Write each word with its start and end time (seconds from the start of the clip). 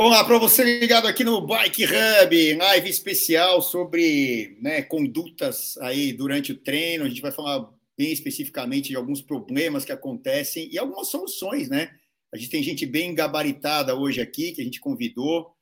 Olá 0.00 0.24
para 0.24 0.38
você 0.38 0.62
ligado 0.78 1.08
aqui 1.08 1.24
no 1.24 1.44
Bike 1.44 1.84
Hub, 1.84 2.54
live 2.54 2.88
especial 2.88 3.60
sobre 3.60 4.56
né, 4.60 4.80
condutas 4.80 5.76
aí 5.78 6.12
durante 6.12 6.52
o 6.52 6.56
treino. 6.56 7.04
A 7.04 7.08
gente 7.08 7.20
vai 7.20 7.32
falar 7.32 7.68
bem 7.96 8.12
especificamente 8.12 8.90
de 8.90 8.96
alguns 8.96 9.20
problemas 9.20 9.84
que 9.84 9.90
acontecem 9.90 10.68
e 10.70 10.78
algumas 10.78 11.08
soluções, 11.08 11.68
né? 11.68 11.90
A 12.32 12.36
gente 12.36 12.48
tem 12.48 12.62
gente 12.62 12.86
bem 12.86 13.12
gabaritada 13.12 13.96
hoje 13.96 14.20
aqui 14.20 14.52
que 14.52 14.60
a 14.60 14.64
gente 14.64 14.78
convidou. 14.78 15.52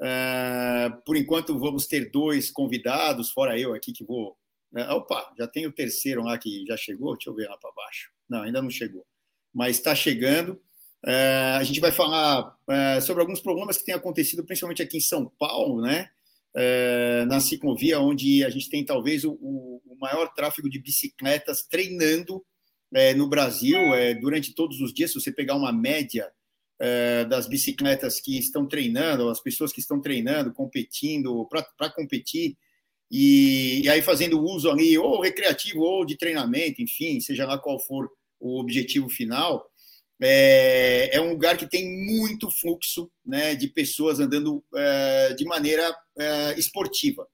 Uh, 0.00 1.00
por 1.06 1.16
enquanto 1.16 1.56
vamos 1.56 1.86
ter 1.86 2.10
dois 2.10 2.50
convidados, 2.50 3.30
fora 3.30 3.56
eu 3.56 3.74
aqui 3.74 3.92
que 3.92 4.02
vou. 4.02 4.36
Uh, 4.72 4.90
opa, 4.90 5.32
já 5.38 5.46
tem 5.46 5.68
o 5.68 5.72
terceiro 5.72 6.24
lá 6.24 6.36
que 6.36 6.64
já 6.66 6.76
chegou. 6.76 7.14
Deixa 7.14 7.30
eu 7.30 7.34
ver 7.36 7.48
lá 7.48 7.56
para 7.56 7.70
baixo. 7.70 8.10
Não, 8.28 8.42
ainda 8.42 8.60
não 8.60 8.70
chegou, 8.70 9.06
mas 9.54 9.76
está 9.76 9.94
chegando. 9.94 10.60
Uh, 11.06 11.58
a 11.58 11.64
gente 11.64 11.80
vai 11.80 11.92
falar 11.92 12.56
uh, 12.66 13.02
sobre 13.02 13.20
alguns 13.20 13.38
problemas 13.38 13.76
que 13.76 13.84
têm 13.84 13.94
acontecido, 13.94 14.42
principalmente 14.42 14.80
aqui 14.80 14.96
em 14.96 15.02
São 15.02 15.30
Paulo, 15.38 15.82
né? 15.82 16.08
Uh, 16.56 17.26
na 17.26 17.40
ciclovia, 17.40 18.00
onde 18.00 18.42
a 18.42 18.48
gente 18.48 18.70
tem 18.70 18.82
talvez 18.82 19.22
o, 19.22 19.32
o 19.32 19.96
maior 20.00 20.32
tráfego 20.32 20.70
de 20.70 20.78
bicicletas 20.78 21.62
treinando 21.62 22.42
no 23.16 23.26
Brasil 23.28 23.76
durante 24.20 24.54
todos 24.54 24.80
os 24.80 24.94
dias. 24.94 25.10
Se 25.10 25.20
você 25.20 25.32
pegar 25.32 25.56
uma 25.56 25.72
média 25.72 26.30
das 27.28 27.48
bicicletas 27.48 28.20
que 28.20 28.38
estão 28.38 28.68
treinando, 28.68 29.28
as 29.28 29.40
pessoas 29.40 29.72
que 29.72 29.80
estão 29.80 30.00
treinando, 30.00 30.52
competindo, 30.52 31.44
para 31.48 31.90
competir, 31.90 32.56
e, 33.10 33.80
e 33.82 33.88
aí 33.88 34.00
fazendo 34.00 34.40
uso 34.40 34.70
ali, 34.70 34.96
ou 34.96 35.20
recreativo, 35.20 35.80
ou 35.80 36.04
de 36.04 36.16
treinamento, 36.16 36.80
enfim, 36.80 37.18
seja 37.18 37.44
lá 37.44 37.58
qual 37.58 37.80
for 37.80 38.08
o 38.38 38.60
objetivo 38.60 39.08
final 39.08 39.68
é, 40.20 41.16
é, 41.16 41.20
um 41.20 41.30
lugar 41.30 41.56
que 41.56 41.66
tem 41.66 42.06
muito 42.06 42.50
fluxo 42.50 43.10
né, 43.24 43.54
de 43.54 43.68
pessoas 43.68 44.20
andando 44.20 44.64
é, 44.74 45.34
de 45.34 45.44
maneira 45.44 45.94
é, 46.18 46.58
esportiva. 46.58 47.26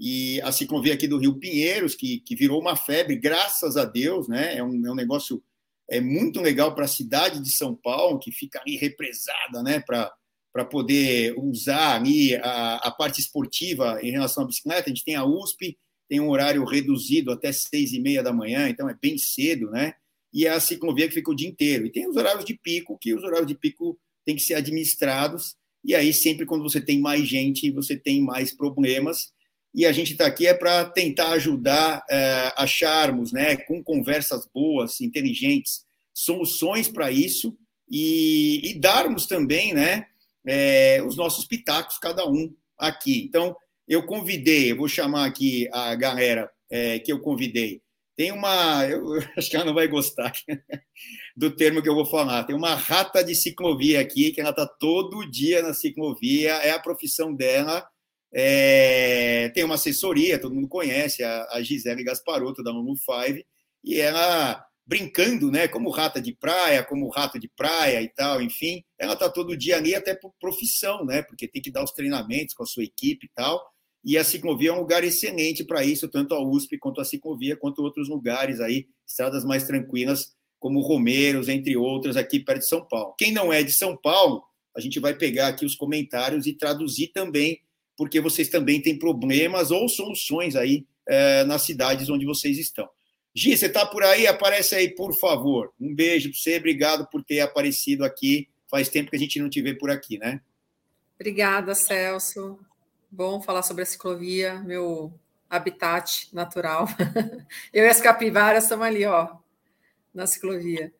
E 0.00 0.40
a 0.42 0.50
ciclovia 0.50 0.94
aqui 0.94 1.06
do 1.06 1.18
Rio 1.18 1.38
Pinheiros, 1.38 1.94
que, 1.94 2.18
que 2.20 2.34
virou 2.34 2.60
uma 2.60 2.76
febre, 2.76 3.16
graças 3.16 3.76
a 3.76 3.84
Deus, 3.84 4.28
né, 4.28 4.56
é, 4.56 4.62
um, 4.62 4.86
é 4.86 4.90
um 4.90 4.96
negócio 4.96 5.42
é 5.88 6.00
muito 6.00 6.40
legal 6.40 6.74
para 6.74 6.86
a 6.86 6.88
cidade 6.88 7.40
de 7.40 7.50
São 7.50 7.74
Paulo, 7.74 8.18
que 8.18 8.32
fica 8.32 8.60
ali 8.60 8.76
represada 8.76 9.62
né, 9.62 9.80
para 9.80 10.64
poder 10.64 11.34
usar 11.38 11.96
ali 11.96 12.34
a, 12.36 12.76
a 12.76 12.90
parte 12.90 13.20
esportiva 13.20 13.98
em 14.02 14.10
relação 14.10 14.44
à 14.44 14.46
bicicleta. 14.46 14.84
A 14.86 14.88
gente 14.88 15.04
tem 15.04 15.14
a 15.14 15.24
USP, 15.24 15.76
tem 16.08 16.20
um 16.20 16.30
horário 16.30 16.64
reduzido 16.64 17.30
até 17.30 17.52
seis 17.52 17.92
e 17.92 18.00
meia 18.00 18.22
da 18.22 18.32
manhã, 18.32 18.68
então 18.68 18.88
é 18.88 18.94
bem 18.94 19.18
cedo, 19.18 19.70
né? 19.70 19.94
E 20.34 20.48
a 20.48 20.58
ciclovia 20.58 21.06
que 21.06 21.14
fica 21.14 21.30
o 21.30 21.34
dia 21.34 21.48
inteiro. 21.48 21.86
E 21.86 21.92
tem 21.92 22.08
os 22.08 22.16
horários 22.16 22.44
de 22.44 22.58
pico, 22.58 22.98
que 23.00 23.14
os 23.14 23.22
horários 23.22 23.46
de 23.46 23.54
pico 23.54 23.96
têm 24.26 24.34
que 24.34 24.42
ser 24.42 24.54
administrados, 24.54 25.54
e 25.84 25.94
aí 25.94 26.12
sempre 26.12 26.44
quando 26.44 26.64
você 26.64 26.80
tem 26.80 26.98
mais 26.98 27.28
gente, 27.28 27.70
você 27.70 27.96
tem 27.96 28.20
mais 28.20 28.52
problemas, 28.52 29.32
e 29.72 29.86
a 29.86 29.92
gente 29.92 30.12
está 30.12 30.26
aqui 30.26 30.46
é 30.46 30.54
para 30.54 30.84
tentar 30.86 31.30
ajudar, 31.32 32.04
é, 32.10 32.52
acharmos, 32.56 33.32
né, 33.32 33.56
com 33.56 33.82
conversas 33.82 34.48
boas, 34.52 35.00
inteligentes, 35.00 35.84
soluções 36.12 36.88
para 36.88 37.12
isso, 37.12 37.56
e, 37.88 38.70
e, 38.70 38.78
darmos 38.78 39.26
também, 39.26 39.72
né, 39.72 40.06
é, 40.46 41.02
os 41.06 41.16
nossos 41.16 41.44
pitacos, 41.44 41.98
cada 41.98 42.26
um 42.28 42.52
aqui. 42.78 43.24
Então, 43.24 43.54
eu 43.86 44.06
convidei, 44.06 44.72
eu 44.72 44.76
vou 44.76 44.88
chamar 44.88 45.26
aqui 45.26 45.68
a 45.72 45.94
galera 45.94 46.50
é, 46.70 46.98
que 46.98 47.12
eu 47.12 47.20
convidei, 47.20 47.82
tem 48.16 48.32
uma, 48.32 48.86
eu 48.86 49.02
acho 49.36 49.50
que 49.50 49.56
ela 49.56 49.64
não 49.64 49.74
vai 49.74 49.88
gostar 49.88 50.32
do 51.36 51.54
termo 51.54 51.82
que 51.82 51.88
eu 51.88 51.94
vou 51.94 52.06
falar. 52.06 52.44
Tem 52.44 52.54
uma 52.54 52.74
rata 52.74 53.22
de 53.22 53.34
ciclovia 53.34 54.00
aqui, 54.00 54.32
que 54.32 54.40
ela 54.40 54.50
está 54.50 54.66
todo 54.66 55.28
dia 55.30 55.62
na 55.62 55.74
ciclovia, 55.74 56.52
é 56.54 56.70
a 56.70 56.78
profissão 56.78 57.34
dela. 57.34 57.86
É, 58.32 59.48
tem 59.50 59.62
uma 59.62 59.76
assessoria, 59.76 60.40
todo 60.40 60.54
mundo 60.54 60.68
conhece, 60.68 61.22
a, 61.22 61.48
a 61.52 61.62
Gisele 61.62 62.02
Gasparotto, 62.02 62.64
da 62.64 62.72
Lulu 62.72 62.96
Five, 62.96 63.46
e 63.82 64.00
ela 64.00 64.64
brincando, 64.86 65.50
né, 65.50 65.66
como 65.66 65.90
rata 65.90 66.20
de 66.20 66.34
praia, 66.34 66.84
como 66.84 67.08
rato 67.08 67.38
de 67.38 67.48
praia 67.48 68.02
e 68.02 68.08
tal, 68.08 68.42
enfim, 68.42 68.84
ela 68.98 69.14
está 69.14 69.30
todo 69.30 69.56
dia 69.56 69.76
ali 69.76 69.94
até 69.94 70.14
por 70.14 70.34
profissão, 70.38 71.04
né, 71.06 71.22
porque 71.22 71.48
tem 71.48 71.62
que 71.62 71.70
dar 71.70 71.82
os 71.82 71.92
treinamentos 71.92 72.54
com 72.54 72.64
a 72.64 72.66
sua 72.66 72.84
equipe 72.84 73.26
e 73.26 73.30
tal, 73.34 73.64
e 74.04 74.18
a 74.18 74.24
ciclovia 74.24 74.70
é 74.70 74.72
um 74.72 74.80
lugar 74.80 75.02
excelente 75.02 75.64
para 75.64 75.84
isso, 75.84 76.08
tanto 76.08 76.34
a 76.34 76.44
USP 76.44 76.76
quanto 76.76 77.00
a 77.00 77.04
ciclovia, 77.04 77.56
quanto 77.56 77.82
outros 77.82 78.08
lugares 78.08 78.60
aí, 78.60 78.86
estradas 79.06 79.44
mais 79.44 79.64
tranquilas, 79.64 80.34
como 80.58 80.80
Romeiros, 80.80 81.48
entre 81.48 81.76
outras, 81.76 82.16
aqui 82.16 82.38
perto 82.38 82.60
de 82.60 82.68
São 82.68 82.84
Paulo. 82.86 83.14
Quem 83.16 83.32
não 83.32 83.52
é 83.52 83.62
de 83.62 83.72
São 83.72 83.96
Paulo, 83.96 84.42
a 84.76 84.80
gente 84.80 85.00
vai 85.00 85.14
pegar 85.14 85.48
aqui 85.48 85.64
os 85.64 85.74
comentários 85.74 86.46
e 86.46 86.52
traduzir 86.52 87.08
também, 87.08 87.60
porque 87.96 88.20
vocês 88.20 88.48
também 88.48 88.80
têm 88.80 88.98
problemas 88.98 89.70
ou 89.70 89.88
soluções 89.88 90.54
aí 90.54 90.86
é, 91.06 91.44
nas 91.44 91.62
cidades 91.62 92.08
onde 92.10 92.26
vocês 92.26 92.58
estão. 92.58 92.88
Gi, 93.34 93.56
você 93.56 93.66
está 93.66 93.86
por 93.86 94.02
aí? 94.02 94.26
Aparece 94.26 94.74
aí, 94.74 94.94
por 94.94 95.14
favor. 95.14 95.72
Um 95.80 95.94
beijo 95.94 96.30
para 96.30 96.38
você, 96.38 96.56
obrigado 96.56 97.08
por 97.10 97.24
ter 97.24 97.40
aparecido 97.40 98.04
aqui. 98.04 98.48
Faz 98.70 98.88
tempo 98.88 99.10
que 99.10 99.16
a 99.16 99.18
gente 99.18 99.40
não 99.40 99.48
te 99.48 99.60
vê 99.62 99.74
por 99.74 99.90
aqui, 99.90 100.18
né? 100.18 100.40
Obrigada, 101.18 101.74
Celso. 101.74 102.58
Bom 103.16 103.40
falar 103.40 103.62
sobre 103.62 103.84
a 103.84 103.86
ciclovia, 103.86 104.54
meu 104.64 105.14
habitat 105.48 106.28
natural. 106.32 106.88
Eu 107.72 107.84
e 107.84 107.88
as 107.88 108.00
capivaras 108.00 108.64
estamos 108.64 108.84
ali, 108.84 109.06
ó, 109.06 109.36
na 110.12 110.26
ciclovia. 110.26 110.92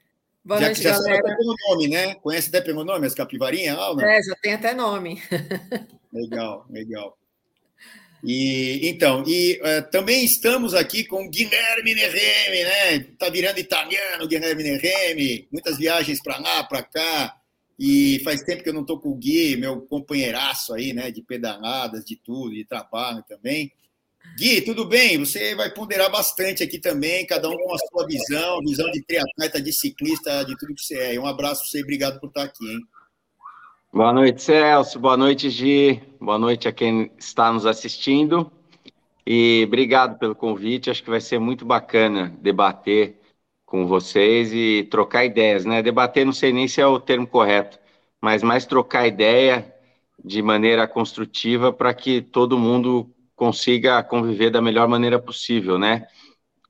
Boa 0.45 0.61
já, 0.61 0.67
noite, 0.67 0.83
já 0.83 0.93
galera. 0.93 1.19
Até 1.19 1.37
pelo 1.37 1.57
nome, 1.69 1.89
né? 1.89 2.15
Conhece 2.15 2.51
até 2.51 2.61
pelo 2.61 2.85
nome 2.85 3.09
as 3.09 3.17
capivarinhas? 3.17 3.77
Ah, 3.77 3.97
é, 4.03 4.23
já 4.23 4.37
tem 4.37 4.55
até 4.55 4.73
nome. 4.73 5.21
Legal, 6.13 6.65
legal. 6.71 7.19
E 8.23 8.89
então, 8.89 9.25
e 9.27 9.61
uh, 9.61 9.91
também 9.91 10.25
estamos 10.25 10.73
aqui 10.73 11.03
com 11.03 11.29
Guilherme 11.29 11.97
Nerreme, 11.97 12.63
né? 12.63 12.99
Tá 13.19 13.29
virando 13.29 13.59
italiano, 13.59 14.29
Guilherme 14.29 14.63
Nerreme, 14.63 15.49
muitas 15.51 15.77
viagens 15.79 16.23
para 16.23 16.39
lá, 16.39 16.63
para 16.63 16.85
cá. 16.85 17.37
E 17.79 18.21
faz 18.23 18.43
tempo 18.43 18.63
que 18.63 18.69
eu 18.69 18.75
não 18.75 18.83
estou 18.83 19.01
com 19.01 19.11
o 19.11 19.17
Gui, 19.17 19.57
meu 19.57 19.81
companheiraço 19.83 20.73
aí, 20.75 20.93
né, 20.93 21.11
de 21.11 21.23
pedaladas, 21.23 22.05
de 22.05 22.17
tudo, 22.17 22.55
de 22.55 22.65
trabalho 22.65 23.25
também. 23.29 23.73
Gui, 24.39 24.63
tudo 24.63 24.85
bem? 24.85 25.19
Você 25.19 25.55
vai 25.55 25.71
ponderar 25.71 26.11
bastante 26.11 26.63
aqui 26.63 26.79
também, 26.79 27.27
cada 27.27 27.49
um 27.49 27.57
com 27.57 27.75
a 27.75 27.79
sua 27.79 28.07
visão, 28.07 28.61
visão 28.61 28.91
de 28.91 29.03
triatleta, 29.03 29.61
de 29.61 29.73
ciclista, 29.73 30.45
de 30.45 30.57
tudo 30.57 30.75
que 30.75 30.83
você 30.83 31.15
é. 31.15 31.21
Um 31.21 31.27
abraço 31.27 31.63
para 31.63 31.71
você 31.71 31.83
obrigado 31.83 32.21
por 32.21 32.29
estar 32.29 32.45
aqui, 32.45 32.67
hein? 32.67 32.81
Boa 33.93 34.13
noite, 34.13 34.43
Celso. 34.43 34.99
Boa 34.99 35.17
noite, 35.17 35.51
Gi. 35.51 36.03
Boa 36.21 36.39
noite 36.39 36.67
a 36.67 36.73
quem 36.73 37.13
está 37.17 37.53
nos 37.53 37.65
assistindo. 37.65 38.51
E 39.25 39.63
obrigado 39.67 40.19
pelo 40.19 40.35
convite. 40.35 40.91
Acho 40.91 41.03
que 41.03 41.11
vai 41.11 41.21
ser 41.21 41.39
muito 41.39 41.65
bacana 41.65 42.37
debater 42.41 43.21
com 43.75 43.89
vocês 43.89 44.53
e 44.53 44.87
trocar 44.89 45.25
ideias, 45.25 45.65
né? 45.65 45.83
Debater, 45.83 46.25
não 46.25 46.33
sei 46.33 46.53
nem 46.53 46.69
se 46.69 46.81
é 46.81 46.87
o 46.87 47.01
termo 47.01 47.27
correto, 47.27 47.77
mas 48.23 48.41
mais 48.41 48.65
trocar 48.65 49.05
ideia 49.05 49.75
de 50.25 50.41
maneira 50.41 50.87
construtiva 50.87 51.73
para 51.73 51.93
que 51.93 52.23
todo 52.23 52.57
mundo 52.57 53.13
consiga 53.35 54.01
conviver 54.05 54.51
da 54.51 54.63
melhor 54.63 54.87
maneira 54.87 55.19
possível, 55.19 55.77
né? 55.77 56.07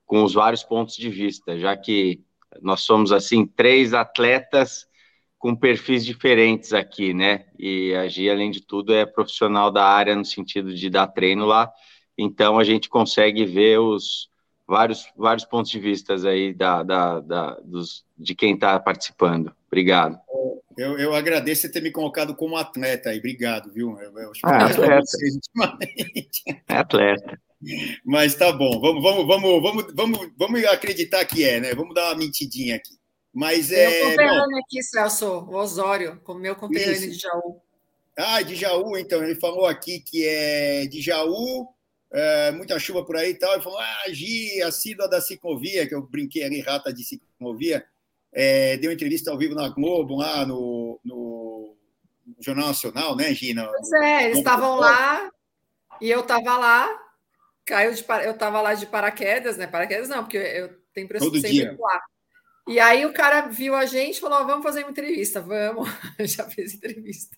Com 0.06 0.24
os 0.24 0.32
vários 0.32 0.62
pontos 0.62 0.96
de 0.96 1.10
vista, 1.10 1.58
já 1.58 1.76
que 1.76 2.22
nós 2.62 2.80
somos 2.80 3.12
assim 3.12 3.44
três 3.44 3.92
atletas 3.92 4.86
com 5.38 5.54
perfis 5.54 6.06
diferentes 6.06 6.72
aqui, 6.72 7.12
né? 7.12 7.44
E 7.58 7.94
a 7.94 8.08
Gia, 8.08 8.32
além 8.32 8.50
de 8.50 8.62
tudo, 8.62 8.94
é 8.94 9.04
profissional 9.04 9.70
da 9.70 9.84
área 9.84 10.16
no 10.16 10.24
sentido 10.24 10.74
de 10.74 10.88
dar 10.88 11.08
treino 11.08 11.44
lá, 11.44 11.70
então 12.16 12.58
a 12.58 12.64
gente 12.64 12.88
consegue 12.88 13.44
ver 13.44 13.78
os 13.78 14.32
vários, 14.66 15.06
vários 15.16 15.44
pontos 15.44 15.70
de 15.70 15.78
vista 15.78 16.14
aí 16.28 16.55
da, 16.55 16.82
da, 16.82 17.20
da 17.20 17.61
dos, 17.64 18.05
de 18.16 18.34
quem 18.34 18.55
está 18.55 18.78
participando. 18.81 19.55
Obrigado. 19.66 20.19
Eu, 20.76 20.99
eu 20.99 21.14
agradeço 21.14 21.62
você 21.62 21.69
ter 21.69 21.81
me 21.81 21.90
colocado 21.90 22.34
como 22.34 22.56
atleta 22.56 23.11
aí, 23.11 23.19
obrigado, 23.19 23.72
viu? 23.72 23.96
Eu, 24.00 24.19
eu 24.19 24.32
ah, 24.44 24.66
atleta. 24.66 25.05
É 26.69 26.76
atleta. 26.76 27.40
Mas 28.05 28.34
tá 28.34 28.52
bom, 28.52 28.81
vamos, 28.81 29.02
vamos, 29.02 29.26
vamos, 29.26 29.62
vamos, 29.62 29.94
vamos, 29.94 30.31
vamos 30.37 30.64
acreditar 30.66 31.25
que 31.25 31.44
é, 31.44 31.61
né? 31.61 31.75
Vamos 31.75 31.94
dar 31.94 32.08
uma 32.08 32.16
mentidinha 32.16 32.76
aqui. 32.76 32.94
Mas 33.32 33.72
é. 33.72 33.88
Meu 33.88 34.11
conterrâneo 34.11 34.58
aqui, 34.58 34.82
Celso, 34.82 35.26
o 35.26 35.56
Osório, 35.56 36.20
com 36.22 36.34
meu 36.34 36.55
conterrâneo 36.55 37.11
de 37.11 37.19
Jaú. 37.19 37.61
Ah, 38.16 38.43
de 38.43 38.55
Jaú, 38.55 38.96
então. 38.96 39.25
Ele 39.25 39.34
falou 39.34 39.66
aqui 39.66 40.00
que 40.00 40.25
é 40.26 40.87
de 40.87 41.00
Jaú, 41.00 41.66
é, 42.14 42.52
muita 42.52 42.78
chuva 42.78 43.05
por 43.05 43.16
aí 43.16 43.31
e 43.31 43.34
tal. 43.34 43.52
Ele 43.52 43.62
falou: 43.62 43.78
Ah, 43.78 44.05
Gi, 44.08 44.62
assídua 44.62 45.08
da 45.08 45.20
ciclovia, 45.20 45.87
que 45.87 45.94
eu 45.94 46.02
brinquei 46.02 46.44
ali, 46.44 46.61
rata 46.61 46.93
de 46.93 47.05
ciclovia, 47.05 47.84
é, 48.32 48.76
deu 48.76 48.93
entrevista 48.93 49.31
ao 49.31 49.38
vivo 49.38 49.55
na 49.55 49.69
Globo, 49.69 50.16
lá 50.16 50.46
no, 50.46 51.00
no 51.05 51.76
Jornal 52.40 52.69
Nacional, 52.69 53.16
né, 53.16 53.34
Gina? 53.34 53.66
Pois 53.66 53.93
é, 54.02 54.25
eles 54.26 54.38
estavam 54.38 54.76
lá 54.76 55.28
e 56.00 56.08
eu 56.08 56.20
estava 56.20 56.56
lá, 56.56 56.88
caiu 57.64 57.93
de, 57.93 58.05
eu 58.25 58.32
estava 58.32 58.61
lá 58.61 58.75
de 58.75 58.87
paraquedas, 58.87 59.56
né? 59.56 59.66
Paraquedas 59.66 60.08
não, 60.08 60.22
porque 60.22 60.38
eu 60.38 60.70
tenho 60.93 61.06
impressão 61.06 61.31
de 61.31 61.40
sempre 61.40 61.76
lá. 61.76 62.00
E 62.66 62.78
aí 62.78 63.05
o 63.05 63.12
cara 63.12 63.49
viu 63.49 63.75
a 63.75 63.87
gente 63.87 64.19
e 64.19 64.20
falou: 64.20 64.46
vamos 64.46 64.62
fazer 64.62 64.84
uma 64.84 64.90
entrevista, 64.90 65.40
vamos. 65.40 65.88
Já 66.20 66.44
fez 66.44 66.75
entrevista. 66.75 67.37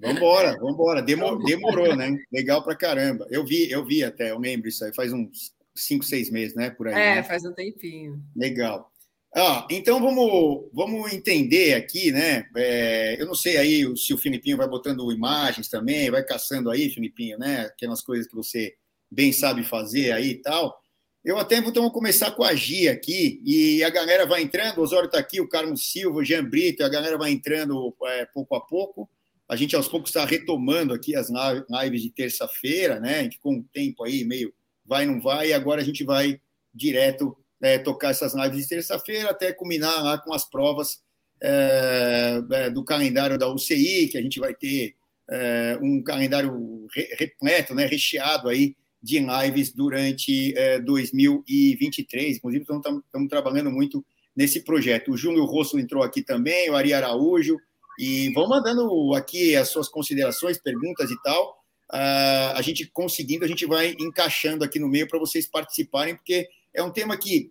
Vambora, 0.00 0.56
vambora. 0.58 1.02
Demorou, 1.02 1.42
demorou, 1.44 1.96
né? 1.96 2.16
Legal 2.32 2.62
pra 2.62 2.76
caramba. 2.76 3.26
Eu 3.30 3.44
vi, 3.44 3.70
eu 3.70 3.84
vi 3.84 4.02
até, 4.04 4.30
eu 4.30 4.38
lembro 4.38 4.68
isso 4.68 4.84
aí, 4.84 4.94
faz 4.94 5.12
uns 5.12 5.52
cinco, 5.74 6.04
seis 6.04 6.30
meses, 6.30 6.54
né? 6.54 6.70
Por 6.70 6.88
aí. 6.88 6.94
É, 6.94 7.14
né? 7.16 7.22
faz 7.22 7.44
um 7.44 7.52
tempinho. 7.52 8.22
Legal. 8.34 8.90
Ah, 9.34 9.66
então 9.70 10.00
vamos, 10.00 10.70
vamos 10.72 11.12
entender 11.12 11.74
aqui, 11.74 12.10
né? 12.10 12.46
É, 12.56 13.20
eu 13.20 13.26
não 13.26 13.34
sei 13.34 13.56
aí 13.58 13.96
se 13.96 14.14
o 14.14 14.18
Filipinho 14.18 14.56
vai 14.56 14.66
botando 14.66 15.12
imagens 15.12 15.68
também, 15.68 16.10
vai 16.10 16.24
caçando 16.24 16.70
aí, 16.70 16.88
Filipinho, 16.88 17.38
né? 17.38 17.62
Aquelas 17.66 18.00
coisas 18.00 18.26
que 18.26 18.34
você 18.34 18.74
bem 19.10 19.32
sabe 19.32 19.62
fazer 19.64 20.12
aí 20.12 20.30
e 20.30 20.42
tal. 20.42 20.80
Eu 21.24 21.36
até 21.36 21.56
então 21.58 21.82
vou 21.82 21.92
começar 21.92 22.30
com 22.30 22.42
a 22.42 22.54
Gia 22.54 22.92
aqui, 22.92 23.42
e 23.44 23.82
a 23.84 23.90
galera 23.90 24.24
vai 24.24 24.40
entrando, 24.40 24.78
o 24.78 24.82
Osório 24.82 25.06
está 25.06 25.18
aqui, 25.18 25.40
o 25.40 25.48
Carlos 25.48 25.90
Silva, 25.90 26.18
o 26.18 26.24
Jean 26.24 26.44
Brito, 26.44 26.82
a 26.82 26.88
galera 26.88 27.18
vai 27.18 27.30
entrando 27.30 27.94
é, 28.04 28.24
pouco 28.26 28.54
a 28.54 28.60
pouco. 28.60 29.10
A 29.48 29.56
gente 29.56 29.74
aos 29.74 29.88
poucos 29.88 30.10
está 30.10 30.24
retomando 30.24 30.92
aqui 30.92 31.16
as 31.16 31.28
lives 31.30 32.02
de 32.02 32.10
terça-feira, 32.10 33.00
né? 33.00 33.20
A 33.20 33.22
gente 33.22 33.38
com 33.38 33.54
um 33.54 33.62
tempo 33.62 34.04
aí 34.04 34.24
meio 34.24 34.52
vai, 34.84 35.06
não 35.06 35.20
vai, 35.20 35.48
e 35.48 35.52
agora 35.52 35.80
a 35.80 35.84
gente 35.84 36.04
vai 36.04 36.40
direto 36.74 37.36
é, 37.60 37.78
tocar 37.78 38.10
essas 38.10 38.34
lives 38.34 38.62
de 38.62 38.68
terça-feira 38.68 39.30
até 39.30 39.52
culminar 39.52 40.02
lá 40.02 40.18
com 40.18 40.32
as 40.32 40.48
provas 40.48 41.02
é, 41.40 42.70
do 42.72 42.84
calendário 42.84 43.38
da 43.38 43.48
UCI, 43.48 44.08
que 44.08 44.18
a 44.18 44.22
gente 44.22 44.40
vai 44.40 44.54
ter 44.54 44.94
é, 45.30 45.78
um 45.82 46.02
calendário 46.02 46.86
repleto, 47.18 47.74
né, 47.74 47.86
recheado 47.86 48.48
aí 48.48 48.74
de 49.02 49.20
lives 49.20 49.72
durante 49.72 50.54
2023. 50.84 52.24
É, 52.24 52.36
Inclusive, 52.36 52.62
estamos 52.64 53.28
trabalhando 53.28 53.70
muito 53.70 54.04
nesse 54.34 54.64
projeto. 54.64 55.12
O 55.12 55.16
Júnior 55.16 55.46
Rosso 55.46 55.78
entrou 55.78 56.02
aqui 56.02 56.22
também, 56.22 56.70
o 56.70 56.76
Ari 56.76 56.92
Araújo, 56.92 57.58
e 57.98 58.32
vão 58.32 58.48
mandando 58.48 59.12
aqui 59.14 59.56
as 59.56 59.70
suas 59.70 59.88
considerações, 59.88 60.56
perguntas 60.56 61.10
e 61.10 61.20
tal. 61.22 61.58
Uh, 61.92 62.54
a 62.54 62.62
gente 62.62 62.86
conseguindo, 62.86 63.44
a 63.44 63.48
gente 63.48 63.66
vai 63.66 63.96
encaixando 63.98 64.62
aqui 64.62 64.78
no 64.78 64.88
meio 64.88 65.08
para 65.08 65.18
vocês 65.18 65.48
participarem, 65.48 66.14
porque 66.14 66.46
é 66.72 66.82
um 66.82 66.92
tema 66.92 67.16
que, 67.16 67.48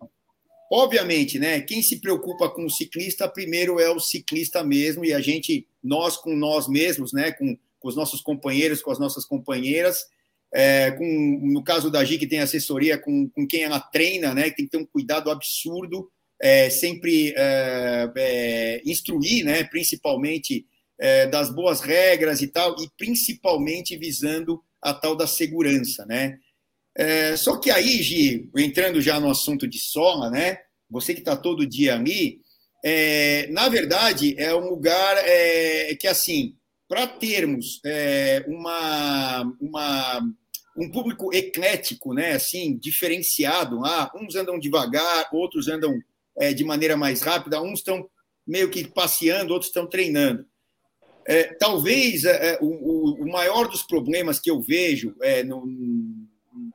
obviamente, 0.72 1.38
né, 1.38 1.60
quem 1.60 1.82
se 1.82 2.00
preocupa 2.00 2.48
com 2.48 2.64
o 2.64 2.70
ciclista, 2.70 3.28
primeiro 3.28 3.78
é 3.78 3.90
o 3.90 4.00
ciclista 4.00 4.64
mesmo, 4.64 5.04
e 5.04 5.12
a 5.12 5.20
gente, 5.20 5.66
nós 5.82 6.16
com 6.16 6.34
nós 6.34 6.66
mesmos, 6.66 7.12
né, 7.12 7.32
com, 7.32 7.58
com 7.78 7.88
os 7.88 7.96
nossos 7.96 8.22
companheiros, 8.22 8.80
com 8.80 8.90
as 8.90 8.98
nossas 8.98 9.26
companheiras, 9.26 10.06
é, 10.54 10.92
com, 10.92 11.40
no 11.42 11.62
caso 11.62 11.90
da 11.90 12.02
Gi, 12.02 12.16
que 12.16 12.26
tem 12.26 12.38
assessoria 12.38 12.96
com, 12.96 13.28
com 13.28 13.46
quem 13.46 13.64
ela 13.64 13.80
treina, 13.80 14.32
né, 14.34 14.44
tem 14.44 14.64
que 14.64 14.70
ter 14.70 14.78
um 14.78 14.86
cuidado 14.86 15.30
absurdo, 15.30 16.08
é, 16.40 16.70
sempre 16.70 17.34
é, 17.36 18.10
é 18.16 18.82
instruir, 18.84 19.44
né, 19.44 19.64
principalmente 19.64 20.64
é, 20.98 21.26
das 21.26 21.50
boas 21.50 21.80
regras 21.80 22.40
e 22.40 22.48
tal, 22.48 22.76
e 22.80 22.88
principalmente 22.96 23.96
visando 23.96 24.62
a 24.80 24.94
tal 24.94 25.16
da 25.16 25.26
segurança, 25.26 26.06
né? 26.06 26.38
É, 26.96 27.36
só 27.36 27.56
que 27.56 27.70
aí, 27.70 28.02
Gi, 28.02 28.48
entrando 28.56 29.00
já 29.00 29.20
no 29.20 29.30
assunto 29.30 29.68
de 29.68 29.78
sola, 29.78 30.30
né? 30.30 30.58
Você 30.90 31.14
que 31.14 31.20
está 31.20 31.36
todo 31.36 31.66
dia 31.66 31.94
ali, 31.94 32.40
na 33.50 33.68
verdade, 33.68 34.34
é 34.38 34.54
um 34.54 34.70
lugar 34.70 35.16
que, 36.00 36.08
assim, 36.08 36.56
para 36.88 37.06
termos 37.06 37.80
uma, 38.48 39.42
uma, 39.60 40.20
um 40.76 40.90
público 40.90 41.32
eclético, 41.32 42.14
né? 42.14 42.32
Assim, 42.32 42.76
diferenciado 42.76 43.78
lá, 43.78 44.10
uns 44.16 44.34
andam 44.34 44.58
devagar, 44.58 45.28
outros 45.32 45.68
andam 45.68 46.00
é, 46.38 46.52
de 46.52 46.64
maneira 46.64 46.96
mais 46.96 47.22
rápida, 47.22 47.60
uns 47.60 47.80
estão 47.80 48.08
meio 48.46 48.70
que 48.70 48.86
passeando, 48.88 49.52
outros 49.52 49.68
estão 49.68 49.86
treinando. 49.86 50.46
É, 51.26 51.44
talvez 51.54 52.24
é, 52.24 52.58
o, 52.62 53.22
o, 53.22 53.30
maior 53.30 53.68
dos 53.68 53.82
problemas 53.82 54.40
que 54.40 54.50
eu 54.50 54.62
vejo 54.62 55.14
é, 55.20 55.42
no, 55.42 55.62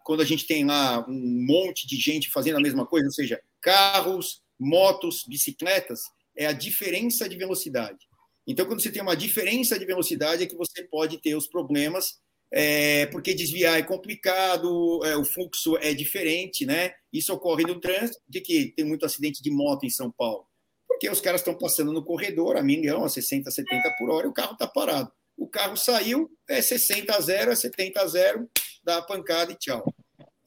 quando 0.03 0.21
a 0.21 0.25
gente 0.25 0.45
tem 0.45 0.63
lá 0.63 1.03
um 1.07 1.45
monte 1.47 1.87
de 1.87 1.95
gente 1.95 2.29
fazendo 2.29 2.57
a 2.57 2.61
mesma 2.61 2.85
coisa, 2.85 3.07
ou 3.07 3.11
seja, 3.11 3.41
carros, 3.59 4.43
motos, 4.59 5.25
bicicletas, 5.27 6.03
é 6.37 6.45
a 6.45 6.51
diferença 6.51 7.27
de 7.27 7.35
velocidade. 7.35 8.07
Então, 8.45 8.65
quando 8.65 8.81
você 8.81 8.91
tem 8.91 9.01
uma 9.01 9.15
diferença 9.15 9.79
de 9.79 9.85
velocidade, 9.85 10.43
é 10.43 10.45
que 10.45 10.55
você 10.55 10.83
pode 10.83 11.17
ter 11.17 11.35
os 11.35 11.47
problemas, 11.47 12.19
é, 12.55 13.07
porque 13.07 13.33
desviar 13.33 13.79
é 13.79 13.81
complicado, 13.81 15.03
é, 15.03 15.17
o 15.17 15.25
fluxo 15.25 15.75
é 15.77 15.91
diferente, 15.91 16.67
né? 16.67 16.93
Isso 17.11 17.33
ocorre 17.33 17.63
no 17.63 17.79
trânsito, 17.79 18.21
de 18.29 18.41
que 18.41 18.71
tem 18.75 18.85
muito 18.85 19.07
acidente 19.07 19.41
de 19.41 19.49
moto 19.49 19.85
em 19.85 19.89
São 19.89 20.11
Paulo, 20.11 20.45
porque 20.87 21.09
os 21.09 21.19
caras 21.19 21.41
estão 21.41 21.57
passando 21.57 21.91
no 21.91 22.05
corredor 22.05 22.55
a 22.55 22.61
milhão, 22.61 23.03
a 23.03 23.09
60, 23.09 23.49
70 23.49 23.95
por 23.97 24.11
hora, 24.11 24.27
e 24.27 24.29
o 24.29 24.33
carro 24.33 24.53
está 24.53 24.67
parado. 24.67 25.11
O 25.35 25.47
carro 25.47 25.75
saiu, 25.75 26.29
é 26.47 26.61
60 26.61 27.15
a 27.15 27.19
0, 27.19 27.51
é 27.51 27.55
70 27.55 27.99
a 27.99 28.05
0, 28.05 28.47
dá 28.83 28.97
a 28.97 29.01
pancada 29.01 29.51
e 29.51 29.55
tchau. 29.55 29.83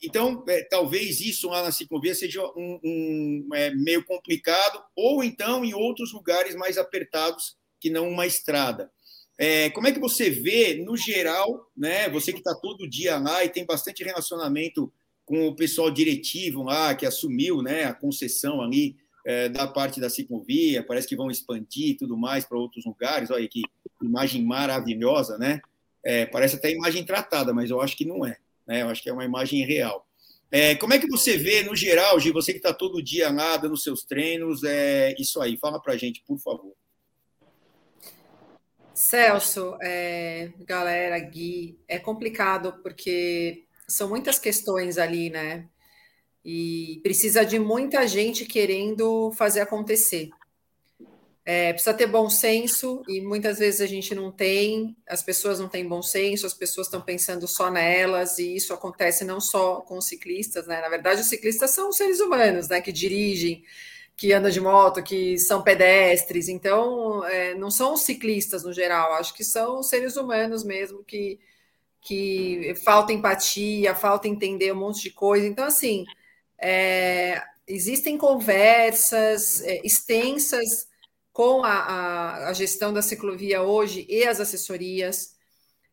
Então, 0.00 0.44
é, 0.48 0.62
talvez 0.62 1.20
isso 1.20 1.48
lá 1.48 1.60
na 1.60 1.72
ciclovia 1.72 2.14
seja 2.14 2.40
um, 2.56 2.78
um 2.84 3.48
é, 3.52 3.74
meio 3.74 4.04
complicado, 4.04 4.80
ou 4.94 5.24
então 5.24 5.64
em 5.64 5.74
outros 5.74 6.12
lugares 6.12 6.54
mais 6.54 6.78
apertados 6.78 7.56
que 7.80 7.90
não 7.90 8.08
uma 8.08 8.26
estrada. 8.26 8.92
É, 9.38 9.68
como 9.70 9.86
é 9.86 9.92
que 9.92 10.00
você 10.00 10.30
vê, 10.30 10.82
no 10.82 10.96
geral, 10.96 11.70
né, 11.76 12.08
você 12.08 12.32
que 12.32 12.38
está 12.38 12.54
todo 12.54 12.88
dia 12.88 13.18
lá 13.18 13.44
e 13.44 13.50
tem 13.50 13.66
bastante 13.66 14.02
relacionamento 14.02 14.92
com 15.26 15.48
o 15.48 15.56
pessoal 15.56 15.90
diretivo 15.90 16.62
lá, 16.62 16.94
que 16.94 17.04
assumiu 17.04 17.60
né, 17.60 17.84
a 17.84 17.92
concessão 17.92 18.62
ali 18.62 18.96
é, 19.26 19.48
da 19.48 19.66
parte 19.66 20.00
da 20.00 20.08
ciclovia, 20.08 20.84
parece 20.84 21.08
que 21.08 21.16
vão 21.16 21.30
expandir 21.30 21.90
e 21.90 21.96
tudo 21.96 22.16
mais 22.16 22.44
para 22.44 22.56
outros 22.56 22.84
lugares. 22.84 23.30
Olha 23.30 23.46
que 23.48 23.62
imagem 24.00 24.44
maravilhosa, 24.44 25.36
né? 25.36 25.60
É, 26.04 26.24
parece 26.26 26.54
até 26.54 26.70
imagem 26.70 27.04
tratada, 27.04 27.52
mas 27.52 27.68
eu 27.68 27.80
acho 27.80 27.96
que 27.96 28.04
não 28.04 28.24
é. 28.24 28.36
Né? 28.66 28.82
Eu 28.82 28.88
acho 28.88 29.02
que 29.02 29.10
é 29.10 29.12
uma 29.12 29.24
imagem 29.24 29.66
real. 29.66 30.06
É, 30.48 30.76
como 30.76 30.94
é 30.94 30.98
que 31.00 31.08
você 31.08 31.36
vê, 31.36 31.64
no 31.64 31.74
geral, 31.74 32.20
Gi, 32.20 32.30
você 32.30 32.52
que 32.52 32.58
está 32.58 32.72
todo 32.72 33.02
dia 33.02 33.28
lá 33.30 33.56
dando 33.56 33.76
seus 33.76 34.04
treinos, 34.04 34.62
é, 34.62 35.12
isso 35.18 35.40
aí? 35.40 35.56
Fala 35.56 35.82
para 35.82 35.96
gente, 35.96 36.22
por 36.24 36.38
favor. 36.38 36.72
Celso, 38.96 39.76
é, 39.82 40.50
galera, 40.60 41.18
Gui, 41.18 41.78
é 41.86 41.98
complicado 41.98 42.80
porque 42.82 43.66
são 43.86 44.08
muitas 44.08 44.38
questões 44.38 44.96
ali, 44.96 45.28
né? 45.28 45.68
E 46.42 46.98
precisa 47.02 47.44
de 47.44 47.58
muita 47.58 48.08
gente 48.08 48.46
querendo 48.46 49.30
fazer 49.32 49.60
acontecer. 49.60 50.30
É, 51.44 51.74
precisa 51.74 51.92
ter 51.92 52.06
bom 52.06 52.30
senso 52.30 53.02
e 53.06 53.20
muitas 53.20 53.58
vezes 53.58 53.82
a 53.82 53.86
gente 53.86 54.14
não 54.14 54.32
tem, 54.32 54.96
as 55.06 55.22
pessoas 55.22 55.60
não 55.60 55.68
têm 55.68 55.86
bom 55.86 56.00
senso, 56.00 56.46
as 56.46 56.54
pessoas 56.54 56.86
estão 56.86 57.02
pensando 57.02 57.46
só 57.46 57.70
nelas, 57.70 58.38
e 58.38 58.56
isso 58.56 58.72
acontece 58.72 59.26
não 59.26 59.40
só 59.42 59.82
com 59.82 59.98
os 59.98 60.06
ciclistas, 60.06 60.66
né? 60.66 60.80
Na 60.80 60.88
verdade, 60.88 61.20
os 61.20 61.26
ciclistas 61.28 61.70
são 61.70 61.92
seres 61.92 62.18
humanos, 62.18 62.68
né? 62.68 62.80
Que 62.80 62.92
dirigem, 62.92 63.62
que 64.16 64.32
andam 64.32 64.50
de 64.50 64.60
moto, 64.60 65.02
que 65.02 65.38
são 65.38 65.62
pedestres, 65.62 66.48
então 66.48 67.24
é, 67.26 67.54
não 67.54 67.70
são 67.70 67.96
ciclistas 67.96 68.64
no 68.64 68.72
geral, 68.72 69.12
acho 69.14 69.34
que 69.34 69.44
são 69.44 69.82
seres 69.82 70.16
humanos 70.16 70.64
mesmo 70.64 71.04
que, 71.04 71.38
que 72.00 72.74
falta 72.82 73.12
empatia, 73.12 73.94
falta 73.94 74.26
entender 74.26 74.72
um 74.72 74.76
monte 74.76 75.02
de 75.02 75.10
coisa. 75.10 75.46
Então, 75.46 75.66
assim, 75.66 76.06
é, 76.58 77.42
existem 77.66 78.16
conversas 78.16 79.60
é, 79.62 79.80
extensas 79.84 80.88
com 81.30 81.62
a, 81.62 81.74
a, 81.74 82.48
a, 82.48 82.52
gestão 82.54 82.94
da 82.94 83.02
ciclovia 83.02 83.62
hoje 83.62 84.06
e 84.08 84.24
as 84.24 84.40
assessorias. 84.40 85.36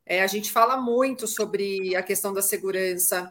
É, 0.05 0.23
a 0.23 0.27
gente 0.27 0.49
fala 0.49 0.77
muito 0.77 1.27
sobre 1.27 1.93
a 1.97 2.03
questão 2.03 2.33
da 2.33 2.41
segurança, 2.41 3.29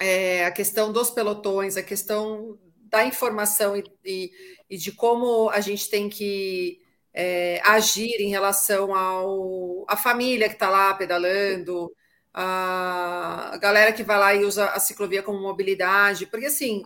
é, 0.00 0.44
a 0.44 0.50
questão 0.50 0.92
dos 0.92 1.10
pelotões, 1.10 1.76
a 1.76 1.82
questão 1.82 2.58
da 2.90 3.04
informação 3.04 3.76
e, 3.76 3.84
e, 4.04 4.30
e 4.68 4.76
de 4.76 4.92
como 4.92 5.48
a 5.50 5.60
gente 5.60 5.88
tem 5.88 6.08
que 6.08 6.80
é, 7.14 7.60
agir 7.64 8.20
em 8.20 8.30
relação 8.30 8.94
ao 8.94 9.84
a 9.88 9.96
família 9.96 10.48
que 10.48 10.54
está 10.54 10.68
lá 10.68 10.94
pedalando, 10.94 11.92
a, 12.32 13.50
a 13.54 13.56
galera 13.58 13.92
que 13.92 14.02
vai 14.02 14.18
lá 14.18 14.34
e 14.34 14.44
usa 14.44 14.66
a 14.66 14.80
ciclovia 14.80 15.22
como 15.22 15.40
mobilidade, 15.40 16.26
porque 16.26 16.46
assim, 16.46 16.84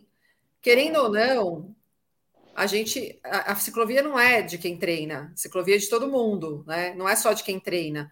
querendo 0.62 0.96
ou 0.96 1.10
não, 1.10 1.74
a 2.54 2.66
gente, 2.66 3.18
a, 3.24 3.52
a, 3.52 3.56
ciclovia 3.56 4.02
não 4.02 4.18
é 4.18 4.42
de 4.42 4.58
quem 4.58 4.78
treina, 4.78 5.32
ciclovia 5.36 5.76
é 5.76 5.78
de 5.78 5.88
todo 5.88 6.10
mundo, 6.10 6.64
né? 6.66 6.94
Não 6.94 7.08
é 7.08 7.16
só 7.16 7.32
de 7.32 7.42
quem 7.42 7.58
treina. 7.60 8.10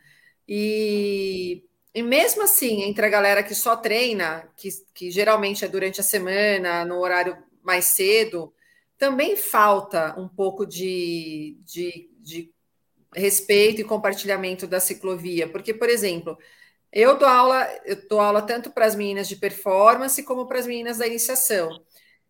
E, 0.49 1.65
e 1.95 2.03
mesmo 2.03 2.43
assim, 2.43 2.83
entre 2.83 3.07
a 3.07 3.09
galera 3.09 3.43
que 3.43 3.55
só 3.55 3.77
treina, 3.77 4.49
que, 4.57 4.69
que 4.95 5.11
geralmente 5.11 5.65
é 5.65 5.69
durante 5.69 6.01
a 6.01 6.05
semana, 6.05 6.85
no 6.85 6.99
horário 6.99 7.37
mais 7.63 7.87
cedo, 7.87 8.53
também 8.99 9.37
falta 9.37 10.15
um 10.19 10.29
pouco 10.29 10.67
de, 10.67 11.59
de, 11.65 12.11
de 12.21 12.53
respeito 13.15 13.81
e 13.81 13.85
compartilhamento 13.85 14.67
da 14.67 14.81
ciclovia. 14.81 15.49
Porque, 15.49 15.75
por 15.75 15.89
exemplo, 15.89 16.39
eu 16.93 17.17
dou 17.17 17.29
aula, 17.29 17.69
eu 17.85 17.97
dou 18.09 18.21
aula 18.21 18.43
tanto 18.43 18.71
para 18.71 18.87
as 18.87 18.95
meninas 18.95 19.29
de 19.29 19.37
performance 19.37 20.23
como 20.23 20.47
para 20.47 20.59
as 20.59 20.67
meninas 20.67 20.99
da 20.99 21.07
iniciação. 21.07 21.71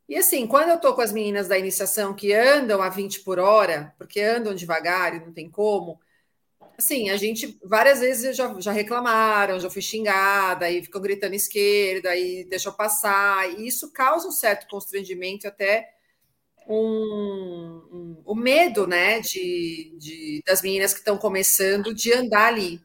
E 0.09 0.17
assim, 0.17 0.47
quando 0.47 0.71
eu 0.71 0.77
estou 0.77 0.95
com 0.95 1.01
as 1.01 1.12
meninas 1.12 1.49
da 1.49 1.59
iniciação 1.59 2.15
que 2.15 2.33
andam 2.33 2.83
a 2.83 2.89
20 2.89 3.21
por 3.21 3.39
hora, 3.39 3.95
porque 3.99 4.21
andam 4.21 4.55
devagar 4.55 5.15
e 5.15 5.21
não 5.21 5.33
tem 5.33 5.51
como, 5.51 6.01
Sim, 6.79 7.11
a 7.11 7.17
gente 7.17 7.59
várias 7.64 8.00
vezes 8.00 8.37
já, 8.37 8.59
já 8.61 8.73
reclamaram, 8.73 9.61
já 9.61 9.71
fui 9.71 9.83
xingada, 9.83 10.71
e 10.71 10.83
ficam 10.83 11.00
gritando 11.00 11.35
esquerda, 11.35 12.17
e 12.17 12.45
deixou 12.45 12.73
passar, 12.73 13.49
e 13.50 13.67
isso 13.67 13.93
causa 13.93 14.26
um 14.29 14.33
certo 14.33 14.67
constrangimento, 14.69 15.47
até 15.47 15.88
um, 16.67 17.83
um, 17.93 18.23
o 18.25 18.35
medo 18.35 18.87
né, 18.87 19.21
de, 19.21 19.95
de 19.99 20.43
das 20.47 20.62
meninas 20.62 20.93
que 20.93 21.00
estão 21.00 21.19
começando 21.19 21.95
de 21.95 22.12
andar 22.12 22.47
ali. 22.49 22.81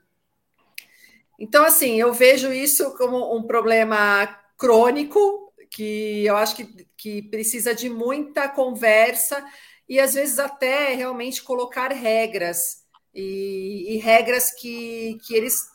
Então, 1.39 1.63
assim, 1.63 1.99
eu 1.99 2.11
vejo 2.13 2.51
isso 2.51 2.95
como 2.97 3.35
um 3.35 3.43
problema 3.43 4.27
crônico, 4.57 5.53
que 5.69 6.25
eu 6.25 6.35
acho 6.35 6.55
que, 6.55 6.87
que 6.97 7.21
precisa 7.23 7.75
de 7.75 7.89
muita 7.89 8.49
conversa 8.49 9.45
e 9.87 9.99
às 9.99 10.15
vezes 10.15 10.39
até 10.39 10.93
realmente 10.95 11.43
colocar 11.43 11.91
regras 11.91 12.86
e, 13.19 13.95
e, 13.95 13.97
regras 13.97 14.51
que, 14.51 15.17
que 15.25 15.35
eles 15.35 15.67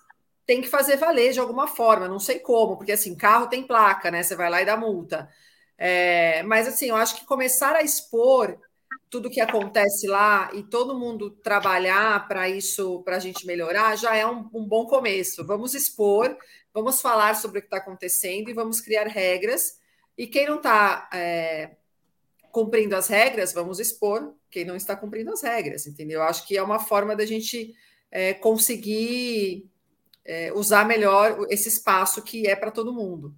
têm 0.46 0.62
que 0.62 0.68
fazer 0.68 0.96
valer 0.96 1.32
de 1.32 1.40
alguma 1.40 1.66
forma, 1.66 2.06
não 2.06 2.20
sei 2.20 2.38
como, 2.38 2.76
porque 2.76 2.92
assim, 2.92 3.16
carro 3.16 3.49
tem 3.49 3.66
placa, 3.66 4.12
né? 4.12 4.22
Você 4.22 4.37
vai 4.37 4.49
lá 4.49 4.62
e 4.62 4.64
dá 4.64 4.76
multa. 4.76 5.28
É, 5.76 6.44
mas 6.44 6.68
assim, 6.68 6.90
eu 6.90 6.96
acho 6.96 7.16
que 7.16 7.26
começar 7.26 7.75
a 7.75 7.82
expor 7.82 8.61
tudo 9.11 9.28
que 9.28 9.40
acontece 9.40 10.06
lá 10.06 10.50
e 10.54 10.62
todo 10.62 10.99
mundo 10.99 11.30
trabalhar 11.30 12.28
para 12.28 12.49
isso, 12.49 13.02
para 13.02 13.16
a 13.16 13.18
gente 13.18 13.44
melhorar, 13.44 13.96
já 13.96 14.16
é 14.16 14.25
um, 14.25 14.49
um, 14.54 14.64
bom 14.64 14.87
começo. 14.87 15.44
Vamos 15.44 15.75
expor, 15.75 16.37
vamos 16.72 17.00
falar 17.00 17.34
sobre 17.34 17.58
o 17.58 17.62
que 17.62 17.66
está 17.66 17.78
acontecendo 17.78 18.50
e 18.50 18.54
vamos 18.54 18.80
criar 18.80 19.08
regras. 19.08 19.80
E 20.16 20.28
quem 20.28 20.46
não 20.46 20.58
está 20.58 21.11
é, 21.12 21.76
cumprindo 22.52 22.94
as 22.94 23.08
regras, 23.08 23.52
vamos 23.52 23.80
expor 23.80 24.32
quem 24.52 24.64
não 24.66 24.76
está 24.76 24.94
cumprindo 24.94 25.32
as 25.32 25.42
regras, 25.42 25.87
entendeu? 25.87 26.21
Eu 26.21 26.26
acho 26.26 26.47
que 26.47 26.56
é 26.56 26.62
uma 26.62 26.78
forma 26.78 27.16
da 27.16 27.25
gente 27.25 27.75
é, 28.11 28.35
conseguir 28.35 29.66
é, 30.25 30.52
usar 30.52 30.87
melhor 30.87 31.47
esse 31.49 31.68
espaço 31.68 32.23
que 32.23 32.47
é 32.47 32.54
para 32.54 32.71
todo 32.71 32.92
mundo. 32.92 33.35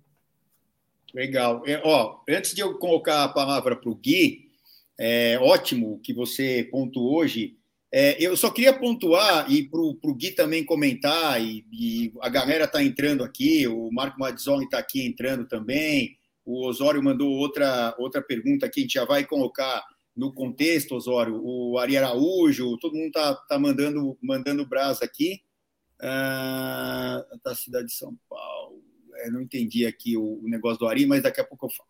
Legal. 1.14 1.62
É, 1.64 1.80
ó, 1.85 2.18
antes 2.28 2.52
de 2.52 2.61
eu 2.61 2.76
colocar 2.78 3.23
a 3.23 3.28
palavra 3.28 3.76
para 3.76 3.88
o 3.88 3.94
Gui, 3.94 4.50
é 4.99 5.38
ótimo 5.40 6.00
que 6.02 6.12
você 6.12 6.68
pontuou 6.71 7.18
hoje. 7.18 7.56
É, 7.92 8.16
eu 8.18 8.37
só 8.37 8.50
queria 8.50 8.73
pontuar 8.73 9.49
e 9.49 9.62
para 9.62 9.80
o 9.80 10.14
Gui 10.14 10.33
também 10.33 10.64
comentar, 10.64 11.40
e, 11.40 11.64
e 11.73 12.12
a 12.21 12.28
galera 12.28 12.64
está 12.64 12.83
entrando 12.83 13.23
aqui, 13.23 13.68
o 13.68 13.88
Marco 13.92 14.18
Madzoni 14.18 14.64
está 14.64 14.78
aqui 14.78 15.06
entrando 15.06 15.47
também, 15.47 16.16
o 16.44 16.66
Osório 16.66 17.00
mandou 17.00 17.30
outra, 17.30 17.94
outra 17.97 18.21
pergunta 18.21 18.66
aqui, 18.66 18.80
a 18.80 18.83
gente 18.83 18.94
já 18.94 19.04
vai 19.04 19.25
colocar 19.25 19.85
no 20.16 20.33
contexto, 20.33 20.94
Osório, 20.94 21.40
o 21.42 21.78
Ari 21.78 21.97
Araújo, 21.97 22.78
todo 22.78 22.94
mundo 22.94 23.09
está 23.09 23.35
tá 23.35 23.59
mandando, 23.59 24.16
mandando 24.23 24.66
brasa 24.66 25.04
aqui, 25.04 25.42
ah, 26.00 27.25
da 27.42 27.54
cidade 27.54 27.87
de 27.88 27.94
São 27.94 28.16
Paulo 28.28 28.85
é, 29.25 29.30
não 29.30 29.40
entendi 29.40 29.87
aqui 29.87 30.16
o, 30.16 30.40
o, 30.42 30.49
negócio 30.49 30.78
do 30.78 30.87
Ari, 30.87 31.06
mas 31.06 31.23
daqui 31.23 31.40
a 31.40 31.44
pouco 31.44 31.66
eu 31.66 31.71
falo. 31.71 31.88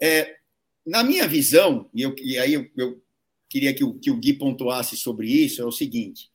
É, 0.00 0.36
na 0.86 1.02
minha 1.02 1.28
visão, 1.28 1.88
e, 1.94 2.02
eu, 2.02 2.14
e 2.18 2.38
aí 2.38 2.54
eu, 2.54 2.68
eu, 2.76 3.02
queria 3.48 3.74
que 3.74 3.84
o, 3.84 3.94
que 3.94 4.10
o 4.10 4.16
Gui 4.16 4.34
pontuasse 4.34 4.96
sobre 4.96 5.28
isso, 5.28 5.60
é 5.60 5.64
o 5.64 5.72
seguinte: 5.72 6.30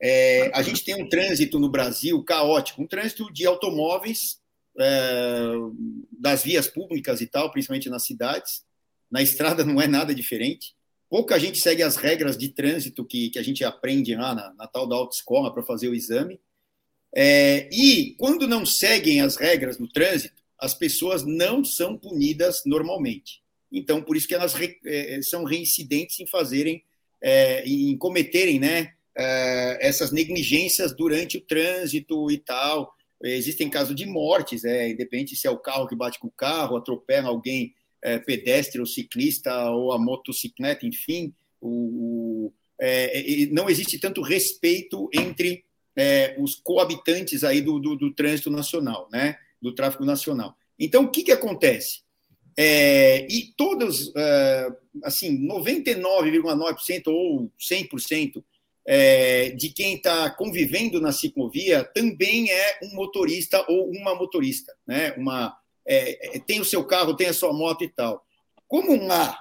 é, 0.00 0.50
a 0.54 0.62
gente 0.62 0.84
tem 0.84 0.94
um 0.94 1.08
trânsito 1.08 1.58
no 1.58 1.70
Brasil 1.70 2.22
caótico, 2.24 2.82
um 2.82 2.86
trânsito 2.86 3.30
de 3.32 3.46
automóveis 3.46 4.40
é, 4.78 5.52
das 6.10 6.42
vias 6.42 6.66
públicas 6.66 7.20
e 7.20 7.26
tal, 7.26 7.50
principalmente 7.50 7.90
nas 7.90 8.04
cidades. 8.04 8.64
Na 9.12 9.20
estrada 9.20 9.62
não 9.62 9.78
é 9.78 9.86
nada 9.86 10.14
diferente. 10.14 10.74
Pouca 11.10 11.38
gente 11.38 11.58
segue 11.58 11.82
as 11.82 11.96
regras 11.96 12.38
de 12.38 12.48
trânsito 12.48 13.04
que, 13.04 13.28
que 13.28 13.38
a 13.38 13.42
gente 13.42 13.62
aprende 13.62 14.14
lá 14.14 14.34
na, 14.34 14.54
na 14.54 14.66
tal 14.66 14.88
da 14.88 14.96
autoescola 14.96 15.52
para 15.52 15.62
fazer 15.62 15.88
o 15.88 15.94
exame. 15.94 16.40
É, 17.14 17.68
e 17.70 18.14
quando 18.18 18.48
não 18.48 18.64
seguem 18.64 19.20
as 19.20 19.36
regras 19.36 19.78
no 19.78 19.86
trânsito, 19.86 20.42
as 20.58 20.72
pessoas 20.72 21.24
não 21.26 21.62
são 21.62 21.98
punidas 21.98 22.62
normalmente. 22.64 23.42
Então, 23.70 24.00
por 24.00 24.16
isso 24.16 24.26
que 24.26 24.34
elas 24.34 24.54
re, 24.54 24.78
é, 24.86 25.20
são 25.20 25.44
reincidentes 25.44 26.18
em 26.18 26.26
fazerem, 26.26 26.82
é, 27.20 27.62
em 27.68 27.94
cometerem 27.98 28.58
né, 28.58 28.94
é, 29.14 29.78
essas 29.86 30.10
negligências 30.10 30.96
durante 30.96 31.36
o 31.36 31.40
trânsito 31.42 32.30
e 32.30 32.38
tal. 32.38 32.90
Existem 33.22 33.68
casos 33.68 33.94
de 33.94 34.06
mortes, 34.06 34.64
é, 34.64 34.88
independente 34.88 35.36
se 35.36 35.46
é 35.46 35.50
o 35.50 35.58
carro 35.58 35.86
que 35.86 35.94
bate 35.94 36.18
com 36.18 36.28
o 36.28 36.32
carro, 36.32 36.76
atropela 36.76 37.28
alguém, 37.28 37.74
é, 38.02 38.18
pedestre 38.18 38.80
ou 38.80 38.86
ciclista, 38.86 39.70
ou 39.70 39.92
a 39.92 39.98
motocicleta, 39.98 40.86
enfim. 40.86 41.32
O, 41.60 41.68
o 42.48 42.52
é, 42.80 43.46
não 43.52 43.70
existe 43.70 43.98
tanto 43.98 44.22
respeito 44.22 45.08
entre 45.14 45.64
é, 45.96 46.34
os 46.38 46.56
coabitantes 46.56 47.44
aí 47.44 47.60
do, 47.60 47.78
do, 47.78 47.96
do, 47.96 48.12
trânsito 48.12 48.50
nacional, 48.50 49.08
né? 49.12 49.36
do 49.60 49.72
tráfego 49.74 50.04
nacional. 50.04 50.56
Então, 50.78 51.04
o 51.04 51.10
que, 51.10 51.22
que 51.22 51.32
acontece? 51.32 52.00
É, 52.56 53.26
e 53.30 53.52
todos, 53.56 54.12
é, 54.16 54.68
assim, 55.04 55.46
99,9% 55.46 57.06
ou 57.06 57.50
100% 57.58 58.42
é, 58.84 59.50
de 59.50 59.70
quem 59.70 59.94
está 59.94 60.28
convivendo 60.30 61.00
na 61.00 61.12
ciclovia 61.12 61.84
também 61.84 62.50
é 62.50 62.80
um 62.82 62.94
motorista 62.94 63.64
ou 63.68 63.90
uma 63.90 64.14
motorista, 64.14 64.74
né? 64.86 65.12
Uma, 65.12 65.56
é, 65.86 66.36
é, 66.36 66.38
tem 66.38 66.60
o 66.60 66.64
seu 66.64 66.84
carro, 66.84 67.16
tem 67.16 67.28
a 67.28 67.32
sua 67.32 67.52
moto 67.52 67.84
e 67.84 67.88
tal. 67.88 68.24
Como 68.68 68.96
lá 69.06 69.38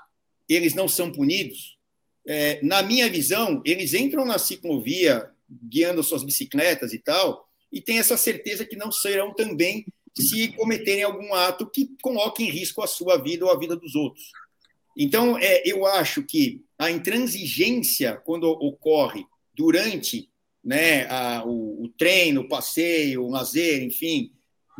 eles 0.49 0.73
não 0.73 0.87
são 0.87 1.11
punidos, 1.11 1.77
é, 2.27 2.61
na 2.61 2.81
minha 2.83 3.09
visão, 3.09 3.61
eles 3.65 3.93
entram 3.93 4.25
na 4.25 4.37
ciclovia 4.37 5.29
guiando 5.49 6.03
suas 6.03 6.23
bicicletas 6.23 6.93
e 6.93 6.99
tal, 6.99 7.47
e 7.71 7.81
tem 7.81 7.99
essa 7.99 8.17
certeza 8.17 8.65
que 8.65 8.75
não 8.75 8.91
serão 8.91 9.33
também 9.33 9.85
se 10.17 10.49
cometerem 10.49 11.03
algum 11.03 11.33
ato 11.33 11.69
que 11.69 11.89
coloque 12.01 12.43
em 12.43 12.49
risco 12.49 12.81
a 12.81 12.87
sua 12.87 13.17
vida 13.17 13.45
ou 13.45 13.51
a 13.51 13.57
vida 13.57 13.75
dos 13.75 13.95
outros. 13.95 14.25
Então, 14.97 15.37
é, 15.37 15.63
eu 15.65 15.85
acho 15.85 16.23
que 16.23 16.61
a 16.77 16.91
intransigência, 16.91 18.17
quando 18.25 18.43
ocorre 18.49 19.25
durante 19.53 20.29
né, 20.63 21.07
a, 21.07 21.43
o, 21.45 21.83
o, 21.83 21.89
treino, 21.89 22.41
o 22.41 22.47
passeio, 22.47 23.23
o 23.23 23.29
lazer, 23.29 23.83
enfim, 23.83 24.31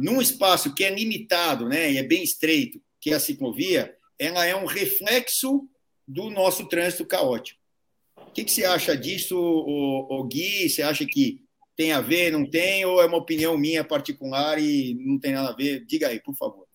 num 0.02 0.22
espaço 0.22 0.74
que 0.74 0.84
é 0.84 0.94
limitado 0.94 1.68
né, 1.68 1.92
e 1.92 1.98
é 1.98 2.04
bem 2.04 2.24
estreito, 2.24 2.82
que 3.00 3.12
é 3.12 3.16
a 3.16 3.20
ciclovia, 3.20 3.96
ela 4.18 4.46
é 4.46 4.56
um 4.56 4.66
reflexo 4.66 5.68
do 6.08 6.30
nosso 6.30 6.68
trânsito 6.68 7.06
caótico. 7.06 7.60
O 8.18 8.32
que, 8.32 8.44
que 8.44 8.52
você 8.52 8.66
acha 8.66 8.98
disso, 8.98 9.38
o, 9.38 10.20
o 10.20 10.24
Gui? 10.24 10.70
Você 10.70 10.82
acha 10.82 11.06
que 11.06 11.44
tem 11.76 11.92
a 11.92 12.02
ver, 12.02 12.32
não 12.32 12.46
tem, 12.46 12.86
ou 12.86 13.02
é 13.02 13.06
uma 13.06 13.18
opinião 13.18 13.58
minha 13.58 13.84
particular 13.84 14.60
e 14.60 14.94
não 14.94 15.20
tem 15.20 15.34
nada 15.34 15.50
a 15.50 15.56
ver? 15.56 15.86
Diga 15.86 16.08
aí, 16.08 16.20
por 16.20 16.36
favor. 16.36 16.66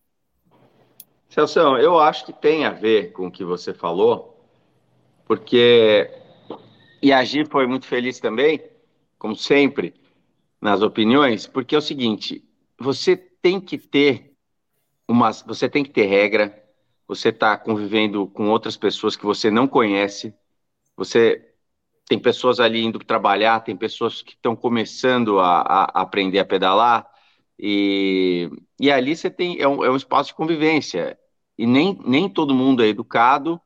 Celso, 1.28 1.58
eu 1.76 1.98
acho 1.98 2.24
que 2.24 2.32
tem 2.32 2.64
a 2.64 2.70
ver 2.70 3.12
com 3.12 3.26
o 3.26 3.30
que 3.30 3.44
você 3.44 3.74
falou, 3.74 4.40
porque 5.26 6.10
e 7.02 7.12
a 7.12 7.22
Gi 7.24 7.44
foi 7.44 7.66
muito 7.66 7.86
feliz 7.86 8.18
também, 8.18 8.62
como 9.18 9.36
sempre, 9.36 9.94
nas 10.60 10.82
opiniões, 10.82 11.46
porque 11.46 11.74
é 11.74 11.78
o 11.78 11.82
seguinte, 11.82 12.42
você 12.78 13.16
tem 13.16 13.60
que 13.60 13.78
ter 13.78 14.34
uma, 15.08 15.30
você 15.32 15.68
tem 15.68 15.84
que 15.84 15.90
ter 15.90 16.06
regra, 16.06 16.62
você 17.06 17.28
está 17.28 17.56
convivendo 17.56 18.26
com 18.28 18.48
outras 18.48 18.76
pessoas 18.76 19.16
que 19.16 19.24
você 19.24 19.50
não 19.50 19.68
conhece, 19.68 20.34
você 20.96 21.52
tem 22.08 22.18
pessoas 22.18 22.60
ali 22.60 22.84
indo 22.84 22.98
trabalhar, 22.98 23.60
tem 23.60 23.76
pessoas 23.76 24.22
que 24.22 24.32
estão 24.32 24.56
começando 24.56 25.38
a, 25.40 25.60
a, 25.60 26.02
aprender 26.02 26.38
a 26.38 26.44
pedalar, 26.44 27.08
e, 27.58 28.50
e 28.78 28.90
ali 28.90 29.16
você 29.16 29.30
tem 29.30 29.60
é 29.60 29.66
um, 29.66 29.84
é 29.84 29.90
um 29.90 29.96
espaço 29.96 30.30
de 30.30 30.34
convivência. 30.34 31.18
E 31.58 31.66
nem, 31.66 31.98
nem 32.04 32.28
todo 32.28 32.54
mundo 32.54 32.82
é 32.82 32.88
educado 32.88 33.60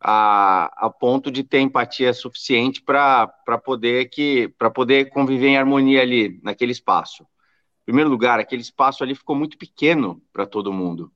a, 0.00 0.86
a 0.86 0.90
ponto 0.90 1.30
de 1.30 1.42
ter 1.42 1.60
empatia 1.60 2.12
suficiente 2.14 2.80
para 2.82 3.26
poder 3.64 4.08
que 4.10 4.48
para 4.58 4.70
poder 4.70 5.10
conviver 5.10 5.48
em 5.48 5.58
harmonia 5.58 6.02
ali 6.02 6.40
naquele 6.42 6.72
espaço. 6.72 7.26
Primeiro 7.88 8.10
lugar, 8.10 8.38
aquele 8.38 8.60
espaço 8.60 9.02
ali 9.02 9.14
ficou 9.14 9.34
muito 9.34 9.56
pequeno 9.56 10.22
para 10.30 10.44
todo 10.44 10.70
mundo. 10.70 11.10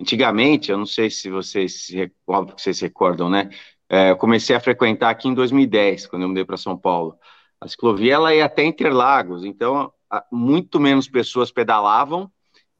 Antigamente, 0.00 0.70
eu 0.70 0.78
não 0.78 0.86
sei 0.86 1.10
se 1.10 1.28
vocês, 1.28 1.88
óbvio 2.24 2.54
que 2.54 2.62
vocês 2.62 2.78
se 2.78 2.84
recordam, 2.84 3.28
né? 3.28 3.50
É, 3.88 4.12
eu 4.12 4.16
comecei 4.16 4.54
a 4.54 4.60
frequentar 4.60 5.10
aqui 5.10 5.26
em 5.26 5.34
2010, 5.34 6.06
quando 6.06 6.22
eu 6.22 6.28
mudei 6.28 6.44
para 6.44 6.56
São 6.56 6.78
Paulo. 6.78 7.18
A 7.60 7.66
ciclovia 7.66 8.14
ela 8.14 8.32
ia 8.32 8.44
até 8.44 8.62
Interlagos, 8.62 9.44
então 9.44 9.92
muito 10.30 10.78
menos 10.78 11.08
pessoas 11.08 11.50
pedalavam 11.50 12.30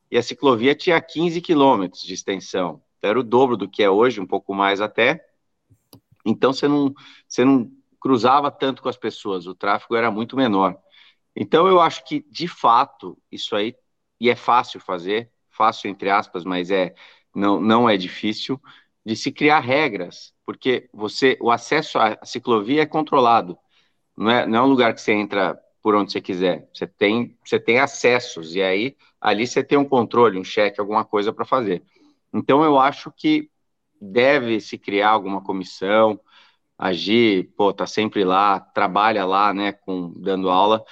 e 0.08 0.16
a 0.16 0.22
ciclovia 0.22 0.72
tinha 0.72 1.00
15 1.00 1.40
quilômetros 1.40 2.02
de 2.02 2.14
extensão. 2.14 2.80
Era 3.02 3.18
o 3.18 3.24
dobro 3.24 3.56
do 3.56 3.68
que 3.68 3.82
é 3.82 3.90
hoje, 3.90 4.20
um 4.20 4.26
pouco 4.26 4.54
mais 4.54 4.80
até. 4.80 5.26
Então 6.24 6.52
você 6.52 6.68
não, 6.68 6.94
você 7.26 7.44
não 7.44 7.68
cruzava 7.98 8.52
tanto 8.52 8.80
com 8.80 8.88
as 8.88 8.96
pessoas, 8.96 9.48
o 9.48 9.54
tráfego 9.54 9.96
era 9.96 10.12
muito 10.12 10.36
menor. 10.36 10.78
Então 11.36 11.68
eu 11.68 11.80
acho 11.80 12.04
que, 12.06 12.24
de 12.30 12.48
fato, 12.48 13.18
isso 13.32 13.56
aí, 13.56 13.76
e 14.20 14.30
é 14.30 14.36
fácil 14.36 14.80
fazer, 14.80 15.30
fácil 15.50 15.90
entre 15.90 16.10
aspas, 16.10 16.44
mas 16.44 16.70
é 16.70 16.94
não, 17.34 17.60
não 17.60 17.88
é 17.90 17.96
difícil, 17.98 18.60
de 19.04 19.14
se 19.16 19.30
criar 19.32 19.60
regras, 19.60 20.34
porque 20.46 20.88
você 20.94 21.38
o 21.40 21.50
acesso 21.50 21.98
à 21.98 22.18
ciclovia 22.24 22.82
é 22.82 22.86
controlado. 22.86 23.58
não 24.16 24.30
é, 24.30 24.46
não 24.46 24.58
é 24.60 24.62
um 24.62 24.66
lugar 24.66 24.94
que 24.94 25.00
você 25.00 25.12
entra 25.12 25.58
por 25.82 25.94
onde 25.94 26.12
você 26.12 26.20
quiser. 26.20 26.68
Você 26.74 26.86
tem, 26.86 27.36
você 27.44 27.60
tem 27.60 27.78
acessos, 27.80 28.54
e 28.54 28.62
aí 28.62 28.96
ali 29.20 29.46
você 29.46 29.62
tem 29.64 29.78
um 29.78 29.84
controle, 29.84 30.38
um 30.38 30.44
cheque, 30.44 30.80
alguma 30.80 31.04
coisa 31.04 31.32
para 31.32 31.44
fazer. 31.44 31.82
Então 32.32 32.64
eu 32.64 32.78
acho 32.78 33.10
que 33.12 33.50
deve 34.00 34.60
se 34.60 34.78
criar 34.78 35.10
alguma 35.10 35.42
comissão, 35.42 36.20
agir, 36.78 37.52
pô, 37.56 37.72
tá 37.72 37.86
sempre 37.86 38.24
lá, 38.24 38.60
trabalha 38.60 39.24
lá, 39.24 39.52
né, 39.54 39.72
com 39.72 40.12
dando 40.20 40.50
aula. 40.50 40.84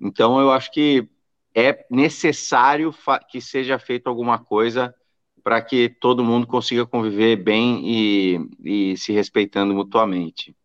Então 0.00 0.40
eu 0.40 0.50
acho 0.50 0.70
que 0.70 1.08
é 1.54 1.86
necessário 1.90 2.94
que 3.30 3.40
seja 3.40 3.78
feito 3.78 4.08
alguma 4.08 4.38
coisa 4.38 4.94
para 5.42 5.62
que 5.62 5.88
todo 5.88 6.24
mundo 6.24 6.46
consiga 6.46 6.84
conviver 6.84 7.36
bem 7.36 7.80
e, 7.84 8.90
e, 8.92 8.96
se 8.96 9.12
respeitando 9.12 9.72
mutuamente. 9.72 10.56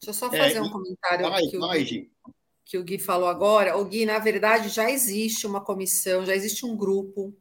Deixa 0.00 0.10
eu 0.10 0.14
só 0.14 0.30
fazer 0.30 0.56
é, 0.56 0.60
um 0.60 0.70
comentário 0.70 1.30
vai, 1.30 1.42
que, 1.42 1.56
o, 1.56 1.60
vai, 1.60 1.84
Gui, 1.84 2.10
que 2.64 2.78
o 2.78 2.84
Gui 2.84 2.98
falou 2.98 3.28
agora. 3.28 3.76
O 3.76 3.84
Gui, 3.84 4.04
na 4.04 4.18
verdade, 4.18 4.68
já 4.68 4.90
existe 4.90 5.46
uma 5.46 5.60
comissão, 5.60 6.26
já 6.26 6.34
existe 6.34 6.66
um 6.66 6.76
grupo. 6.76 7.32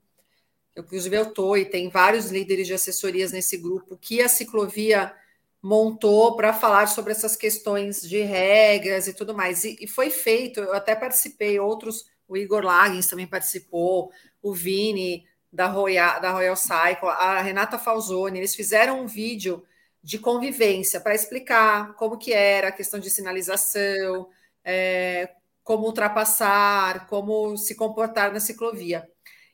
Inclusive, 0.78 1.18
eu 1.18 1.24
estou 1.24 1.58
e 1.58 1.66
tem 1.66 1.90
vários 1.90 2.30
líderes 2.30 2.68
de 2.68 2.74
assessorias 2.74 3.32
nesse 3.32 3.58
grupo 3.58 3.98
que 3.98 4.22
a 4.22 4.30
ciclovia 4.30 5.14
montou 5.62 6.36
para 6.36 6.54
falar 6.54 6.88
sobre 6.88 7.12
essas 7.12 7.36
questões 7.36 8.02
de 8.02 8.22
regras 8.22 9.08
e 9.08 9.14
tudo 9.14 9.34
mais. 9.36 9.64
E, 9.64 9.78
e 9.82 9.88
foi 9.88 10.10
feito, 10.10 10.60
eu 10.60 10.74
até 10.74 10.96
participei, 10.96 11.60
outros 11.60 12.06
o 12.28 12.36
Igor 12.36 12.64
Lagens 12.64 13.08
também 13.08 13.26
participou, 13.26 14.12
o 14.42 14.54
Vini 14.54 15.26
da 15.52 15.68
Royal, 15.68 16.20
da 16.20 16.32
Royal 16.32 16.56
Cycle, 16.56 17.10
a 17.10 17.42
Renata 17.42 17.80
Falzoni, 17.80 18.40
eles 18.40 18.54
fizeram 18.56 19.02
um 19.02 19.08
vídeo 19.08 19.64
de 20.04 20.20
convivência 20.20 21.00
para 21.00 21.16
explicar 21.16 21.94
como 21.96 22.18
que 22.18 22.34
era 22.34 22.68
a 22.68 22.72
questão 22.72 23.00
de 23.00 23.10
sinalização, 23.10 24.30
é, 24.64 25.30
como 25.64 25.86
ultrapassar, 25.86 27.08
como 27.08 27.58
se 27.58 27.76
comportar 27.76 28.32
na 28.32 28.40
ciclovia. 28.40 29.08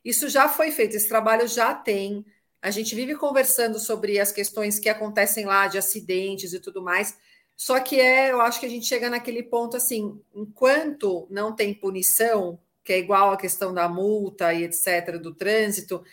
Isso 0.04 0.28
já 0.28 0.50
foi 0.50 0.72
feito, 0.72 0.96
esse 0.96 1.08
trabalho 1.08 1.48
já 1.48 1.74
tem. 1.74 2.26
A 2.64 2.72
gente 2.72 2.96
vive 2.96 3.14
conversando 3.16 3.78
sobre 3.78 4.18
as 4.22 4.32
questões 4.32 4.80
que 4.80 4.88
acontecem 4.88 5.46
lá 5.46 5.68
de 5.68 5.78
acidentes 5.78 6.54
e 6.54 6.62
tudo 6.62 6.82
mais. 6.82 7.18
Só 7.58 7.78
que 7.82 8.00
é, 8.00 8.32
eu 8.32 8.40
acho 8.40 8.58
que 8.58 8.66
a 8.66 8.70
gente 8.70 8.86
chega 8.86 9.10
naquele 9.10 9.44
ponto 9.44 9.76
assim, 9.76 10.18
enquanto 10.34 11.28
não 11.30 11.54
tem 11.54 11.74
punição, 11.74 12.58
que 12.82 12.94
é 12.94 13.00
igual 13.00 13.34
a 13.34 13.38
questão 13.38 13.74
da 13.74 13.90
multa 13.90 14.54
e 14.54 14.64
etc., 14.64 15.18
do 15.22 15.36
trânsito, 15.36 16.06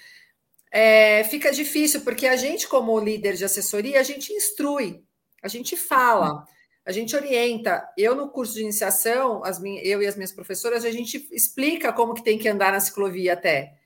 é, 0.73 1.23
fica 1.23 1.53
difícil, 1.53 2.01
porque 2.01 2.27
a 2.27 2.35
gente, 2.35 2.67
como 2.67 2.99
líder 2.99 3.35
de 3.35 3.45
assessoria, 3.45 4.01
a 4.01 4.03
gente 4.03 4.33
instrui, 4.33 5.05
a 5.41 5.47
gente 5.47 5.77
fala, 5.77 6.45
a 6.85 6.91
gente 6.91 7.15
orienta. 7.15 7.89
Eu, 7.97 8.17
no 8.17 8.29
curso 8.29 8.55
de 8.55 8.63
iniciação, 8.63 9.45
as 9.45 9.63
eu 9.63 10.03
e 10.03 10.07
as 10.07 10.17
minhas 10.17 10.33
professoras, 10.33 10.85
a 10.85 10.91
gente 10.91 11.29
explica 11.31 11.93
como 11.93 12.13
que 12.13 12.25
tem 12.25 12.37
que 12.37 12.49
andar 12.49 12.73
na 12.73 12.81
ciclovia 12.81 13.35
até. 13.35 13.79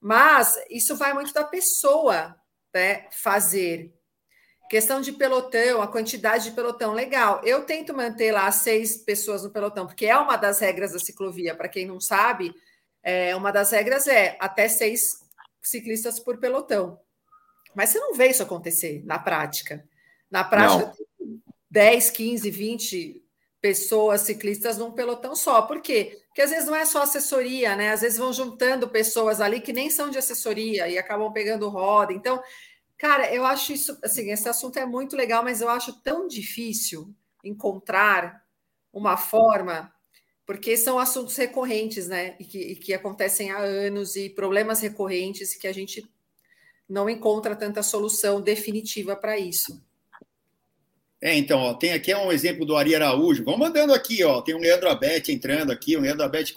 Mas 0.00 0.58
isso 0.70 0.96
vai 0.96 1.12
muito 1.12 1.32
da 1.32 1.44
pessoa 1.44 2.34
né, 2.74 3.06
fazer. 3.10 3.94
Questão 4.70 5.00
de 5.00 5.12
pelotão, 5.12 5.82
a 5.82 5.88
quantidade 5.88 6.44
de 6.44 6.52
pelotão, 6.52 6.92
legal. 6.92 7.42
Eu 7.44 7.66
tento 7.66 7.92
manter 7.92 8.32
lá 8.32 8.50
seis 8.52 8.96
pessoas 8.96 9.42
no 9.42 9.50
pelotão, 9.50 9.86
porque 9.86 10.06
é 10.06 10.16
uma 10.16 10.36
das 10.36 10.60
regras 10.60 10.92
da 10.92 10.98
ciclovia. 10.98 11.56
Para 11.56 11.68
quem 11.68 11.86
não 11.86 12.00
sabe, 12.00 12.54
é, 13.02 13.34
uma 13.34 13.50
das 13.50 13.72
regras 13.72 14.06
é 14.06 14.36
até 14.40 14.68
seis 14.68 15.18
ciclistas 15.60 16.20
por 16.20 16.38
pelotão. 16.38 16.98
Mas 17.74 17.90
você 17.90 17.98
não 17.98 18.14
vê 18.14 18.28
isso 18.28 18.42
acontecer 18.42 19.02
na 19.04 19.18
prática. 19.18 19.84
Na 20.30 20.44
prática, 20.44 20.94
não. 21.18 21.40
10, 21.70 22.10
15, 22.10 22.50
20 22.50 23.29
pessoas 23.60 24.22
ciclistas 24.22 24.78
num 24.78 24.92
pelotão 24.92 25.34
só. 25.36 25.62
Por 25.62 25.80
quê? 25.80 26.18
Porque 26.28 26.42
às 26.42 26.50
vezes 26.50 26.66
não 26.66 26.74
é 26.74 26.84
só 26.84 27.02
assessoria, 27.02 27.76
né? 27.76 27.90
Às 27.90 28.00
vezes 28.00 28.18
vão 28.18 28.32
juntando 28.32 28.88
pessoas 28.88 29.40
ali 29.40 29.60
que 29.60 29.72
nem 29.72 29.90
são 29.90 30.10
de 30.10 30.18
assessoria 30.18 30.88
e 30.88 30.98
acabam 30.98 31.32
pegando 31.32 31.68
roda. 31.68 32.12
Então, 32.12 32.42
Cara, 33.00 33.34
eu 33.34 33.46
acho 33.46 33.72
isso, 33.72 33.98
assim, 34.04 34.30
esse 34.30 34.46
assunto 34.46 34.78
é 34.78 34.84
muito 34.84 35.16
legal, 35.16 35.42
mas 35.42 35.62
eu 35.62 35.70
acho 35.70 36.02
tão 36.02 36.28
difícil 36.28 37.14
encontrar 37.42 38.44
uma 38.92 39.16
forma, 39.16 39.90
porque 40.44 40.76
são 40.76 40.98
assuntos 40.98 41.34
recorrentes, 41.34 42.08
né? 42.08 42.36
E 42.38 42.44
que, 42.44 42.58
e 42.58 42.76
que 42.76 42.92
acontecem 42.92 43.52
há 43.52 43.58
anos 43.58 44.16
e 44.16 44.28
problemas 44.28 44.80
recorrentes 44.82 45.54
que 45.54 45.66
a 45.66 45.72
gente 45.72 46.06
não 46.86 47.08
encontra 47.08 47.56
tanta 47.56 47.82
solução 47.82 48.38
definitiva 48.38 49.16
para 49.16 49.38
isso. 49.38 49.82
É, 51.22 51.36
então, 51.36 51.58
ó, 51.58 51.74
tem 51.74 51.92
aqui 51.92 52.14
um 52.14 52.32
exemplo 52.32 52.64
do 52.64 52.74
Ari 52.74 52.94
Araújo. 52.94 53.44
Vamos 53.44 53.60
mandando 53.60 53.92
aqui, 53.92 54.24
ó. 54.24 54.40
Tem 54.40 54.54
o 54.54 54.58
Leandro 54.58 54.88
Abete 54.88 55.30
entrando 55.30 55.70
aqui. 55.70 55.94
O 55.94 56.00
Leandro 56.00 56.24
Abete 56.24 56.54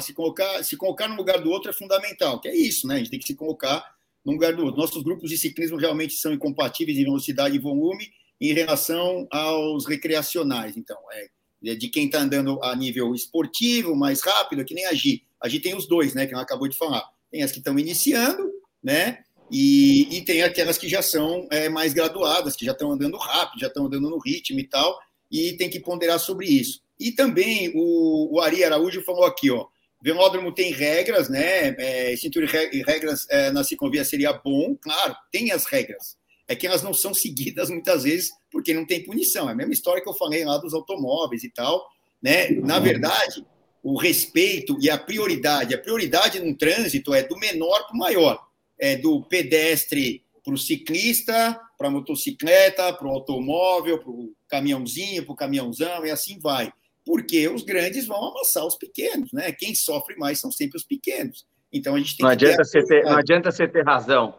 se 0.00 0.12
colocar, 0.12 0.62
se 0.62 0.76
colocar 0.76 1.08
no 1.08 1.16
lugar 1.16 1.40
do 1.40 1.50
outro 1.50 1.70
é 1.70 1.72
fundamental, 1.72 2.40
que 2.40 2.48
é 2.48 2.54
isso, 2.54 2.86
né? 2.86 2.94
A 2.94 2.98
gente 2.98 3.10
tem 3.10 3.18
que 3.18 3.26
se 3.26 3.34
colocar 3.34 3.84
no 4.24 4.32
lugar 4.32 4.54
do 4.54 4.64
outro. 4.64 4.80
Nossos 4.80 5.02
grupos 5.02 5.30
de 5.30 5.36
ciclismo 5.36 5.76
realmente 5.76 6.14
são 6.14 6.32
incompatíveis 6.32 6.96
em 6.96 7.04
velocidade 7.04 7.56
e 7.56 7.58
volume 7.58 8.08
em 8.40 8.52
relação 8.52 9.26
aos 9.30 9.84
recreacionais. 9.84 10.76
Então, 10.76 10.96
é, 11.12 11.28
é 11.70 11.74
de 11.74 11.88
quem 11.88 12.06
está 12.06 12.20
andando 12.20 12.62
a 12.62 12.74
nível 12.76 13.14
esportivo, 13.16 13.96
mais 13.96 14.22
rápido, 14.22 14.62
é 14.62 14.64
que 14.64 14.74
nem 14.74 14.86
a 14.86 14.94
Gi. 14.94 15.24
A 15.40 15.48
Gi 15.48 15.58
tem 15.58 15.76
os 15.76 15.88
dois, 15.88 16.14
né, 16.14 16.26
que 16.26 16.34
ela 16.34 16.42
acabou 16.42 16.68
de 16.68 16.76
falar. 16.76 17.04
Tem 17.32 17.42
as 17.42 17.50
que 17.50 17.58
estão 17.58 17.76
iniciando, 17.78 18.48
né, 18.82 19.24
e, 19.50 20.16
e, 20.16 20.22
tem 20.22 20.42
aquelas 20.42 20.78
que 20.78 20.88
já 20.88 21.02
são 21.02 21.46
é, 21.50 21.68
mais 21.68 21.92
graduadas, 21.92 22.56
que 22.56 22.64
já 22.64 22.72
estão 22.72 22.90
andando 22.90 23.16
rápido, 23.16 23.60
já 23.60 23.66
estão 23.66 23.86
andando 23.86 24.08
no 24.08 24.18
ritmo 24.18 24.58
e 24.58 24.64
tal, 24.64 24.98
e 25.30 25.52
tem 25.52 25.68
que 25.68 25.80
ponderar 25.80 26.18
sobre 26.18 26.46
isso. 26.46 26.82
E 26.98 27.12
também 27.12 27.72
o, 27.74 28.34
o 28.34 28.40
Ari 28.40 28.64
Araújo 28.64 29.02
falou 29.02 29.24
aqui, 29.24 29.50
ó, 29.50 29.66
Velódromo 30.04 30.52
tem 30.52 30.70
regras, 30.70 31.30
né? 31.30 31.74
É, 31.78 32.14
cintura 32.16 32.46
e 32.70 32.82
regras 32.82 33.26
é, 33.30 33.50
na 33.50 33.64
ciclovia 33.64 34.04
seria 34.04 34.34
bom, 34.34 34.76
claro, 34.78 35.16
tem 35.32 35.50
as 35.50 35.64
regras. 35.64 36.18
É 36.46 36.54
que 36.54 36.66
elas 36.66 36.82
não 36.82 36.92
são 36.92 37.14
seguidas 37.14 37.70
muitas 37.70 38.02
vezes 38.02 38.30
porque 38.52 38.74
não 38.74 38.86
tem 38.86 39.02
punição. 39.02 39.48
É 39.48 39.52
a 39.52 39.54
mesma 39.54 39.72
história 39.72 40.02
que 40.02 40.08
eu 40.08 40.12
falei 40.12 40.44
lá 40.44 40.58
dos 40.58 40.74
automóveis 40.74 41.42
e 41.42 41.48
tal, 41.48 41.82
né? 42.22 42.50
Na 42.50 42.78
verdade, 42.78 43.46
o 43.82 43.96
respeito 43.98 44.76
e 44.78 44.90
a 44.90 44.98
prioridade, 44.98 45.74
a 45.74 45.78
prioridade 45.78 46.38
no 46.38 46.54
trânsito 46.54 47.14
é 47.14 47.22
do 47.22 47.38
menor 47.38 47.86
para 47.86 47.94
o 47.94 47.98
maior, 47.98 48.38
é 48.78 48.96
do 48.96 49.22
pedestre 49.22 50.24
para 50.44 50.54
o 50.54 50.58
ciclista, 50.58 51.58
para 51.78 51.88
a 51.88 51.90
motocicleta, 51.90 52.92
para 52.92 53.06
o 53.06 53.10
automóvel, 53.10 53.98
para 53.98 54.10
o 54.10 54.34
caminhãozinho, 54.48 55.24
para 55.24 55.32
o 55.32 55.36
caminhãozão 55.36 56.04
e 56.04 56.10
assim 56.10 56.38
vai 56.38 56.72
porque 57.04 57.46
os 57.48 57.62
grandes 57.62 58.06
vão 58.06 58.30
amassar 58.30 58.66
os 58.66 58.76
pequenos, 58.76 59.30
né? 59.32 59.52
Quem 59.52 59.74
sofre 59.74 60.16
mais 60.16 60.40
são 60.40 60.50
sempre 60.50 60.78
os 60.78 60.84
pequenos. 60.84 61.46
Então 61.72 61.94
a 61.94 61.98
gente 61.98 62.16
tem 62.16 62.24
não 62.24 62.30
que 62.30 62.44
adianta 62.44 62.62
ter, 62.70 62.84
ter 62.84 63.04
não 63.04 63.16
adianta 63.16 63.52
você 63.52 63.68
ter 63.68 63.84
razão. 63.84 64.34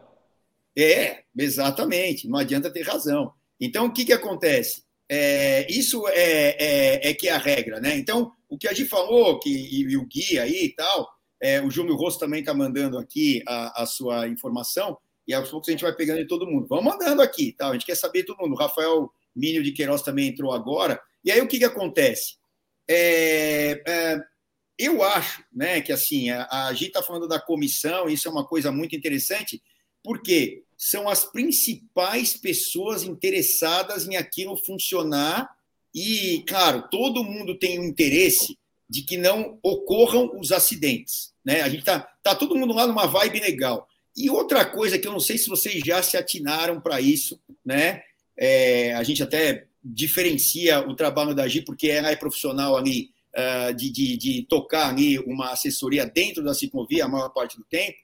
É, 0.76 1.22
exatamente, 1.38 2.28
não 2.28 2.38
adianta 2.38 2.70
ter 2.70 2.82
razão. 2.82 3.32
Então 3.60 3.86
o 3.86 3.92
que, 3.92 4.04
que 4.04 4.12
acontece? 4.12 4.84
É, 5.08 5.70
isso 5.70 6.06
é, 6.08 6.56
é, 6.58 7.10
é, 7.10 7.14
que 7.14 7.28
é 7.28 7.32
a 7.32 7.38
regra, 7.38 7.78
né? 7.78 7.96
Então, 7.96 8.32
o 8.48 8.58
que 8.58 8.66
a 8.66 8.72
gente 8.72 8.88
falou, 8.88 9.38
que, 9.38 9.48
e, 9.48 9.82
e 9.82 9.96
o 9.96 10.04
guia 10.04 10.42
aí 10.42 10.64
e 10.64 10.74
tal, 10.74 11.08
é, 11.40 11.60
o 11.60 11.70
Júlio 11.70 11.96
Rosso 11.96 12.18
também 12.18 12.40
está 12.40 12.54
mandando 12.54 12.98
aqui 12.98 13.42
a, 13.46 13.82
a, 13.82 13.86
sua 13.86 14.28
informação, 14.28 14.96
e 15.26 15.34
aos 15.34 15.50
poucos 15.50 15.68
a 15.68 15.72
gente 15.72 15.82
vai 15.82 15.94
pegando 15.94 16.18
de 16.18 16.26
todo 16.26 16.46
mundo. 16.46 16.66
Vamos 16.68 16.84
mandando 16.84 17.20
aqui, 17.20 17.52
tá? 17.52 17.68
A 17.68 17.72
gente 17.72 17.86
quer 17.86 17.96
saber 17.96 18.20
de 18.20 18.26
todo 18.26 18.38
mundo. 18.38 18.54
O 18.54 18.58
Rafael 18.58 19.10
Mínio 19.34 19.62
de 19.62 19.72
Queiroz 19.72 20.02
também 20.02 20.28
entrou 20.28 20.52
agora. 20.52 21.00
E 21.24 21.30
aí 21.30 21.40
o 21.40 21.48
que, 21.48 21.58
que 21.58 21.64
acontece? 21.64 22.36
É, 22.88 23.82
é, 23.86 24.20
eu 24.78 25.02
acho 25.02 25.44
né, 25.52 25.80
que 25.80 25.92
assim, 25.92 26.30
a, 26.30 26.68
a 26.68 26.72
gente 26.72 26.88
está 26.88 27.02
falando 27.02 27.26
da 27.26 27.40
comissão, 27.40 28.08
isso 28.08 28.28
é 28.28 28.30
uma 28.30 28.46
coisa 28.46 28.70
muito 28.70 28.94
interessante, 28.94 29.60
porque 30.02 30.62
são 30.76 31.08
as 31.08 31.24
principais 31.24 32.36
pessoas 32.36 33.02
interessadas 33.02 34.06
em 34.06 34.16
aquilo 34.16 34.56
funcionar, 34.56 35.50
e, 35.94 36.44
claro, 36.46 36.86
todo 36.90 37.24
mundo 37.24 37.58
tem 37.58 37.80
um 37.80 37.84
interesse 37.84 38.58
de 38.88 39.02
que 39.02 39.16
não 39.16 39.58
ocorram 39.62 40.38
os 40.38 40.52
acidentes. 40.52 41.32
Né? 41.44 41.62
A 41.62 41.68
gente 41.68 41.80
está 41.80 42.00
tá 42.22 42.34
todo 42.34 42.56
mundo 42.56 42.74
lá 42.74 42.86
numa 42.86 43.06
vibe 43.06 43.40
legal. 43.40 43.88
E 44.16 44.30
outra 44.30 44.64
coisa 44.64 44.98
que 44.98 45.06
eu 45.06 45.12
não 45.12 45.20
sei 45.20 45.36
se 45.36 45.48
vocês 45.48 45.82
já 45.84 46.02
se 46.02 46.16
atinaram 46.16 46.80
para 46.80 47.00
isso, 47.00 47.38
né? 47.64 48.02
É, 48.38 48.94
a 48.94 49.02
gente 49.02 49.22
até 49.22 49.66
diferencia 49.84 50.80
o 50.80 50.94
trabalho 50.94 51.34
da 51.34 51.46
Gi, 51.46 51.62
porque 51.62 51.88
ela 51.88 52.10
é 52.10 52.16
profissional 52.16 52.76
ali 52.76 53.10
uh, 53.36 53.74
de, 53.74 53.90
de, 53.90 54.16
de, 54.16 54.42
tocar 54.42 54.88
ali 54.88 55.18
uma 55.20 55.52
assessoria 55.52 56.06
dentro 56.06 56.42
da 56.42 56.54
ciclovia 56.54 57.04
a 57.04 57.08
maior 57.08 57.28
parte 57.30 57.56
do 57.56 57.64
tempo. 57.64 57.96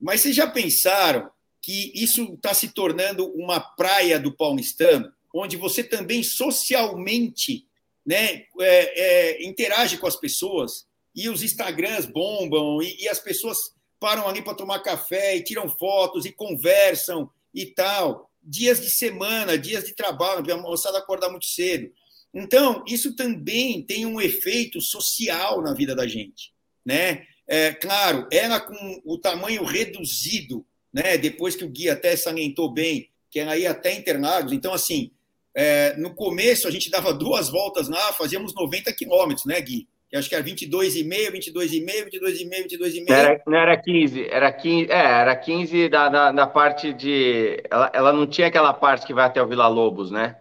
Mas 0.00 0.20
vocês 0.20 0.36
já 0.36 0.46
pensaram 0.46 1.30
que 1.60 1.92
isso 1.94 2.34
está 2.34 2.54
se 2.54 2.68
tornando 2.68 3.26
uma 3.34 3.60
praia 3.60 4.18
do 4.18 4.34
paulistano, 4.34 5.12
onde 5.34 5.56
você 5.56 5.84
também 5.84 6.22
socialmente 6.22 7.66
né, 8.04 8.44
é, 8.60 9.40
é, 9.40 9.44
interage 9.44 9.98
com 9.98 10.06
as 10.06 10.16
pessoas 10.16 10.86
e 11.14 11.28
os 11.28 11.42
Instagrams 11.42 12.06
bombam 12.06 12.82
e, 12.82 13.02
e 13.02 13.08
as 13.08 13.20
pessoas 13.20 13.74
param 13.98 14.26
ali 14.26 14.42
para 14.42 14.54
tomar 14.54 14.80
café 14.80 15.36
e 15.36 15.44
tiram 15.44 15.68
fotos 15.68 16.24
e 16.24 16.32
conversam 16.32 17.30
e 17.54 17.66
tal 17.66 18.30
dias 18.42 18.80
de 18.80 18.90
semana, 18.90 19.58
dias 19.58 19.84
de 19.84 19.94
trabalho, 19.94 20.52
a 20.52 20.56
moçada 20.56 20.98
acordar 20.98 21.30
muito 21.30 21.46
cedo. 21.46 21.92
Então, 22.32 22.84
isso 22.86 23.14
também 23.14 23.82
tem 23.82 24.06
um 24.06 24.20
efeito 24.20 24.80
social 24.80 25.60
na 25.60 25.74
vida 25.74 25.94
da 25.94 26.06
gente. 26.06 26.52
Né? 26.84 27.26
É, 27.46 27.72
claro, 27.72 28.26
era 28.32 28.60
com 28.60 29.02
o 29.04 29.18
tamanho 29.18 29.64
reduzido, 29.64 30.64
né? 30.92 31.18
depois 31.18 31.56
que 31.56 31.64
o 31.64 31.68
Gui 31.68 31.90
até 31.90 32.16
salientou 32.16 32.72
bem, 32.72 33.10
que 33.30 33.40
era 33.40 33.52
aí 33.52 33.66
até 33.66 33.92
Interlagos. 33.94 34.52
Então, 34.52 34.72
assim, 34.72 35.10
é, 35.54 35.96
no 35.96 36.14
começo 36.14 36.68
a 36.68 36.70
gente 36.70 36.90
dava 36.90 37.12
duas 37.12 37.48
voltas 37.48 37.88
lá, 37.88 38.12
fazíamos 38.12 38.54
90 38.54 38.92
quilômetros, 38.92 39.44
né, 39.44 39.60
Gui? 39.60 39.88
Que 40.08 40.16
acho 40.16 40.28
que 40.28 40.34
era 40.34 40.44
22,5, 40.44 41.32
22,5, 41.32 42.10
22,5, 42.10 42.68
22,5. 42.68 43.04
Não 43.08 43.16
era, 43.16 43.42
não 43.46 43.58
era 43.58 43.76
15, 43.80 44.28
era 44.28 44.52
15, 44.52 44.90
é, 44.90 44.96
era 44.96 45.36
15 45.36 45.88
da, 45.88 46.08
da, 46.08 46.32
da 46.32 46.46
parte 46.48 46.92
de. 46.92 47.62
Ela, 47.70 47.90
ela 47.94 48.12
não 48.12 48.26
tinha 48.26 48.48
aquela 48.48 48.72
parte 48.72 49.06
que 49.06 49.14
vai 49.14 49.26
até 49.26 49.40
o 49.40 49.46
Vila 49.46 49.68
Lobos, 49.68 50.10
né? 50.10 50.36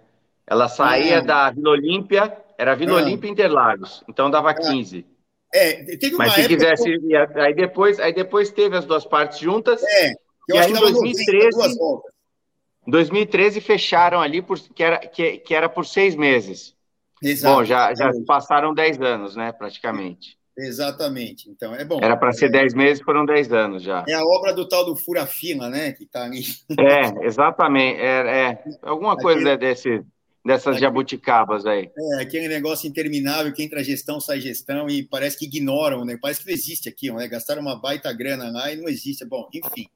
Ela 0.48 0.68
saía 0.68 1.20
ah. 1.20 1.22
da 1.22 1.52
Vila 1.52 1.70
Olímpia, 1.70 2.36
era 2.58 2.76
Vila 2.76 3.00
ah. 3.00 3.04
Olímpia 3.04 3.30
Interlagos, 3.30 4.04
então 4.10 4.32
dava 4.32 4.52
15. 4.56 5.06
Ah. 5.08 5.20
É, 5.54 5.84
teve 5.98 6.16
uma 6.16 6.26
Mas 6.26 6.34
se 6.34 6.48
quisesse, 6.48 7.00
que... 7.00 7.16
aí, 7.16 7.54
depois, 7.56 8.00
aí 8.00 8.14
depois 8.14 8.52
teve 8.52 8.76
as 8.76 8.86
duas 8.86 9.06
partes 9.06 9.40
juntas. 9.40 9.84
É, 9.84 10.12
eu 10.48 10.56
e 10.56 10.58
aí 10.58 10.72
em 10.72 10.80
2013. 10.80 11.58
2013 12.90 13.62
fecharam 13.62 14.22
ali, 14.22 14.42
por, 14.42 14.60
que, 14.60 14.84
era, 14.84 14.98
que, 15.00 15.38
que 15.38 15.54
era 15.54 15.70
por 15.70 15.86
seis 15.86 16.16
meses. 16.16 16.76
Exato. 17.22 17.58
Bom, 17.58 17.64
já, 17.66 17.94
já 17.94 18.12
passaram 18.26 18.74
dez 18.74 19.00
anos, 19.02 19.36
né, 19.36 19.52
praticamente. 19.52 20.38
Exatamente. 20.58 21.50
Então, 21.50 21.74
é 21.74 21.86
bom. 21.86 22.00
Era 22.02 22.18
para 22.18 22.32
ser 22.34 22.50
dez 22.50 22.74
meses, 22.74 23.04
foram 23.04 23.26
dez 23.26 23.52
anos 23.52 23.82
já. 23.82 24.04
É 24.08 24.14
a 24.14 24.24
obra 24.24 24.54
do 24.54 24.68
tal 24.68 24.86
do 24.86 24.96
Fura 24.96 25.26
Fina, 25.26 25.70
né, 25.70 25.94
que 25.94 26.04
está 26.04 26.24
ali. 26.24 26.42
É, 26.80 27.26
exatamente. 27.26 28.00
É, 28.00 28.52
é 28.52 28.64
alguma 28.82 29.16
coisa 29.16 29.54
aquele, 29.54 29.58
desse, 29.58 30.04
dessas 30.46 30.68
aquele, 30.68 30.82
jabuticabas 30.82 31.66
aí. 31.66 31.90
É, 31.98 32.22
aquele 32.22 32.48
negócio 32.48 32.88
interminável 32.88 33.54
que 33.54 33.64
entra 33.64 33.84
gestão, 33.84 34.20
sai 34.20 34.42
gestão 34.42 34.90
e 34.90 35.04
parece 35.04 35.38
que 35.38 35.46
ignoram, 35.46 36.04
né? 36.04 36.18
Parece 36.22 36.42
que 36.42 36.48
não 36.48 36.54
existe 36.54 36.90
aqui, 36.90 37.12
né? 37.12 37.28
Gastaram 37.28 37.62
uma 37.62 37.80
baita 37.80 38.12
grana 38.12 38.52
lá 38.52 38.72
e 38.72 38.76
não 38.76 38.90
existe. 38.90 39.26
Bom, 39.26 39.48
enfim. 39.54 39.88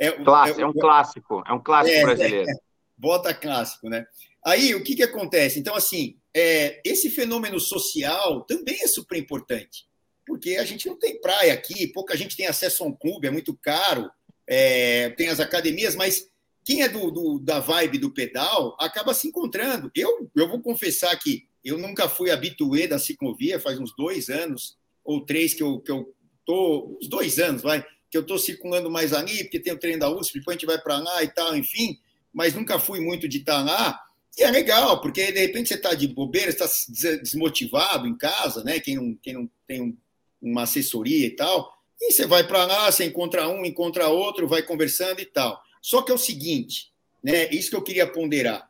É, 0.00 0.10
Clássico, 0.12 0.60
é, 0.60 0.62
é 0.62 0.66
um 0.66 0.72
clássico, 0.72 1.44
é 1.46 1.52
um 1.52 1.62
clássico 1.62 1.96
é, 1.96 2.02
brasileiro. 2.02 2.50
É, 2.50 2.54
bota 2.96 3.34
clássico, 3.34 3.88
né? 3.88 4.06
Aí, 4.44 4.74
o 4.74 4.82
que, 4.82 4.96
que 4.96 5.02
acontece? 5.02 5.60
Então, 5.60 5.74
assim, 5.74 6.16
é, 6.34 6.80
esse 6.82 7.10
fenômeno 7.10 7.60
social 7.60 8.42
também 8.44 8.82
é 8.82 8.86
super 8.86 9.18
importante, 9.18 9.86
porque 10.26 10.56
a 10.56 10.64
gente 10.64 10.88
não 10.88 10.98
tem 10.98 11.20
praia 11.20 11.52
aqui, 11.52 11.86
pouca 11.88 12.16
gente 12.16 12.34
tem 12.34 12.46
acesso 12.46 12.82
a 12.82 12.86
um 12.86 12.92
clube, 12.92 13.26
é 13.26 13.30
muito 13.30 13.54
caro, 13.54 14.10
é, 14.46 15.10
tem 15.10 15.28
as 15.28 15.38
academias, 15.38 15.94
mas 15.94 16.30
quem 16.64 16.82
é 16.82 16.88
do, 16.88 17.10
do, 17.10 17.38
da 17.38 17.60
vibe 17.60 17.98
do 17.98 18.12
pedal 18.12 18.76
acaba 18.80 19.12
se 19.12 19.28
encontrando. 19.28 19.90
Eu, 19.94 20.30
eu 20.34 20.48
vou 20.48 20.62
confessar 20.62 21.14
que 21.18 21.46
eu 21.62 21.76
nunca 21.76 22.08
fui 22.08 22.30
habituê 22.30 22.86
da 22.86 22.98
ciclovia, 22.98 23.60
faz 23.60 23.78
uns 23.78 23.94
dois 23.94 24.30
anos 24.30 24.78
ou 25.04 25.26
três 25.26 25.52
que 25.52 25.62
eu, 25.62 25.78
que 25.80 25.90
eu 25.92 26.14
tô, 26.46 26.96
uns 26.98 27.06
dois 27.06 27.38
anos, 27.38 27.62
vai, 27.62 27.84
que 28.10 28.16
eu 28.16 28.22
estou 28.22 28.38
circulando 28.38 28.90
mais 28.90 29.12
ali, 29.12 29.44
porque 29.44 29.60
tem 29.60 29.72
o 29.72 29.78
treino 29.78 30.00
da 30.00 30.10
USP, 30.10 30.38
depois 30.38 30.56
a 30.56 30.58
gente 30.58 30.66
vai 30.66 30.78
para 30.80 30.98
lá 30.98 31.22
e 31.22 31.28
tal, 31.28 31.56
enfim, 31.56 31.98
mas 32.32 32.54
nunca 32.54 32.78
fui 32.78 33.00
muito 33.00 33.28
de 33.28 33.38
estar 33.38 33.58
tá 33.58 33.62
lá. 33.62 34.00
E 34.36 34.42
é 34.42 34.50
legal, 34.50 35.00
porque 35.00 35.30
de 35.30 35.40
repente 35.40 35.68
você 35.68 35.74
está 35.74 35.94
de 35.94 36.08
bobeira, 36.08 36.50
está 36.50 36.66
desmotivado 37.22 38.06
em 38.06 38.16
casa, 38.16 38.64
né? 38.64 38.80
Quem 38.80 38.96
não, 38.96 39.14
quem 39.22 39.34
não 39.34 39.50
tem 39.66 39.80
um, 39.80 39.96
uma 40.42 40.62
assessoria 40.62 41.26
e 41.26 41.30
tal, 41.30 41.72
e 42.00 42.12
você 42.12 42.26
vai 42.26 42.46
para 42.46 42.64
lá, 42.64 42.90
você 42.90 43.04
encontra 43.04 43.48
um, 43.48 43.64
encontra 43.64 44.08
outro, 44.08 44.48
vai 44.48 44.62
conversando 44.62 45.20
e 45.20 45.26
tal. 45.26 45.60
Só 45.82 46.02
que 46.02 46.10
é 46.10 46.14
o 46.14 46.18
seguinte, 46.18 46.92
né? 47.22 47.48
Isso 47.50 47.70
que 47.70 47.76
eu 47.76 47.82
queria 47.82 48.06
ponderar. 48.06 48.68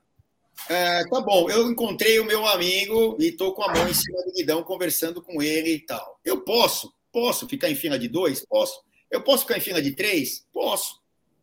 Ah, 0.69 1.03
tá 1.09 1.21
bom, 1.21 1.49
eu 1.49 1.71
encontrei 1.71 2.21
o 2.21 2.25
meu 2.25 2.47
amigo 2.47 3.17
e 3.19 3.29
estou 3.29 3.55
com 3.55 3.63
a 3.63 3.73
mão 3.73 3.89
em 3.89 3.95
cima 3.95 4.23
do 4.23 4.33
guidão 4.33 4.63
conversando 4.63 5.23
com 5.23 5.43
ele 5.43 5.75
e 5.75 5.81
tal. 5.81 6.21
Eu 6.25 6.43
posso? 6.43 6.93
Posso 7.13 7.49
ficar 7.49 7.71
em 7.71 7.75
fila 7.75 7.99
de 7.99 8.09
dois? 8.09 8.45
Posso. 8.45 8.83
Eu 9.11 9.23
posso 9.23 9.43
ficar 9.43 9.59
em 9.59 9.61
fila 9.61 9.83
de 9.83 9.93
três? 9.93 10.47
Posso. 10.53 11.01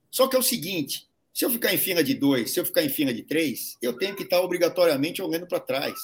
Só 0.10 0.28
que 0.28 0.36
é 0.36 0.40
o 0.40 0.44
seguinte: 0.44 1.08
se 1.34 1.46
eu 1.46 1.50
ficar 1.50 1.74
em 1.74 1.78
fila 1.78 2.04
de 2.04 2.14
dois, 2.14 2.52
se 2.52 2.60
eu 2.60 2.66
ficar 2.66 2.84
em 2.84 2.90
fila 2.90 3.14
de 3.14 3.24
três, 3.24 3.78
eu 3.82 3.94
tenho 3.94 4.16
que 4.16 4.24
estar 4.24 4.42
obrigatoriamente 4.42 5.22
olhando 5.22 5.48
para 5.48 5.60
trás. 5.60 6.00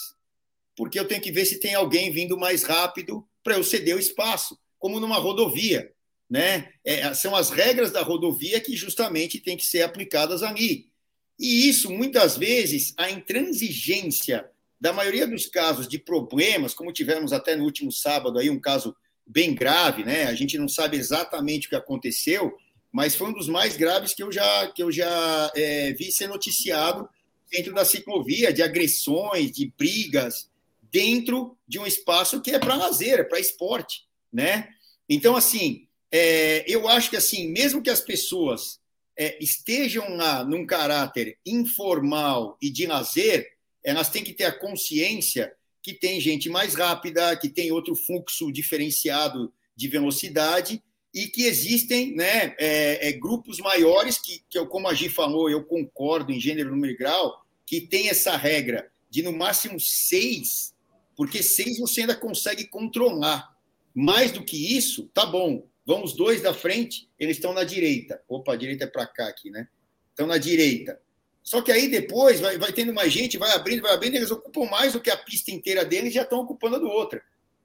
Porque 0.75 0.99
eu 0.99 1.07
tenho 1.07 1.21
que 1.21 1.31
ver 1.31 1.45
se 1.45 1.59
tem 1.59 1.73
alguém 1.73 2.11
vindo 2.11 2.37
mais 2.37 2.63
rápido 2.63 3.27
para 3.43 3.55
eu 3.55 3.63
ceder 3.63 3.95
o 3.95 3.99
espaço, 3.99 4.59
como 4.77 4.99
numa 4.99 5.17
rodovia. 5.17 5.91
Né? 6.29 6.71
É, 6.83 7.13
são 7.13 7.35
as 7.35 7.49
regras 7.49 7.91
da 7.91 8.01
rodovia 8.01 8.59
que 8.59 8.75
justamente 8.75 9.39
têm 9.39 9.57
que 9.57 9.65
ser 9.65 9.83
aplicadas 9.83 10.41
ali. 10.41 10.91
E 11.39 11.67
isso, 11.67 11.91
muitas 11.91 12.37
vezes, 12.37 12.93
a 12.97 13.09
intransigência 13.09 14.49
da 14.79 14.91
maioria 14.93 15.25
dos 15.25 15.45
casos 15.45 15.87
de 15.87 15.97
problemas, 15.97 16.73
como 16.73 16.91
tivemos 16.91 17.33
até 17.33 17.55
no 17.55 17.63
último 17.63 17.91
sábado 17.91 18.37
aí, 18.37 18.49
um 18.49 18.59
caso 18.59 18.95
bem 19.25 19.53
grave, 19.53 20.03
né? 20.03 20.25
A 20.25 20.35
gente 20.35 20.57
não 20.57 20.67
sabe 20.67 20.97
exatamente 20.97 21.67
o 21.67 21.69
que 21.69 21.75
aconteceu, 21.75 22.55
mas 22.91 23.15
foi 23.15 23.27
um 23.27 23.33
dos 23.33 23.47
mais 23.47 23.75
graves 23.75 24.13
que 24.13 24.21
eu 24.21 24.31
já, 24.31 24.71
que 24.71 24.83
eu 24.83 24.91
já 24.91 25.51
é, 25.55 25.93
vi 25.93 26.11
ser 26.11 26.27
noticiado 26.27 27.07
dentro 27.49 27.73
da 27.73 27.85
ciclovia, 27.85 28.53
de 28.53 28.61
agressões, 28.61 29.51
de 29.51 29.71
brigas, 29.77 30.49
dentro 30.81 31.57
de 31.67 31.79
um 31.79 31.85
espaço 31.85 32.41
que 32.41 32.51
é 32.51 32.59
para 32.59 32.75
lazer, 32.75 33.19
é 33.19 33.23
para 33.23 33.39
esporte, 33.39 34.05
né? 34.31 34.69
Então, 35.09 35.35
assim, 35.35 35.87
é, 36.11 36.63
eu 36.67 36.87
acho 36.87 37.09
que, 37.09 37.17
assim, 37.17 37.47
mesmo 37.47 37.81
que 37.81 37.89
as 37.89 38.01
pessoas 38.01 38.79
é, 39.17 39.37
estejam 39.43 40.15
lá 40.15 40.43
num 40.43 40.65
caráter 40.65 41.37
informal 41.45 42.57
e 42.61 42.69
de 42.69 42.85
lazer, 42.85 43.51
elas 43.83 44.09
têm 44.09 44.23
que 44.23 44.33
ter 44.33 44.45
a 44.45 44.59
consciência 44.59 45.53
que 45.83 45.93
tem 45.93 46.19
gente 46.21 46.49
mais 46.49 46.73
rápida, 46.73 47.35
que 47.35 47.49
tem 47.49 47.71
outro 47.71 47.93
fluxo 47.93 48.51
diferenciado 48.51 49.53
de 49.75 49.89
velocidade 49.89 50.81
e 51.13 51.27
que 51.27 51.43
existem 51.43 52.15
né, 52.15 52.55
é, 52.57 53.09
é, 53.09 53.11
grupos 53.11 53.59
maiores 53.59 54.17
que, 54.17 54.41
que 54.49 54.57
eu, 54.57 54.65
como 54.65 54.87
a 54.87 54.93
Gi 54.93 55.09
falou, 55.09 55.49
eu 55.49 55.63
concordo 55.63 56.31
em 56.31 56.39
gênero, 56.39 56.71
número 56.71 56.93
e 56.93 56.97
grau, 56.97 57.45
que 57.65 57.81
tem 57.81 58.09
essa 58.09 58.37
regra 58.37 58.89
de 59.09 59.21
no 59.21 59.33
máximo 59.33 59.79
seis, 59.79 60.73
porque 61.15 61.43
seis 61.43 61.77
você 61.77 62.01
ainda 62.01 62.15
consegue 62.15 62.65
controlar. 62.65 63.53
Mais 63.93 64.31
do 64.31 64.43
que 64.43 64.75
isso, 64.75 65.07
tá 65.13 65.23
bom. 65.23 65.67
Vamos 65.85 66.13
dois 66.13 66.41
da 66.41 66.53
frente, 66.53 67.07
eles 67.19 67.37
estão 67.37 67.53
na 67.53 67.63
direita. 67.63 68.23
Opa, 68.27 68.53
a 68.53 68.55
direita 68.55 68.85
é 68.85 68.87
para 68.87 69.05
cá 69.05 69.27
aqui, 69.27 69.51
né? 69.51 69.67
Estão 70.09 70.25
na 70.25 70.37
direita. 70.37 70.99
Só 71.43 71.61
que 71.61 71.71
aí 71.71 71.89
depois 71.89 72.39
vai, 72.39 72.57
vai 72.57 72.71
tendo 72.71 72.93
mais 72.93 73.11
gente, 73.11 73.37
vai 73.37 73.51
abrindo, 73.51 73.81
vai 73.81 73.93
abrindo, 73.93 74.15
eles 74.15 74.31
ocupam 74.31 74.65
mais 74.69 74.93
do 74.93 75.01
que 75.01 75.11
a 75.11 75.17
pista 75.17 75.51
inteira 75.51 75.83
deles 75.83 76.11
e 76.11 76.15
já 76.15 76.21
estão 76.23 76.39
ocupando 76.39 76.77
a 76.77 76.79
do 76.79 76.87
outra. 76.87 77.21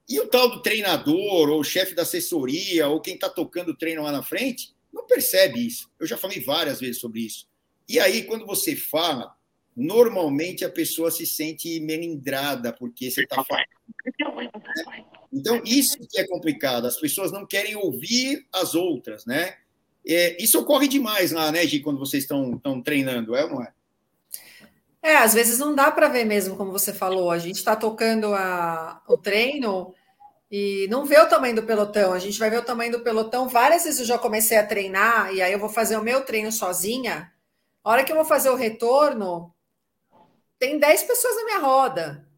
E 0.09 0.19
o 0.19 0.27
tal 0.27 0.51
do 0.51 0.63
treinador, 0.63 1.49
ou 1.49 1.63
chefe 1.63 1.95
da 1.95 2.03
assessoria, 2.03 2.89
ou 2.89 3.01
quem 3.01 3.15
está 3.15 3.29
tocando 3.29 3.71
o 3.71 3.77
treino 3.77 4.03
lá 4.03 4.11
na 4.11 4.23
frente, 4.23 4.75
não 4.93 5.07
percebe 5.07 5.65
isso. 5.65 5.91
Eu 6.01 6.07
já 6.07 6.17
falei 6.17 6.41
várias 6.41 6.81
vezes 6.81 6.99
sobre 6.99 7.21
isso. 7.21 7.47
E 7.89 8.01
aí, 8.01 8.25
quando 8.25 8.45
você 8.45 8.75
fala, 8.75 9.35
normalmente 9.77 10.65
a 10.65 10.71
pessoa 10.71 11.11
se 11.11 11.25
sente 11.25 11.79
melindrada, 11.81 12.73
porque 12.73 13.11
você 13.11 13.23
está 13.23 13.45
falando. 13.45 13.67
Então, 15.33 15.63
isso 15.65 15.99
que 16.09 16.19
é 16.19 16.27
complicado. 16.27 16.87
As 16.87 16.99
pessoas 16.99 17.31
não 17.31 17.47
querem 17.47 17.77
ouvir 17.77 18.47
as 18.53 18.75
outras, 18.75 19.25
né? 19.25 19.57
É, 20.09 20.43
isso 20.43 20.59
ocorre 20.59 20.89
demais 20.89 21.33
lá, 21.33 21.53
né, 21.53 21.67
Gi, 21.67 21.81
quando 21.81 21.99
vocês 21.99 22.25
estão 22.25 22.81
treinando, 22.83 23.37
é 23.37 23.45
ou 23.45 23.51
não 23.51 23.63
é? 23.63 23.73
É, 25.03 25.17
às 25.17 25.33
vezes 25.33 25.59
não 25.59 25.75
dá 25.75 25.91
para 25.91 26.09
ver 26.09 26.25
mesmo, 26.25 26.57
como 26.57 26.73
você 26.73 26.93
falou. 26.93 27.31
A 27.31 27.39
gente 27.39 27.57
está 27.57 27.77
tocando 27.77 28.35
a, 28.35 29.01
o 29.09 29.17
treino 29.17 29.95
e 30.51 30.87
não 30.91 31.05
vê 31.05 31.19
o 31.19 31.29
tamanho 31.29 31.55
do 31.55 31.63
pelotão. 31.63 32.13
A 32.13 32.19
gente 32.19 32.39
vai 32.39 32.51
ver 32.51 32.59
o 32.59 32.65
tamanho 32.65 32.93
do 32.93 33.01
pelotão. 33.01 33.49
Várias 33.49 33.85
vezes 33.85 34.01
eu 34.01 34.07
já 34.07 34.19
comecei 34.19 34.59
a 34.59 34.67
treinar 34.67 35.33
e 35.33 35.41
aí 35.41 35.53
eu 35.53 35.59
vou 35.59 35.69
fazer 35.69 35.97
o 35.97 36.03
meu 36.03 36.23
treino 36.23 36.51
sozinha. 36.51 37.33
A 37.85 37.91
hora 37.91 38.05
que 38.05 38.11
eu 38.11 38.17
vou 38.17 38.25
fazer 38.25 38.51
o 38.51 38.57
retorno, 38.57 39.55
tem 40.59 40.79
10 40.79 41.05
pessoas 41.05 41.37
na 41.37 41.45
minha 41.45 41.61
roda. 41.61 42.29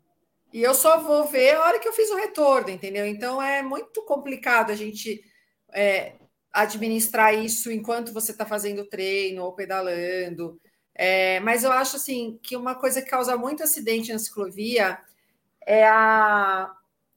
E 0.53 0.63
eu 0.63 0.75
só 0.75 1.01
vou 1.01 1.27
ver 1.27 1.57
a 1.57 1.65
hora 1.65 1.79
que 1.79 1.89
eu 1.89 1.93
fiz 1.93 2.11
o 2.11 2.17
retorno, 2.17 2.71
entendeu? 2.71 3.07
Então 3.07 3.41
é 3.41 3.63
muito 3.63 4.03
complicado 4.03 4.71
a 4.71 4.77
gente 4.77 5.25
é, 5.73 6.15
administrar 6.53 7.35
isso 7.35 7.71
enquanto 7.71 8.13
você 8.13 8.33
está 8.33 8.45
fazendo 8.45 8.85
treino 8.85 9.45
ou 9.45 9.53
pedalando. 9.53 10.61
É, 10.95 11.41
mas 11.41 11.65
eu 11.65 11.73
acho 11.73 11.97
assim 11.97 12.39
que 12.43 12.57
uma 12.57 12.75
coisa 12.75 13.01
que 13.01 13.09
causa 13.09 13.37
muito 13.37 13.63
acidente 13.63 14.13
na 14.13 14.19
ciclovia 14.19 14.99
é 15.67 15.87
a, 15.87 16.73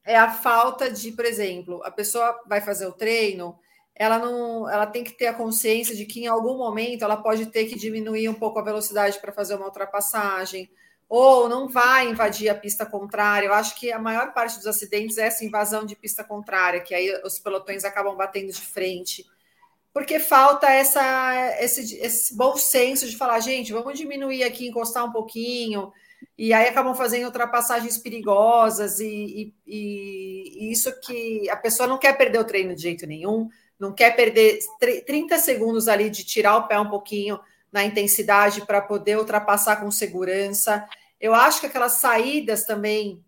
é 0.05 0.15
a 0.15 0.31
falta 0.31 0.91
de, 0.91 1.11
por 1.11 1.25
exemplo, 1.25 1.81
a 1.83 1.91
pessoa 1.91 2.39
vai 2.47 2.61
fazer 2.61 2.85
o 2.85 2.93
treino, 2.93 3.57
ela 3.95 4.17
não, 4.17 4.69
ela 4.69 4.85
tem 4.87 5.03
que 5.03 5.11
ter 5.13 5.27
a 5.27 5.33
consciência 5.33 5.95
de 5.95 6.05
que 6.05 6.21
em 6.21 6.27
algum 6.27 6.57
momento 6.57 7.03
ela 7.03 7.17
pode 7.17 7.47
ter 7.47 7.65
que 7.65 7.77
diminuir 7.77 8.29
um 8.29 8.33
pouco 8.33 8.59
a 8.59 8.63
velocidade 8.63 9.19
para 9.19 9.31
fazer 9.31 9.55
uma 9.55 9.65
ultrapassagem, 9.65 10.69
ou 11.07 11.47
não 11.47 11.67
vai 11.67 12.09
invadir 12.09 12.49
a 12.49 12.55
pista 12.55 12.85
contrária. 12.85 13.47
Eu 13.47 13.53
acho 13.53 13.75
que 13.75 13.91
a 13.91 13.99
maior 13.99 14.33
parte 14.33 14.57
dos 14.57 14.67
acidentes 14.67 15.17
é 15.17 15.27
essa 15.27 15.45
invasão 15.45 15.85
de 15.85 15.95
pista 15.95 16.23
contrária, 16.23 16.81
que 16.81 16.95
aí 16.95 17.13
os 17.23 17.39
pelotões 17.39 17.83
acabam 17.83 18.15
batendo 18.15 18.51
de 18.51 18.61
frente. 18.61 19.25
Porque 19.93 20.19
falta 20.19 20.67
essa, 20.71 21.01
esse, 21.59 21.97
esse 21.97 22.35
bom 22.35 22.57
senso 22.57 23.07
de 23.07 23.15
falar, 23.15 23.39
gente, 23.39 23.71
vamos 23.71 23.97
diminuir 23.97 24.43
aqui, 24.43 24.67
encostar 24.67 25.05
um 25.05 25.11
pouquinho. 25.11 25.93
e 26.35 26.51
aí 26.51 26.67
acabam 26.67 26.95
fazendo 26.95 27.25
ultrapassagens 27.25 27.97
perigosas, 27.97 28.99
e, 28.99 29.53
e, 29.67 30.65
e, 30.65 30.71
isso 30.71 30.91
que 31.01 31.47
a 31.49 31.55
pessoa 31.55 31.87
não 31.87 31.99
quer 31.99 32.17
perder 32.17 32.39
o 32.39 32.45
treino 32.45 32.73
de 32.73 32.81
jeito 32.81 33.05
nenhum, 33.05 33.49
não 33.79 33.93
quer 33.93 34.15
perder 34.15 34.59
30 35.05 35.37
segundos 35.37 35.87
ali 35.87 36.09
de 36.09 36.23
tirar 36.23 36.57
o 36.57 36.67
pé 36.67 36.79
um 36.79 36.89
pouquinho 36.89 37.39
na 37.73 37.83
intensidade 37.83 38.65
para 38.67 38.79
poder 38.79 39.17
ultrapassar 39.17 39.77
com 39.77 39.89
segurança. 39.89 40.87
Eu 41.19 41.33
acho 41.33 41.59
que 41.59 41.65
aquelas 41.65 41.93
saídas 41.93 42.65
também 42.65 43.25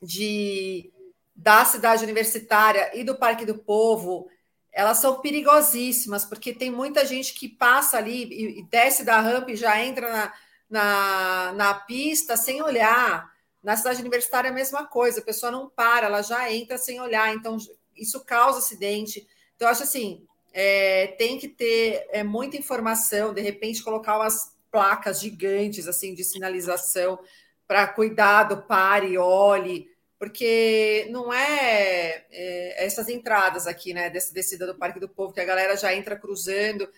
de 0.00 0.92
da 1.34 1.64
cidade 1.64 2.04
universitária 2.04 2.90
e 2.94 3.02
do 3.02 3.16
Parque 3.16 3.46
do 3.46 3.56
Povo, 3.56 4.28
elas 4.70 4.98
são 4.98 5.20
perigosíssimas, 5.20 6.26
porque 6.26 6.52
tem 6.52 6.70
muita 6.70 7.06
gente 7.06 7.32
que 7.32 7.48
passa 7.48 7.96
ali 7.96 8.58
e, 8.58 8.62
desce 8.64 9.02
da 9.02 9.18
rampa 9.18 9.50
e 9.50 9.56
já 9.56 9.82
entra 9.82 10.12
na, 10.12 10.32
na, 10.68 11.52
na 11.54 11.74
pista 11.74 12.36
sem 12.36 12.62
olhar. 12.62 13.32
Na 13.62 13.76
cidade 13.76 14.02
universitária 14.02 14.48
é 14.48 14.50
a 14.50 14.54
mesma 14.54 14.86
coisa, 14.86 15.20
a 15.20 15.24
pessoa 15.24 15.50
não 15.50 15.68
para, 15.70 16.06
ela 16.06 16.20
já 16.20 16.52
entra 16.52 16.76
sem 16.76 17.00
olhar, 17.00 17.34
então 17.34 17.56
isso 17.96 18.22
causa 18.24 18.58
acidente. 18.58 19.26
Então, 19.56 19.66
eu 19.66 19.72
acho 19.72 19.84
assim, 19.84 20.26
é, 20.52 21.08
tem 21.18 21.38
que 21.38 21.48
ter 21.48 22.06
é, 22.10 22.22
muita 22.22 22.56
informação, 22.56 23.32
de 23.32 23.40
repente 23.40 23.82
colocar 23.82 24.18
umas 24.18 24.56
placas 24.70 25.20
gigantes 25.20 25.86
assim 25.86 26.14
de 26.14 26.24
sinalização 26.24 27.18
para 27.66 27.86
cuidado, 27.86 28.62
pare, 28.62 29.16
olhe, 29.16 29.88
porque 30.18 31.08
não 31.10 31.32
é, 31.32 32.26
é, 32.30 32.84
essas 32.84 33.08
entradas 33.08 33.66
aqui, 33.66 33.92
né, 33.92 34.10
dessa 34.10 34.32
descida 34.32 34.66
do 34.66 34.74
Parque 34.74 35.00
do 35.00 35.08
Povo, 35.08 35.32
que 35.32 35.40
a 35.40 35.44
galera 35.44 35.76
já 35.76 35.94
entra 35.94 36.16
cruzando. 36.16 36.88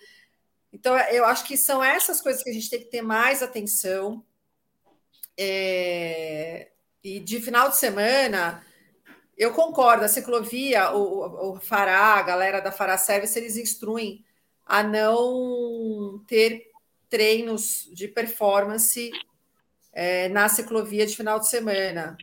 Então, 0.73 0.99
eu 1.11 1.25
acho 1.25 1.47
que 1.47 1.57
são 1.57 1.83
essas 1.83 2.21
coisas 2.21 2.43
que 2.43 2.51
a 2.51 2.53
gente 2.53 2.69
tem 2.69 2.81
que 2.81 2.91
ter 2.91 3.03
mais 3.03 3.43
atenção. 3.43 4.25
É, 5.39 6.69
e 7.03 7.21
de 7.21 7.41
final 7.41 7.71
de 7.71 7.77
semana, 7.77 8.65
eu 9.37 9.53
concordo, 9.53 10.05
a 10.05 10.09
ciclovia, 10.09 10.93
o, 10.93 11.53
o 11.55 11.61
Fará, 11.61 12.15
a 12.15 12.23
galera 12.23 12.61
da 12.61 12.73
Fará 12.73 12.97
Service, 12.97 13.39
eles 13.39 13.57
instruem 13.57 14.25
a 14.65 14.83
não 14.83 16.23
ter 16.27 16.71
treinos 17.09 17.89
de 17.93 18.09
performance 18.09 19.11
é, 19.93 20.29
na 20.29 20.49
ciclovia 20.49 21.07
de 21.07 21.17
final 21.17 21.39
de 21.39 21.49
semana 21.49 22.17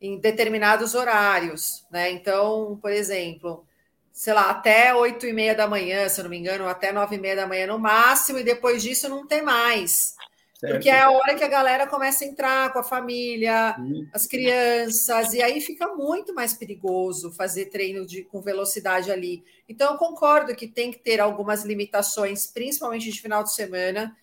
em 0.00 0.18
determinados 0.18 0.94
horários, 0.94 1.84
né? 1.90 2.10
Então, 2.10 2.78
por 2.80 2.92
exemplo, 2.92 3.66
sei 4.12 4.32
lá, 4.32 4.50
até 4.50 4.94
oito 4.94 5.26
e 5.26 5.32
meia 5.32 5.54
da 5.54 5.66
manhã, 5.66 6.08
se 6.08 6.20
eu 6.20 6.24
não 6.24 6.30
me 6.30 6.38
engano, 6.38 6.68
até 6.68 6.92
nove 6.92 7.16
e 7.16 7.20
meia 7.20 7.36
da 7.36 7.46
manhã 7.46 7.66
no 7.66 7.78
máximo, 7.78 8.38
e 8.38 8.44
depois 8.44 8.82
disso 8.82 9.08
não 9.08 9.26
tem 9.26 9.42
mais. 9.42 10.16
Certo. 10.58 10.72
Porque 10.72 10.90
é 10.90 10.98
a 10.98 11.10
hora 11.10 11.36
que 11.36 11.44
a 11.44 11.48
galera 11.48 11.86
começa 11.86 12.24
a 12.24 12.26
entrar 12.26 12.72
com 12.72 12.80
a 12.80 12.82
família, 12.82 13.76
as 14.12 14.26
crianças, 14.26 15.32
e 15.32 15.40
aí 15.40 15.60
fica 15.60 15.94
muito 15.94 16.34
mais 16.34 16.52
perigoso 16.52 17.30
fazer 17.30 17.66
treino 17.66 18.04
de, 18.04 18.24
com 18.24 18.42
velocidade 18.42 19.08
ali. 19.08 19.44
Então, 19.68 19.92
eu 19.92 19.98
concordo 19.98 20.56
que 20.56 20.66
tem 20.66 20.90
que 20.90 20.98
ter 20.98 21.20
algumas 21.20 21.64
limitações, 21.64 22.48
principalmente 22.48 23.08
de 23.08 23.20
final 23.20 23.44
de 23.44 23.54
semana, 23.54 24.16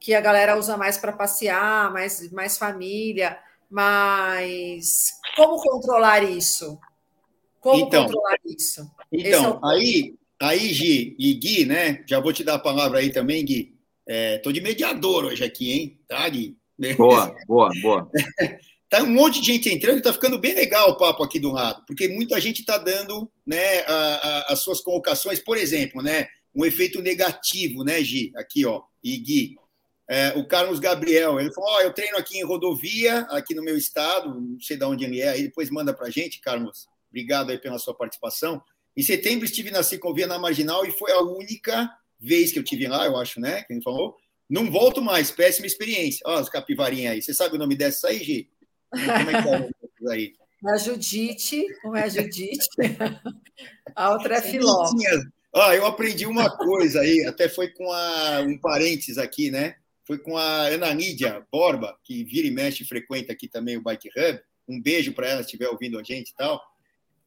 que 0.00 0.14
a 0.14 0.20
galera 0.22 0.58
usa 0.58 0.78
mais 0.78 0.96
para 0.96 1.12
passear, 1.12 1.92
mais, 1.92 2.32
mais 2.32 2.56
família. 2.56 3.38
Mas 3.68 5.12
como 5.36 5.62
controlar 5.62 6.24
isso? 6.24 6.78
Como 7.60 7.84
então, 7.84 8.06
controlar 8.06 8.38
isso? 8.46 8.90
Então, 9.12 9.44
é 9.44 9.48
o... 9.50 9.66
aí, 9.66 10.14
aí, 10.40 10.72
Gi 10.72 11.14
e 11.18 11.34
Gui, 11.34 11.66
né? 11.66 12.02
Já 12.06 12.18
vou 12.18 12.32
te 12.32 12.42
dar 12.42 12.54
a 12.54 12.58
palavra 12.58 13.00
aí 13.00 13.12
também, 13.12 13.44
Gui. 13.44 13.76
Estou 14.06 14.50
é, 14.50 14.54
de 14.54 14.60
mediador 14.60 15.24
hoje 15.24 15.44
aqui, 15.44 15.70
hein? 15.70 16.00
Tá, 16.08 16.28
Gui? 16.28 16.56
Boa, 16.96 17.36
boa, 17.46 17.70
boa. 17.80 18.10
tá 18.90 19.02
um 19.02 19.06
monte 19.06 19.40
de 19.40 19.46
gente 19.46 19.68
entrando 19.68 19.98
e 19.98 20.02
tá 20.02 20.12
ficando 20.12 20.38
bem 20.38 20.52
legal 20.52 20.90
o 20.90 20.96
papo 20.96 21.22
aqui 21.22 21.38
do 21.38 21.52
lado, 21.52 21.84
porque 21.86 22.08
muita 22.08 22.40
gente 22.40 22.60
está 22.60 22.76
dando 22.76 23.30
né, 23.46 23.80
a, 23.80 23.92
a, 23.92 24.52
as 24.52 24.60
suas 24.60 24.80
colocações, 24.80 25.38
por 25.38 25.56
exemplo, 25.56 26.02
né? 26.02 26.26
Um 26.52 26.64
efeito 26.64 27.00
negativo, 27.00 27.84
né, 27.84 28.02
Gi? 28.02 28.32
Aqui, 28.34 28.66
ó, 28.66 28.82
e 29.02 29.16
Gui. 29.18 29.56
É, 30.10 30.30
o 30.36 30.46
Carlos 30.46 30.80
Gabriel, 30.80 31.38
ele 31.38 31.52
falou: 31.52 31.70
oh, 31.76 31.80
eu 31.80 31.92
treino 31.92 32.16
aqui 32.18 32.38
em 32.38 32.44
rodovia, 32.44 33.20
aqui 33.30 33.54
no 33.54 33.62
meu 33.62 33.76
estado, 33.76 34.40
não 34.40 34.60
sei 34.60 34.76
de 34.76 34.84
onde 34.84 35.04
ele 35.04 35.20
é, 35.20 35.28
aí 35.28 35.42
depois 35.44 35.70
manda 35.70 35.94
para 35.94 36.08
a 36.08 36.10
gente, 36.10 36.40
Carlos. 36.40 36.88
Obrigado 37.08 37.50
aí 37.50 37.58
pela 37.58 37.78
sua 37.78 37.94
participação. 37.94 38.60
Em 38.96 39.02
setembro 39.02 39.44
estive 39.44 39.70
na 39.70 39.82
ciclovia 39.82 40.26
na 40.26 40.38
Marginal 40.38 40.84
e 40.84 40.90
foi 40.90 41.12
a 41.12 41.20
única 41.20 41.88
vez 42.22 42.52
que 42.52 42.58
eu 42.58 42.64
tive 42.64 42.86
lá, 42.86 43.04
eu 43.06 43.16
acho, 43.16 43.40
né? 43.40 43.62
Que 43.64 43.72
ele 43.72 43.82
falou. 43.82 44.16
Não 44.48 44.70
volto 44.70 45.02
mais, 45.02 45.30
péssima 45.30 45.66
experiência. 45.66 46.20
Ó, 46.26 46.34
as 46.34 46.48
capivarinhas 46.48 47.12
aí. 47.12 47.22
Você 47.22 47.34
sabe 47.34 47.56
o 47.56 47.58
nome 47.58 47.74
dessa 47.74 48.08
aí, 48.08 48.22
Gi? 48.22 48.50
Como 48.90 49.30
é 49.30 49.42
que 49.42 49.48
é 49.48 49.70
o 50.00 50.10
aí? 50.10 50.32
A 50.64 50.76
Judite, 50.76 51.66
não 51.82 51.96
é 51.96 52.04
a 52.04 52.08
Judite? 52.08 52.68
A 53.96 54.12
outra 54.12 54.36
é 54.36 54.42
Filó. 54.42 54.88
Ah, 55.52 55.74
eu 55.74 55.84
aprendi 55.84 56.24
uma 56.24 56.48
coisa 56.56 57.00
aí, 57.00 57.26
até 57.26 57.48
foi 57.48 57.68
com 57.70 57.90
a, 57.90 58.40
um 58.42 58.56
parênteses 58.56 59.18
aqui, 59.18 59.50
né? 59.50 59.74
foi 60.06 60.18
com 60.18 60.36
a 60.36 60.66
Ana 60.66 60.92
Nídia 60.92 61.46
Borba, 61.50 61.96
que 62.02 62.24
vira 62.24 62.46
e 62.46 62.50
mexe 62.50 62.84
frequenta 62.84 63.32
aqui 63.32 63.48
também 63.48 63.76
o 63.76 63.82
Bike 63.82 64.08
Hub. 64.08 64.40
Um 64.68 64.80
beijo 64.80 65.12
para 65.12 65.28
ela, 65.28 65.42
se 65.42 65.46
estiver 65.46 65.68
ouvindo 65.68 65.98
a 65.98 66.02
gente 66.02 66.30
e 66.30 66.34
tal. 66.34 66.60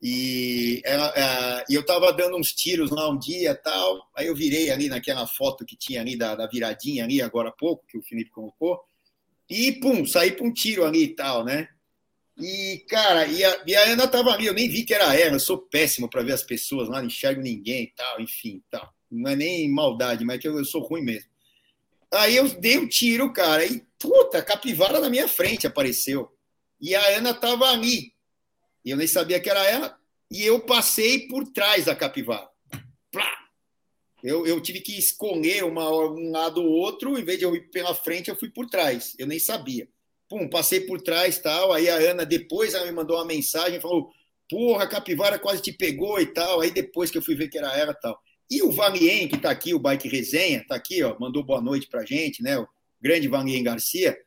E, 0.07 0.83
ela, 0.85 1.65
eu 1.67 1.81
estava 1.81 2.13
dando 2.13 2.37
uns 2.37 2.53
tiros 2.53 2.91
lá 2.91 3.09
um 3.09 3.17
dia 3.17 3.55
tal. 3.55 4.07
Aí 4.15 4.27
eu 4.27 4.35
virei 4.35 4.69
ali 4.69 4.87
naquela 4.87 5.25
foto 5.25 5.65
que 5.65 5.75
tinha 5.75 5.99
ali 5.99 6.15
da, 6.15 6.35
da 6.35 6.45
viradinha 6.45 7.03
ali 7.03 7.23
agora 7.23 7.49
há 7.49 7.51
pouco, 7.51 7.87
que 7.87 7.97
o 7.97 8.03
Felipe 8.03 8.29
colocou. 8.29 8.79
E 9.49 9.71
pum, 9.71 10.05
saí 10.05 10.31
para 10.31 10.45
um 10.45 10.53
tiro 10.53 10.85
ali 10.85 11.05
e 11.05 11.15
tal, 11.15 11.43
né? 11.43 11.67
E, 12.37 12.85
cara, 12.87 13.25
e 13.25 13.43
a, 13.43 13.63
e 13.65 13.75
a 13.75 13.93
Ana 13.93 14.03
estava 14.03 14.29
ali, 14.29 14.45
eu 14.45 14.53
nem 14.53 14.69
vi 14.69 14.83
que 14.83 14.93
era 14.93 15.15
ela, 15.15 15.37
eu 15.37 15.39
sou 15.39 15.57
péssimo 15.57 16.07
para 16.07 16.21
ver 16.21 16.33
as 16.33 16.43
pessoas 16.43 16.87
lá, 16.87 16.99
não 16.99 17.07
enxergo 17.07 17.41
ninguém 17.41 17.85
e 17.85 17.93
tal, 17.95 18.21
enfim, 18.21 18.61
tal. 18.69 18.93
Não 19.09 19.31
é 19.31 19.35
nem 19.35 19.67
maldade, 19.71 20.23
mas 20.23 20.35
é 20.35 20.39
que 20.39 20.47
eu, 20.47 20.55
eu 20.55 20.65
sou 20.65 20.83
ruim 20.83 21.01
mesmo. 21.01 21.31
Aí 22.13 22.35
eu 22.35 22.47
dei 22.59 22.77
um 22.77 22.87
tiro, 22.87 23.33
cara, 23.33 23.65
e 23.65 23.83
puta, 23.97 24.43
capivara 24.43 24.99
na 24.99 25.09
minha 25.09 25.27
frente 25.27 25.65
apareceu. 25.65 26.31
E 26.79 26.93
a 26.93 27.17
Ana 27.17 27.33
tava 27.33 27.65
ali. 27.71 28.13
E 28.85 28.91
eu 28.91 28.97
nem 28.97 29.07
sabia 29.07 29.39
que 29.39 29.49
era 29.49 29.65
ela. 29.65 29.97
E 30.29 30.43
eu 30.43 30.59
passei 30.59 31.27
por 31.27 31.45
trás 31.51 31.85
da 31.85 31.95
capivara. 31.95 32.47
Plá! 33.11 33.45
Eu, 34.23 34.45
eu 34.45 34.61
tive 34.61 34.79
que 34.79 34.97
escolher 34.97 35.63
uma, 35.63 35.89
um 35.89 36.31
lado 36.31 36.63
ou 36.63 36.69
outro, 36.69 37.17
em 37.17 37.23
vez 37.23 37.39
de 37.39 37.45
eu 37.45 37.55
ir 37.55 37.69
pela 37.69 37.93
frente, 37.93 38.29
eu 38.29 38.35
fui 38.35 38.49
por 38.49 38.67
trás. 38.67 39.15
Eu 39.19 39.27
nem 39.27 39.39
sabia. 39.39 39.87
Pum, 40.27 40.49
passei 40.49 40.81
por 40.81 41.01
trás 41.01 41.37
tal. 41.37 41.71
Aí 41.73 41.89
a 41.89 41.95
Ana, 41.95 42.25
depois, 42.25 42.73
ela 42.73 42.85
me 42.85 42.91
mandou 42.91 43.17
uma 43.17 43.25
mensagem, 43.25 43.79
falou: 43.79 44.09
Porra, 44.49 44.83
a 44.83 44.87
capivara 44.87 45.37
quase 45.37 45.61
te 45.61 45.71
pegou 45.71 46.19
e 46.19 46.25
tal. 46.25 46.61
Aí 46.61 46.71
depois 46.71 47.11
que 47.11 47.17
eu 47.17 47.21
fui 47.21 47.35
ver 47.35 47.49
que 47.49 47.57
era 47.57 47.75
ela 47.77 47.93
tal. 47.93 48.19
E 48.49 48.61
o 48.61 48.71
Vanien, 48.71 49.27
que 49.27 49.35
está 49.35 49.49
aqui, 49.49 49.73
o 49.73 49.79
Bike 49.79 50.07
Resenha, 50.07 50.61
está 50.61 50.75
aqui, 50.75 51.03
ó, 51.03 51.15
mandou 51.19 51.43
boa 51.43 51.61
noite 51.61 51.87
para 51.87 52.05
gente, 52.05 52.43
né? 52.43 52.57
O 52.57 52.67
grande 53.01 53.27
Vanien 53.27 53.63
Garcia, 53.63 54.17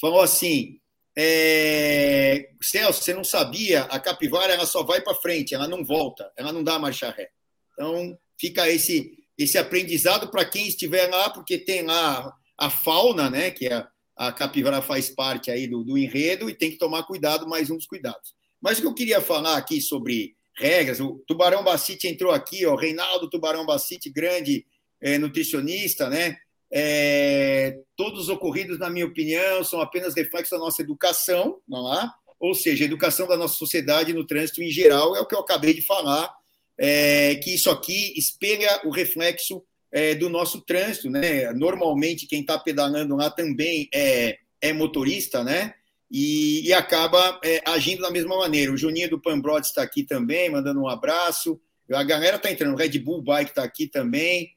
falou 0.00 0.20
assim: 0.20 0.80
é... 1.18 2.50
Celso, 2.62 3.02
você 3.02 3.12
não 3.12 3.24
sabia, 3.24 3.82
a 3.82 3.98
capivara 3.98 4.52
ela 4.52 4.66
só 4.66 4.82
vai 4.82 5.00
para 5.00 5.14
frente, 5.14 5.54
ela 5.54 5.66
não 5.66 5.84
volta, 5.84 6.30
ela 6.36 6.52
não 6.52 6.62
dá 6.62 6.78
marcha 6.78 7.10
ré. 7.10 7.30
Então, 7.72 8.16
fica 8.38 8.68
esse, 8.68 9.18
esse 9.36 9.58
aprendizado 9.58 10.30
para 10.30 10.44
quem 10.44 10.68
estiver 10.68 11.08
lá, 11.08 11.30
porque 11.30 11.58
tem 11.58 11.82
lá 11.82 12.32
a 12.56 12.70
fauna, 12.70 13.28
né? 13.28 13.50
Que 13.50 13.66
a, 13.66 13.88
a 14.16 14.32
capivara 14.32 14.80
faz 14.80 15.10
parte 15.10 15.50
aí 15.50 15.66
do, 15.66 15.82
do 15.82 15.98
enredo 15.98 16.48
e 16.48 16.54
tem 16.54 16.70
que 16.70 16.78
tomar 16.78 17.02
cuidado, 17.04 17.48
mais 17.48 17.68
dos 17.68 17.86
cuidados. 17.86 18.34
Mas 18.60 18.78
o 18.78 18.82
que 18.82 18.86
eu 18.86 18.94
queria 18.94 19.20
falar 19.20 19.56
aqui 19.56 19.80
sobre 19.80 20.36
regras. 20.58 21.00
O 21.00 21.22
Tubarão 21.26 21.62
Bacite 21.62 22.08
entrou 22.08 22.32
aqui, 22.32 22.66
ó, 22.66 22.74
Reinaldo 22.74 23.30
Tubarão 23.30 23.64
Bacite, 23.64 24.10
grande 24.10 24.66
é, 25.00 25.16
nutricionista, 25.16 26.10
né? 26.10 26.36
É, 26.70 27.78
todos 27.96 28.22
os 28.22 28.28
ocorridos, 28.28 28.78
na 28.78 28.90
minha 28.90 29.06
opinião, 29.06 29.64
são 29.64 29.80
apenas 29.80 30.14
reflexo 30.14 30.50
da 30.50 30.58
nossa 30.58 30.82
educação, 30.82 31.58
não 31.66 31.92
é? 31.94 32.10
ou 32.38 32.54
seja, 32.54 32.84
a 32.84 32.86
educação 32.86 33.26
da 33.26 33.36
nossa 33.36 33.54
sociedade 33.54 34.12
no 34.12 34.26
trânsito 34.26 34.62
em 34.62 34.70
geral, 34.70 35.16
é 35.16 35.20
o 35.20 35.26
que 35.26 35.34
eu 35.34 35.40
acabei 35.40 35.74
de 35.74 35.82
falar, 35.82 36.32
é, 36.78 37.34
que 37.36 37.54
isso 37.54 37.68
aqui 37.68 38.14
espelha 38.16 38.80
o 38.84 38.90
reflexo 38.90 39.62
é, 39.90 40.14
do 40.14 40.28
nosso 40.28 40.60
trânsito. 40.60 41.10
Né? 41.10 41.52
Normalmente, 41.52 42.26
quem 42.26 42.42
está 42.42 42.58
pedalando 42.58 43.16
lá 43.16 43.28
também 43.30 43.88
é, 43.92 44.38
é 44.60 44.72
motorista, 44.72 45.42
né? 45.42 45.74
e, 46.10 46.66
e 46.66 46.72
acaba 46.72 47.38
é, 47.44 47.60
agindo 47.66 48.02
da 48.02 48.10
mesma 48.10 48.36
maneira. 48.36 48.72
O 48.72 48.76
Juninho 48.76 49.10
do 49.10 49.20
Pambrod 49.20 49.66
está 49.66 49.82
aqui 49.82 50.04
também, 50.04 50.50
mandando 50.50 50.80
um 50.80 50.88
abraço. 50.88 51.60
A 51.92 52.02
galera 52.02 52.36
está 52.36 52.50
entrando, 52.50 52.74
o 52.74 52.78
Red 52.78 52.98
Bull 52.98 53.22
Bike 53.22 53.50
está 53.50 53.62
aqui 53.62 53.86
também. 53.86 54.50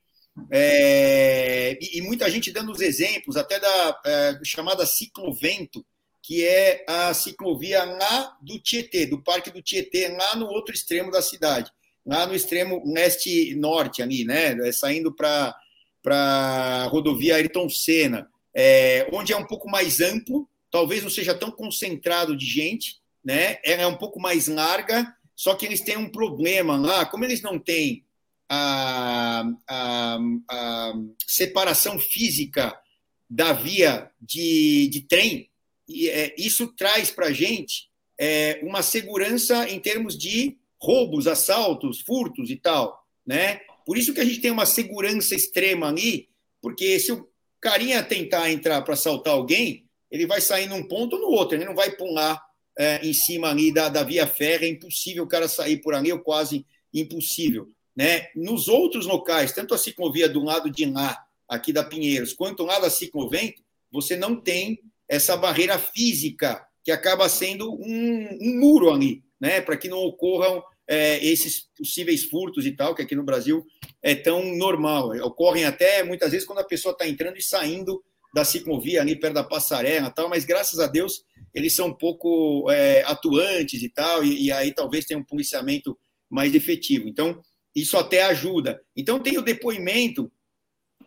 É, 0.50 1.78
e, 1.82 1.98
e, 1.98 2.02
muita 2.02 2.30
gente 2.30 2.52
dando 2.52 2.72
os 2.72 2.80
exemplos, 2.80 3.36
até 3.36 3.60
da 3.60 4.02
é, 4.06 4.40
chamada 4.44 4.86
ciclovento, 4.86 5.86
que 6.22 6.46
é 6.46 6.86
a 6.88 7.14
ciclovia 7.14 7.84
lá 7.84 8.38
do 8.42 8.60
Tietê, 8.60 9.06
do 9.06 9.22
Parque 9.22 9.52
do 9.52 9.62
Tietê, 9.62 10.08
lá 10.10 10.36
no 10.36 10.48
outro 10.48 10.74
extremo 10.74 11.12
da 11.12 11.22
cidade, 11.22 11.72
lá 12.06 12.26
no 12.26 12.36
extremo 12.36 12.82
leste-norte, 12.86 14.02
ali, 14.02 14.24
né? 14.24 14.58
É, 14.68 14.72
saindo 14.72 15.14
para 15.14 15.56
a 16.06 16.88
rodovia 16.90 17.36
Ayrton 17.36 17.70
Senna, 17.70 18.30
é, 18.54 19.08
onde 19.12 19.34
é 19.34 19.38
um 19.38 19.46
pouco 19.46 19.70
mais 19.70 20.00
amplo, 20.00 20.48
talvez 20.70 21.04
não 21.04 21.10
seja 21.10 21.34
tão 21.34 21.52
concentrado 21.52 22.36
de 22.36 22.46
gente, 22.46 23.02
né? 23.24 23.60
Ela 23.64 23.84
é 23.84 23.88
um 23.88 23.98
pouco 23.98 24.20
mais 24.20 24.48
larga, 24.48 25.14
só 25.36 25.56
que 25.56 25.66
eles 25.66 25.82
têm 25.82 25.98
um 25.98 26.10
problema 26.10 26.78
lá, 26.78 27.06
como 27.06 27.26
eles 27.26 27.42
não 27.42 27.60
têm 27.60 28.06
a, 28.54 29.46
a, 29.66 30.20
a 30.50 30.94
separação 31.26 31.98
física 31.98 32.78
da 33.30 33.54
via 33.54 34.12
de, 34.20 34.90
de 34.90 35.02
trem, 35.08 35.50
e, 35.88 36.10
é, 36.10 36.36
isso 36.38 36.68
traz 36.76 37.10
para 37.10 37.28
a 37.28 37.32
gente 37.32 37.90
é, 38.20 38.60
uma 38.62 38.82
segurança 38.82 39.70
em 39.70 39.80
termos 39.80 40.18
de 40.18 40.58
roubos, 40.82 41.28
assaltos, 41.28 42.02
furtos 42.02 42.50
e 42.50 42.58
tal, 42.58 43.08
né? 43.26 43.62
Por 43.86 43.98
isso 43.98 44.14
que 44.14 44.20
a 44.20 44.26
gente 44.26 44.42
tem 44.42 44.52
uma 44.52 44.66
segurança 44.66 45.34
extrema 45.34 45.88
ali, 45.88 46.28
porque 46.62 47.00
se 47.00 47.14
o 47.14 47.30
carinha 47.62 48.04
tentar 48.04 48.52
entrar 48.52 48.82
para 48.82 48.96
assaltar 48.96 49.34
alguém, 49.34 49.86
ele 50.12 50.28
vai 50.28 50.42
sair 50.42 50.68
num 50.68 50.84
ponto 50.84 51.16
ou 51.16 51.22
no 51.22 51.28
outro, 51.30 51.56
ele 51.56 51.64
não 51.64 51.76
vai 51.76 51.92
pular 51.92 52.44
é, 52.78 53.00
em 53.08 53.14
cima 53.14 53.50
ali 53.50 53.74
da, 53.74 53.88
da 53.88 54.04
via 54.04 54.28
férrea, 54.28 54.68
é 54.68 54.70
impossível 54.70 55.24
o 55.24 55.28
cara 55.28 55.48
sair 55.48 55.78
por 55.78 55.94
ali, 55.94 56.12
ou 56.12 56.20
quase 56.20 56.66
impossível. 56.94 57.70
Né? 57.96 58.28
Nos 58.36 58.68
outros 58.68 59.06
locais, 59.06 59.52
tanto 59.52 59.74
a 59.74 59.78
ciclovia 59.78 60.30
do 60.30 60.44
lado 60.44 60.70
de 60.70 60.86
lá, 60.86 61.18
aqui 61.48 61.74
da 61.74 61.84
Pinheiros, 61.84 62.34
quanto 62.34 62.64
lá 62.64 62.80
da 62.80 62.90
ciclovento, 62.90 63.62
você 63.92 64.16
não 64.16 64.36
tem 64.36 64.80
essa 65.08 65.36
barreira 65.36 65.78
física 65.78 66.66
que 66.84 66.92
acaba 66.92 67.28
sendo 67.28 67.74
um, 67.74 68.38
um 68.42 68.60
muro 68.60 68.92
ali, 68.92 69.24
né? 69.40 69.60
para 69.60 69.76
que 69.76 69.90
não 69.90 70.00
ocorram 70.00 70.64
é, 70.88 71.24
esses 71.26 71.70
possíveis 71.78 72.24
furtos 72.24 72.66
e 72.66 72.72
tal, 72.72 72.96
que 72.96 73.02
aqui 73.02 73.16
no 73.16 73.24
Brasil 73.24 73.66
é 74.02 74.16
tão 74.16 74.56
normal. 74.56 75.10
Ocorrem 75.26 75.66
até 75.66 76.04
muitas 76.04 76.32
vezes 76.32 76.48
quando 76.48 76.60
a 76.60 76.66
pessoa 76.66 76.94
está 76.94 77.08
entrando 77.08 77.38
e 77.38 77.42
saindo 77.42 78.02
da 78.34 78.46
ciclovia 78.46 79.02
ali 79.02 79.16
perto 79.16 79.36
da 79.36 79.44
passarela 79.44 80.10
tal, 80.10 80.30
mas 80.30 80.46
graças 80.46 80.80
a 80.80 80.88
Deus 80.88 81.26
eles 81.54 81.76
são 81.76 81.88
um 81.88 81.94
pouco 81.94 82.70
é, 82.72 83.04
atuantes 83.04 83.84
e 83.84 83.90
tal, 83.90 84.24
e, 84.24 84.46
e, 84.46 84.52
aí 84.52 84.74
talvez 84.74 85.06
tenha 85.06 85.20
um 85.20 85.24
policiamento 85.24 85.98
mais 86.30 86.56
efetivo. 86.56 87.10
Então, 87.10 87.42
isso 87.76 87.98
até 87.98 88.24
ajuda. 88.24 88.82
Então, 88.96 89.20
tem 89.20 89.38
o 89.38 89.42
depoimento 89.42 90.32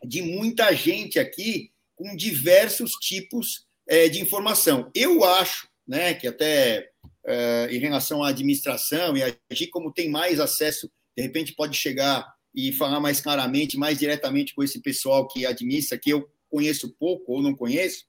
de 0.05 0.23
muita 0.23 0.75
gente 0.75 1.19
aqui 1.19 1.71
com 1.95 2.17
diversos 2.17 2.93
tipos 2.93 3.67
é, 3.87 4.09
de 4.09 4.21
informação. 4.21 4.91
Eu 4.95 5.25
acho 5.25 5.69
né, 5.87 6.15
que 6.15 6.27
até 6.27 6.91
é, 7.27 7.69
em 7.71 7.79
relação 7.79 8.23
à 8.23 8.29
administração 8.29 9.17
e 9.17 9.23
agir 9.51 9.69
como 9.69 9.93
tem 9.93 10.09
mais 10.09 10.41
acesso, 10.41 10.91
de 11.17 11.23
repente 11.23 11.55
pode 11.55 11.77
chegar 11.77 12.35
e 12.55 12.73
falar 12.73 13.01
mais 13.01 13.21
claramente, 13.21 13.77
mais 13.77 13.99
diretamente 13.99 14.55
com 14.55 14.63
esse 14.63 14.81
pessoal 14.81 15.27
que 15.27 15.45
administra, 15.45 15.99
que 15.99 16.11
eu 16.11 16.29
conheço 16.51 16.95
pouco 16.99 17.33
ou 17.33 17.43
não 17.43 17.55
conheço, 17.55 18.05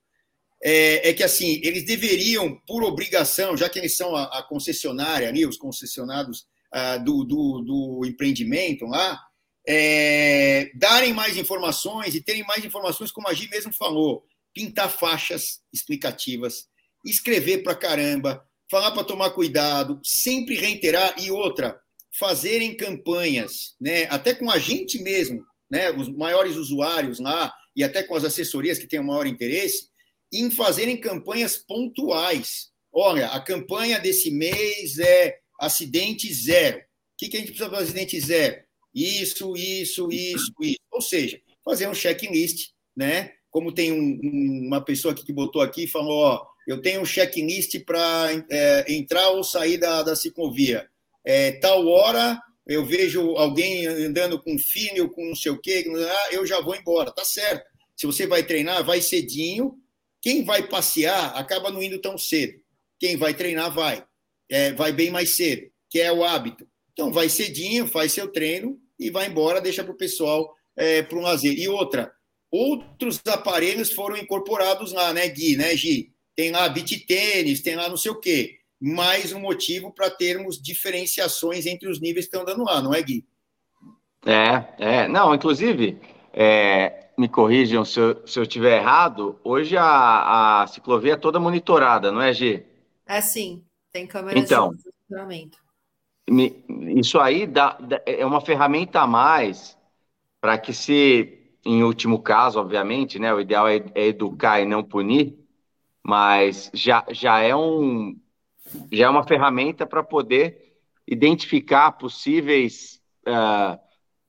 é, 0.64 1.10
é, 1.10 1.14
que 1.14 1.24
assim 1.24 1.60
eles 1.64 1.86
deveriam, 1.86 2.60
por 2.68 2.84
obrigação, 2.84 3.58
já 3.58 3.68
que 3.70 3.80
eles 3.80 3.96
são 3.98 4.16
a, 4.16 4.40
a 4.40 4.44
concessionária 4.44 5.28
ali, 5.28 5.46
os 5.46 5.58
concessionados 5.58 6.48
ah, 6.72 6.98
do, 6.98 7.24
do, 7.24 7.62
do, 7.62 8.06
empreendimento 8.06 8.86
lá, 8.86 9.20
é, 9.68 10.72
darem 10.76 11.14
mais 11.14 11.38
informações 11.38 12.14
e 12.14 12.22
terem 12.22 12.44
mais 12.44 12.64
informações, 12.64 13.12
como 13.12 13.28
a 13.28 13.34
Gi 13.34 13.50
mesmo 13.50 13.74
falou, 13.74 14.24
pintar 14.54 14.90
faixas 14.90 15.62
explicativas, 15.74 16.68
escrever 17.06 17.64
para 17.64 17.76
caramba, 17.76 18.44
falar 18.70 18.92
para 18.92 19.04
tomar 19.04 19.32
cuidado, 19.32 20.00
sempre 20.04 20.56
reiterar 20.56 21.16
e 21.18 21.32
outra, 21.32 21.80
fazerem 22.18 22.76
campanhas, 22.76 23.76
né, 23.80 24.06
até 24.10 24.34
com 24.34 24.50
a 24.50 24.58
gente 24.58 25.00
mesmo, 25.00 25.44
né, 25.70 25.92
os 25.92 26.08
maiores 26.08 26.56
usuários 26.56 27.20
lá, 27.20 27.54
e 27.76 27.84
até 27.84 28.02
com 28.04 28.16
as 28.16 28.24
assessorias 28.24 28.80
que 28.80 28.88
têm 28.88 29.00
o 29.00 29.04
maior 29.04 29.28
interesse, 29.28 29.90
em 30.32 30.50
fazerem 30.50 30.98
campanhas 30.98 31.58
pontuais. 31.58 32.70
Olha, 32.92 33.28
a 33.28 33.40
campanha 33.42 34.00
desse 34.00 34.32
mês 34.32 34.98
é 34.98 35.38
acidente 35.60 36.32
zero. 36.34 36.78
O 36.80 36.82
que, 37.18 37.30
que 37.30 37.38
a 37.38 37.40
gente 37.40 37.50
precisa 37.50 37.70
para 37.70 37.80
acidente 37.80 38.20
zero? 38.20 38.64
Isso, 38.94 39.56
isso, 39.56 40.10
isso, 40.12 40.54
isso. 40.62 40.80
Ou 40.92 41.02
seja, 41.02 41.40
fazer 41.64 41.88
um 41.88 41.94
checklist, 41.94 42.70
né? 42.96 43.34
Como 43.50 43.74
tem 43.74 43.92
um, 43.92 44.68
uma 44.68 44.82
pessoa 44.82 45.14
aqui 45.14 45.26
que 45.26 45.34
botou 45.34 45.62
aqui 45.62 45.84
e 45.84 45.88
falou, 45.88 46.18
ó, 46.18 46.48
eu 46.68 46.82
tenho 46.82 47.02
um 47.02 47.06
checklist 47.06 47.80
para 47.86 48.46
é, 48.50 48.94
entrar 48.94 49.30
ou 49.30 49.44
sair 49.44 49.78
da, 49.78 50.04
da 50.04 50.16
ciclovia. 50.16 50.90
É, 51.26 51.52
tal 51.54 51.88
hora 51.88 52.42
eu 52.66 52.86
vejo 52.86 53.36
alguém 53.36 53.86
andando 53.86 54.42
com 54.42 54.58
filho, 54.58 55.10
com 55.10 55.26
não 55.26 55.36
sei 55.36 55.52
o 55.52 55.60
quê, 55.60 55.86
ah, 55.88 56.34
eu 56.34 56.46
já 56.46 56.60
vou 56.62 56.76
embora, 56.76 57.12
tá 57.12 57.24
certo. 57.24 57.66
Se 57.96 58.06
você 58.06 58.26
vai 58.26 58.44
treinar, 58.44 58.84
vai 58.84 59.02
cedinho. 59.02 59.76
Quem 60.22 60.44
vai 60.44 60.68
passear 60.68 61.36
acaba 61.36 61.70
não 61.70 61.82
indo 61.82 62.02
tão 62.02 62.18
cedo. 62.18 62.60
Quem 63.00 63.16
vai 63.16 63.34
treinar, 63.34 63.74
vai. 63.74 64.04
É, 64.50 64.74
vai 64.74 64.92
bem 64.92 65.10
mais 65.10 65.36
cedo, 65.36 65.70
que 65.90 66.00
é 66.00 66.12
o 66.12 66.24
hábito. 66.24 66.68
Então, 66.94 67.12
vai 67.12 67.30
cedinho, 67.30 67.88
faz 67.88 68.12
seu 68.12 68.32
treino 68.32 68.80
e 69.00 69.10
vai 69.10 69.28
embora, 69.28 69.62
deixa 69.62 69.84
para 69.84 69.94
o 69.94 69.98
pessoal 69.98 70.54
é, 70.76 71.02
para 71.02 71.18
um 71.18 71.22
lazer. 71.22 71.58
E 71.58 71.68
outra, 71.68 72.12
outros 72.52 73.22
aparelhos 73.28 73.92
foram 73.92 74.18
incorporados 74.18 74.94
lá, 74.94 75.12
né, 75.14 75.28
Gui, 75.28 75.58
né, 75.58 75.76
Gi? 75.76 76.14
Tem 76.36 76.52
lá 76.52 76.68
beat 76.70 77.06
tênis, 77.06 77.62
tem 77.62 77.76
lá 77.76 77.90
não 77.90 77.98
sei 77.98 78.12
o 78.12 78.20
quê 78.20 78.60
mais 78.80 79.34
um 79.34 79.40
motivo 79.40 79.92
para 79.92 80.10
termos 80.10 80.62
diferenciações 80.62 81.66
entre 81.66 81.90
os 81.90 82.00
níveis 82.00 82.28
que 82.28 82.36
estão 82.36 82.46
dando 82.46 82.64
lá, 82.64 82.82
não 82.82 82.94
é, 82.94 83.02
Gui? 83.02 83.26
É, 84.26 84.66
é. 84.78 85.08
Não, 85.08 85.34
inclusive, 85.34 86.00
é, 86.34 87.10
me 87.18 87.28
corrijam 87.28 87.86
se 87.86 88.00
eu, 88.00 88.28
se 88.28 88.40
eu 88.40 88.46
tiver 88.46 88.78
errado, 88.78 89.40
hoje 89.44 89.78
a, 89.78 90.62
a 90.62 90.68
ciclovia 90.68 91.14
é 91.14 91.18
toda 91.18 91.40
monitorada, 91.40 92.12
não 92.12 92.22
é, 92.22 92.34
Gi? 92.34 92.66
É 93.08 93.22
sim, 93.22 93.64
tem 93.96 94.06
câmeras 94.06 94.44
então, 94.44 94.72
de 94.72 94.84
monitoramento. 95.10 95.58
Isso 96.98 97.18
aí 97.18 97.48
dá, 97.48 97.78
é 98.06 98.26
uma 98.26 98.42
ferramenta 98.42 99.00
a 99.00 99.08
mais 99.08 99.78
para 100.42 100.58
que 100.58 100.74
se, 100.74 101.56
em 101.64 101.82
último 101.82 102.22
caso, 102.22 102.60
obviamente, 102.60 103.18
né, 103.18 103.34
o 103.34 103.40
ideal 103.40 103.70
é, 103.70 103.78
é 103.96 104.08
educar 104.08 104.60
e 104.60 104.66
não 104.66 104.84
punir, 104.84 105.40
mas 106.04 106.70
já, 106.74 107.06
já 107.10 107.40
é 107.40 107.56
um, 107.56 108.20
já 108.92 109.06
é 109.06 109.10
uma 109.10 109.24
ferramenta 109.24 109.86
para 109.86 110.04
poder 110.04 110.76
identificar 111.08 111.94
possíveis 111.94 113.02
uh, 113.26 113.80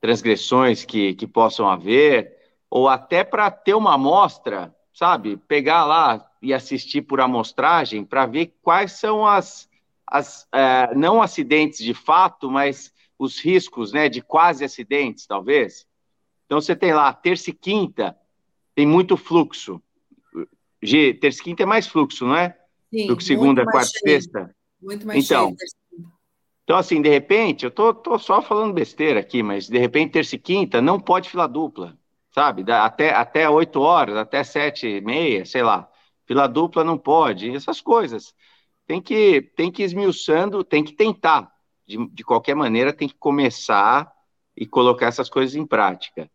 transgressões 0.01 0.85
que, 0.85 1.12
que 1.14 1.27
possam 1.27 1.69
haver, 1.69 2.37
ou 2.71 2.89
até 2.89 3.25
para 3.25 3.51
ter 3.51 3.75
uma 3.75 3.95
amostra, 3.95 4.73
sabe? 4.95 5.37
Pegar 5.37 5.85
lá 5.85 6.31
e 6.47 6.55
assistir 6.55 7.03
por 7.03 7.21
amostragem 7.21 8.05
para 8.05 8.25
ver 8.25 8.55
quais 8.63 8.93
são 8.93 9.27
as, 9.27 9.69
as 10.07 10.45
uh, 10.45 10.97
não 10.97 11.21
acidentes 11.21 11.81
de 11.81 11.93
fato, 11.93 12.49
mas 12.49 12.93
os 13.19 13.41
riscos 13.41 13.93
né, 13.93 14.09
de 14.09 14.23
quase 14.23 14.65
acidentes, 14.65 15.27
talvez. 15.27 15.87
Então 16.45 16.61
você 16.61 16.77
tem 16.77 16.95
lá 16.95 17.13
terça 17.13 17.51
e 17.51 17.53
quinta, 17.53 18.17
tem 18.75 18.87
muito 18.87 19.17
fluxo. 19.17 19.83
G, 20.81 21.15
terça 21.15 21.41
e 21.41 21.43
quinta 21.43 21.65
é 21.65 21.67
mais 21.67 21.89
fluxo, 21.89 22.25
não 22.25 22.37
é? 22.37 22.57
Sim, 22.95 23.09
do 23.09 23.17
que 23.17 23.25
segunda, 23.25 23.65
quarta 23.65 23.91
e 23.97 24.11
sexta? 24.11 24.55
Muito 24.81 25.05
mais 25.05 25.25
então, 25.25 25.49
cheio. 25.49 25.77
Então, 26.63 26.77
assim, 26.77 27.03
de 27.03 27.09
repente, 27.09 27.65
eu 27.65 27.71
tô, 27.71 27.93
tô 27.93 28.19
só 28.19 28.41
falando 28.41 28.73
besteira 28.73 29.19
aqui, 29.19 29.43
mas 29.43 29.69
de 29.69 29.79
repente, 29.79 30.13
terça 30.13 30.37
e 30.37 30.39
quinta, 30.39 30.81
não 30.81 31.01
pode 31.01 31.29
fila 31.29 31.49
dupla, 31.49 31.99
sabe? 32.33 32.65
Até, 32.71 33.13
até 33.13 33.51
8 33.51 33.81
horas, 33.81 34.17
até 34.17 34.45
7 34.45 34.87
e 34.87 35.01
meia, 35.01 35.45
sei 35.45 35.63
lá. 35.63 35.89
Fila 36.27 36.47
dupla 36.47 36.85
não 36.85 36.99
pode, 36.99 37.55
essas 37.55 37.81
coisas. 37.81 38.35
Tem 38.87 39.01
que, 39.01 39.43
tem 39.57 39.70
que 39.70 39.83
esmiuçando, 39.83 40.64
tem 40.64 40.83
que 40.83 40.93
tentar. 40.93 41.51
De, 41.87 42.05
de 42.09 42.24
qualquer 42.24 42.55
maneira, 42.55 42.93
tem 42.93 43.09
que 43.09 43.16
começar 43.18 44.11
e 44.57 44.66
colocar 44.66 45.07
essas 45.07 45.29
coisas 45.29 45.55
em 45.55 45.66
prática 45.66 46.29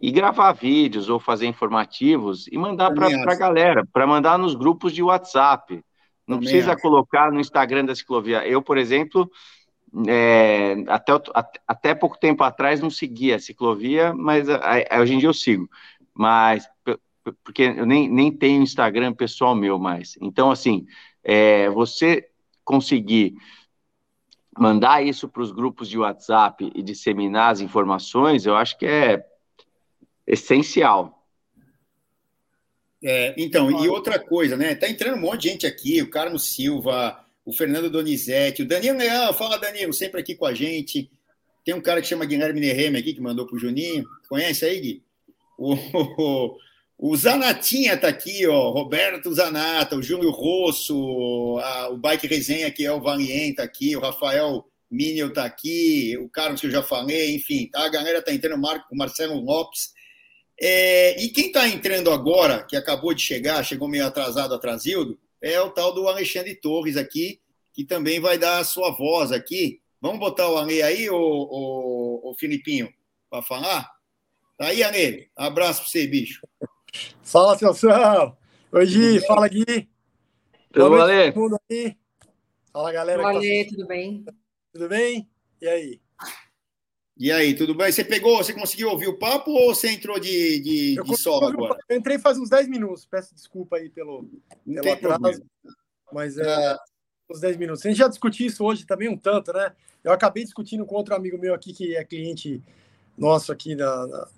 e 0.00 0.10
gravar 0.10 0.52
vídeos 0.52 1.08
ou 1.08 1.18
fazer 1.18 1.46
informativos 1.46 2.46
e 2.48 2.56
mandar 2.56 2.92
para 2.92 3.08
a 3.08 3.34
galera, 3.34 3.86
para 3.92 4.06
mandar 4.06 4.38
nos 4.38 4.54
grupos 4.54 4.92
de 4.92 5.02
WhatsApp. 5.02 5.82
Não 6.26 6.36
Também 6.36 6.50
precisa 6.50 6.72
acho. 6.72 6.82
colocar 6.82 7.32
no 7.32 7.40
Instagram 7.40 7.84
da 7.84 7.94
ciclovia. 7.94 8.46
Eu, 8.46 8.62
por 8.62 8.78
exemplo, 8.78 9.30
é, 10.06 10.76
até, 10.88 11.12
até 11.66 11.94
pouco 11.94 12.18
tempo 12.18 12.44
atrás 12.44 12.80
não 12.80 12.90
seguia 12.90 13.36
a 13.36 13.40
ciclovia, 13.40 14.12
mas 14.14 14.46
hoje 15.00 15.14
em 15.14 15.18
dia 15.18 15.28
eu 15.28 15.34
sigo. 15.34 15.68
Mas 16.14 16.68
porque 17.44 17.62
eu 17.62 17.86
nem, 17.86 18.08
nem 18.08 18.32
tenho 18.32 18.62
Instagram 18.62 19.12
pessoal 19.12 19.54
meu 19.54 19.78
mais. 19.78 20.16
Então, 20.20 20.50
assim, 20.50 20.86
é, 21.22 21.68
você 21.70 22.28
conseguir 22.64 23.34
mandar 24.58 25.04
isso 25.04 25.28
para 25.28 25.42
os 25.42 25.52
grupos 25.52 25.88
de 25.88 25.98
WhatsApp 25.98 26.70
e 26.74 26.82
disseminar 26.82 27.52
as 27.52 27.60
informações, 27.60 28.44
eu 28.44 28.56
acho 28.56 28.76
que 28.76 28.86
é 28.86 29.24
essencial. 30.26 31.26
É, 33.02 33.34
então, 33.36 33.70
e 33.70 33.88
outra 33.88 34.18
coisa, 34.18 34.56
né? 34.56 34.74
Tá 34.74 34.88
entrando 34.88 35.16
um 35.16 35.20
monte 35.20 35.42
de 35.42 35.48
gente 35.50 35.66
aqui, 35.66 36.02
o 36.02 36.10
Carlos 36.10 36.54
Silva, 36.54 37.24
o 37.44 37.52
Fernando 37.52 37.88
Donizete, 37.88 38.62
o 38.62 38.68
Danilo 38.68 38.98
Leão, 38.98 39.32
fala 39.32 39.56
Danilo, 39.56 39.92
sempre 39.92 40.20
aqui 40.20 40.34
com 40.34 40.44
a 40.44 40.52
gente. 40.52 41.10
Tem 41.64 41.74
um 41.74 41.80
cara 41.80 42.00
que 42.00 42.06
chama 42.08 42.24
Guilherme 42.24 42.60
Nereme 42.60 42.98
aqui, 42.98 43.14
que 43.14 43.20
mandou 43.20 43.46
pro 43.46 43.58
Juninho. 43.58 44.04
Conhece 44.28 44.64
aí, 44.64 44.80
Gui? 44.80 45.02
O, 45.56 45.74
o, 45.94 46.56
O 47.00 47.16
Zanatinha 47.16 47.94
está 47.94 48.08
aqui, 48.08 48.44
ó, 48.48 48.70
Roberto 48.70 49.32
Zanata, 49.32 49.94
o 49.94 50.02
Júlio 50.02 50.30
Rosso, 50.30 51.56
a, 51.60 51.90
o 51.90 51.96
Bike 51.96 52.26
Resenha, 52.26 52.72
que 52.72 52.84
é 52.84 52.90
o 52.90 53.00
Valien, 53.00 53.50
está 53.50 53.62
aqui, 53.62 53.94
o 53.94 54.00
Rafael 54.00 54.66
Minio 54.90 55.28
está 55.28 55.44
aqui, 55.44 56.18
o 56.18 56.28
Carlos 56.28 56.60
que 56.60 56.66
eu 56.66 56.72
já 56.72 56.82
falei, 56.82 57.36
enfim, 57.36 57.68
tá? 57.68 57.84
a 57.84 57.88
galera 57.88 58.18
está 58.18 58.32
entrando, 58.32 58.60
o 58.90 58.96
Marcelo 58.96 59.40
Lopes. 59.40 59.92
É, 60.60 61.22
e 61.22 61.28
quem 61.28 61.46
está 61.46 61.68
entrando 61.68 62.10
agora, 62.10 62.64
que 62.64 62.74
acabou 62.74 63.14
de 63.14 63.22
chegar, 63.22 63.64
chegou 63.64 63.86
meio 63.86 64.04
atrasado, 64.04 64.52
atrasildo, 64.52 65.16
é 65.40 65.60
o 65.60 65.70
tal 65.70 65.94
do 65.94 66.08
Alexandre 66.08 66.56
Torres 66.56 66.96
aqui, 66.96 67.40
que 67.72 67.84
também 67.84 68.18
vai 68.18 68.38
dar 68.38 68.58
a 68.58 68.64
sua 68.64 68.90
voz 68.90 69.30
aqui. 69.30 69.80
Vamos 70.00 70.18
botar 70.18 70.50
o 70.50 70.58
Ale 70.58 70.82
aí, 70.82 71.08
o, 71.08 71.14
o, 71.14 72.30
o 72.30 72.34
Filipinho, 72.34 72.92
para 73.30 73.40
falar? 73.40 73.88
Tá 74.56 74.66
aí, 74.66 74.82
Ale. 74.82 75.30
Abraço 75.36 75.82
para 75.82 75.90
você, 75.90 76.04
bicho. 76.08 76.40
Fala, 77.22 77.58
Celção. 77.58 78.36
Oi, 78.72 78.86
Gi. 78.86 79.20
Fala, 79.26 79.48
Gui. 79.48 79.88
Tudo 80.72 81.06
bem? 81.06 81.32
Tudo 81.32 81.60
aí. 81.70 81.96
Fala, 82.72 82.92
galera. 82.92 83.22
Tá... 83.22 83.32
Tudo 83.68 83.86
bem? 83.86 84.24
Tudo 84.72 84.88
bem? 84.88 85.28
E 85.60 85.68
aí? 85.68 86.00
E 87.16 87.32
aí, 87.32 87.54
tudo 87.54 87.74
bem? 87.74 87.90
Você 87.90 88.04
pegou, 88.04 88.36
você 88.36 88.52
conseguiu 88.52 88.90
ouvir 88.90 89.08
o 89.08 89.18
papo 89.18 89.50
ou 89.50 89.74
você 89.74 89.90
entrou 89.90 90.20
de, 90.20 90.60
de, 90.60 90.94
eu 90.96 91.02
de 91.02 91.16
solo 91.16 91.46
agora? 91.46 91.76
Eu 91.88 91.96
entrei 91.96 92.16
faz 92.16 92.38
uns 92.38 92.48
10 92.48 92.68
minutos, 92.68 93.04
peço 93.04 93.34
desculpa 93.34 93.76
aí 93.76 93.90
pelo, 93.90 94.30
Não 94.64 94.82
pelo 94.82 94.94
atraso. 94.94 95.18
Problema. 95.18 95.46
Mas 96.12 96.38
é, 96.38 96.76
uns 97.28 97.40
10 97.40 97.56
minutos. 97.56 97.84
A 97.84 97.88
gente 97.88 97.98
já 97.98 98.06
discutiu 98.06 98.46
isso 98.46 98.64
hoje 98.64 98.86
também 98.86 99.08
um 99.08 99.16
tanto, 99.16 99.52
né? 99.52 99.72
Eu 100.04 100.12
acabei 100.12 100.44
discutindo 100.44 100.86
com 100.86 100.94
outro 100.94 101.12
amigo 101.12 101.36
meu 101.36 101.54
aqui, 101.54 101.72
que 101.72 101.96
é 101.96 102.04
cliente 102.04 102.62
nosso 103.16 103.50
aqui 103.50 103.74
da, 103.74 104.06
da, 104.06 104.28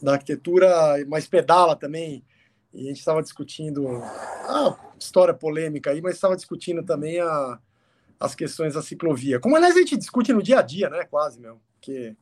da 0.00 0.12
arquitetura, 0.12 0.68
mas 1.08 1.26
pedala 1.26 1.76
também. 1.76 2.24
E 2.72 2.84
a 2.84 2.88
gente 2.88 2.98
estava 2.98 3.22
discutindo 3.22 3.88
a 3.88 4.76
história 4.98 5.32
polêmica 5.32 5.90
aí, 5.90 6.02
mas 6.02 6.14
estava 6.14 6.36
discutindo 6.36 6.82
também 6.82 7.20
a, 7.20 7.58
as 8.20 8.34
questões 8.34 8.74
da 8.74 8.82
ciclovia. 8.82 9.40
Como 9.40 9.56
aliás 9.56 9.74
a 9.74 9.78
gente 9.78 9.96
discute 9.96 10.32
no 10.32 10.42
dia 10.42 10.58
a 10.58 10.62
dia, 10.62 10.90
né? 10.90 11.04
Quase 11.04 11.40
mesmo. 11.40 11.60
Porque 11.74 12.14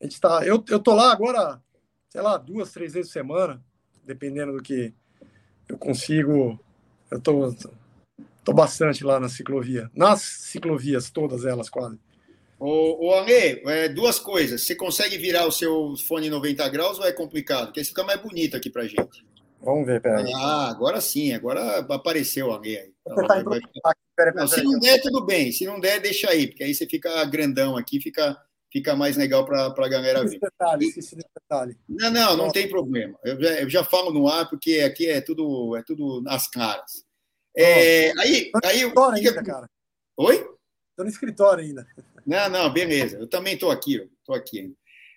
a 0.00 0.04
gente 0.04 0.20
tá. 0.20 0.44
Eu, 0.44 0.62
eu 0.68 0.78
tô 0.78 0.94
lá 0.94 1.12
agora, 1.12 1.62
sei 2.10 2.20
lá, 2.20 2.36
duas, 2.36 2.72
três 2.72 2.92
vezes 2.92 3.10
por 3.10 3.14
semana, 3.14 3.64
dependendo 4.04 4.52
do 4.52 4.62
que 4.62 4.92
eu 5.68 5.78
consigo. 5.78 6.60
Eu 7.10 7.20
tô, 7.20 7.54
tô 8.44 8.52
bastante 8.52 9.04
lá 9.04 9.18
na 9.18 9.28
ciclovia. 9.28 9.90
Nas 9.94 10.20
ciclovias, 10.20 11.10
todas 11.10 11.44
elas 11.44 11.70
quase. 11.70 11.98
O, 12.58 13.08
o 13.08 13.12
Ale, 13.14 13.62
é, 13.66 13.88
duas 13.88 14.18
coisas. 14.18 14.62
Você 14.62 14.74
consegue 14.74 15.18
virar 15.18 15.46
o 15.46 15.52
seu 15.52 15.94
fone 16.06 16.30
90 16.30 16.68
graus 16.68 16.98
ou 16.98 17.06
é 17.06 17.12
complicado? 17.12 17.66
Porque 17.66 17.80
esse 17.80 17.90
fica 17.90 18.04
mais 18.04 18.20
bonito 18.20 18.56
aqui 18.56 18.70
pra 18.70 18.86
gente. 18.86 19.26
Vamos 19.60 19.86
ver, 19.86 20.00
peraí. 20.00 20.32
Ah, 20.34 20.70
agora 20.70 21.00
sim, 21.00 21.32
agora 21.32 21.78
apareceu 21.80 22.48
o 22.48 22.52
Ale 22.52 22.78
aí. 22.78 22.92
Vai, 23.06 23.42
vai... 23.42 23.60
Não, 24.34 24.46
se 24.46 24.62
não 24.62 24.78
der, 24.78 25.00
tudo 25.00 25.24
bem. 25.24 25.52
Se 25.52 25.66
não 25.66 25.78
der, 25.78 26.00
deixa 26.00 26.30
aí, 26.30 26.46
porque 26.46 26.64
aí 26.64 26.74
você 26.74 26.86
fica 26.86 27.24
grandão 27.24 27.76
aqui, 27.76 28.00
fica 28.00 28.40
fica 28.72 28.94
mais 28.94 29.16
legal 29.16 29.44
para 29.44 29.66
a 29.66 29.88
galera 29.88 30.22
ver. 30.24 30.38
Detalhe, 30.38 30.86
e... 30.86 31.16
detalhe. 31.34 31.78
Não, 31.88 32.10
não, 32.10 32.36
não 32.36 32.50
tem 32.50 32.68
problema. 32.68 33.18
Eu 33.24 33.40
já, 33.40 33.60
eu 33.60 33.70
já, 33.70 33.84
falo 33.84 34.12
no 34.12 34.28
ar, 34.28 34.48
porque 34.50 34.80
aqui 34.80 35.08
é 35.08 35.20
tudo, 35.20 35.76
é 35.76 35.82
tudo 35.82 36.20
nas 36.20 36.46
caras. 36.48 37.04
É, 37.56 38.12
aí, 38.20 38.50
aí, 38.64 38.92
que 38.92 39.00
ainda, 39.00 39.42
cara. 39.42 39.70
Oi? 40.18 40.34
Estou 40.34 41.04
no 41.04 41.08
escritório 41.08 41.64
ainda. 41.64 41.86
Não, 42.26 42.48
não, 42.48 42.72
beleza. 42.72 43.18
Eu 43.18 43.28
também 43.28 43.54
estou 43.54 43.70
aqui, 43.70 43.94
estou 44.18 44.34
aqui. 44.34 44.74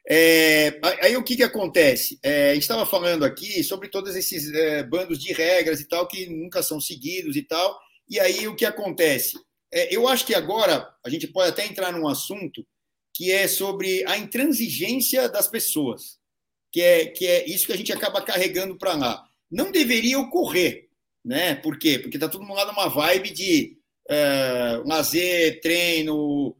É, 0.07 0.79
aí 1.01 1.17
o 1.17 1.23
que, 1.23 1.35
que 1.35 1.43
acontece? 1.43 2.19
É, 2.23 2.51
a 2.51 2.53
gente 2.53 2.63
estava 2.63 2.85
falando 2.85 3.23
aqui 3.23 3.63
sobre 3.63 3.89
todos 3.89 4.15
esses 4.15 4.51
é, 4.53 4.83
bandos 4.83 5.19
de 5.19 5.33
regras 5.33 5.79
e 5.79 5.87
tal 5.87 6.07
que 6.07 6.27
nunca 6.27 6.61
são 6.61 6.79
seguidos 6.79 7.35
e 7.35 7.41
tal. 7.41 7.79
E 8.07 8.19
aí 8.19 8.47
o 8.47 8.55
que 8.55 8.65
acontece? 8.65 9.37
É, 9.71 9.93
eu 9.95 10.07
acho 10.07 10.25
que 10.25 10.33
agora 10.33 10.87
a 11.05 11.09
gente 11.09 11.27
pode 11.27 11.49
até 11.49 11.65
entrar 11.65 11.91
num 11.91 12.07
assunto 12.07 12.65
que 13.13 13.31
é 13.31 13.47
sobre 13.47 14.03
a 14.07 14.17
intransigência 14.17 15.27
das 15.27 15.47
pessoas, 15.47 16.17
que 16.71 16.81
é, 16.81 17.05
que 17.07 17.27
é 17.27 17.47
isso 17.47 17.67
que 17.67 17.73
a 17.73 17.77
gente 17.77 17.91
acaba 17.91 18.21
carregando 18.21 18.77
para 18.77 18.95
lá. 18.95 19.23
Não 19.51 19.71
deveria 19.71 20.19
ocorrer, 20.19 20.87
né? 21.23 21.55
Por 21.55 21.77
quê? 21.77 21.99
Porque 21.99 22.17
está 22.17 22.29
todo 22.29 22.41
mundo 22.43 22.55
lá 22.55 22.65
numa 22.65 22.87
vibe 22.87 23.31
de 23.31 23.77
é, 24.09 24.81
lazer, 24.85 25.59
treino, 25.61 26.55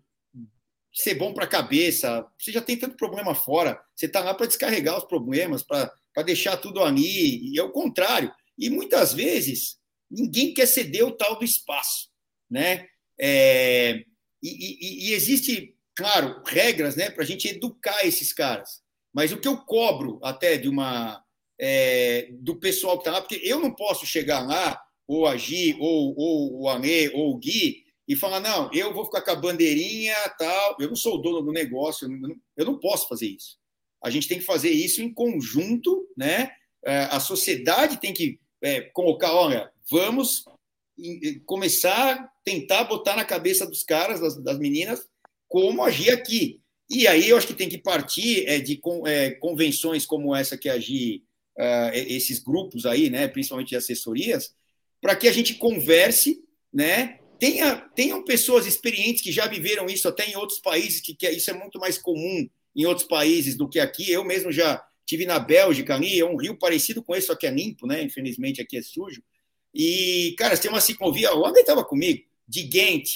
ser 0.93 1.15
bom 1.15 1.33
para 1.33 1.45
a 1.45 1.49
cabeça. 1.49 2.25
Você 2.37 2.51
já 2.51 2.61
tem 2.61 2.77
tanto 2.77 2.97
problema 2.97 3.35
fora, 3.35 3.79
você 3.95 4.05
está 4.05 4.21
lá 4.21 4.33
para 4.33 4.47
descarregar 4.47 4.97
os 4.97 5.05
problemas, 5.05 5.63
para 5.63 5.91
deixar 6.25 6.57
tudo 6.57 6.83
ali, 6.83 7.53
e 7.53 7.59
é 7.59 7.63
o 7.63 7.71
contrário. 7.71 8.33
E 8.57 8.69
muitas 8.69 9.13
vezes 9.13 9.77
ninguém 10.09 10.53
quer 10.53 10.65
ceder 10.65 11.05
o 11.05 11.11
tal 11.11 11.37
do 11.37 11.45
espaço, 11.45 12.09
né? 12.49 12.87
É, 13.19 14.03
e, 14.41 14.49
e, 14.49 15.09
e 15.09 15.13
existe 15.13 15.75
claro, 15.99 16.41
regras 16.47 16.95
né, 16.95 17.09
para 17.09 17.23
a 17.23 17.27
gente 17.27 17.49
educar 17.49 18.05
esses 18.05 18.31
caras. 18.31 18.81
Mas 19.13 19.33
o 19.33 19.37
que 19.37 19.47
eu 19.49 19.57
cobro 19.57 20.17
até 20.23 20.55
de 20.55 20.69
uma 20.69 21.21
é, 21.59 22.29
do 22.39 22.55
pessoal 22.55 22.97
que 22.97 23.01
está 23.01 23.11
lá, 23.11 23.21
porque 23.21 23.41
eu 23.43 23.59
não 23.59 23.75
posso 23.75 24.05
chegar 24.05 24.39
lá, 24.39 24.81
ou 25.05 25.27
agir, 25.27 25.75
ou, 25.77 26.15
ou 26.17 26.61
o 26.61 26.69
Amê, 26.69 27.09
ou 27.13 27.31
o 27.31 27.37
Gui, 27.37 27.83
e 28.09 28.15
falar, 28.15 28.39
não, 28.39 28.69
eu 28.73 28.91
vou 28.91 29.05
ficar 29.05 29.21
com 29.21 29.29
a 29.29 29.35
bandeirinha 29.35 30.15
tal, 30.37 30.75
eu 30.79 30.89
não 30.89 30.95
sou 30.95 31.15
o 31.15 31.17
dono 31.19 31.43
do 31.43 31.51
negócio, 31.51 32.05
eu 32.05 32.09
não, 32.09 32.35
eu 32.57 32.65
não 32.65 32.79
posso 32.79 33.07
fazer 33.07 33.27
isso. 33.27 33.59
A 34.03 34.09
gente 34.09 34.27
tem 34.27 34.39
que 34.39 34.45
fazer 34.45 34.71
isso 34.71 35.01
em 35.01 35.13
conjunto, 35.13 36.07
né? 36.17 36.51
É, 36.83 37.03
a 37.11 37.19
sociedade 37.19 37.99
tem 38.01 38.11
que 38.11 38.39
é, 38.61 38.81
colocar, 38.81 39.33
olha, 39.33 39.71
vamos 39.89 40.43
começar 41.45 42.29
tentar 42.43 42.85
botar 42.85 43.15
na 43.15 43.23
cabeça 43.23 43.65
dos 43.65 43.83
caras, 43.83 44.19
das, 44.19 44.41
das 44.41 44.57
meninas, 44.57 45.07
como 45.47 45.83
agir 45.83 46.09
aqui. 46.09 46.59
E 46.89 47.07
aí 47.07 47.29
eu 47.29 47.37
acho 47.37 47.45
que 47.45 47.53
tem 47.53 47.69
que 47.69 47.77
partir 47.77 48.47
é, 48.47 48.59
de 48.59 48.81
é, 49.05 49.31
convenções 49.31 50.03
como 50.03 50.35
essa 50.35 50.57
que 50.57 50.67
agir 50.67 51.23
uh, 51.59 51.91
esses 51.93 52.39
grupos 52.39 52.87
aí, 52.87 53.09
né, 53.09 53.27
principalmente 53.27 53.69
de 53.69 53.75
assessorias, 53.75 54.55
para 54.99 55.15
que 55.15 55.27
a 55.27 55.31
gente 55.31 55.53
converse, 55.53 56.43
né, 56.73 57.19
tenha, 57.39 57.75
tenham 57.95 58.23
pessoas 58.23 58.65
experientes 58.65 59.23
que 59.23 59.31
já 59.31 59.47
viveram 59.47 59.87
isso 59.87 60.07
até 60.07 60.29
em 60.29 60.35
outros 60.35 60.59
países, 60.59 61.01
que, 61.01 61.15
que 61.15 61.29
isso 61.29 61.49
é 61.49 61.53
muito 61.53 61.79
mais 61.79 61.97
comum 61.97 62.47
em 62.75 62.85
outros 62.85 63.07
países 63.07 63.55
do 63.55 63.67
que 63.67 63.79
aqui. 63.79 64.11
Eu 64.11 64.23
mesmo 64.23 64.51
já 64.51 64.83
tive 65.05 65.25
na 65.25 65.39
Bélgica 65.39 65.95
ali, 65.95 66.19
é 66.19 66.25
um 66.25 66.35
rio 66.35 66.57
parecido 66.57 67.01
com 67.01 67.15
esse, 67.15 67.27
só 67.27 67.35
que 67.35 67.47
é 67.47 67.49
limpo, 67.49 67.87
né? 67.87 68.03
Infelizmente 68.03 68.61
aqui 68.61 68.77
é 68.77 68.81
sujo. 68.81 69.23
E, 69.73 70.35
cara, 70.37 70.57
tem 70.57 70.69
uma 70.69 70.81
ciclovia, 70.81 71.33
o 71.33 71.45
André 71.45 71.61
estava 71.61 71.83
comigo, 71.83 72.23
de 72.47 72.63
Ghent 72.63 73.07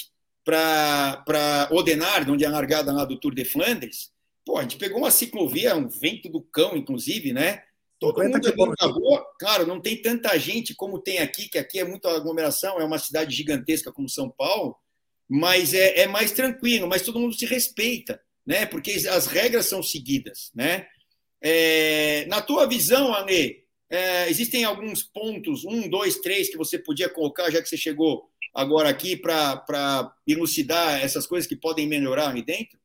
para 0.44 1.68
Odenard, 1.70 2.30
onde 2.30 2.44
é 2.44 2.46
a 2.46 2.50
largada 2.50 2.92
lá 2.92 3.04
do 3.04 3.18
Tour 3.18 3.34
de 3.34 3.44
Flandres, 3.44 4.12
pô, 4.44 4.58
a 4.58 4.62
gente 4.62 4.76
pegou 4.76 4.98
uma 4.98 5.10
ciclovia, 5.10 5.74
um 5.74 5.88
vento 5.88 6.28
do 6.28 6.40
cão, 6.40 6.76
inclusive, 6.76 7.32
né? 7.32 7.62
Todo 7.98 8.22
mundo 8.22 8.36
ali 8.36 8.56
na 8.56 8.86
rua, 8.86 9.24
claro, 9.38 9.66
não 9.66 9.80
tem 9.80 10.00
tanta 10.00 10.36
gente 10.38 10.74
como 10.74 10.98
tem 10.98 11.18
aqui, 11.18 11.48
que 11.48 11.58
aqui 11.58 11.78
é 11.78 11.84
muita 11.84 12.10
aglomeração, 12.10 12.80
é 12.80 12.84
uma 12.84 12.98
cidade 12.98 13.34
gigantesca 13.34 13.92
como 13.92 14.08
São 14.08 14.28
Paulo, 14.28 14.76
mas 15.28 15.72
é, 15.72 16.00
é 16.00 16.06
mais 16.06 16.32
tranquilo, 16.32 16.86
mas 16.86 17.02
todo 17.02 17.18
mundo 17.18 17.34
se 17.34 17.46
respeita, 17.46 18.20
né? 18.46 18.66
Porque 18.66 18.90
as 19.08 19.26
regras 19.26 19.66
são 19.66 19.82
seguidas, 19.82 20.50
né? 20.54 20.86
É, 21.40 22.26
na 22.26 22.42
tua 22.42 22.66
visão, 22.66 23.14
Anê, 23.14 23.64
é, 23.90 24.28
existem 24.28 24.64
alguns 24.64 25.02
pontos, 25.02 25.64
um, 25.64 25.88
dois, 25.88 26.18
três, 26.18 26.50
que 26.50 26.56
você 26.56 26.78
podia 26.78 27.08
colocar, 27.08 27.50
já 27.50 27.62
que 27.62 27.68
você 27.68 27.76
chegou 27.76 28.28
agora 28.54 28.88
aqui 28.88 29.16
para 29.16 30.14
elucidar 30.26 31.02
essas 31.02 31.26
coisas 31.26 31.48
que 31.48 31.56
podem 31.56 31.86
melhorar 31.86 32.28
ali 32.28 32.42
dentro? 32.42 32.78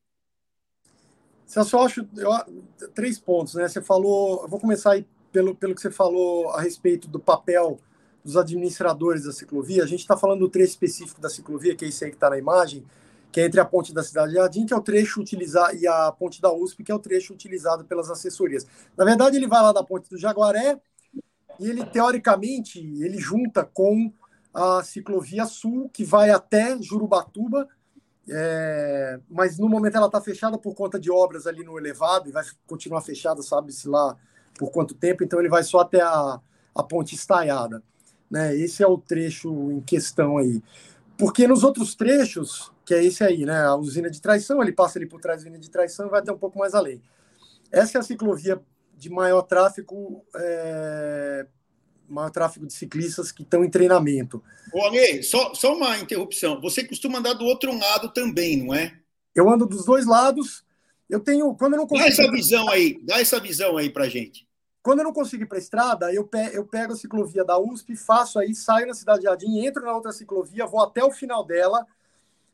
Celso, 1.50 1.78
eu 1.78 1.82
acho 1.82 2.08
eu, 2.16 2.90
três 2.94 3.18
pontos, 3.18 3.56
né? 3.56 3.68
Você 3.68 3.82
falou, 3.82 4.44
eu 4.44 4.48
vou 4.48 4.60
começar 4.60 4.92
aí 4.92 5.08
pelo, 5.32 5.56
pelo 5.56 5.74
que 5.74 5.82
você 5.82 5.90
falou 5.90 6.50
a 6.52 6.62
respeito 6.62 7.08
do 7.08 7.20
papel 7.20 7.80
dos 8.24 8.38
administradores 8.38 9.24
da 9.24 9.32
ciclovia. 9.32 9.84
A 9.84 9.88
gente 9.88 10.02
está 10.02 10.16
falando 10.16 10.42
do 10.42 10.50
trecho 10.50 10.74
específico 10.74 11.20
da 11.20 11.28
ciclovia, 11.28 11.76
que 11.76 11.86
é 11.86 11.88
esse 11.88 12.06
aí 12.06 12.12
que 12.12 12.18
está 12.18 12.30
na 12.30 12.38
imagem, 12.38 12.86
que 13.32 13.42
é 13.42 13.46
entre 13.46 13.60
a 13.60 13.66
ponte 13.66 13.92
da 13.92 14.04
Cidade 14.04 14.30
de 14.30 14.36
Jardim, 14.36 14.64
que 14.68 14.76
é 14.76 14.78
o 14.78 14.82
trecho 14.82 15.20
utilizado, 15.20 15.76
e 15.76 15.88
a 15.88 16.12
ponte 16.12 16.40
da 16.40 16.54
USP, 16.54 16.84
que 16.84 16.92
é 16.92 16.96
o 16.96 17.00
trecho 17.00 17.34
utilizado 17.34 17.84
pelas 17.84 18.12
assessorias. 18.12 18.68
Na 18.96 19.04
verdade, 19.04 19.36
ele 19.36 19.48
vai 19.48 19.64
lá 19.64 19.72
da 19.72 19.84
ponte 19.84 20.08
do 20.08 20.20
Jaguaré 20.20 20.80
e 21.60 21.68
ele, 21.68 21.84
teoricamente, 21.84 22.80
ele 22.80 23.18
junta 23.18 23.66
com 23.66 24.14
a 24.54 24.84
ciclovia 24.84 25.48
sul, 25.48 25.90
que 25.90 26.04
vai 26.04 26.30
até 26.30 26.80
Jurubatuba, 26.80 27.68
é, 28.32 29.20
mas 29.30 29.58
no 29.58 29.68
momento 29.68 29.98
ela 29.98 30.06
está 30.06 30.22
fechada 30.22 30.58
por 30.58 30.76
conta 30.76 31.00
de 31.00 31.12
obras 31.12 31.48
ali 31.48 31.64
no 31.64 31.78
elevado 31.78 32.30
e 32.30 32.32
vai 32.32 32.44
continuar 32.68 33.02
fechada, 33.02 33.42
sabe-se 33.42 33.88
lá 33.88 34.16
por 34.58 34.72
quanto 34.72 34.94
tempo, 34.94 35.24
então 35.24 35.40
ele 35.40 35.50
vai 35.50 35.64
só 35.64 35.80
até 35.80 36.02
a, 36.02 36.40
a 36.76 36.84
ponte 36.84 37.16
estaiada. 37.16 37.82
Né? 38.30 38.56
Esse 38.56 38.84
é 38.84 38.88
o 38.88 38.98
trecho 38.98 39.72
em 39.72 39.82
questão 39.82 40.38
aí. 40.38 40.62
Porque 41.18 41.48
nos 41.48 41.64
outros 41.64 41.96
trechos, 41.96 42.72
que 42.86 42.94
é 42.94 43.04
esse 43.04 43.24
aí, 43.24 43.46
né? 43.46 43.66
A 43.66 43.76
usina 43.76 44.10
de 44.10 44.22
traição, 44.22 44.62
ele 44.62 44.72
passa 44.72 44.98
ali 44.98 45.06
por 45.06 45.20
trás 45.20 45.42
da 45.42 45.50
usina 45.50 45.60
de 45.60 45.70
traição 45.70 46.08
e 46.08 46.10
vai 46.10 46.22
até 46.22 46.32
um 46.32 46.38
pouco 46.38 46.58
mais 46.58 46.74
além. 46.74 47.02
Essa 47.72 47.98
é 47.98 48.00
a 48.00 48.04
ciclovia 48.04 48.62
de 48.96 49.10
maior 49.10 49.42
tráfego, 49.42 50.24
é, 50.36 51.46
maior 52.10 52.30
tráfego 52.30 52.66
de 52.66 52.74
ciclistas 52.74 53.32
que 53.32 53.44
estão 53.44 53.64
em 53.64 53.70
treinamento. 53.70 54.44
Ô, 54.74 54.84
Ale, 54.84 55.24
só, 55.24 55.54
só 55.54 55.76
uma 55.76 55.98
interrupção. 55.98 56.60
Você 56.62 56.84
costuma 56.84 57.20
andar 57.20 57.34
do 57.34 57.46
outro 57.46 57.78
lado 57.78 58.10
também, 58.10 58.64
não 58.64 58.74
é? 58.74 58.94
Eu 59.36 59.50
ando 59.50 59.66
dos 59.66 59.86
dois 59.86 60.06
lados. 60.06 60.64
Eu 61.10 61.20
tenho, 61.20 61.54
quando 61.56 61.74
eu 61.74 61.80
não 61.80 61.88
consigo... 61.88 62.08
Dá 62.08 62.14
essa 62.14 62.32
visão 62.32 62.70
aí, 62.70 63.00
dá 63.04 63.20
essa 63.20 63.40
visão 63.40 63.78
aí 63.78 63.90
para 63.90 64.10
gente. 64.10 64.48
Quando 64.82 65.00
eu 65.00 65.06
não 65.06 65.14
consigo 65.14 65.44
ir 65.44 65.46
para 65.46 65.58
a 65.58 65.62
estrada, 65.62 66.14
eu, 66.14 66.26
pe 66.26 66.52
eu 66.54 66.66
pego 66.66 66.94
a 66.94 66.96
ciclovia 66.96 67.44
da 67.44 67.60
USP, 67.60 67.96
faço 67.96 68.40
aí, 68.40 68.56
saio 68.56 68.88
na 68.88 68.94
Cidade 68.94 69.20
de 69.20 69.26
Jardim, 69.26 69.60
entro 69.60 69.84
na 69.84 69.94
outra 69.94 70.12
ciclovia, 70.12 70.66
vou 70.66 70.82
até 70.82 71.04
o 71.04 71.12
final 71.12 71.44
dela, 71.44 71.86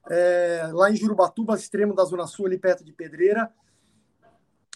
é, 0.10 0.70
lá 0.74 0.90
em 0.90 0.96
Jurubatuba, 0.96 1.56
extremo 1.56 1.94
da 1.94 2.04
Zona 2.04 2.26
Sul, 2.26 2.48
ali 2.48 2.58
perto 2.58 2.84
de 2.84 2.92
Pedreira, 2.92 3.52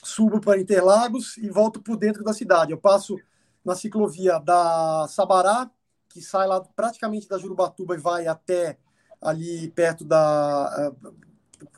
subo 0.03 0.39
para 0.39 0.59
Interlagos 0.59 1.37
e 1.37 1.49
volto 1.49 1.81
por 1.81 1.97
dentro 1.97 2.23
da 2.23 2.33
cidade. 2.33 2.71
Eu 2.71 2.77
passo 2.77 3.19
na 3.63 3.75
ciclovia 3.75 4.39
da 4.39 5.07
Sabará, 5.09 5.69
que 6.09 6.21
sai 6.21 6.47
lá 6.47 6.61
praticamente 6.75 7.27
da 7.27 7.37
Jurubatuba 7.37 7.95
e 7.95 7.99
vai 7.99 8.27
até 8.27 8.77
ali 9.21 9.69
perto 9.71 10.03
da. 10.05 10.93
Uh, 11.03 11.29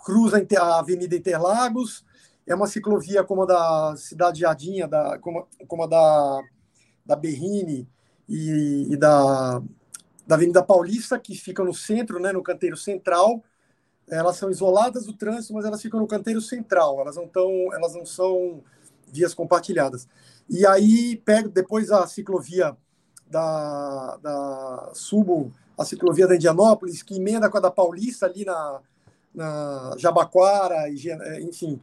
cruza 0.03 0.45
a 0.59 0.79
Avenida 0.79 1.15
Interlagos. 1.15 2.05
É 2.45 2.55
uma 2.55 2.67
ciclovia 2.67 3.23
como 3.23 3.43
a 3.43 3.45
da 3.45 3.95
Cidade 3.97 4.41
Jardinha, 4.41 4.87
da, 4.87 5.17
como, 5.19 5.47
como 5.67 5.83
a 5.83 5.87
da, 5.87 6.41
da 7.05 7.15
Berrine 7.15 7.87
e, 8.27 8.87
e 8.89 8.97
da, 8.97 9.61
da 10.25 10.35
Avenida 10.35 10.63
Paulista, 10.63 11.19
que 11.19 11.35
fica 11.35 11.63
no 11.63 11.73
centro, 11.73 12.19
né, 12.19 12.31
no 12.31 12.43
canteiro 12.43 12.77
central. 12.77 13.43
Elas 14.09 14.37
são 14.37 14.49
isoladas 14.49 15.05
do 15.05 15.13
trânsito, 15.13 15.53
mas 15.53 15.65
elas 15.65 15.81
ficam 15.81 15.99
no 15.99 16.07
canteiro 16.07 16.41
central. 16.41 16.99
Elas 16.99 17.15
não, 17.15 17.27
tão, 17.27 17.51
elas 17.73 17.93
não 17.93 18.05
são 18.05 18.63
vias 19.11 19.33
compartilhadas. 19.33 20.07
E 20.49 20.65
aí 20.65 21.15
pego 21.17 21.49
depois 21.49 21.91
a 21.91 22.07
ciclovia 22.07 22.75
da, 23.29 24.17
da 24.17 24.91
subo 24.93 25.51
a 25.77 25.85
ciclovia 25.85 26.27
da 26.27 26.35
Indianópolis, 26.35 27.01
que 27.01 27.15
emenda 27.15 27.49
com 27.49 27.57
a 27.57 27.61
da 27.61 27.71
Paulista 27.71 28.25
ali 28.25 28.45
na, 28.45 28.81
na 29.33 29.95
Jabaquara, 29.97 30.89
enfim. 31.41 31.79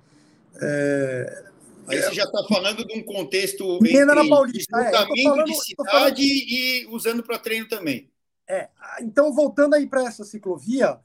É, 0.61 1.45
Aí 1.89 2.03
você 2.03 2.15
já 2.15 2.25
está 2.25 2.45
falando 2.47 2.85
de 2.85 2.99
um 2.99 3.03
contexto 3.03 3.79
emenda 3.79 4.15
na 4.15 4.29
Paulista, 4.29 4.79
é, 4.79 4.93
falando, 4.93 5.45
de 5.45 5.55
cidade 5.55 6.23
e 6.23 6.87
usando 6.91 7.23
para 7.23 7.39
treino 7.39 7.67
também. 7.67 8.11
É, 8.49 8.69
então 9.01 9.33
voltando 9.33 9.75
aí 9.75 9.87
para 9.87 10.05
essa 10.05 10.25
ciclovia, 10.25 10.99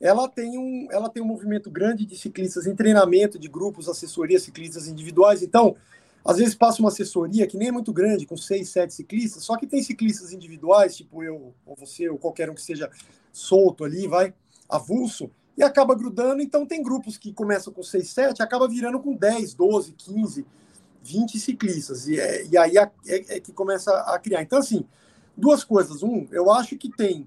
ela 0.00 0.28
tem 0.28 0.58
um, 0.58 0.88
ela 0.90 1.08
tem 1.08 1.22
um 1.22 1.26
movimento 1.26 1.70
grande 1.70 2.04
de 2.04 2.16
ciclistas 2.16 2.66
em 2.66 2.74
treinamento, 2.74 3.38
de 3.38 3.48
grupos, 3.48 3.88
assessoria, 3.88 4.38
ciclistas 4.38 4.88
individuais. 4.88 5.42
Então, 5.42 5.76
às 6.24 6.38
vezes 6.38 6.54
passa 6.54 6.80
uma 6.80 6.88
assessoria 6.88 7.46
que 7.46 7.56
nem 7.56 7.68
é 7.68 7.72
muito 7.72 7.92
grande, 7.92 8.26
com 8.26 8.36
seis, 8.36 8.68
sete 8.68 8.92
ciclistas, 8.92 9.44
só 9.44 9.56
que 9.56 9.66
tem 9.66 9.82
ciclistas 9.82 10.32
individuais, 10.32 10.96
tipo 10.96 11.22
eu, 11.22 11.54
ou 11.64 11.76
você, 11.76 12.08
ou 12.08 12.18
qualquer 12.18 12.50
um 12.50 12.54
que 12.54 12.62
seja 12.62 12.90
solto 13.32 13.84
ali, 13.84 14.06
vai, 14.06 14.34
avulso, 14.68 15.30
e 15.56 15.62
acaba 15.62 15.94
grudando. 15.94 16.42
Então 16.42 16.66
tem 16.66 16.82
grupos 16.82 17.16
que 17.16 17.32
começam 17.32 17.72
com 17.72 17.82
seis, 17.82 18.10
sete, 18.10 18.42
acaba 18.42 18.68
virando 18.68 18.98
com 19.00 19.14
10, 19.14 19.54
12, 19.54 19.92
15, 19.92 20.46
20 21.02 21.38
ciclistas. 21.38 22.08
E, 22.08 22.20
é, 22.20 22.44
e 22.46 22.58
aí 22.58 22.76
é, 22.76 22.90
é, 23.06 23.40
que 23.40 23.52
começa 23.52 23.92
a 24.00 24.18
criar. 24.18 24.42
Então, 24.42 24.58
assim, 24.58 24.84
duas 25.36 25.64
coisas. 25.64 26.02
Um, 26.02 26.26
eu 26.30 26.50
acho 26.50 26.76
que 26.76 26.90
tem. 26.90 27.26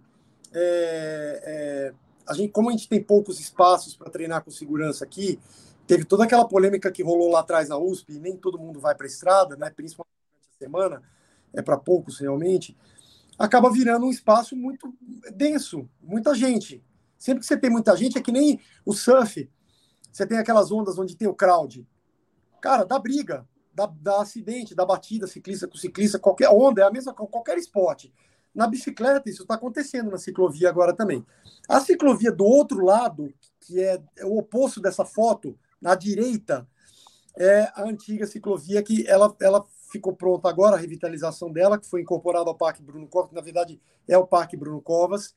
É, 0.54 1.94
é 1.94 2.09
a 2.30 2.34
gente, 2.34 2.52
como 2.52 2.70
a 2.70 2.72
gente 2.72 2.88
tem 2.88 3.02
poucos 3.02 3.40
espaços 3.40 3.96
para 3.96 4.10
treinar 4.10 4.44
com 4.44 4.52
segurança 4.52 5.04
aqui, 5.04 5.40
teve 5.88 6.06
toda 6.06 6.24
aquela 6.24 6.48
polêmica 6.48 6.92
que 6.92 7.02
rolou 7.02 7.32
lá 7.32 7.40
atrás 7.40 7.68
na 7.70 7.78
USP, 7.78 8.14
e 8.14 8.20
nem 8.20 8.38
todo 8.38 8.60
mundo 8.60 8.80
vai 8.80 8.94
para 8.94 9.08
a 9.08 9.10
estrada, 9.10 9.56
né, 9.56 9.72
principalmente 9.72 10.14
essa 10.40 10.58
semana, 10.60 11.02
é 11.52 11.62
para 11.62 11.76
poucos 11.76 12.20
realmente, 12.20 12.78
acaba 13.38 13.72
virando 13.72 14.06
um 14.06 14.12
espaço 14.12 14.56
muito 14.56 14.94
denso, 15.36 15.90
muita 16.02 16.36
gente. 16.36 16.84
Sempre 17.18 17.40
que 17.42 17.48
você 17.48 17.58
tem 17.58 17.70
muita 17.70 17.98
gente, 17.98 18.18
é 18.18 18.22
que 18.22 18.32
nem 18.32 18.60
o 18.86 18.94
surf, 18.94 19.50
você 20.12 20.28
tem 20.28 20.38
aquelas 20.38 20.72
ondas 20.72 21.00
onde 21.00 21.16
tem 21.16 21.28
o 21.28 21.34
crowd. 21.34 21.88
Cara, 22.62 22.84
dá 22.84 23.00
briga, 23.00 23.48
dá, 23.74 23.88
dá 23.88 24.22
acidente, 24.22 24.76
dá 24.76 24.86
batida, 24.86 25.26
ciclista 25.26 25.68
com 25.68 25.78
ciclista, 25.78 26.20
qualquer 26.20 26.50
onda, 26.50 26.82
é 26.82 26.86
a 26.86 26.92
mesma 26.92 27.14
qualquer 27.14 27.58
esporte. 27.58 28.14
Na 28.54 28.68
bicicleta, 28.68 29.30
isso 29.30 29.44
está 29.44 29.56
acontecendo 29.56 30.12
na 30.12 30.18
ciclovia 30.18 30.70
agora 30.70 30.94
também. 30.94 31.26
A 31.68 31.80
ciclovia 31.80 32.32
do 32.32 32.46
outro 32.46 32.84
lado, 32.84 33.34
que 33.62 33.80
é 33.80 34.02
o 34.24 34.40
oposto 34.40 34.82
dessa 34.82 35.06
foto, 35.06 35.58
na 35.82 35.96
direita 35.96 36.68
é 37.38 37.72
a 37.74 37.84
antiga 37.84 38.26
ciclovia 38.26 38.84
que 38.84 39.08
ela, 39.08 39.34
ela 39.40 39.64
ficou 39.92 40.14
pronta 40.14 40.50
agora, 40.50 40.76
a 40.76 40.80
revitalização 40.80 41.52
dela, 41.52 41.80
que 41.80 41.88
foi 41.88 42.02
incorporada 42.02 42.50
ao 42.50 42.56
Parque 42.56 42.82
Bruno 42.82 43.08
Covas, 43.08 43.32
na 43.32 43.42
verdade 43.42 43.80
é 44.08 44.18
o 44.18 44.28
Parque 44.28 44.58
Bruno 44.58 44.82
Covas. 44.82 45.36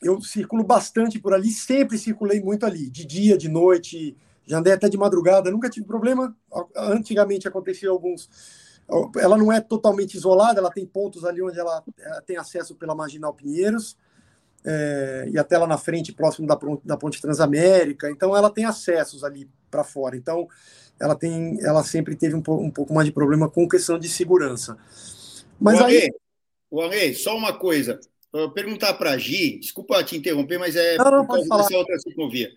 Eu 0.00 0.20
circulo 0.20 0.62
bastante 0.62 1.18
por 1.18 1.34
ali, 1.34 1.50
sempre 1.50 1.98
circulei 1.98 2.40
muito 2.40 2.64
ali, 2.64 2.88
de 2.88 3.04
dia, 3.04 3.36
de 3.36 3.48
noite, 3.48 4.16
já 4.46 4.58
andei 4.58 4.72
até 4.72 4.88
de 4.88 4.96
madrugada, 4.96 5.50
nunca 5.50 5.68
tive 5.68 5.86
problema. 5.86 6.34
Antigamente 6.76 7.48
acontecia 7.48 7.90
alguns. 7.90 8.30
Ela 9.16 9.36
não 9.36 9.52
é 9.52 9.60
totalmente 9.60 10.14
isolada, 10.14 10.60
ela 10.60 10.70
tem 10.70 10.86
pontos 10.86 11.24
ali 11.24 11.42
onde 11.42 11.58
ela 11.58 11.82
tem 12.26 12.36
acesso 12.36 12.74
pela 12.74 12.94
Marginal 12.94 13.34
Pinheiros, 13.34 13.96
é, 14.64 15.28
e 15.32 15.38
até 15.38 15.56
lá 15.56 15.66
na 15.66 15.78
frente, 15.78 16.12
próximo 16.12 16.46
da, 16.46 16.58
da 16.84 16.96
Ponte 16.96 17.20
Transamérica. 17.20 18.10
Então, 18.10 18.36
ela 18.36 18.50
tem 18.50 18.64
acessos 18.64 19.24
ali 19.24 19.48
para 19.70 19.84
fora. 19.84 20.16
Então, 20.16 20.48
ela 21.00 21.14
tem, 21.14 21.58
ela 21.62 21.82
sempre 21.84 22.16
teve 22.16 22.34
um, 22.34 22.42
um, 22.48 22.70
pouco 22.70 22.92
mais 22.92 23.06
de 23.06 23.12
problema 23.12 23.48
com 23.48 23.68
questão 23.68 23.98
de 23.98 24.08
segurança. 24.08 24.76
Mas 25.60 25.80
o 25.80 25.84
aí. 25.84 26.10
O 26.70 26.82
Ale, 26.82 27.14
só 27.14 27.36
uma 27.36 27.52
coisa. 27.56 27.98
Perguntar 28.54 28.94
para 28.94 29.12
a 29.12 29.18
Gi, 29.18 29.58
desculpa 29.58 30.04
te 30.04 30.16
interromper, 30.16 30.58
mas 30.58 30.76
é 30.76 30.98
não, 30.98 31.10
não, 31.10 31.26
por 31.26 31.48
causa 31.48 31.48
dessa 31.48 31.78
outra 31.78 31.98
ciclovia. 31.98 32.50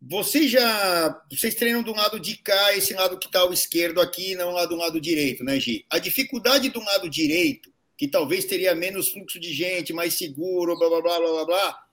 Vocês 0.00 0.50
já. 0.50 1.22
Vocês 1.30 1.54
treinam 1.54 1.82
do 1.82 1.92
lado 1.92 2.20
de 2.20 2.36
cá, 2.36 2.76
esse 2.76 2.94
lado 2.94 3.18
que 3.18 3.26
está 3.26 3.40
ao 3.40 3.52
esquerdo 3.52 4.00
aqui, 4.00 4.34
não 4.34 4.50
lá 4.50 4.66
do 4.66 4.76
lado 4.76 5.00
direito, 5.00 5.42
né, 5.42 5.58
Gi? 5.58 5.84
A 5.90 5.98
dificuldade 5.98 6.68
do 6.68 6.80
lado 6.80 7.08
direito 7.08 7.72
que 7.96 8.06
talvez 8.06 8.44
teria 8.44 8.74
menos 8.74 9.08
fluxo 9.08 9.40
de 9.40 9.54
gente, 9.54 9.92
mais 9.92 10.14
seguro, 10.14 10.78
blá 10.78 10.88
blá 10.88 11.00
blá 11.00 11.18
blá 11.18 11.44
blá 11.46 11.86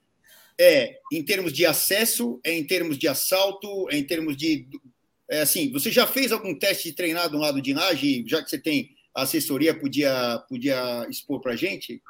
é 0.60 1.00
em 1.12 1.24
termos 1.24 1.54
de 1.54 1.66
acesso, 1.66 2.40
é 2.44 2.54
em 2.54 2.64
termos 2.66 2.98
de 2.98 3.08
assalto, 3.08 3.90
é 3.90 3.98
em 3.98 4.04
termos 4.04 4.38
de. 4.38 4.68
É 5.30 5.42
assim, 5.42 5.72
você 5.72 5.92
já 5.92 6.06
fez 6.06 6.32
algum 6.32 6.58
teste 6.58 6.90
de 6.90 6.96
treinar 6.96 7.30
do 7.30 7.38
lado 7.38 7.62
de 7.62 7.74
lá, 7.74 7.94
já 8.26 8.44
que 8.44 8.50
você 8.50 8.58
tem 8.58 8.92
assessoria, 9.16 9.78
podia, 9.78 10.44
podia 10.50 11.08
expor 11.10 11.40
para 11.40 11.54
a 11.54 11.56
gente? 11.56 12.02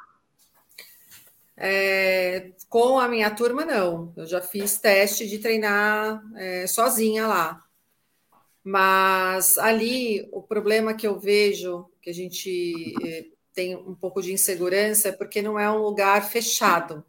É, 1.56 2.50
com 2.68 2.98
a 2.98 3.08
minha 3.08 3.30
turma, 3.30 3.64
não. 3.64 4.12
Eu 4.16 4.26
já 4.26 4.40
fiz 4.40 4.78
teste 4.78 5.28
de 5.28 5.38
treinar 5.38 6.22
é, 6.36 6.66
sozinha 6.66 7.26
lá. 7.26 7.62
Mas 8.62 9.58
ali, 9.58 10.28
o 10.32 10.42
problema 10.42 10.94
que 10.94 11.06
eu 11.06 11.18
vejo, 11.18 11.86
que 12.00 12.10
a 12.10 12.14
gente 12.14 12.94
é, 13.06 13.26
tem 13.52 13.76
um 13.76 13.94
pouco 13.94 14.22
de 14.22 14.32
insegurança 14.32 15.08
é 15.08 15.12
porque 15.12 15.42
não 15.42 15.58
é 15.58 15.70
um 15.70 15.82
lugar 15.82 16.28
fechado. 16.28 17.04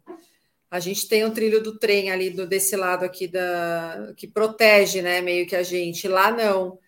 A 0.70 0.78
gente 0.80 1.08
tem 1.08 1.24
o 1.24 1.32
trilho 1.32 1.62
do 1.62 1.78
trem 1.78 2.10
ali 2.10 2.30
do, 2.30 2.46
desse 2.46 2.76
lado 2.76 3.04
aqui 3.04 3.26
da 3.26 4.12
que 4.16 4.26
protege, 4.26 5.00
né, 5.00 5.20
meio 5.20 5.46
que 5.46 5.56
a 5.56 5.62
gente. 5.62 6.06
Lá 6.08 6.30
não. 6.30 6.78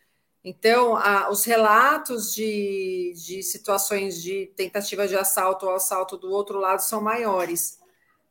Então, 0.44 0.96
a, 0.96 1.30
os 1.30 1.44
relatos 1.44 2.32
de, 2.34 3.12
de 3.16 3.42
situações 3.42 4.22
de 4.22 4.46
tentativa 4.56 5.06
de 5.06 5.16
assalto 5.16 5.66
ou 5.66 5.74
assalto 5.74 6.16
do 6.16 6.30
outro 6.30 6.58
lado 6.58 6.80
são 6.80 7.00
maiores. 7.00 7.78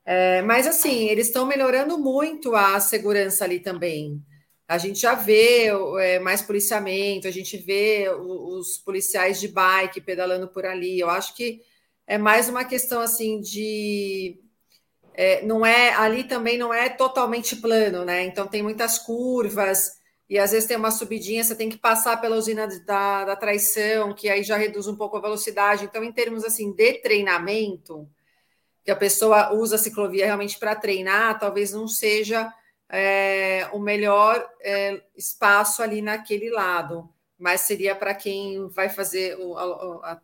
É, 0.06 0.42
mas 0.42 0.66
assim, 0.66 1.08
eles 1.10 1.28
estão 1.28 1.46
melhorando 1.46 1.98
muito 1.98 2.56
a 2.56 2.80
segurança 2.80 3.44
ali 3.44 3.60
também 3.60 4.24
a 4.68 4.78
gente 4.78 5.00
já 5.00 5.14
vê 5.16 5.68
é, 6.00 6.20
mais 6.20 6.42
policiamento, 6.42 7.28
a 7.28 7.32
gente 7.32 7.56
vê 7.58 8.10
os 8.10 8.78
policiais 8.78 9.40
de 9.40 9.48
bike 9.48 10.02
pedalando 10.02 10.48
por 10.48 10.66
ali. 10.66 11.00
Eu 11.00 11.10
acho 11.10 11.34
que 11.36 11.62
é 12.06 12.18
mais 12.18 12.50
uma 12.50 12.66
questão 12.66 13.00
assim 13.02 13.40
de 13.40 14.38
é, 15.14 15.42
não 15.46 15.66
é 15.66 15.94
ali 15.94 16.26
também 16.26 16.58
não 16.58 16.74
é 16.74 16.90
totalmente 16.90 17.56
plano, 17.56 18.04
né? 18.04 18.26
Então 18.26 18.46
tem 18.48 18.62
muitas 18.62 19.00
curvas 19.00 19.97
e 20.30 20.38
às 20.38 20.52
vezes 20.52 20.68
tem 20.68 20.76
uma 20.76 20.92
subidinha, 20.92 21.44
você 21.44 21.56
tem 21.56 21.70
que 21.70 21.78
passar 21.78 22.20
pela 22.20 22.36
usina 22.36 22.68
da, 22.86 23.24
da 23.24 23.36
traição, 23.36 24.14
que 24.14 24.30
aí 24.30 24.44
já 24.44 24.58
reduz 24.58 24.86
um 24.86 24.96
pouco 24.96 25.16
a 25.16 25.22
velocidade. 25.22 25.86
Então, 25.86 26.04
em 26.04 26.12
termos 26.12 26.44
assim 26.44 26.74
de 26.74 26.96
treinamento, 26.96 28.10
que 28.84 28.92
a 28.92 28.96
pessoa 28.96 29.54
usa 29.54 29.76
a 29.76 29.80
ciclovia 29.80 30.26
realmente 30.26 30.60
para 30.60 30.76
treinar, 30.76 31.40
talvez 31.40 31.72
não 31.72 31.88
seja 31.88 32.54
é, 32.90 33.70
o 33.72 33.80
melhor 33.80 34.46
é, 34.62 35.02
espaço 35.16 35.82
ali 35.82 36.02
naquele 36.02 36.50
lado, 36.50 37.10
mas 37.38 37.62
seria 37.62 37.96
para 37.96 38.14
quem 38.14 38.68
vai 38.68 38.90
fazer 38.90 39.38
o, 39.40 39.58
a, 39.58 40.12
a, 40.12 40.22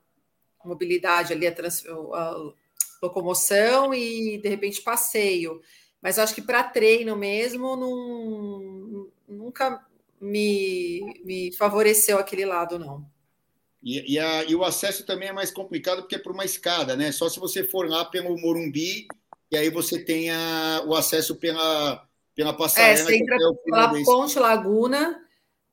mobilidade 0.66 1.32
ali, 1.32 1.48
a, 1.48 1.52
trans, 1.52 1.86
a, 1.86 2.54
locomoção 3.02 3.94
e 3.94 4.38
de 4.38 4.50
repente 4.50 4.82
passeio. 4.82 5.62
Mas 6.02 6.20
acho 6.20 6.36
que 6.36 6.42
para 6.42 6.64
treino 6.64 7.16
mesmo, 7.16 7.76
não, 7.78 9.10
nunca 9.28 9.86
me, 10.24 11.22
me 11.26 11.52
favoreceu 11.52 12.18
aquele 12.18 12.46
lado, 12.46 12.80
não. 12.80 13.06
E, 13.84 14.14
e, 14.14 14.20
a, 14.20 14.44
e, 14.46 14.56
o 14.56 14.64
acesso 14.64 15.06
também 15.06 15.28
é 15.28 15.34
mais 15.34 15.52
complicado 15.52 16.04
porque 16.04 16.16
é 16.16 16.20
por 16.20 16.32
uma 16.32 16.46
escada, 16.46 16.96
né? 16.96 17.12
Só 17.12 17.28
se 17.28 17.40
você 17.40 17.66
for 17.66 17.90
lá 17.90 18.06
pelo 18.06 18.38
Morumbi 18.40 19.08
e 19.52 19.58
aí 19.58 19.70
você 19.70 20.00
tenha 20.00 20.82
o 20.88 20.96
acesso 20.96 21.36
pela, 21.36 22.08
pela 22.34 22.54
passarela. 22.54 22.94
É, 22.94 23.04
você 23.04 23.18
entra 23.18 23.38
pela 23.66 24.04
Ponte 24.06 24.40
Laguna, 24.40 25.22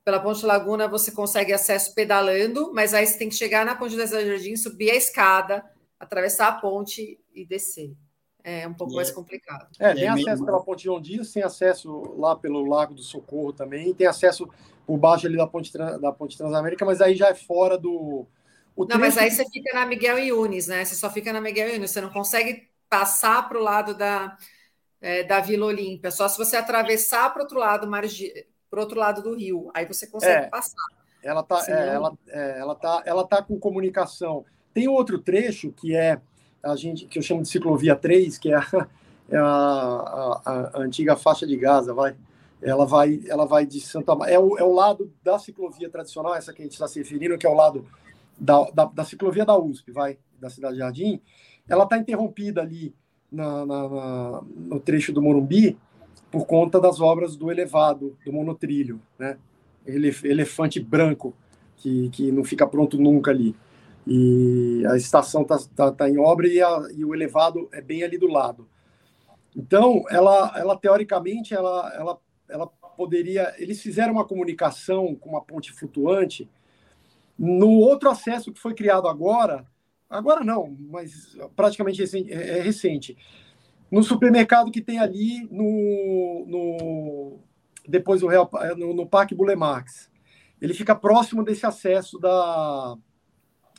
pela 0.05 0.19
Ponte 0.19 0.45
Laguna 0.45 0.89
você 0.89 1.13
consegue 1.13 1.53
acesso 1.53 1.95
pedalando, 1.95 2.73
mas 2.75 2.93
aí 2.93 3.07
você 3.07 3.17
tem 3.17 3.29
que 3.29 3.37
chegar 3.37 3.65
na 3.65 3.77
Ponte 3.77 3.97
das 3.97 4.11
Jardim, 4.11 4.57
subir 4.57 4.91
a 4.91 4.97
escada, 4.97 5.65
atravessar 6.01 6.49
a 6.49 6.53
ponte 6.53 7.21
e 7.33 7.45
descer. 7.45 7.95
É 8.43 8.67
um 8.67 8.75
pouco 8.75 8.93
é. 8.95 8.97
mais 8.97 9.11
complicado. 9.11 9.69
É, 9.79 9.95
tem 9.95 10.05
é 10.05 10.09
acesso 10.09 10.27
mesmo. 10.27 10.47
pela 10.47 10.63
Ponte 10.63 10.85
João 10.85 11.01
Dias, 11.01 11.33
tem 11.33 11.43
acesso 11.43 12.15
lá 12.17 12.37
pelo 12.37 12.65
Lago 12.65 12.95
do 12.95 13.03
Socorro 13.03 13.53
também, 13.53 13.95
tem 13.95 14.07
acesso 14.07 14.49
por 14.87 14.97
baixo 14.97 15.27
ali 15.27 15.37
da 15.37 15.47
Ponte, 15.47 15.73
da 15.77 16.13
Ponte 16.13 16.37
Transamérica, 16.37 16.85
mas 16.85 17.01
aí 17.01 17.15
já 17.15 17.29
é 17.29 17.35
fora 17.35 17.79
do. 17.79 18.27
não, 18.77 18.99
mas 18.99 19.17
aí 19.17 19.31
você 19.31 19.45
fica 19.49 19.73
na 19.73 19.87
Miguel 19.87 20.19
Yunes, 20.19 20.67
né? 20.67 20.85
Você 20.85 20.95
só 20.95 21.11
fica 21.11 21.33
na 21.33 21.41
Miguel 21.41 21.69
Yunes, 21.69 21.91
você 21.91 22.01
não 22.01 22.11
consegue 22.11 22.69
passar 22.89 23.49
para 23.49 23.59
o 23.59 23.63
lado 23.63 23.95
da, 23.95 24.37
é, 25.01 25.23
da 25.23 25.41
Vila 25.41 25.67
Olímpia, 25.67 26.11
só 26.11 26.29
se 26.29 26.37
você 26.37 26.57
atravessar 26.57 27.33
para 27.33 27.43
outro 27.43 27.59
lado, 27.59 27.87
margi... 27.87 28.33
para 28.69 28.81
outro 28.81 28.99
lado 28.99 29.23
do 29.23 29.35
rio, 29.35 29.71
aí 29.75 29.87
você 29.87 30.07
consegue 30.07 30.47
é, 30.47 30.49
passar. 30.49 30.85
Ela 31.23 31.43
tá, 31.43 31.61
Senão... 31.61 31.79
é, 31.79 31.95
ela, 31.95 32.19
é, 32.29 32.59
ela 32.59 32.75
tá, 32.75 33.03
ela 33.05 33.27
tá 33.27 33.43
com 33.43 33.59
comunicação. 33.59 34.45
Tem 34.73 34.89
outro 34.89 35.19
trecho 35.19 35.73
que 35.73 35.95
é 35.95 36.21
a 36.63 36.77
gente 36.77 37.07
que 37.07 37.19
eu 37.19 37.23
chamo 37.23 37.43
de 37.43 37.49
ciclovia 37.49 37.97
3, 37.97 38.39
que 38.39 38.51
é 38.51 38.57
a, 38.57 38.67
é 39.31 39.37
a, 39.37 39.43
a, 39.45 40.71
a 40.75 40.81
antiga 40.81 41.17
faixa 41.17 41.47
de 41.47 41.57
Gaza, 41.57 41.95
vai. 41.95 42.15
Ela 42.63 42.85
vai, 42.85 43.21
ela 43.27 43.47
vai 43.47 43.65
de 43.65 43.81
Santa 43.81 44.13
é 44.29 44.39
o, 44.39 44.59
é 44.59 44.63
o 44.63 44.75
lado 44.75 45.11
da 45.25 45.39
ciclovia 45.39 45.89
tradicional, 45.89 46.35
essa 46.35 46.53
que 46.53 46.61
a 46.61 46.65
gente 46.65 46.73
está 46.73 46.87
se 46.87 46.99
referindo, 46.99 47.39
que 47.39 47.47
é 47.47 47.51
o 47.51 47.55
lado 47.55 47.87
da, 48.39 48.65
da, 48.75 48.85
da 48.85 49.05
ciclovia 49.05 49.47
da 49.47 49.57
USP, 49.57 49.91
vai, 49.93 50.19
da 50.39 50.51
Cidade 50.51 50.77
Jardim. 50.77 51.21
Ela 51.67 51.85
está 51.85 51.97
interrompida 51.97 52.61
ali 52.61 52.95
na, 53.33 53.65
na, 53.65 53.89
na, 53.89 54.43
no 54.57 54.79
trecho 54.79 55.11
do 55.11 55.23
Morumbi 55.23 55.79
por 56.31 56.47
conta 56.47 56.79
das 56.79 57.01
obras 57.01 57.35
do 57.35 57.51
elevado, 57.51 58.17
do 58.25 58.33
monotrilho, 58.33 59.01
né? 59.19 59.37
elefante 59.87 60.79
branco, 60.79 61.35
que, 61.77 62.09
que 62.11 62.31
não 62.31 62.45
fica 62.45 62.67
pronto 62.67 62.99
nunca 62.99 63.31
ali. 63.31 63.57
E 64.13 64.85
a 64.89 64.97
estação 64.97 65.43
está 65.43 65.57
tá, 65.77 65.93
tá 65.93 66.11
em 66.11 66.19
obra 66.19 66.49
e, 66.49 66.61
a, 66.61 66.89
e, 66.93 67.05
o 67.05 67.15
elevado 67.15 67.69
é 67.73 67.81
bem 67.81 68.03
ali 68.03 68.19
do 68.19 68.27
lado. 68.27 68.69
Então, 69.57 70.03
ela, 70.11 70.53
ela 70.57 70.77
teoricamente, 70.77 71.55
ela, 71.55 71.93
ela, 71.95 72.21
ela 72.49 72.67
poderia. 72.67 73.55
Eles 73.57 73.81
fizeram 73.81 74.15
uma 74.15 74.25
comunicação 74.25 75.15
com 75.15 75.31
uma 75.31 75.41
ponte 75.41 75.73
flutuante. 75.73 76.51
No 77.39 77.71
outro 77.71 78.11
acesso 78.11 78.53
que 78.53 78.59
foi 78.59 78.75
criado 78.75 79.07
agora, 79.07 79.65
agora 80.09 80.45
não, 80.45 80.77
mas 80.91 81.39
praticamente 81.55 82.03
é, 82.03 82.59
é 82.59 82.61
recente, 82.61 83.17
no 83.93 84.03
supermercado 84.03 84.73
que 84.73 84.83
tem 84.83 84.99
ali 84.99 85.49
no, 85.53 86.45
no 86.49 87.39
depois 87.89 88.23
do 88.23 88.27
Real, 88.27 88.51
no, 88.77 88.93
no 88.93 89.07
Parque 89.07 89.37
Bulemarx. 89.37 90.11
Ele 90.61 90.75
fica 90.75 90.97
próximo 90.97 91.45
desse 91.45 91.65
acesso 91.65 92.19
da, 92.19 92.99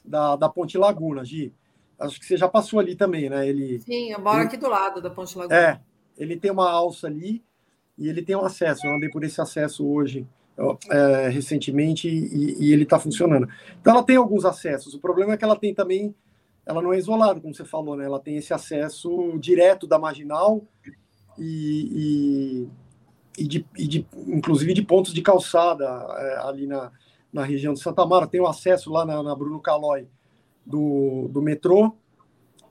da, 0.04 0.36
da 0.36 0.50
Ponte 0.50 0.78
Laguna, 0.78 1.24
Gi. 1.24 1.54
Acho 2.00 2.20
que 2.20 2.26
você 2.26 2.36
já 2.36 2.48
passou 2.48 2.80
ali 2.80 2.96
também, 2.96 3.30
né? 3.30 3.48
Ele, 3.48 3.80
Sim, 3.82 4.12
eu 4.12 4.20
moro 4.20 4.40
ele, 4.40 4.48
aqui 4.48 4.58
do 4.58 4.68
lado 4.68 5.02
da 5.02 5.10
Ponte 5.10 5.38
Laguna. 5.38 5.56
É, 5.56 5.80
ele 6.18 6.36
tem 6.36 6.52
uma 6.52 6.70
alça 6.70 7.08
ali 7.08 7.44
e 7.98 8.10
ele 8.10 8.22
tem 8.22 8.36
um 8.36 8.44
acesso. 8.44 8.88
Eu 8.88 8.96
andei 8.96 9.10
por 9.10 9.24
esse 9.24 9.40
acesso 9.40 9.88
hoje, 9.88 10.28
é, 10.90 11.30
recentemente, 11.30 12.08
e, 12.08 12.58
e 12.60 12.74
ele 12.74 12.84
está 12.84 13.00
funcionando. 13.00 13.48
Então 13.80 13.94
ela 13.94 14.04
tem 14.04 14.16
alguns 14.16 14.46
acessos. 14.46 14.94
O 14.94 15.00
problema 15.00 15.34
é 15.34 15.38
que 15.38 15.44
ela 15.44 15.56
tem 15.56 15.74
também, 15.74 16.16
ela 16.66 16.82
não 16.82 16.92
é 16.92 16.98
isolada, 16.98 17.40
como 17.40 17.54
você 17.54 17.66
falou, 17.66 17.96
né? 17.96 18.06
Ela 18.06 18.20
tem 18.20 18.38
esse 18.38 18.54
acesso 18.54 19.38
direto 19.40 19.86
da 19.86 20.00
marginal 20.00 20.64
e, 21.38 22.68
e, 23.38 23.44
e, 23.44 23.48
de, 23.48 23.66
e 23.78 23.88
de, 23.88 24.08
inclusive 24.28 24.74
de 24.74 24.82
pontos 24.82 25.14
de 25.14 25.22
calçada 25.22 25.86
é, 25.86 26.38
ali 26.48 26.66
na, 26.66 26.92
na 27.32 27.44
região 27.44 27.74
de 27.74 27.80
Santa 27.80 28.06
Mara, 28.06 28.28
tem 28.28 28.42
o 28.42 28.48
acesso 28.48 28.92
lá 28.92 29.06
na, 29.06 29.24
na 29.24 29.36
Bruno 29.36 29.60
Calói 29.60 30.08
do, 30.66 31.28
do 31.30 31.42
metrô, 31.42 31.94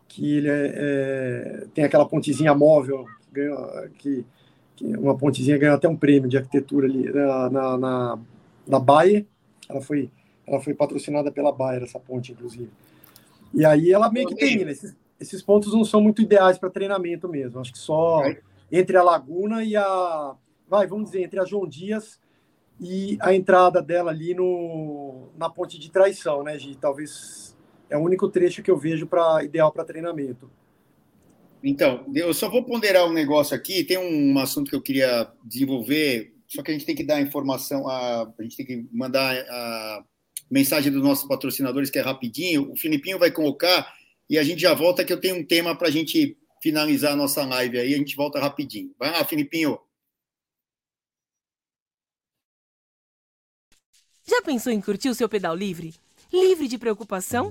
que 0.09 0.37
ele 0.37 0.49
é, 0.49 0.73
é, 0.75 1.67
tem 1.73 1.85
aquela 1.85 2.07
pontezinha 2.07 2.55
móvel, 2.55 3.07
que, 3.23 3.33
ganha, 3.33 3.91
que, 3.99 4.27
que, 4.77 4.85
uma 4.97 5.17
pontezinha 5.17 5.59
ganhou 5.59 5.77
até 5.77 5.89
um 5.89 5.97
prêmio 5.97 6.29
de 6.29 6.37
arquitetura 6.37 6.87
ali 6.87 7.11
na, 7.13 7.51
na, 7.51 7.79
na, 7.79 8.19
na 8.67 8.79
Bayer, 8.79 9.27
ela 9.69 9.81
foi, 9.81 10.11
ela 10.47 10.61
foi 10.61 10.75
patrocinada 10.75 11.31
pela 11.31 11.53
Bayer, 11.53 11.83
essa 11.83 11.99
ponte, 11.99 12.33
inclusive. 12.33 12.71
E 13.55 13.65
aí 13.65 13.93
ela 13.93 14.11
meio 14.11 14.29
que 14.29 14.35
termina. 14.35 14.71
Esses, 14.71 14.97
esses 15.19 15.43
pontos 15.43 15.73
não 15.73 15.85
são 15.85 16.01
muito 16.01 16.23
ideais 16.23 16.59
para 16.59 16.71
treinamento 16.71 17.29
mesmo. 17.29 17.61
Acho 17.61 17.73
que 17.73 17.79
só 17.79 18.23
entre 18.71 18.97
a 18.97 19.03
Laguna 19.03 19.65
e 19.65 19.77
a. 19.77 20.35
Vai, 20.69 20.87
vamos 20.87 21.07
dizer, 21.07 21.23
entre 21.23 21.41
a 21.41 21.45
João 21.45 21.67
Dias 21.67 22.19
e 22.81 23.19
a 23.21 23.35
entrada 23.35 23.83
dela 23.83 24.11
ali 24.11 24.35
no, 24.35 25.29
na 25.37 25.51
ponte 25.51 25.79
de 25.79 25.91
traição, 25.91 26.43
né, 26.43 26.59
Gi? 26.59 26.77
Talvez 26.77 27.55
é 27.91 27.97
o 27.97 28.01
único 28.01 28.29
trecho 28.29 28.63
que 28.63 28.71
eu 28.71 28.79
vejo 28.79 29.07
para 29.07 29.45
ideal 29.45 29.71
para 29.71 29.85
treinamento. 29.85 30.51
Então, 31.63 32.07
eu 32.15 32.33
só 32.33 32.49
vou 32.49 32.65
ponderar 32.65 33.07
um 33.07 33.13
negócio 33.13 33.55
aqui. 33.55 33.85
Tem 33.85 33.99
um 33.99 34.39
assunto 34.39 34.71
que 34.71 34.77
eu 34.77 34.81
queria 34.81 35.31
desenvolver, 35.45 36.33
só 36.49 36.63
que 36.63 36.71
a 36.71 36.75
gente 36.75 36.87
tem 36.87 36.97
que 36.97 37.05
dar 37.05 37.21
informação, 37.21 37.87
a, 37.87 38.23
a 38.23 38.43
gente 38.43 38.57
tem 38.57 38.65
que 38.65 38.89
mandar 38.91 39.37
a 39.37 40.05
mensagem 40.51 40.91
dos 40.91 41.03
nossos 41.03 41.29
patrocinadores, 41.29 41.91
que 41.91 41.99
é 41.99 42.03
rapidinho. 42.03 42.73
O 42.73 42.77
Filipinho 42.77 43.19
vai 43.19 43.31
colocar 43.31 43.93
e 44.29 44.39
a 44.39 44.43
gente 44.43 44.63
já 44.63 44.73
volta, 44.73 45.05
que 45.05 45.13
eu 45.13 45.21
tenho 45.21 45.37
um 45.37 45.45
tema 45.45 45.77
para 45.77 45.89
a 45.89 45.91
gente 45.91 46.37
finalizar 46.63 47.13
a 47.13 47.17
nossa 47.17 47.45
live 47.45 47.79
aí. 47.79 47.95
A 47.95 47.99
gente 47.99 48.17
volta 48.17 48.41
rapidinho. 48.41 48.95
Vai 48.99 49.11
lá, 49.11 49.25
Filipinho. 49.25 49.79
Já 54.31 54.41
pensou 54.43 54.73
em 54.73 54.81
curtir 54.81 55.09
o 55.09 55.15
seu 55.15 55.29
pedal 55.29 55.57
livre? 55.57 55.93
Livre 56.33 56.69
de 56.69 56.79
preocupação? 56.79 57.51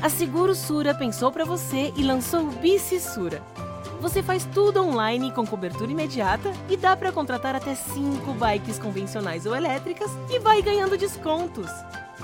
A 0.00 0.08
Seguro 0.08 0.54
Sura 0.54 0.94
pensou 0.94 1.32
para 1.32 1.44
você 1.44 1.92
e 1.96 2.04
lançou 2.04 2.42
o 2.42 2.52
Bici 2.52 3.00
Sura. 3.00 3.42
Você 4.00 4.22
faz 4.22 4.44
tudo 4.44 4.80
online 4.80 5.32
com 5.32 5.44
cobertura 5.44 5.90
imediata 5.90 6.52
e 6.68 6.76
dá 6.76 6.96
para 6.96 7.10
contratar 7.10 7.56
até 7.56 7.74
5 7.74 8.32
bikes 8.34 8.78
convencionais 8.78 9.44
ou 9.44 9.56
elétricas 9.56 10.08
e 10.30 10.38
vai 10.38 10.62
ganhando 10.62 10.96
descontos. 10.96 11.68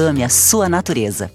Ame 0.00 0.24
a 0.24 0.30
sua 0.30 0.66
natureza. 0.66 1.30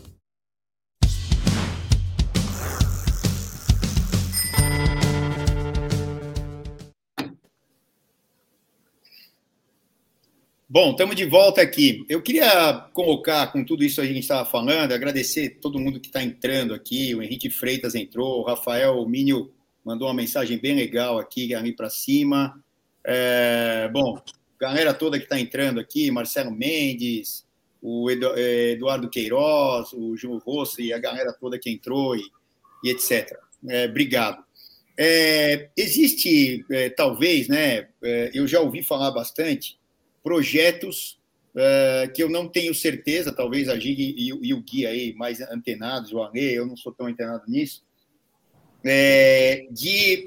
Bom, 10.68 10.90
estamos 10.90 11.16
de 11.16 11.26
volta 11.26 11.62
aqui. 11.62 12.04
Eu 12.10 12.24
queria 12.24 12.74
colocar, 12.92 13.52
com 13.52 13.64
tudo 13.64 13.84
isso 13.84 14.02
que 14.02 14.02
a 14.02 14.06
gente 14.06 14.22
estava 14.22 14.50
falando, 14.50 14.94
agradecer 14.94 15.60
todo 15.62 15.80
mundo 15.80 16.00
que 16.00 16.08
está 16.08 16.24
entrando 16.24 16.74
aqui. 16.74 17.14
O 17.14 17.22
Henrique 17.22 17.52
Freitas 17.52 17.94
entrou, 17.94 18.40
o 18.40 18.44
Rafael 18.44 19.08
Mínio 19.08 19.54
mandou 19.84 20.08
uma 20.08 20.14
mensagem 20.16 20.58
bem 20.58 20.76
legal 20.76 21.20
aqui, 21.20 21.54
ali 21.54 21.72
para 21.72 21.92
cima. 21.92 22.60
É, 23.06 23.88
bom, 23.94 24.20
galera 24.60 24.92
toda 24.92 25.20
que 25.20 25.26
está 25.26 25.40
entrando 25.40 25.80
aqui, 25.80 26.10
Marcelo 26.10 26.50
Mendes, 26.50 27.46
o 27.88 28.10
é, 28.10 28.72
Eduardo 28.72 29.08
Queiroz, 29.08 29.94
o 29.94 30.18
João 30.18 30.40
Rosso 30.40 30.82
e 30.82 30.92
a 30.92 30.98
galera 30.98 31.32
toda 31.32 31.60
que 31.60 31.70
entrou 31.70 32.16
e, 32.16 32.24
e 32.84 32.90
etc. 32.90 33.38
É, 33.70 33.86
obrigado. 33.86 34.44
É, 34.98 35.70
existe, 35.78 36.66
é, 36.72 36.90
talvez, 36.90 37.48
né? 37.48 37.90
É, 38.04 38.32
eu 38.34 38.48
já 38.48 38.60
ouvi 38.60 38.82
falar 38.82 39.12
bastante 39.12 39.78
projetos 40.24 41.20
é, 41.56 42.12
que 42.12 42.24
eu 42.24 42.30
não 42.30 42.48
tenho 42.48 42.74
certeza, 42.74 43.32
talvez 43.32 43.70
a 43.70 43.78
Gig 43.78 44.02
e, 44.02 44.30
e, 44.30 44.54
o 44.54 44.62
Gui 44.64 44.88
aí 44.88 45.14
mais 45.14 45.40
antenados, 45.40 46.12
o 46.12 46.24
Ale, 46.24 46.56
eu 46.56 46.66
não 46.66 46.76
sou 46.76 46.92
tão 46.92 47.06
antenado 47.06 47.44
nisso, 47.48 47.84
de 49.72 50.26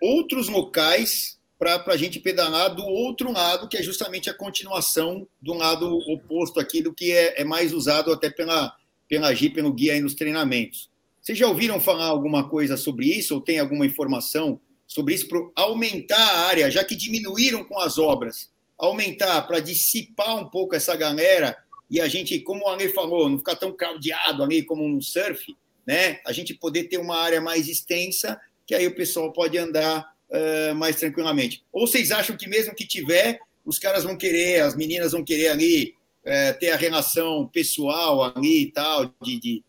outros 0.00 0.48
locais 0.48 1.37
para 1.58 1.82
a 1.88 1.96
gente 1.96 2.20
pedalar 2.20 2.74
do 2.74 2.84
outro 2.84 3.32
lado, 3.32 3.68
que 3.68 3.76
é 3.76 3.82
justamente 3.82 4.30
a 4.30 4.34
continuação 4.34 5.26
do 5.42 5.54
lado 5.54 5.98
oposto 6.10 6.60
aqui 6.60 6.80
do 6.80 6.94
que 6.94 7.10
é, 7.10 7.40
é 7.40 7.44
mais 7.44 7.72
usado 7.72 8.12
até 8.12 8.30
pela, 8.30 8.74
pela 9.08 9.34
pelo 9.34 9.72
guia 9.72 9.94
aí 9.94 10.00
nos 10.00 10.14
treinamentos. 10.14 10.88
Vocês 11.20 11.36
já 11.36 11.48
ouviram 11.48 11.80
falar 11.80 12.06
alguma 12.06 12.48
coisa 12.48 12.76
sobre 12.76 13.06
isso, 13.06 13.34
ou 13.34 13.40
tem 13.40 13.58
alguma 13.58 13.84
informação 13.84 14.60
sobre 14.86 15.14
isso 15.14 15.28
para 15.28 15.40
aumentar 15.56 16.16
a 16.16 16.46
área, 16.46 16.70
já 16.70 16.84
que 16.84 16.94
diminuíram 16.94 17.64
com 17.64 17.78
as 17.80 17.98
obras, 17.98 18.50
aumentar 18.78 19.42
para 19.42 19.60
dissipar 19.60 20.36
um 20.38 20.48
pouco 20.48 20.74
essa 20.74 20.96
galera 20.96 21.56
e 21.90 22.00
a 22.00 22.08
gente, 22.08 22.38
como 22.40 22.64
o 22.64 22.68
Ale 22.68 22.88
falou, 22.90 23.28
não 23.28 23.38
ficar 23.38 23.56
tão 23.56 23.72
craudiado 23.72 24.42
ali 24.42 24.62
como 24.62 24.86
no 24.86 25.02
surf, 25.02 25.56
né? 25.86 26.20
A 26.26 26.32
gente 26.32 26.54
poder 26.54 26.84
ter 26.84 26.98
uma 26.98 27.16
área 27.16 27.40
mais 27.40 27.66
extensa, 27.66 28.38
que 28.66 28.74
aí 28.74 28.86
o 28.86 28.94
pessoal 28.94 29.32
pode 29.32 29.56
andar 29.56 30.06
uh, 30.30 30.74
mais 30.74 30.96
tranquilamente. 30.96 31.62
Ou 31.72 31.86
vocês 31.86 32.10
acham 32.10 32.36
que 32.36 32.48
mesmo 32.48 32.74
que 32.74 32.86
tiver, 32.86 33.40
os 33.64 33.78
caras 33.78 34.04
vão 34.04 34.16
querer, 34.16 34.60
as 34.60 34.74
meninas 34.74 35.12
vão 35.12 35.24
querer 35.24 35.48
ali 35.48 35.94
uh, 36.24 36.58
ter 36.58 36.70
a 36.70 36.76
relação 36.76 37.46
pessoal 37.48 38.24
ali 38.24 38.62
e 38.62 38.72
tal, 38.72 39.12
de, 39.22 39.38
de, 39.38 39.64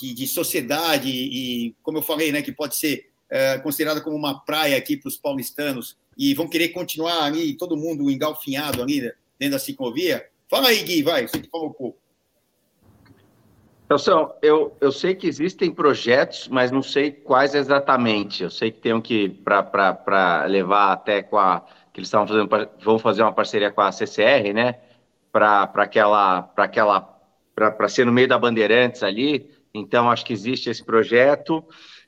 de, 0.00 0.14
de 0.14 0.26
sociedade, 0.26 1.08
e 1.08 1.74
como 1.82 1.98
eu 1.98 2.02
falei, 2.02 2.32
né, 2.32 2.42
que 2.42 2.52
pode 2.52 2.76
ser 2.76 3.08
uh, 3.30 3.62
considerada 3.62 4.00
como 4.00 4.16
uma 4.16 4.40
praia 4.40 4.76
aqui 4.76 4.96
para 4.96 5.08
os 5.08 5.16
paulistanos, 5.16 5.96
e 6.16 6.34
vão 6.34 6.48
querer 6.48 6.68
continuar 6.68 7.24
ali, 7.24 7.56
todo 7.56 7.76
mundo 7.76 8.10
engalfinhado 8.10 8.82
ali 8.82 9.12
dentro 9.38 9.52
da 9.52 9.58
ciclovia? 9.58 10.26
Fala 10.48 10.68
aí, 10.68 10.82
Gui, 10.82 11.02
vai, 11.02 11.26
você 11.26 11.40
que 11.40 11.50
falou 11.50 11.72
pouco. 11.72 11.98
Então, 13.84 14.34
eu, 14.40 14.76
eu 14.80 14.90
sei 14.90 15.14
que 15.14 15.26
existem 15.26 15.70
projetos, 15.70 16.48
mas 16.48 16.70
não 16.70 16.82
sei 16.82 17.10
quais 17.10 17.54
exatamente. 17.54 18.42
Eu 18.42 18.50
sei 18.50 18.70
que 18.70 18.80
tem 18.80 18.94
um 18.94 19.00
que, 19.00 19.28
para 19.28 20.46
levar 20.46 20.92
até 20.92 21.22
com 21.22 21.36
a. 21.36 21.60
que 21.92 22.00
eles 22.00 22.08
estavam 22.08 22.26
fazendo, 22.26 22.48
vão 22.82 22.98
fazer 22.98 23.22
uma 23.22 23.32
parceria 23.32 23.70
com 23.70 23.82
a 23.82 23.92
CCR, 23.92 24.54
né? 24.54 24.76
Para 25.30 25.70
aquela. 25.74 26.42
Para 26.42 26.64
aquela 26.64 27.14
para 27.54 27.88
ser 27.88 28.04
no 28.04 28.10
meio 28.10 28.26
da 28.26 28.38
Bandeirantes 28.38 29.02
ali. 29.02 29.48
Então, 29.72 30.10
acho 30.10 30.24
que 30.24 30.32
existe 30.32 30.70
esse 30.70 30.82
projeto. 30.82 31.64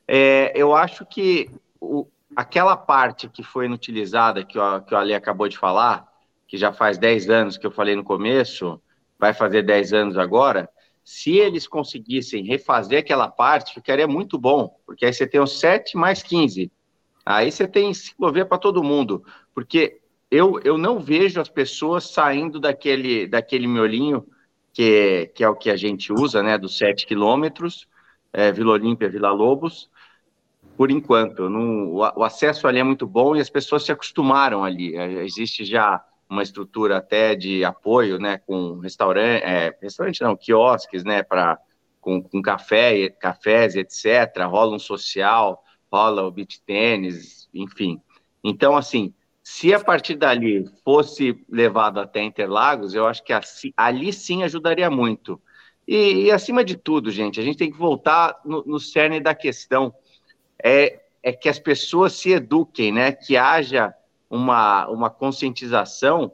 É, 0.09 0.53
eu 0.57 0.75
acho 0.75 1.05
que 1.05 1.51
o, 1.81 2.09
aquela 2.35 2.77
parte 2.77 3.29
que 3.29 3.43
foi 3.45 3.67
inutilizada, 3.67 4.45
que 4.45 4.59
o, 4.59 4.81
que 4.81 4.95
o 4.95 4.99
Ali 4.99 5.15
acabou 5.15 5.49
de 5.49 5.59
falar, 5.59 6.09
que 6.49 6.57
já 6.57 6.73
faz 6.73 6.99
10 6.99 7.31
anos 7.31 7.59
que 7.59 7.67
eu 7.67 7.71
falei 7.71 7.95
no 7.95 8.03
começo, 8.03 8.81
vai 9.19 9.33
fazer 9.33 9.63
10 9.63 9.93
anos 9.93 10.19
agora 10.19 10.69
se 11.07 11.37
eles 11.37 11.69
conseguissem 11.69 12.43
refazer 12.43 12.99
aquela 12.99 13.29
parte, 13.29 13.75
ficaria 13.75 14.09
muito 14.09 14.37
bom, 14.37 14.77
porque 14.85 15.07
aí 15.07 15.13
você 15.13 15.25
tem 15.25 15.41
os 15.41 15.61
7 15.61 15.97
mais 15.97 16.21
15. 16.21 16.69
Aí 17.25 17.53
você 17.53 17.69
tem 17.69 17.95
ciclovia 17.95 18.45
para 18.45 18.59
todo 18.59 18.83
mundo, 18.83 19.25
porque 19.55 20.01
eu, 20.29 20.59
eu 20.65 20.77
não 20.77 20.99
vejo 20.99 21.41
as 21.41 21.49
pessoas 21.49 22.11
saindo 22.11 22.59
daquele, 22.59 23.29
daquele 23.29 23.69
miolinho 23.69 24.27
que, 24.73 25.31
que 25.33 25.45
é 25.45 25.49
o 25.49 25.55
que 25.55 25.71
a 25.71 25.77
gente 25.77 26.13
usa, 26.13 26.43
né, 26.43 26.59
dos 26.59 26.77
7 26.77 27.07
quilômetros, 27.07 27.87
é, 28.33 28.51
Vila 28.51 28.73
Olímpia, 28.73 29.09
Vila 29.09 29.31
Lobos, 29.31 29.89
por 30.77 30.91
enquanto. 30.91 31.49
Não, 31.49 31.93
o, 31.95 32.25
acesso 32.25 32.67
ali 32.67 32.81
é 32.81 32.85
muito 32.85 33.07
bom 33.07 33.37
e 33.37 33.41
as 33.41 33.49
pessoas 33.49 33.85
se 33.85 33.93
acostumaram 33.93 34.65
ali. 34.65 34.97
É, 34.97 35.25
existe 35.25 35.65
já 35.65 36.05
uma 36.29 36.43
estrutura 36.43 36.99
até 36.99 37.35
de 37.35 37.65
apoio, 37.65 38.19
né, 38.19 38.39
com 38.39 38.79
restaurante, 38.79 39.43
é, 39.45 39.77
restaurante 39.81 40.23
não, 40.23 40.37
quiosques, 40.37 41.05
né, 41.05 41.23
para 41.23 41.59
com, 42.01 42.23
com 42.23 42.41
café, 42.41 43.09
cafés, 43.11 43.75
etc. 43.75 44.45
Rola 44.49 44.77
um 44.77 44.79
social, 44.79 45.63
rola 45.91 46.23
o 46.23 46.31
beach 46.31 46.61
tênis, 46.65 47.49
enfim. 47.53 48.01
Então, 48.45 48.77
assim, 48.77 49.13
se 49.43 49.75
a 49.75 49.81
partir 49.81 50.15
dali 50.17 50.65
fosse 50.85 51.45
levado 51.49 51.99
até 51.99 52.23
Interlagos, 52.23 52.95
eu 52.95 53.07
acho 53.07 53.25
que 53.25 53.33
ali 53.77 54.13
sim 54.13 54.43
ajudaria 54.43 54.91
muito. 54.91 55.41
E, 55.87 56.25
e, 56.25 56.31
acima 56.33 56.65
de 56.65 56.77
tudo, 56.77 57.11
gente, 57.11 57.39
a 57.39 57.43
gente 57.43 57.59
tem 57.59 57.71
que 57.71 57.79
voltar 57.79 58.41
no, 58.45 58.65
no 58.65 58.81
cerne 58.81 59.21
da 59.21 59.35
questão. 59.35 59.95
É, 60.63 61.01
é 61.23 61.33
que 61.33 61.49
as 61.49 61.59
pessoas 61.59 62.13
se 62.15 62.33
eduquem, 62.33 62.93
né? 62.93 63.13
Que 63.13 63.37
haja 63.37 63.95
uma, 64.29 64.89
uma 64.89 65.11
conscientização 65.11 66.33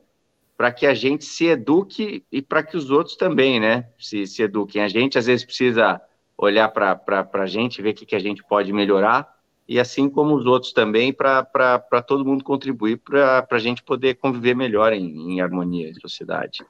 para 0.56 0.70
que 0.70 0.86
a 0.86 0.94
gente 0.94 1.24
se 1.24 1.46
eduque 1.46 2.24
e 2.30 2.40
para 2.40 2.62
que 2.62 2.76
os 2.76 2.90
outros 2.90 3.16
também, 3.16 3.58
né, 3.58 3.88
se, 3.98 4.26
se 4.26 4.42
eduquem. 4.42 4.82
A 4.82 4.88
gente 4.88 5.18
às 5.18 5.26
vezes 5.26 5.44
precisa 5.44 6.00
olhar 6.36 6.68
para 6.68 7.28
a 7.32 7.46
gente, 7.46 7.82
ver 7.82 7.90
o 7.90 7.94
que, 7.94 8.06
que 8.06 8.16
a 8.16 8.20
gente 8.20 8.42
pode 8.44 8.72
melhorar, 8.72 9.32
e 9.68 9.78
assim 9.78 10.08
como 10.08 10.34
os 10.34 10.44
outros 10.44 10.72
também, 10.72 11.12
para 11.12 12.04
todo 12.06 12.24
mundo 12.24 12.44
contribuir 12.44 12.98
para 12.98 13.46
a 13.50 13.58
gente 13.58 13.82
poder 13.82 14.16
conviver 14.16 14.54
melhor 14.54 14.92
em, 14.92 15.32
em 15.32 15.40
harmonia 15.40 15.88
em 15.88 15.94
sociedade. 15.94 16.64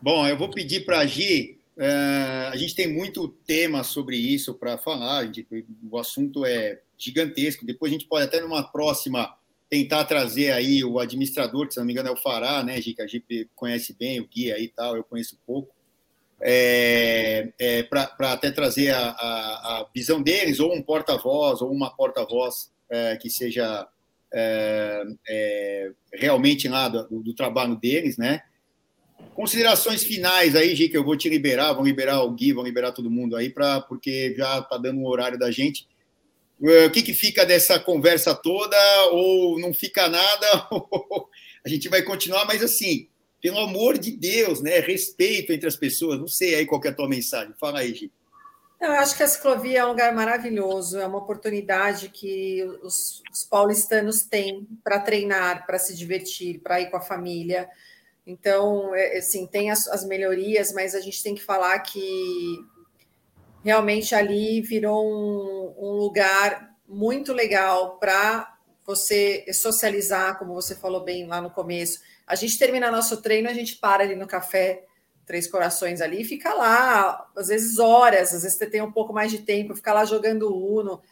Bom, 0.00 0.26
eu 0.26 0.36
vou 0.36 0.50
pedir 0.50 0.84
para 0.84 1.00
a 1.00 1.06
Gi, 1.06 1.58
uh, 1.76 2.52
a 2.52 2.56
gente 2.56 2.74
tem 2.74 2.92
muito 2.92 3.28
tema 3.46 3.82
sobre 3.82 4.16
isso 4.16 4.54
para 4.54 4.78
falar, 4.78 5.24
gente, 5.26 5.66
o 5.90 5.98
assunto 5.98 6.44
é 6.44 6.80
gigantesco, 6.96 7.66
depois 7.66 7.90
a 7.90 7.94
gente 7.94 8.06
pode 8.06 8.24
até 8.24 8.40
numa 8.40 8.62
próxima 8.62 9.34
tentar 9.68 10.04
trazer 10.04 10.52
aí 10.52 10.84
o 10.84 10.98
administrador, 10.98 11.66
que 11.66 11.74
se 11.74 11.80
não 11.80 11.86
me 11.86 11.92
engano 11.92 12.08
é 12.08 12.12
o 12.12 12.16
Fará, 12.16 12.62
né, 12.62 12.80
que 12.80 13.00
a 13.00 13.06
gente 13.06 13.48
conhece 13.54 13.94
bem, 13.98 14.20
o 14.20 14.28
guia 14.28 14.58
e 14.58 14.68
tal, 14.68 14.96
eu 14.96 15.04
conheço 15.04 15.38
pouco, 15.46 15.74
é, 16.40 17.52
é, 17.58 17.82
para 17.82 18.32
até 18.32 18.50
trazer 18.50 18.90
a, 18.90 19.10
a, 19.10 19.80
a, 19.80 19.86
visão 19.94 20.22
deles, 20.22 20.60
ou 20.60 20.74
um 20.74 20.82
porta-voz, 20.82 21.62
ou 21.62 21.72
uma 21.72 21.90
porta-voz 21.90 22.70
é, 22.90 23.16
que 23.16 23.30
seja 23.30 23.88
é, 24.32 25.02
é, 25.28 25.90
realmente 26.12 26.68
lá 26.68 26.88
do, 26.88 27.22
do, 27.22 27.34
trabalho 27.34 27.76
deles, 27.76 28.18
né? 28.18 28.42
Considerações 29.34 30.02
finais 30.04 30.54
aí, 30.54 30.74
Gi, 30.74 30.88
que 30.88 30.96
eu 30.96 31.04
vou 31.04 31.16
te 31.16 31.28
liberar, 31.28 31.72
vão 31.72 31.84
liberar 31.84 32.22
o 32.22 32.30
Gui, 32.32 32.52
vão 32.52 32.64
liberar 32.64 32.92
todo 32.92 33.10
mundo 33.10 33.34
aí, 33.34 33.50
pra, 33.50 33.80
porque 33.80 34.34
já 34.36 34.58
está 34.58 34.76
dando 34.76 35.00
um 35.00 35.06
horário 35.06 35.38
da 35.38 35.50
gente. 35.50 35.86
Eh, 36.62 36.86
o 36.86 36.90
que, 36.90 37.02
que 37.02 37.14
fica 37.14 37.44
dessa 37.44 37.78
conversa 37.78 38.34
toda, 38.34 38.76
ou 39.12 39.58
não 39.58 39.74
fica 39.74 40.08
nada, 40.08 40.68
a 41.64 41.68
gente 41.68 41.88
vai 41.88 42.02
continuar, 42.02 42.44
mas 42.44 42.62
assim, 42.62 43.08
pelo 43.40 43.58
amor 43.58 43.98
de 43.98 44.12
Deus, 44.12 44.62
né? 44.62 44.80
Respeito 44.80 45.52
entre 45.52 45.68
as 45.68 45.76
pessoas. 45.76 46.18
Não 46.18 46.28
sei 46.28 46.54
aí 46.54 46.66
qual 46.66 46.80
é 46.84 46.88
a 46.88 46.94
tua 46.94 47.08
mensagem. 47.08 47.54
Fala 47.60 47.80
aí, 47.80 47.94
Gi. 47.94 48.10
Eu 48.80 48.92
acho 48.92 49.16
que 49.16 49.22
a 49.22 49.28
ciclovia 49.28 49.78
é 49.80 49.84
um 49.86 49.88
lugar 49.88 50.14
maravilhoso, 50.14 50.98
é 50.98 51.06
uma 51.06 51.16
oportunidade 51.16 52.10
que 52.10 52.62
os, 52.82 53.22
os 53.32 53.42
paulistanos 53.44 54.22
têm 54.22 54.68
para 54.84 55.00
treinar, 55.00 55.64
para 55.66 55.78
se 55.78 55.96
divertir, 55.96 56.60
para 56.60 56.80
ir 56.80 56.90
com 56.90 56.98
a 56.98 57.00
família. 57.00 57.68
Então, 58.26 58.94
é, 58.94 59.16
assim, 59.16 59.46
tem 59.46 59.70
as, 59.70 59.86
as 59.86 60.04
melhorias, 60.04 60.72
mas 60.72 60.94
a 60.94 61.00
gente 61.00 61.22
tem 61.22 61.34
que 61.34 61.42
falar 61.42 61.78
que 61.80 62.58
realmente 63.66 64.14
ali 64.14 64.60
virou 64.60 65.04
um, 65.04 65.74
um 65.76 65.90
lugar 65.96 66.72
muito 66.88 67.32
legal 67.32 67.98
para 67.98 68.56
você 68.84 69.44
socializar, 69.52 70.38
como 70.38 70.54
você 70.54 70.76
falou 70.76 71.02
bem 71.02 71.26
lá 71.26 71.40
no 71.40 71.50
começo. 71.50 72.00
A 72.24 72.36
gente 72.36 72.56
termina 72.56 72.92
nosso 72.92 73.20
treino, 73.20 73.48
a 73.48 73.52
gente 73.52 73.74
para 73.76 74.04
ali 74.04 74.14
no 74.14 74.26
café 74.26 74.84
Três 75.26 75.48
Corações 75.48 76.00
ali 76.00 76.20
e 76.20 76.24
fica 76.24 76.54
lá, 76.54 77.28
às 77.36 77.48
vezes 77.48 77.80
horas, 77.80 78.32
às 78.32 78.42
vezes 78.42 78.56
você 78.56 78.66
tem 78.66 78.80
um 78.80 78.92
pouco 78.92 79.12
mais 79.12 79.32
de 79.32 79.38
tempo, 79.38 79.74
fica 79.74 79.92
lá 79.92 80.04
jogando 80.04 80.54
Uno. 80.54 81.02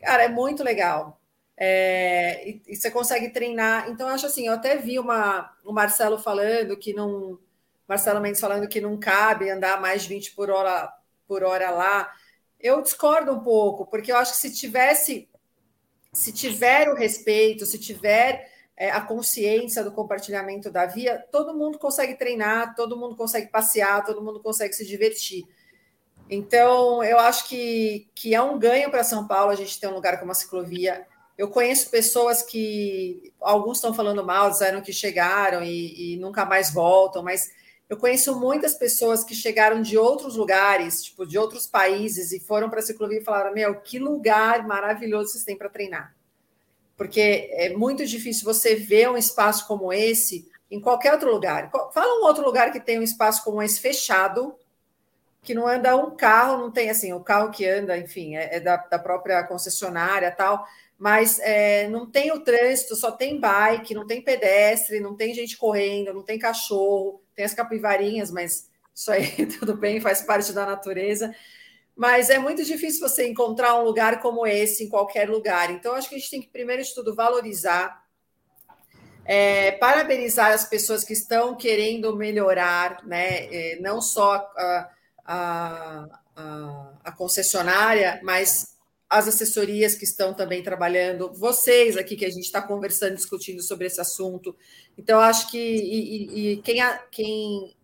Cara, 0.00 0.24
é 0.24 0.28
muito 0.28 0.64
legal. 0.64 1.20
É, 1.54 2.48
e, 2.48 2.62
e, 2.68 2.74
você 2.74 2.90
consegue 2.90 3.28
treinar. 3.28 3.90
Então, 3.90 4.08
eu 4.08 4.14
acho 4.14 4.24
assim, 4.24 4.46
eu 4.46 4.54
até 4.54 4.76
vi 4.76 4.98
uma, 4.98 5.54
o 5.62 5.74
Marcelo 5.74 6.18
falando 6.18 6.74
que 6.78 6.94
não. 6.94 7.38
Marcelo 7.86 8.22
Mendes 8.22 8.40
falando 8.40 8.66
que 8.66 8.80
não 8.80 8.98
cabe 8.98 9.50
andar 9.50 9.78
mais 9.78 10.04
de 10.04 10.08
20 10.08 10.32
por 10.32 10.48
hora 10.48 10.90
por 11.26 11.42
hora 11.42 11.70
lá. 11.70 12.12
Eu 12.58 12.80
discordo 12.80 13.32
um 13.32 13.40
pouco, 13.40 13.86
porque 13.86 14.12
eu 14.12 14.16
acho 14.16 14.32
que 14.32 14.38
se 14.38 14.54
tivesse, 14.54 15.28
se 16.12 16.32
tiver 16.32 16.88
o 16.88 16.94
respeito, 16.94 17.66
se 17.66 17.78
tiver 17.78 18.50
é, 18.76 18.90
a 18.90 19.00
consciência 19.00 19.82
do 19.82 19.92
compartilhamento 19.92 20.70
da 20.70 20.86
via, 20.86 21.18
todo 21.30 21.54
mundo 21.54 21.78
consegue 21.78 22.14
treinar, 22.14 22.74
todo 22.74 22.96
mundo 22.96 23.16
consegue 23.16 23.48
passear, 23.48 24.04
todo 24.04 24.22
mundo 24.22 24.40
consegue 24.40 24.74
se 24.74 24.86
divertir. 24.86 25.46
Então, 26.30 27.02
eu 27.04 27.18
acho 27.18 27.48
que, 27.48 28.08
que 28.14 28.34
é 28.34 28.40
um 28.40 28.58
ganho 28.58 28.90
para 28.90 29.04
São 29.04 29.26
Paulo 29.26 29.50
a 29.50 29.54
gente 29.54 29.78
ter 29.78 29.86
um 29.88 29.94
lugar 29.94 30.18
como 30.18 30.32
a 30.32 30.34
ciclovia. 30.34 31.06
Eu 31.36 31.48
conheço 31.48 31.90
pessoas 31.90 32.42
que, 32.42 33.32
alguns 33.40 33.78
estão 33.78 33.92
falando 33.92 34.24
mal, 34.24 34.50
disseram 34.50 34.80
que 34.80 34.92
chegaram 34.92 35.62
e, 35.62 36.14
e 36.14 36.16
nunca 36.16 36.44
mais 36.44 36.72
voltam, 36.72 37.22
mas 37.22 37.50
eu 37.92 37.98
conheço 37.98 38.40
muitas 38.40 38.72
pessoas 38.72 39.22
que 39.22 39.34
chegaram 39.34 39.82
de 39.82 39.98
outros 39.98 40.34
lugares, 40.34 41.04
tipo, 41.04 41.26
de 41.26 41.36
outros 41.36 41.66
países, 41.66 42.32
e 42.32 42.40
foram 42.40 42.70
para 42.70 42.78
a 42.78 42.82
ciclovia 42.82 43.18
e 43.18 43.24
falaram: 43.24 43.52
Meu, 43.52 43.82
que 43.82 43.98
lugar 43.98 44.66
maravilhoso 44.66 45.32
vocês 45.32 45.44
têm 45.44 45.58
para 45.58 45.68
treinar. 45.68 46.16
Porque 46.96 47.50
é 47.52 47.68
muito 47.76 48.06
difícil 48.06 48.46
você 48.46 48.74
ver 48.74 49.10
um 49.10 49.16
espaço 49.18 49.66
como 49.66 49.92
esse 49.92 50.50
em 50.70 50.80
qualquer 50.80 51.12
outro 51.12 51.30
lugar. 51.30 51.70
Fala 51.92 52.18
um 52.18 52.24
outro 52.24 52.42
lugar 52.42 52.72
que 52.72 52.80
tem 52.80 52.98
um 52.98 53.02
espaço 53.02 53.44
como 53.44 53.62
esse 53.62 53.78
fechado, 53.78 54.54
que 55.42 55.52
não 55.52 55.68
anda 55.68 55.94
um 55.94 56.16
carro, 56.16 56.62
não 56.62 56.70
tem 56.70 56.88
assim, 56.88 57.12
o 57.12 57.20
carro 57.20 57.50
que 57.50 57.66
anda, 57.66 57.98
enfim, 57.98 58.36
é, 58.36 58.56
é 58.56 58.60
da, 58.60 58.78
da, 58.78 58.98
própria 58.98 59.44
concessionária 59.44 60.30
tal, 60.30 60.66
mas 60.98 61.38
é, 61.40 61.90
não 61.90 62.10
tem 62.10 62.32
o 62.32 62.40
trânsito, 62.40 62.96
só 62.96 63.12
tem 63.12 63.38
bike, 63.38 63.92
não 63.92 64.06
tem 64.06 64.22
pedestre, 64.22 64.98
não 64.98 65.14
tem 65.14 65.34
gente 65.34 65.58
correndo, 65.58 66.14
não 66.14 66.22
tem 66.22 66.38
cachorro, 66.38 67.21
tem 67.34 67.44
as 67.44 67.54
capivarinhas, 67.54 68.30
mas 68.30 68.70
isso 68.94 69.10
aí 69.10 69.46
tudo 69.58 69.76
bem, 69.76 70.00
faz 70.00 70.22
parte 70.22 70.52
da 70.52 70.66
natureza. 70.66 71.34
Mas 71.94 72.30
é 72.30 72.38
muito 72.38 72.64
difícil 72.64 73.06
você 73.06 73.28
encontrar 73.28 73.74
um 73.74 73.84
lugar 73.84 74.20
como 74.20 74.46
esse 74.46 74.84
em 74.84 74.88
qualquer 74.88 75.28
lugar. 75.28 75.70
Então, 75.70 75.94
acho 75.94 76.08
que 76.08 76.14
a 76.14 76.18
gente 76.18 76.30
tem 76.30 76.40
que, 76.40 76.48
primeiro 76.48 76.82
de 76.82 76.94
tudo, 76.94 77.14
valorizar, 77.14 78.02
é, 79.24 79.72
parabenizar 79.72 80.52
as 80.52 80.64
pessoas 80.64 81.04
que 81.04 81.12
estão 81.12 81.54
querendo 81.54 82.16
melhorar, 82.16 83.04
né? 83.04 83.44
É, 83.54 83.78
não 83.80 84.00
só 84.00 84.34
a, 84.56 84.90
a, 85.24 86.20
a, 86.34 86.92
a 87.04 87.12
concessionária, 87.12 88.20
mas 88.22 88.71
as 89.12 89.28
assessorias 89.28 89.94
que 89.94 90.04
estão 90.04 90.32
também 90.32 90.62
trabalhando, 90.62 91.30
vocês 91.34 91.98
aqui 91.98 92.16
que 92.16 92.24
a 92.24 92.30
gente 92.30 92.46
está 92.46 92.62
conversando, 92.62 93.14
discutindo 93.14 93.62
sobre 93.62 93.86
esse 93.86 94.00
assunto. 94.00 94.56
Então, 94.96 95.20
acho 95.20 95.50
que 95.50 95.58
e, 95.58 95.98
e, 96.00 96.52
e 96.52 96.56
quem, 96.62 96.80
a, 96.80 96.96
quem 97.10 97.76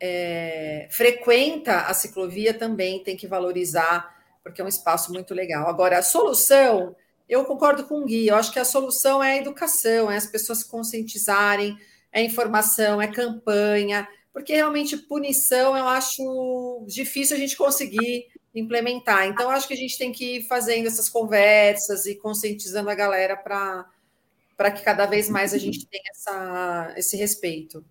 é, 0.00 0.88
frequenta 0.90 1.82
a 1.82 1.92
ciclovia 1.92 2.54
também 2.54 3.04
tem 3.04 3.14
que 3.14 3.26
valorizar, 3.26 4.16
porque 4.42 4.62
é 4.62 4.64
um 4.64 4.68
espaço 4.68 5.12
muito 5.12 5.34
legal. 5.34 5.68
Agora, 5.68 5.98
a 5.98 6.02
solução, 6.02 6.96
eu 7.28 7.44
concordo 7.44 7.84
com 7.84 8.00
o 8.00 8.06
Gui, 8.06 8.28
eu 8.28 8.36
acho 8.36 8.50
que 8.50 8.58
a 8.58 8.64
solução 8.64 9.22
é 9.22 9.32
a 9.32 9.36
educação, 9.36 10.10
é 10.10 10.16
as 10.16 10.24
pessoas 10.24 10.60
se 10.60 10.70
conscientizarem, 10.70 11.76
é 12.10 12.22
informação, 12.22 13.02
é 13.02 13.06
campanha, 13.06 14.08
porque 14.32 14.54
realmente 14.54 14.96
punição 14.96 15.76
eu 15.76 15.86
acho 15.86 16.86
difícil 16.88 17.36
a 17.36 17.38
gente 17.38 17.54
conseguir 17.54 18.28
implementar. 18.54 19.26
Então, 19.26 19.50
acho 19.50 19.68
que 19.68 19.74
a 19.74 19.76
gente 19.76 19.96
tem 19.96 20.12
que 20.12 20.36
ir 20.36 20.42
fazendo 20.42 20.86
essas 20.86 21.08
conversas 21.08 22.06
e 22.06 22.14
conscientizando 22.14 22.90
a 22.90 22.94
galera 22.94 23.36
para 23.36 24.70
que 24.70 24.82
cada 24.82 25.06
vez 25.06 25.28
mais 25.28 25.54
a 25.54 25.58
gente 25.58 25.86
tenha 25.86 26.10
essa, 26.10 26.94
esse 26.96 27.16
respeito. 27.16 27.84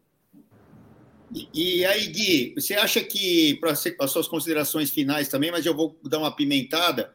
E, 1.34 1.80
e 1.80 1.86
aí, 1.86 2.08
Gui, 2.08 2.54
você 2.56 2.74
acha 2.74 3.02
que, 3.02 3.56
para 3.56 3.72
as 3.72 4.12
suas 4.12 4.28
considerações 4.28 4.90
finais 4.90 5.28
também, 5.28 5.52
mas 5.52 5.66
eu 5.66 5.76
vou 5.76 5.98
dar 6.04 6.20
uma 6.20 6.36
pimentada, 6.36 7.14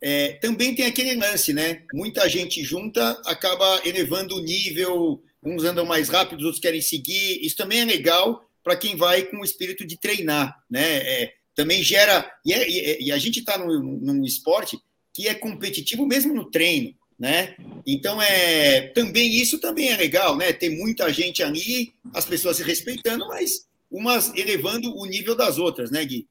é, 0.00 0.34
também 0.34 0.74
tem 0.74 0.86
aquele 0.86 1.14
lance, 1.14 1.52
né? 1.52 1.82
Muita 1.92 2.28
gente 2.28 2.62
junta 2.62 3.20
acaba 3.26 3.82
elevando 3.84 4.36
o 4.36 4.40
nível, 4.40 5.22
uns 5.42 5.64
andam 5.64 5.84
mais 5.84 6.08
rápido, 6.08 6.44
outros 6.44 6.60
querem 6.60 6.80
seguir. 6.80 7.44
Isso 7.44 7.56
também 7.56 7.80
é 7.80 7.84
legal 7.84 8.48
para 8.62 8.76
quem 8.76 8.96
vai 8.96 9.24
com 9.24 9.38
o 9.38 9.44
espírito 9.44 9.84
de 9.86 9.98
treinar, 9.98 10.62
né? 10.70 10.98
É, 10.98 11.34
também 11.54 11.82
gera. 11.82 12.30
E, 12.44 12.52
é, 12.52 13.02
e, 13.02 13.12
a 13.12 13.18
gente 13.18 13.40
está 13.40 13.58
num, 13.58 13.98
num 14.00 14.24
esporte 14.24 14.78
que 15.12 15.28
é 15.28 15.34
competitivo 15.34 16.06
mesmo 16.06 16.34
no 16.34 16.50
treino 16.50 16.94
né? 17.20 17.54
Então 17.86 18.20
é 18.22 18.88
também 18.94 19.28
isso 19.28 19.60
também 19.60 19.90
é 19.90 19.96
legal, 19.96 20.34
né? 20.36 20.54
Tem 20.54 20.74
muita 20.74 21.12
gente 21.12 21.42
ali, 21.42 21.92
as 22.14 22.24
pessoas 22.24 22.56
se 22.56 22.62
respeitando, 22.62 23.28
mas 23.28 23.68
umas 23.90 24.34
elevando 24.34 24.96
o 24.96 25.04
nível 25.04 25.36
das 25.36 25.58
outras, 25.58 25.90
né, 25.90 26.02
Gui? 26.02 26.26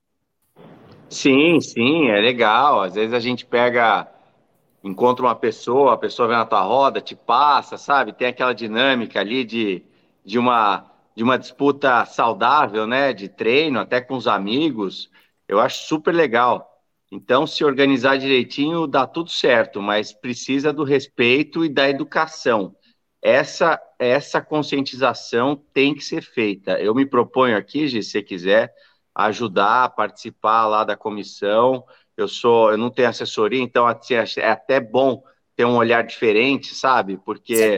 Sim, 1.08 1.62
sim, 1.62 2.08
é 2.10 2.20
legal. 2.20 2.82
Às 2.82 2.96
vezes 2.96 3.14
a 3.14 3.20
gente 3.20 3.46
pega, 3.46 4.08
encontra 4.84 5.24
uma 5.24 5.36
pessoa, 5.36 5.94
a 5.94 5.98
pessoa 5.98 6.28
vem 6.28 6.38
na 6.38 6.46
tua 6.46 6.62
roda, 6.62 7.00
te 7.00 7.16
passa, 7.16 7.78
sabe? 7.78 8.12
Tem 8.12 8.28
aquela 8.28 8.54
dinâmica 8.54 9.20
ali 9.20 9.44
de, 9.44 9.84
de 10.26 10.40
uma 10.40 10.89
de 11.20 11.24
uma 11.24 11.38
disputa 11.38 12.06
saudável, 12.06 12.88
né? 12.88 13.12
De 13.12 13.28
treino, 13.28 13.78
até 13.78 14.00
com 14.00 14.16
os 14.16 14.26
amigos. 14.26 15.12
Eu 15.50 15.60
acho 15.60 15.84
super 15.84 16.16
legal. 16.16 16.66
Então, 17.12 17.46
se 17.46 17.62
organizar 17.66 18.18
direitinho, 18.18 18.88
dá 18.88 19.06
tudo 19.06 19.30
certo, 19.30 19.82
mas 19.82 20.14
precisa 20.14 20.72
do 20.72 20.86
respeito 20.86 21.66
e 21.66 21.68
da 21.68 21.90
educação. 21.90 22.74
Essa, 23.22 23.78
essa 24.00 24.40
conscientização 24.40 25.62
tem 25.74 25.94
que 25.94 26.06
ser 26.06 26.22
feita. 26.22 26.80
Eu 26.80 26.96
me 26.96 27.06
proponho 27.06 27.58
aqui, 27.58 27.86
Gi, 27.86 28.02
se 28.02 28.12
você 28.12 28.24
quiser, 28.24 28.74
ajudar, 29.14 29.84
a 29.84 29.90
participar 29.90 30.68
lá 30.68 30.86
da 30.86 30.96
comissão. 30.96 31.84
Eu 32.16 32.30
sou, 32.30 32.72
eu 32.72 32.78
não 32.78 32.90
tenho 32.90 33.10
assessoria, 33.10 33.62
então 33.62 33.86
assim, 33.86 34.14
é 34.38 34.50
até 34.50 34.80
bom 34.80 35.22
ter 35.54 35.66
um 35.66 35.76
olhar 35.76 36.02
diferente, 36.02 36.74
sabe? 36.74 37.18
Porque 37.18 37.78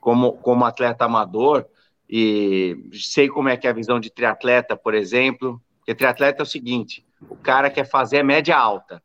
como, 0.00 0.32
como 0.32 0.64
atleta 0.64 1.04
amador, 1.04 1.64
e 2.12 2.76
sei 2.92 3.28
como 3.28 3.48
é 3.48 3.56
que 3.56 3.68
é 3.68 3.70
a 3.70 3.72
visão 3.74 4.00
de 4.00 4.10
triatleta, 4.10 4.76
por 4.76 4.94
exemplo, 4.94 5.62
porque 5.78 5.94
triatleta 5.94 6.42
é 6.42 6.44
o 6.44 6.46
seguinte, 6.46 7.06
o 7.28 7.36
cara 7.36 7.70
quer 7.70 7.84
fazer 7.88 8.18
a 8.18 8.24
média 8.24 8.58
alta. 8.58 9.00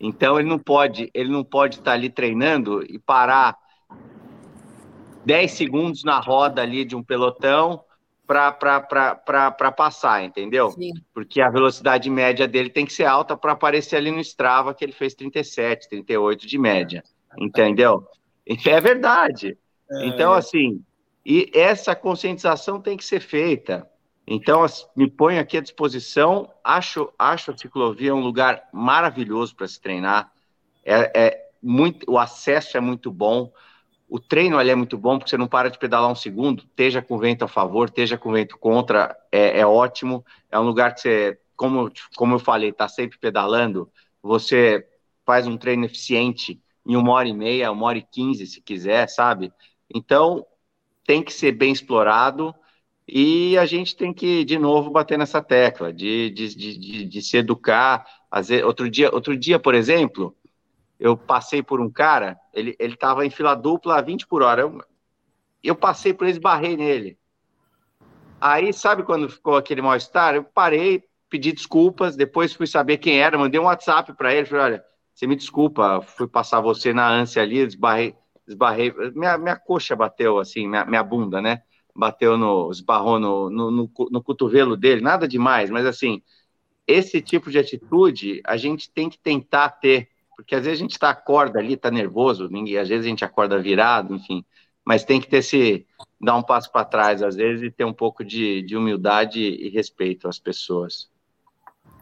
Então 0.00 0.36
ele 0.38 0.48
não 0.48 0.58
pode, 0.58 1.08
ele 1.14 1.30
não 1.30 1.44
pode 1.44 1.76
estar 1.76 1.92
ali 1.92 2.10
treinando 2.10 2.82
e 2.82 2.98
parar 2.98 3.56
10 5.24 5.52
segundos 5.52 6.02
na 6.02 6.18
roda 6.18 6.62
ali 6.62 6.84
de 6.84 6.96
um 6.96 7.02
pelotão 7.02 7.84
para 8.26 9.72
passar, 9.76 10.24
entendeu? 10.24 10.70
Sim. 10.72 10.90
Porque 11.14 11.40
a 11.40 11.48
velocidade 11.48 12.10
média 12.10 12.48
dele 12.48 12.70
tem 12.70 12.84
que 12.84 12.92
ser 12.92 13.04
alta 13.04 13.36
para 13.36 13.52
aparecer 13.52 13.96
ali 13.96 14.10
no 14.10 14.20
Strava 14.20 14.74
que 14.74 14.84
ele 14.84 14.92
fez 14.92 15.14
37, 15.14 15.88
38 15.88 16.44
de 16.44 16.58
média, 16.58 17.04
entendeu? 17.38 18.04
É 18.66 18.80
verdade. 18.80 19.56
É, 19.88 20.06
então, 20.06 20.34
é. 20.34 20.38
assim, 20.38 20.82
e 21.28 21.50
essa 21.52 21.92
conscientização 21.96 22.80
tem 22.80 22.96
que 22.96 23.04
ser 23.04 23.18
feita. 23.18 23.90
Então, 24.24 24.64
me 24.94 25.10
ponho 25.10 25.40
aqui 25.40 25.56
à 25.56 25.60
disposição. 25.60 26.48
Acho, 26.62 27.12
acho 27.18 27.50
a 27.50 27.58
ciclovia 27.58 28.14
um 28.14 28.20
lugar 28.20 28.68
maravilhoso 28.72 29.56
para 29.56 29.66
se 29.66 29.80
treinar. 29.80 30.30
É, 30.84 31.10
é, 31.20 31.48
muito, 31.60 32.08
o 32.08 32.16
acesso 32.16 32.76
é 32.76 32.80
muito 32.80 33.10
bom. 33.10 33.52
O 34.08 34.20
treino 34.20 34.56
ali 34.56 34.70
é 34.70 34.74
muito 34.76 34.96
bom, 34.96 35.18
porque 35.18 35.30
você 35.30 35.36
não 35.36 35.48
para 35.48 35.68
de 35.68 35.80
pedalar 35.80 36.08
um 36.08 36.14
segundo, 36.14 36.62
esteja 36.62 37.02
com 37.02 37.18
vento 37.18 37.44
a 37.44 37.48
favor, 37.48 37.88
esteja 37.88 38.16
com 38.16 38.30
vento 38.30 38.56
contra, 38.56 39.16
é, 39.32 39.58
é 39.58 39.66
ótimo. 39.66 40.24
É 40.48 40.56
um 40.60 40.64
lugar 40.64 40.94
que 40.94 41.00
você, 41.00 41.40
como, 41.56 41.90
como 42.14 42.36
eu 42.36 42.38
falei, 42.38 42.70
está 42.70 42.86
sempre 42.86 43.18
pedalando. 43.18 43.90
Você 44.22 44.86
faz 45.24 45.44
um 45.48 45.56
treino 45.56 45.86
eficiente 45.86 46.62
em 46.86 46.94
uma 46.94 47.14
hora 47.14 47.26
e 47.26 47.32
meia, 47.32 47.72
uma 47.72 47.86
hora 47.86 47.98
e 47.98 48.02
quinze, 48.02 48.46
se 48.46 48.60
quiser, 48.60 49.08
sabe? 49.08 49.52
Então, 49.92 50.46
tem 51.06 51.22
que 51.22 51.32
ser 51.32 51.52
bem 51.52 51.72
explorado 51.72 52.54
e 53.08 53.56
a 53.56 53.64
gente 53.64 53.94
tem 53.94 54.12
que, 54.12 54.44
de 54.44 54.58
novo, 54.58 54.90
bater 54.90 55.16
nessa 55.16 55.40
tecla 55.40 55.92
de, 55.92 56.30
de, 56.30 56.54
de, 56.54 57.04
de 57.04 57.22
se 57.22 57.36
educar. 57.36 58.04
outro, 58.64 58.90
dia, 58.90 59.14
outro 59.14 59.36
dia, 59.36 59.58
por 59.58 59.74
exemplo, 59.74 60.36
eu 60.98 61.16
passei 61.16 61.62
por 61.62 61.80
um 61.80 61.90
cara, 61.90 62.36
ele 62.52 62.76
estava 62.80 63.24
em 63.24 63.30
fila 63.30 63.54
dupla 63.54 63.98
a 63.98 64.02
20 64.02 64.26
por 64.26 64.42
hora. 64.42 64.62
Eu, 64.62 64.82
eu 65.62 65.76
passei 65.76 66.12
por 66.12 66.24
ele, 66.24 66.32
esbarrei 66.32 66.76
nele. 66.76 67.16
Aí, 68.40 68.72
sabe 68.72 69.02
quando 69.04 69.28
ficou 69.28 69.56
aquele 69.56 69.80
mal-estar? 69.80 70.34
Eu 70.34 70.44
parei, 70.44 71.04
pedi 71.30 71.52
desculpas, 71.52 72.16
depois 72.16 72.52
fui 72.54 72.66
saber 72.66 72.98
quem 72.98 73.20
era, 73.20 73.38
mandei 73.38 73.60
um 73.60 73.64
WhatsApp 73.64 74.12
para 74.14 74.34
ele, 74.34 74.46
falei, 74.46 74.64
olha, 74.64 74.84
você 75.14 75.26
me 75.26 75.36
desculpa, 75.36 76.02
fui 76.02 76.26
passar 76.26 76.60
você 76.60 76.92
na 76.92 77.08
ânsia 77.08 77.42
ali, 77.42 77.58
esbarrei, 77.58 78.14
esbarrei, 78.46 78.92
minha, 79.14 79.36
minha 79.38 79.56
coxa 79.56 79.96
bateu 79.96 80.38
assim, 80.38 80.68
minha, 80.68 80.84
minha 80.84 81.02
bunda, 81.02 81.40
né? 81.40 81.62
bateu 81.96 82.36
no, 82.36 82.70
esbarrou 82.70 83.18
no, 83.18 83.50
no, 83.50 83.70
no, 83.70 83.90
no 84.10 84.22
cotovelo 84.22 84.76
dele, 84.76 85.00
nada 85.00 85.26
demais, 85.26 85.70
mas 85.70 85.86
assim, 85.86 86.22
esse 86.86 87.20
tipo 87.22 87.50
de 87.50 87.58
atitude 87.58 88.40
a 88.44 88.56
gente 88.56 88.90
tem 88.90 89.08
que 89.08 89.18
tentar 89.18 89.70
ter, 89.70 90.08
porque 90.36 90.54
às 90.54 90.64
vezes 90.64 90.78
a 90.78 90.82
gente 90.82 90.92
está 90.92 91.10
acorda 91.10 91.58
ali, 91.58 91.72
está 91.72 91.90
nervoso, 91.90 92.48
ninguém, 92.50 92.76
às 92.76 92.88
vezes 92.88 93.06
a 93.06 93.08
gente 93.08 93.24
acorda 93.24 93.58
virado, 93.58 94.14
enfim, 94.14 94.44
mas 94.84 95.04
tem 95.04 95.20
que 95.20 95.28
ter 95.28 95.42
se 95.42 95.86
dar 96.20 96.36
um 96.36 96.42
passo 96.42 96.70
para 96.70 96.84
trás 96.84 97.22
às 97.22 97.34
vezes 97.34 97.62
e 97.62 97.70
ter 97.70 97.84
um 97.84 97.94
pouco 97.94 98.22
de, 98.22 98.62
de 98.62 98.76
humildade 98.76 99.40
e 99.40 99.68
respeito 99.70 100.28
às 100.28 100.38
pessoas. 100.38 101.08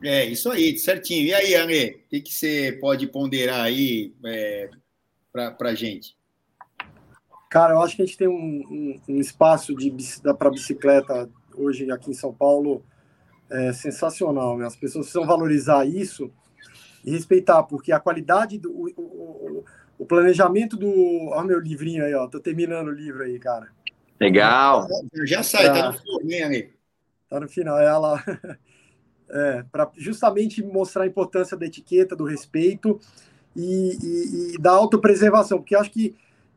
É, 0.02 0.26
isso 0.26 0.50
aí, 0.50 0.76
certinho. 0.76 1.28
E 1.28 1.32
aí, 1.32 1.54
André, 1.54 2.00
o 2.04 2.08
que, 2.10 2.20
que 2.20 2.34
você 2.34 2.76
pode 2.80 3.06
ponderar 3.06 3.60
aí 3.60 4.12
é, 4.26 4.68
para 5.32 5.70
a 5.70 5.74
gente? 5.74 6.14
Cara, 7.54 7.74
eu 7.74 7.82
acho 7.82 7.94
que 7.94 8.02
a 8.02 8.04
gente 8.04 8.18
tem 8.18 8.26
um, 8.26 8.32
um, 8.34 9.00
um 9.10 9.20
espaço 9.20 9.72
para 10.36 10.50
bicicleta 10.50 11.30
hoje 11.54 11.88
aqui 11.88 12.10
em 12.10 12.14
São 12.14 12.34
Paulo 12.34 12.84
é 13.48 13.72
sensacional. 13.72 14.58
Né? 14.58 14.66
As 14.66 14.74
pessoas 14.74 15.06
precisam 15.06 15.24
valorizar 15.24 15.84
isso 15.84 16.32
e 17.04 17.12
respeitar, 17.12 17.62
porque 17.62 17.92
a 17.92 18.00
qualidade 18.00 18.58
do 18.58 18.72
o, 18.72 18.90
o, 18.96 19.64
o 20.00 20.04
planejamento 20.04 20.76
do. 20.76 21.28
Olha 21.28 21.46
meu 21.46 21.60
livrinho 21.60 22.04
aí, 22.04 22.12
ó. 22.12 22.26
Tô 22.26 22.40
terminando 22.40 22.88
o 22.88 22.92
livro 22.92 23.22
aí, 23.22 23.38
cara. 23.38 23.68
Legal. 24.20 24.88
Já 25.24 25.44
sai, 25.44 25.66
tá, 25.66 25.74
tá 25.74 25.92
no 25.92 25.98
forninho 25.98 26.46
ali. 26.46 26.72
Tá 27.30 27.38
no 27.38 27.48
final, 27.48 27.78
é 27.78 27.84
ela. 27.84 28.20
É, 29.26 29.64
para 29.72 29.90
justamente 29.96 30.62
mostrar 30.62 31.04
a 31.04 31.06
importância 31.06 31.56
da 31.56 31.64
etiqueta, 31.64 32.14
do 32.14 32.24
respeito 32.24 33.00
e, 33.56 33.96
e, 34.00 34.54
e 34.54 34.58
da 34.58 34.70
autopreservação, 34.70 35.58
porque 35.58 35.74
acho 35.74 35.90
que 35.90 36.14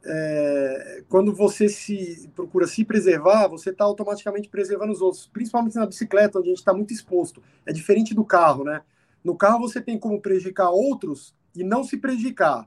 é, 0.10 1.04
quando 1.10 1.34
você 1.34 1.68
se 1.68 2.30
procura 2.34 2.66
se 2.66 2.86
preservar, 2.86 3.50
você 3.50 3.72
está 3.72 3.84
automaticamente 3.84 4.48
preservando 4.48 4.94
os 4.94 5.02
outros, 5.02 5.28
principalmente 5.28 5.76
na 5.76 5.86
bicicleta, 5.86 6.40
onde 6.40 6.48
a 6.48 6.52
gente 6.52 6.60
está 6.60 6.74
muito 6.74 6.94
exposto. 6.94 7.44
É 7.66 7.74
diferente 7.74 8.16
do 8.16 8.24
carro, 8.24 8.64
né? 8.64 8.82
No 9.22 9.36
carro 9.36 9.60
você 9.60 9.82
tem 9.82 10.00
como 10.00 10.22
prejudicar 10.22 10.70
outros 10.70 11.36
e 11.54 11.62
não 11.64 11.84
se 11.84 11.98
prejudicar. 11.98 12.66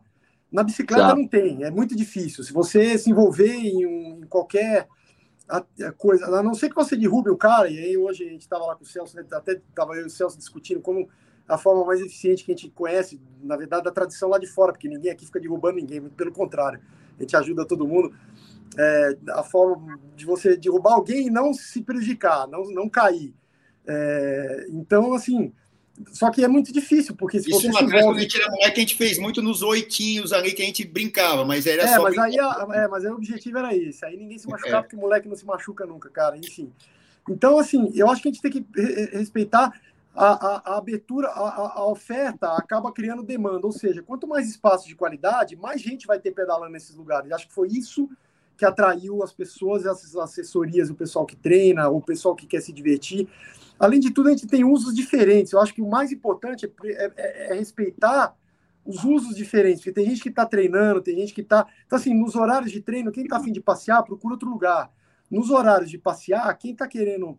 Na 0.53 0.63
bicicleta 0.63 1.15
não 1.15 1.27
tem, 1.27 1.65
é 1.65 1.71
muito 1.71 1.97
difícil. 1.97 2.45
Se 2.45 2.53
você 2.53 2.99
se 2.99 3.11
envolver 3.11 3.55
em, 3.55 3.87
um, 3.87 4.21
em 4.23 4.27
qualquer 4.27 4.87
coisa, 5.97 6.27
a 6.27 6.43
não 6.43 6.55
ser 6.55 6.69
que 6.69 6.75
você 6.75 6.97
derrube 6.97 7.31
o 7.31 7.37
cara, 7.37 7.69
e 7.69 7.79
aí 7.79 7.97
hoje 7.97 8.25
a 8.25 8.29
gente 8.29 8.43
estava 8.43 8.67
lá 8.67 8.77
com 8.77 8.85
o 8.85 8.87
Celso, 8.87 9.17
né, 9.17 9.25
até 9.33 9.53
estava 9.53 9.95
eu 9.95 10.03
e 10.03 10.07
o 10.07 10.11
Celso 10.11 10.37
discutindo 10.37 10.81
como 10.81 11.09
a 11.49 11.59
forma 11.59 11.85
mais 11.85 12.01
eficiente 12.01 12.45
que 12.45 12.53
a 12.53 12.55
gente 12.55 12.71
conhece, 12.71 13.21
na 13.43 13.57
verdade, 13.57 13.85
da 13.85 13.91
tradição 13.91 14.29
lá 14.29 14.39
de 14.39 14.47
fora, 14.47 14.73
porque 14.73 14.89
ninguém 14.89 15.11
aqui 15.11 15.27
fica 15.27 15.41
derrubando 15.41 15.77
ninguém, 15.77 16.01
muito 16.01 16.15
pelo 16.15 16.33
contrário, 16.33 16.81
a 17.21 17.23
gente 17.23 17.37
ajuda 17.37 17.67
todo 17.67 17.87
mundo. 17.87 18.13
É, 18.79 19.17
a 19.31 19.43
forma 19.43 19.99
de 20.17 20.25
você 20.25 20.57
derrubar 20.57 20.95
alguém 20.95 21.27
e 21.27 21.31
não 21.31 21.53
se 21.53 21.83
prejudicar, 21.83 22.47
não, 22.49 22.65
não 22.71 22.89
cair. 22.89 23.35
É, 23.87 24.67
então, 24.71 25.13
assim, 25.13 25.53
só 26.13 26.31
que 26.31 26.45
é 26.45 26.49
muito 26.49 26.73
difícil, 26.73 27.15
porque 27.15 27.41
se 27.41 27.51
Isso 27.51 27.61
você 27.61 27.69
uma 27.69 27.81
vez, 27.81 28.05
quando 28.05 28.21
a 28.21 28.51
moleque, 28.51 28.77
a 28.77 28.81
gente 28.81 28.97
fez 28.97 29.19
muito 29.19 29.43
nos 29.43 29.63
oitinhos 29.63 30.33
ali 30.33 30.53
que 30.53 30.63
a 30.63 30.65
gente 30.65 30.85
brincava, 30.85 31.45
mas 31.45 31.67
era 31.67 31.83
é, 31.83 31.89
só. 31.89 32.03
Mas 32.03 32.17
aí, 32.17 32.37
é, 32.37 32.89
mas 32.89 33.05
aí 33.05 33.11
o 33.11 33.17
objetivo 33.17 33.59
era 33.59 33.75
esse. 33.75 34.05
Aí 34.05 34.17
ninguém 34.17 34.39
se 34.39 34.49
machucava, 34.49 34.79
é. 34.79 34.83
porque 34.83 34.97
o 34.97 35.01
moleque 35.01 35.29
não 35.29 35.37
se 35.37 35.45
machuca 35.45 35.85
nunca, 35.85 36.09
cara. 36.09 36.37
Enfim. 36.37 36.73
Então, 37.29 37.59
assim, 37.59 37.93
eu 37.95 38.11
acho 38.11 38.23
que 38.23 38.29
a 38.29 38.33
gente 38.33 38.43
tem 38.43 38.51
que 38.51 38.67
respeitar 39.13 39.73
a, 40.15 40.27
a, 40.27 40.73
a 40.73 40.79
abertura, 40.79 41.29
a, 41.29 41.79
a, 41.79 41.87
oferta 41.87 42.53
acaba 42.55 42.93
criando 42.93 43.23
demanda. 43.23 43.67
Ou 43.67 43.73
seja, 43.73 44.03
quanto 44.03 44.27
mais 44.27 44.49
espaço 44.49 44.87
de 44.87 44.95
qualidade, 44.95 45.57
mais 45.57 45.81
gente 45.81 46.07
vai 46.07 46.19
ter 46.19 46.33
pedalando 46.33 46.73
nesses 46.73 46.97
lugares. 46.97 47.31
Acho 47.33 47.49
que 47.49 47.55
foi 47.55 47.69
isso 47.69 48.09
que 48.57 48.65
atraiu 48.65 49.23
as 49.23 49.33
pessoas, 49.33 49.87
as 49.87 50.15
assessorias, 50.17 50.91
o 50.91 50.95
pessoal 50.95 51.25
que 51.25 51.37
treina, 51.37 51.89
o 51.89 52.01
pessoal 52.01 52.35
que 52.35 52.47
quer 52.47 52.61
se 52.61 52.73
divertir. 52.73 53.27
Além 53.79 53.99
de 53.99 54.11
tudo, 54.11 54.29
a 54.29 54.33
gente 54.33 54.47
tem 54.47 54.65
usos 54.65 54.95
diferentes. 54.95 55.53
Eu 55.53 55.61
acho 55.61 55.73
que 55.73 55.81
o 55.81 55.89
mais 55.89 56.13
importante 56.13 56.67
é, 56.67 56.89
é, 56.89 57.13
é, 57.17 57.53
é 57.53 57.55
respeitar 57.55 58.37
os 58.85 59.05
usos 59.05 59.35
diferentes, 59.35 59.79
porque 59.81 59.93
tem 59.93 60.05
gente 60.07 60.23
que 60.23 60.29
está 60.29 60.45
treinando, 60.45 61.01
tem 61.01 61.17
gente 61.17 61.33
que 61.33 61.41
está. 61.41 61.67
Então, 61.87 61.99
assim, 61.99 62.13
nos 62.13 62.35
horários 62.35 62.73
de 62.73 62.81
treino, 62.81 63.13
quem 63.13 63.25
está 63.25 63.37
afim 63.37 63.53
de 63.53 63.61
passear, 63.61 64.03
procura 64.03 64.35
outro 64.35 64.51
lugar. 64.51 64.91
Nos 65.31 65.51
horários 65.51 65.91
de 65.91 65.97
passear, 65.97 66.53
quem 66.59 66.73
está 66.73 66.89
querendo 66.89 67.39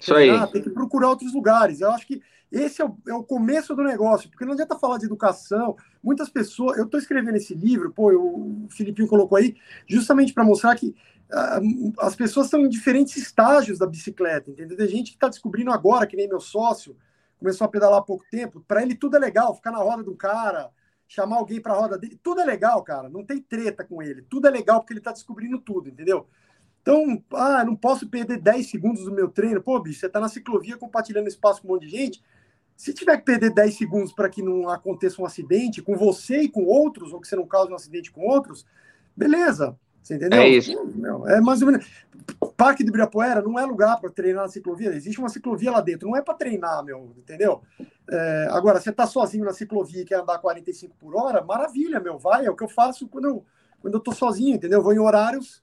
treinar, 0.00 0.50
tem 0.50 0.62
que 0.62 0.70
procurar 0.70 1.10
outros 1.10 1.32
lugares. 1.32 1.80
Eu 1.80 1.90
acho 1.90 2.06
que 2.06 2.22
esse 2.50 2.82
é 2.82 2.84
o, 2.84 2.96
é 3.06 3.14
o, 3.14 3.22
começo 3.22 3.74
do 3.76 3.82
negócio, 3.82 4.28
porque 4.28 4.44
não 4.44 4.54
adianta 4.54 4.78
falar 4.78 4.98
de 4.98 5.06
educação. 5.06 5.76
Muitas 6.02 6.28
pessoas. 6.28 6.76
Eu 6.78 6.84
estou 6.84 6.98
escrevendo 6.98 7.36
esse 7.36 7.54
livro, 7.54 7.92
pô, 7.92 8.10
eu, 8.10 8.22
o 8.22 8.66
Filipinho 8.70 9.06
colocou 9.06 9.38
aí, 9.38 9.56
justamente 9.86 10.32
para 10.32 10.44
mostrar 10.44 10.74
que 10.74 10.94
as 11.98 12.16
pessoas 12.16 12.46
estão 12.46 12.60
em 12.60 12.68
diferentes 12.68 13.16
estágios 13.16 13.78
da 13.78 13.86
bicicleta, 13.86 14.50
entendeu? 14.50 14.76
Tem 14.76 14.88
gente 14.88 15.10
que 15.10 15.16
está 15.16 15.28
descobrindo 15.28 15.70
agora, 15.70 16.06
que 16.06 16.16
nem 16.16 16.28
meu 16.28 16.40
sócio, 16.40 16.96
começou 17.38 17.64
a 17.64 17.68
pedalar 17.68 18.00
há 18.00 18.02
pouco 18.02 18.24
tempo, 18.30 18.62
para 18.66 18.82
ele 18.82 18.94
tudo 18.94 19.16
é 19.16 19.20
legal, 19.20 19.54
ficar 19.54 19.70
na 19.70 19.78
roda 19.78 20.02
do 20.02 20.14
cara, 20.14 20.70
chamar 21.06 21.36
alguém 21.36 21.60
para 21.60 21.72
a 21.72 21.76
roda 21.76 21.96
dele, 21.96 22.18
tudo 22.22 22.40
é 22.40 22.44
legal, 22.44 22.82
cara, 22.82 23.08
não 23.08 23.24
tem 23.24 23.40
treta 23.40 23.84
com 23.84 24.02
ele, 24.02 24.22
tudo 24.22 24.48
é 24.48 24.50
legal 24.50 24.80
porque 24.80 24.92
ele 24.92 25.00
está 25.00 25.12
descobrindo 25.12 25.58
tudo, 25.58 25.88
entendeu? 25.88 26.26
Então, 26.90 27.22
ah, 27.34 27.64
não 27.64 27.76
posso 27.76 28.08
perder 28.08 28.38
10 28.38 28.68
segundos 28.68 29.04
do 29.04 29.12
meu 29.12 29.28
treino. 29.28 29.62
Pô, 29.62 29.78
bicho, 29.78 30.00
você 30.00 30.06
está 30.06 30.18
na 30.18 30.28
ciclovia 30.28 30.76
compartilhando 30.76 31.28
espaço 31.28 31.62
com 31.62 31.68
um 31.68 31.72
monte 31.72 31.86
de 31.86 31.96
gente. 31.96 32.22
Se 32.76 32.92
tiver 32.92 33.16
que 33.18 33.24
perder 33.24 33.50
10 33.50 33.76
segundos 33.76 34.12
para 34.12 34.28
que 34.28 34.42
não 34.42 34.68
aconteça 34.68 35.22
um 35.22 35.24
acidente 35.24 35.80
com 35.80 35.96
você 35.96 36.40
e 36.42 36.48
com 36.48 36.64
outros, 36.64 37.12
ou 37.12 37.20
que 37.20 37.28
você 37.28 37.36
não 37.36 37.46
cause 37.46 37.70
um 37.70 37.76
acidente 37.76 38.10
com 38.10 38.22
outros, 38.22 38.66
beleza. 39.16 39.78
Você 40.02 40.16
entendeu? 40.16 40.40
É 40.40 40.48
isso. 40.48 40.72
É 41.28 41.40
mais 41.40 41.62
ou 41.62 41.70
menos. 41.70 41.86
Parque 42.56 42.82
de 42.82 42.88
Ibirapuera 42.88 43.40
não 43.40 43.56
é 43.56 43.64
lugar 43.64 44.00
para 44.00 44.10
treinar 44.10 44.42
na 44.42 44.48
ciclovia. 44.48 44.88
Existe 44.88 45.20
uma 45.20 45.28
ciclovia 45.28 45.70
lá 45.70 45.80
dentro. 45.80 46.08
Não 46.08 46.16
é 46.16 46.22
para 46.22 46.34
treinar, 46.34 46.82
meu. 46.82 47.12
Entendeu? 47.16 47.62
É, 48.10 48.48
agora, 48.50 48.80
você 48.80 48.90
tá 48.90 49.06
sozinho 49.06 49.44
na 49.44 49.52
ciclovia 49.52 50.02
e 50.02 50.04
quer 50.04 50.20
andar 50.20 50.38
45 50.38 50.96
por 50.98 51.14
hora, 51.14 51.44
maravilha, 51.44 52.00
meu. 52.00 52.18
Vai. 52.18 52.46
É 52.46 52.50
o 52.50 52.56
que 52.56 52.64
eu 52.64 52.68
faço 52.68 53.06
quando 53.06 53.26
eu, 53.26 53.44
quando 53.80 53.94
eu 53.94 54.00
tô 54.00 54.10
sozinho, 54.10 54.56
entendeu? 54.56 54.80
Eu 54.80 54.82
vou 54.82 54.92
em 54.92 54.98
horários 54.98 55.62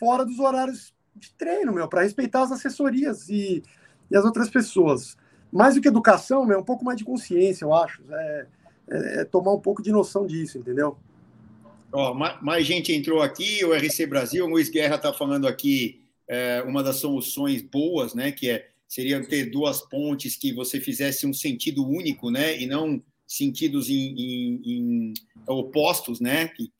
fora 0.00 0.24
dos 0.24 0.38
horários 0.38 0.94
de 1.14 1.30
treino, 1.34 1.74
meu, 1.74 1.86
para 1.86 2.02
respeitar 2.02 2.42
as 2.42 2.52
assessorias 2.52 3.28
e, 3.28 3.62
e 4.10 4.16
as 4.16 4.24
outras 4.24 4.48
pessoas. 4.48 5.18
Mais 5.52 5.74
do 5.74 5.80
que 5.82 5.88
educação, 5.88 6.46
meu, 6.46 6.56
é 6.56 6.60
um 6.60 6.64
pouco 6.64 6.84
mais 6.84 6.96
de 6.96 7.04
consciência, 7.04 7.66
eu 7.66 7.74
acho. 7.74 8.02
É, 8.10 8.46
é, 8.90 9.20
é 9.20 9.24
tomar 9.26 9.52
um 9.52 9.60
pouco 9.60 9.82
de 9.82 9.92
noção 9.92 10.26
disso, 10.26 10.56
entendeu? 10.56 10.96
Ó, 11.92 12.14
mais, 12.14 12.66
gente 12.66 12.92
entrou 12.92 13.20
aqui, 13.20 13.62
o 13.64 13.74
RC 13.74 14.06
Brasil, 14.06 14.46
o 14.46 14.48
Luiz 14.48 14.70
Guerra 14.70 14.96
está 14.96 15.12
falando 15.12 15.46
aqui 15.46 16.02
é, 16.26 16.62
uma 16.62 16.82
das 16.82 16.96
soluções 16.96 17.60
boas, 17.60 18.14
né? 18.14 18.32
Que 18.32 18.48
é 18.48 18.70
seria 18.88 19.24
ter 19.24 19.50
duas 19.50 19.80
pontes 19.80 20.36
que 20.36 20.52
você 20.52 20.80
fizesse 20.80 21.24
um 21.26 21.32
sentido 21.32 21.86
único, 21.86 22.30
né? 22.30 22.60
E 22.60 22.66
não 22.66 23.02
sentidos 23.26 23.88
em, 23.88 24.14
em, 24.16 24.62
em 24.64 25.14
opostos, 25.46 26.20
né? 26.20 26.48
Que 26.48 26.72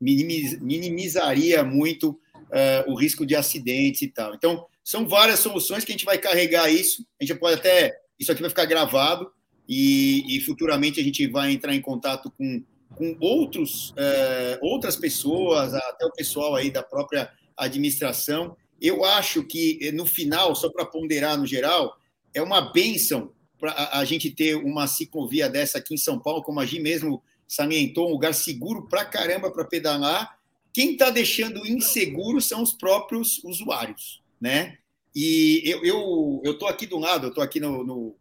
minimiz, 0.00 0.58
minimizaria 0.60 1.64
muito 1.64 2.18
uh, 2.44 2.90
o 2.90 2.94
risco 2.94 3.26
de 3.26 3.34
acidentes 3.34 4.02
e 4.02 4.08
tal. 4.08 4.34
Então, 4.34 4.66
são 4.84 5.08
várias 5.08 5.40
soluções 5.40 5.84
que 5.84 5.92
a 5.92 5.94
gente 5.94 6.04
vai 6.04 6.18
carregar 6.18 6.70
isso. 6.70 7.04
A 7.20 7.24
gente 7.24 7.38
pode 7.38 7.56
até. 7.56 7.94
Isso 8.18 8.32
aqui 8.32 8.40
vai 8.40 8.50
ficar 8.50 8.64
gravado 8.64 9.30
e, 9.68 10.36
e 10.36 10.40
futuramente 10.40 11.00
a 11.00 11.04
gente 11.04 11.26
vai 11.28 11.52
entrar 11.52 11.74
em 11.74 11.80
contato 11.80 12.32
com 12.36 12.62
com 12.96 13.16
outros, 13.20 13.92
é, 13.96 14.58
outras 14.62 14.96
pessoas, 14.96 15.74
até 15.74 16.04
o 16.06 16.12
pessoal 16.12 16.54
aí 16.54 16.70
da 16.70 16.82
própria 16.82 17.30
administração. 17.56 18.56
Eu 18.80 19.04
acho 19.04 19.44
que, 19.44 19.92
no 19.92 20.06
final, 20.06 20.54
só 20.54 20.70
para 20.70 20.86
ponderar 20.86 21.36
no 21.38 21.46
geral, 21.46 21.96
é 22.34 22.40
uma 22.42 22.72
benção 22.72 23.32
para 23.58 23.90
a 23.92 24.04
gente 24.04 24.30
ter 24.30 24.56
uma 24.56 24.86
ciclovia 24.86 25.48
dessa 25.48 25.78
aqui 25.78 25.94
em 25.94 25.98
São 25.98 26.18
Paulo, 26.18 26.42
como 26.42 26.60
a 26.60 26.66
Gi 26.66 26.80
mesmo 26.80 27.22
salientou, 27.46 28.08
um 28.08 28.12
lugar 28.12 28.34
seguro 28.34 28.86
para 28.88 29.04
caramba 29.04 29.50
para 29.50 29.64
pedalar. 29.64 30.37
Quem 30.78 30.92
está 30.92 31.10
deixando 31.10 31.66
inseguro 31.66 32.40
são 32.40 32.62
os 32.62 32.72
próprios 32.72 33.42
usuários, 33.42 34.22
né? 34.40 34.78
E 35.12 35.60
eu 35.64 35.84
eu 35.84 36.40
eu 36.44 36.68
aqui 36.68 36.86
do 36.86 37.00
lado, 37.00 37.26
eu 37.26 37.30
estou 37.30 37.42
aqui 37.42 37.58
no, 37.58 37.82
no 37.82 38.16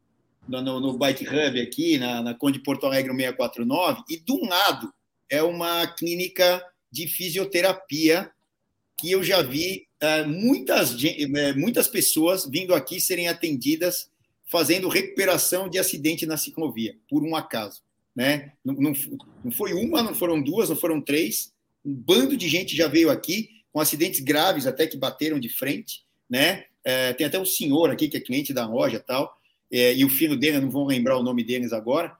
no, 0.47 0.79
no 0.79 0.97
Bike 0.97 1.27
Hub 1.27 1.61
aqui, 1.61 1.99
na, 1.99 2.23
na 2.23 2.33
Conde 2.33 2.57
Porto 2.57 2.87
Alegre 2.87 3.11
649, 3.11 4.01
e 4.09 4.17
do 4.17 4.43
lado 4.43 4.91
é 5.29 5.43
uma 5.43 5.85
clínica 5.85 6.65
de 6.91 7.05
fisioterapia 7.05 8.31
que 8.97 9.11
eu 9.11 9.23
já 9.23 9.43
vi 9.43 9.87
uh, 10.01 10.27
muitas, 10.27 10.95
uh, 10.95 11.59
muitas 11.59 11.87
pessoas 11.87 12.49
vindo 12.49 12.73
aqui 12.73 12.99
serem 12.99 13.27
atendidas 13.27 14.09
fazendo 14.47 14.89
recuperação 14.89 15.69
de 15.69 15.77
acidente 15.77 16.25
na 16.25 16.37
ciclovia, 16.37 16.97
por 17.07 17.21
um 17.21 17.35
acaso. 17.35 17.83
Né? 18.15 18.53
Não, 18.65 18.73
não, 18.73 18.93
não 19.43 19.51
foi 19.51 19.73
uma, 19.73 20.01
não 20.01 20.15
foram 20.15 20.41
duas, 20.41 20.69
não 20.69 20.75
foram 20.75 20.99
três. 20.99 21.55
Um 21.85 21.93
bando 21.93 22.35
de 22.35 22.47
gente 22.47 22.75
já 22.75 22.87
veio 22.87 23.09
aqui 23.09 23.49
com 23.71 23.79
acidentes 23.79 24.19
graves, 24.19 24.67
até 24.67 24.87
que 24.87 24.97
bateram 24.97 25.39
de 25.39 25.49
frente. 25.49 26.05
Né? 26.29 26.65
Uh, 26.85 27.15
tem 27.17 27.25
até 27.25 27.39
um 27.39 27.45
senhor 27.45 27.89
aqui 27.89 28.07
que 28.07 28.17
é 28.17 28.19
cliente 28.19 28.53
da 28.53 28.67
loja 28.67 28.99
tal 28.99 29.37
é, 29.71 29.93
e 29.93 30.05
o 30.05 30.09
filho 30.09 30.37
dele, 30.37 30.59
não 30.59 30.69
vou 30.69 30.85
lembrar 30.85 31.17
o 31.17 31.23
nome 31.23 31.43
deles 31.43 31.73
agora, 31.73 32.15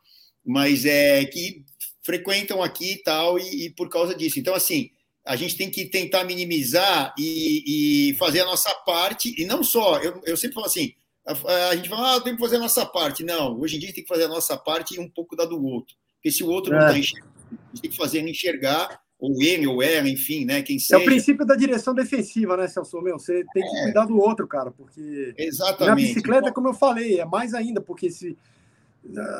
mas 0.46 0.86
é 0.86 1.24
que 1.26 1.64
frequentam 2.04 2.62
aqui 2.62 2.94
e 2.94 3.04
tal, 3.04 3.38
e, 3.40 3.66
e 3.66 3.70
por 3.70 3.90
causa 3.90 4.16
disso. 4.16 4.40
Então, 4.40 4.54
assim, 4.54 4.92
a 5.26 5.36
gente 5.36 5.58
tem 5.58 5.70
que 5.70 5.86
tentar 5.86 6.24
minimizar 6.24 7.14
e, 7.18 8.12
e, 8.12 8.14
fazer 8.16 8.42
a 8.42 8.46
nossa 8.46 8.74
parte, 8.86 9.34
e 9.38 9.46
não 9.46 9.64
só, 9.64 10.00
eu, 10.00 10.22
eu 10.26 10.38
sempre 10.38 10.56
falo 10.56 10.68
assim, 10.68 10.94
a, 11.26 11.70
a 11.70 11.76
gente 11.76 11.90
fala, 11.90 12.16
ah, 12.16 12.22
tem 12.22 12.36
que 12.36 12.42
fazer 12.42 12.56
a 12.56 12.60
nossa 12.60 12.86
parte. 12.86 13.24
Não, 13.24 13.60
hoje 13.60 13.76
em 13.76 13.80
dia 13.80 13.94
tem 13.94 14.04
que 14.04 14.10
fazer 14.10 14.24
a 14.24 14.30
nossa 14.30 14.56
parte 14.56 14.96
e 14.96 15.00
um 15.00 15.10
pouco 15.10 15.36
da 15.36 15.44
do 15.44 15.62
outro. 15.62 15.96
Porque 16.16 16.32
se 16.32 16.44
o 16.44 16.48
outro 16.48 16.74
é. 16.74 16.80
não 16.80 16.88
está 16.88 16.98
enxergando, 16.98 17.34
a 17.52 17.70
gente 17.72 17.82
tem 17.82 17.92
que 17.92 17.98
fazer 17.98 18.20
ele 18.20 18.32
enxergar, 18.32 19.02
ou 19.20 19.42
ele, 19.42 19.66
ou 19.66 19.82
ela, 19.82 20.08
enfim, 20.08 20.46
né? 20.46 20.62
Quem 20.62 20.78
seja. 20.78 20.96
É 20.96 21.04
o 21.04 21.06
princípio 21.06 21.46
da 21.46 21.56
direção 21.56 21.94
defensiva, 21.94 22.56
né, 22.56 22.68
Celso? 22.68 23.02
Meu, 23.02 23.18
você 23.18 23.44
tem 23.54 23.64
que 23.64 23.78
é. 23.78 23.84
cuidar 23.84 24.06
do 24.06 24.18
outro, 24.20 24.48
cara, 24.48 24.72
porque 24.72 25.34
Exatamente. 25.38 25.90
na 25.90 25.96
bicicleta, 25.96 26.52
como 26.52 26.70
eu 26.70 26.74
falei, 26.74 27.20
é 27.20 27.26
mais 27.26 27.54
ainda, 27.54 27.82
porque 27.82 28.12
se 28.12 28.38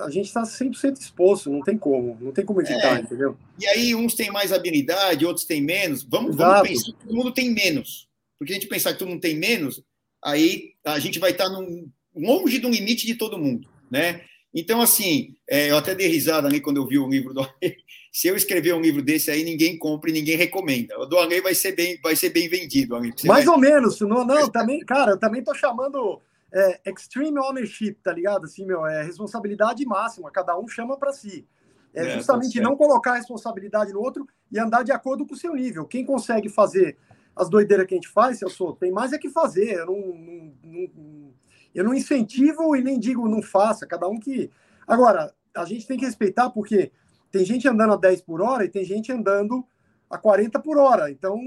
a 0.04 0.10
gente 0.10 0.28
está 0.28 0.44
100% 0.44 1.00
exposto, 1.00 1.52
não 1.52 1.62
tem 1.62 1.78
como, 1.78 2.18
não 2.22 2.32
tem 2.32 2.46
como 2.46 2.62
evitar, 2.62 2.98
é. 2.98 3.02
entendeu? 3.02 3.38
E 3.60 3.68
aí 3.68 3.94
uns 3.94 4.16
têm 4.16 4.32
mais 4.32 4.52
habilidade, 4.52 5.26
outros 5.26 5.46
têm 5.46 5.62
menos. 5.62 6.04
Vamos, 6.04 6.36
vamos, 6.36 6.68
pensar 6.68 6.92
que 6.92 7.06
todo 7.06 7.16
mundo 7.16 7.32
tem 7.32 7.54
menos. 7.54 8.08
Porque 8.40 8.54
a 8.54 8.56
gente 8.56 8.68
pensar 8.68 8.94
que 8.94 9.00
todo 9.00 9.10
mundo 9.10 9.22
tem 9.22 9.38
menos, 9.38 9.84
aí 10.24 10.74
a 10.86 11.00
gente 11.00 11.20
vai 11.20 11.32
estar 11.32 11.50
num, 11.50 11.90
longe 12.16 12.60
do 12.60 12.70
limite 12.70 13.06
de 13.06 13.16
todo 13.16 13.38
mundo, 13.38 13.68
né? 13.92 14.22
Então, 14.60 14.82
assim, 14.82 15.36
é, 15.48 15.70
eu 15.70 15.78
até 15.78 15.94
dei 15.94 16.08
risada 16.08 16.48
ali 16.48 16.60
quando 16.60 16.78
eu 16.78 16.88
vi 16.88 16.98
o 16.98 17.08
livro 17.08 17.32
do 17.32 17.42
Ale. 17.42 17.52
Se 18.12 18.28
eu 18.28 18.36
escrever 18.36 18.74
um 18.74 18.82
livro 18.82 19.04
desse 19.04 19.30
aí, 19.30 19.44
ninguém 19.44 19.78
compra 19.78 20.10
e 20.10 20.14
ninguém 20.14 20.36
recomenda. 20.36 20.98
O 20.98 21.06
do 21.06 21.20
Ale 21.20 21.40
vai 21.42 21.54
ser 21.54 21.76
bem, 21.76 22.00
vai 22.02 22.16
ser 22.16 22.32
bem 22.32 22.50
vendido. 22.50 22.96
Ale. 22.96 23.14
Mais 23.26 23.46
vai... 23.46 23.54
ou 23.54 23.62
menos. 23.62 24.02
Não, 24.02 24.26
não, 24.26 24.50
também, 24.50 24.80
cara, 24.80 25.12
eu 25.12 25.20
também 25.20 25.44
tô 25.44 25.54
chamando 25.54 26.20
é, 26.52 26.82
extreme 26.90 27.38
ownership, 27.38 28.00
tá 28.04 28.12
ligado? 28.12 28.46
Assim, 28.46 28.66
meu, 28.66 28.84
é 28.88 29.04
responsabilidade 29.04 29.86
máxima, 29.86 30.32
cada 30.32 30.58
um 30.58 30.68
chama 30.68 30.98
para 30.98 31.14
si. 31.14 31.46
É, 31.94 32.08
é 32.08 32.10
justamente 32.16 32.58
tá 32.58 32.64
não 32.64 32.76
colocar 32.76 33.12
a 33.12 33.18
responsabilidade 33.18 33.94
no 33.94 34.02
outro 34.02 34.28
e 34.52 34.58
andar 34.58 34.82
de 34.82 34.92
acordo 34.92 35.24
com 35.24 35.36
o 35.36 35.38
seu 35.38 35.54
nível. 35.54 35.86
Quem 35.86 36.04
consegue 36.04 36.50
fazer 36.50 36.98
as 37.36 37.48
doideiras 37.48 37.86
que 37.86 37.94
a 37.94 37.98
gente 37.98 38.10
faz, 38.10 38.42
eu 38.42 38.50
sou, 38.50 38.74
tem 38.74 38.92
mais 38.92 39.14
é 39.14 39.20
que 39.20 39.30
fazer. 39.30 39.76
Eu 39.76 39.86
não, 39.86 40.00
não, 40.00 40.54
não, 40.64 41.34
eu 41.78 41.84
não 41.84 41.94
incentivo 41.94 42.76
e 42.76 42.84
nem 42.84 43.00
digo 43.00 43.30
não 43.30 43.40
faça, 43.40 43.86
cada 43.86 44.08
um 44.08 44.20
que. 44.20 44.50
Agora, 44.88 45.32
a 45.56 45.64
gente 45.64 45.86
tem 45.86 45.96
que 45.96 46.06
respeitar 46.06 46.50
porque 46.50 46.92
tem 47.32 47.46
gente 47.46 47.68
andando 47.68 47.94
a 47.94 47.98
10 47.98 48.22
por 48.22 48.42
hora 48.42 48.66
e 48.66 48.70
tem 48.70 48.84
gente 48.84 49.12
andando 49.12 49.64
a 50.10 50.18
40 50.18 50.60
por 50.60 50.80
hora. 50.80 51.12
Então, 51.12 51.40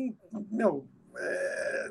meu, 0.52 0.84
é, 1.18 1.90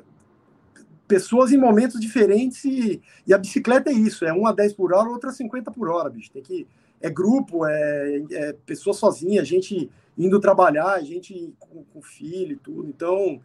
pessoas 1.06 1.52
em 1.52 1.58
momentos 1.58 2.00
diferentes 2.00 2.64
e, 2.64 3.02
e, 3.26 3.34
a 3.34 3.36
bicicleta 3.36 3.90
é 3.90 3.92
isso, 3.92 4.24
é 4.24 4.32
uma 4.32 4.50
a 4.50 4.54
10 4.54 4.72
por 4.72 4.94
hora, 4.94 5.10
outra 5.10 5.28
a 5.28 5.34
50 5.34 5.70
por 5.70 5.90
hora, 5.90 6.08
bicho. 6.08 6.32
Tem 6.32 6.42
que 6.42 6.66
é 6.98 7.10
grupo, 7.10 7.66
é, 7.66 8.22
é 8.30 8.52
pessoa 8.64 8.94
sozinha, 8.94 9.44
gente 9.44 9.90
indo 10.16 10.40
trabalhar, 10.40 11.02
gente 11.02 11.54
com, 11.58 11.84
com 11.84 12.00
filho 12.00 12.52
e 12.52 12.56
tudo. 12.56 12.88
Então, 12.88 13.38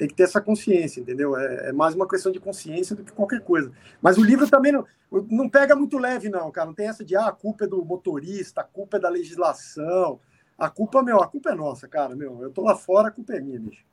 tem 0.00 0.08
que 0.08 0.14
ter 0.14 0.22
essa 0.22 0.40
consciência, 0.40 0.98
entendeu? 0.98 1.36
É, 1.36 1.68
é, 1.68 1.72
mais 1.72 1.94
uma 1.94 2.08
questão 2.08 2.32
de 2.32 2.40
consciência 2.40 2.96
do 2.96 3.04
que 3.04 3.12
qualquer 3.12 3.42
coisa. 3.42 3.70
Mas 4.00 4.16
o 4.16 4.24
livro 4.24 4.48
também 4.48 4.72
não, 4.72 4.86
não 5.28 5.46
pega 5.46 5.76
muito 5.76 5.98
leve, 5.98 6.30
não, 6.30 6.50
cara. 6.50 6.68
Não 6.68 6.74
tem 6.74 6.88
essa 6.88 7.04
de 7.04 7.14
ah, 7.14 7.26
a 7.26 7.32
culpa 7.32 7.64
é 7.64 7.68
do 7.68 7.84
motorista, 7.84 8.62
a 8.62 8.64
culpa 8.64 8.96
é 8.96 9.00
da 9.00 9.10
legislação. 9.10 10.18
A 10.56 10.70
culpa, 10.70 11.02
meu, 11.02 11.20
a 11.22 11.28
culpa 11.28 11.50
é 11.50 11.54
nossa, 11.54 11.86
cara. 11.86 12.16
Meu, 12.16 12.40
eu 12.40 12.50
tô 12.50 12.62
lá 12.62 12.74
fora, 12.74 13.08
a 13.08 13.10
culpa 13.10 13.34
é 13.34 13.40
minha, 13.40 13.60
bicho. 13.60 13.84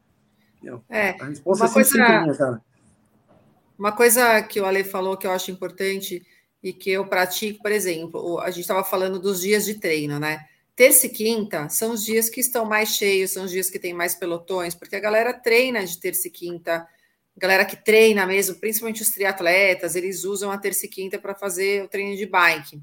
Meu, 0.63 0.81
é, 0.87 1.09
a 1.21 1.25
resposta 1.25 1.65
é 1.65 1.67
sempre 1.67 1.99
coisa... 1.99 2.21
minha, 2.21 2.35
cara. 2.37 2.61
Uma 3.77 3.91
coisa 3.91 4.41
que 4.43 4.61
o 4.61 4.65
Ale 4.65 4.85
falou 4.85 5.17
que 5.17 5.27
eu 5.27 5.31
acho 5.31 5.51
importante 5.51 6.25
e 6.63 6.71
que 6.71 6.89
eu 6.89 7.05
pratico, 7.05 7.61
por 7.61 7.71
exemplo, 7.73 8.39
a 8.39 8.49
gente 8.49 8.61
estava 8.61 8.81
falando 8.81 9.19
dos 9.19 9.41
dias 9.41 9.65
de 9.65 9.73
treino, 9.73 10.21
né? 10.21 10.47
Terça 10.77 11.07
e 11.07 11.09
quinta 11.09 11.67
são 11.69 11.93
os 11.93 12.05
dias 12.05 12.29
que 12.29 12.39
estão 12.39 12.63
mais 12.63 12.89
cheios, 12.89 13.31
são 13.31 13.45
os 13.45 13.51
dias 13.51 13.67
que 13.67 13.79
tem 13.79 13.95
mais 13.95 14.13
pelotões, 14.13 14.75
porque 14.75 14.95
a 14.95 14.99
galera 14.99 15.33
treina 15.33 15.83
de 15.83 15.99
terça 15.99 16.27
e 16.27 16.31
quinta, 16.31 16.87
galera 17.35 17.65
que 17.65 17.75
treina 17.75 18.27
mesmo, 18.27 18.53
principalmente 18.57 19.01
os 19.01 19.09
triatletas, 19.09 19.95
eles 19.95 20.23
usam 20.23 20.51
a 20.51 20.57
terça 20.59 20.85
e 20.85 20.89
quinta 20.89 21.17
para 21.17 21.33
fazer 21.33 21.83
o 21.83 21.87
treino 21.87 22.15
de 22.15 22.27
bike. 22.27 22.79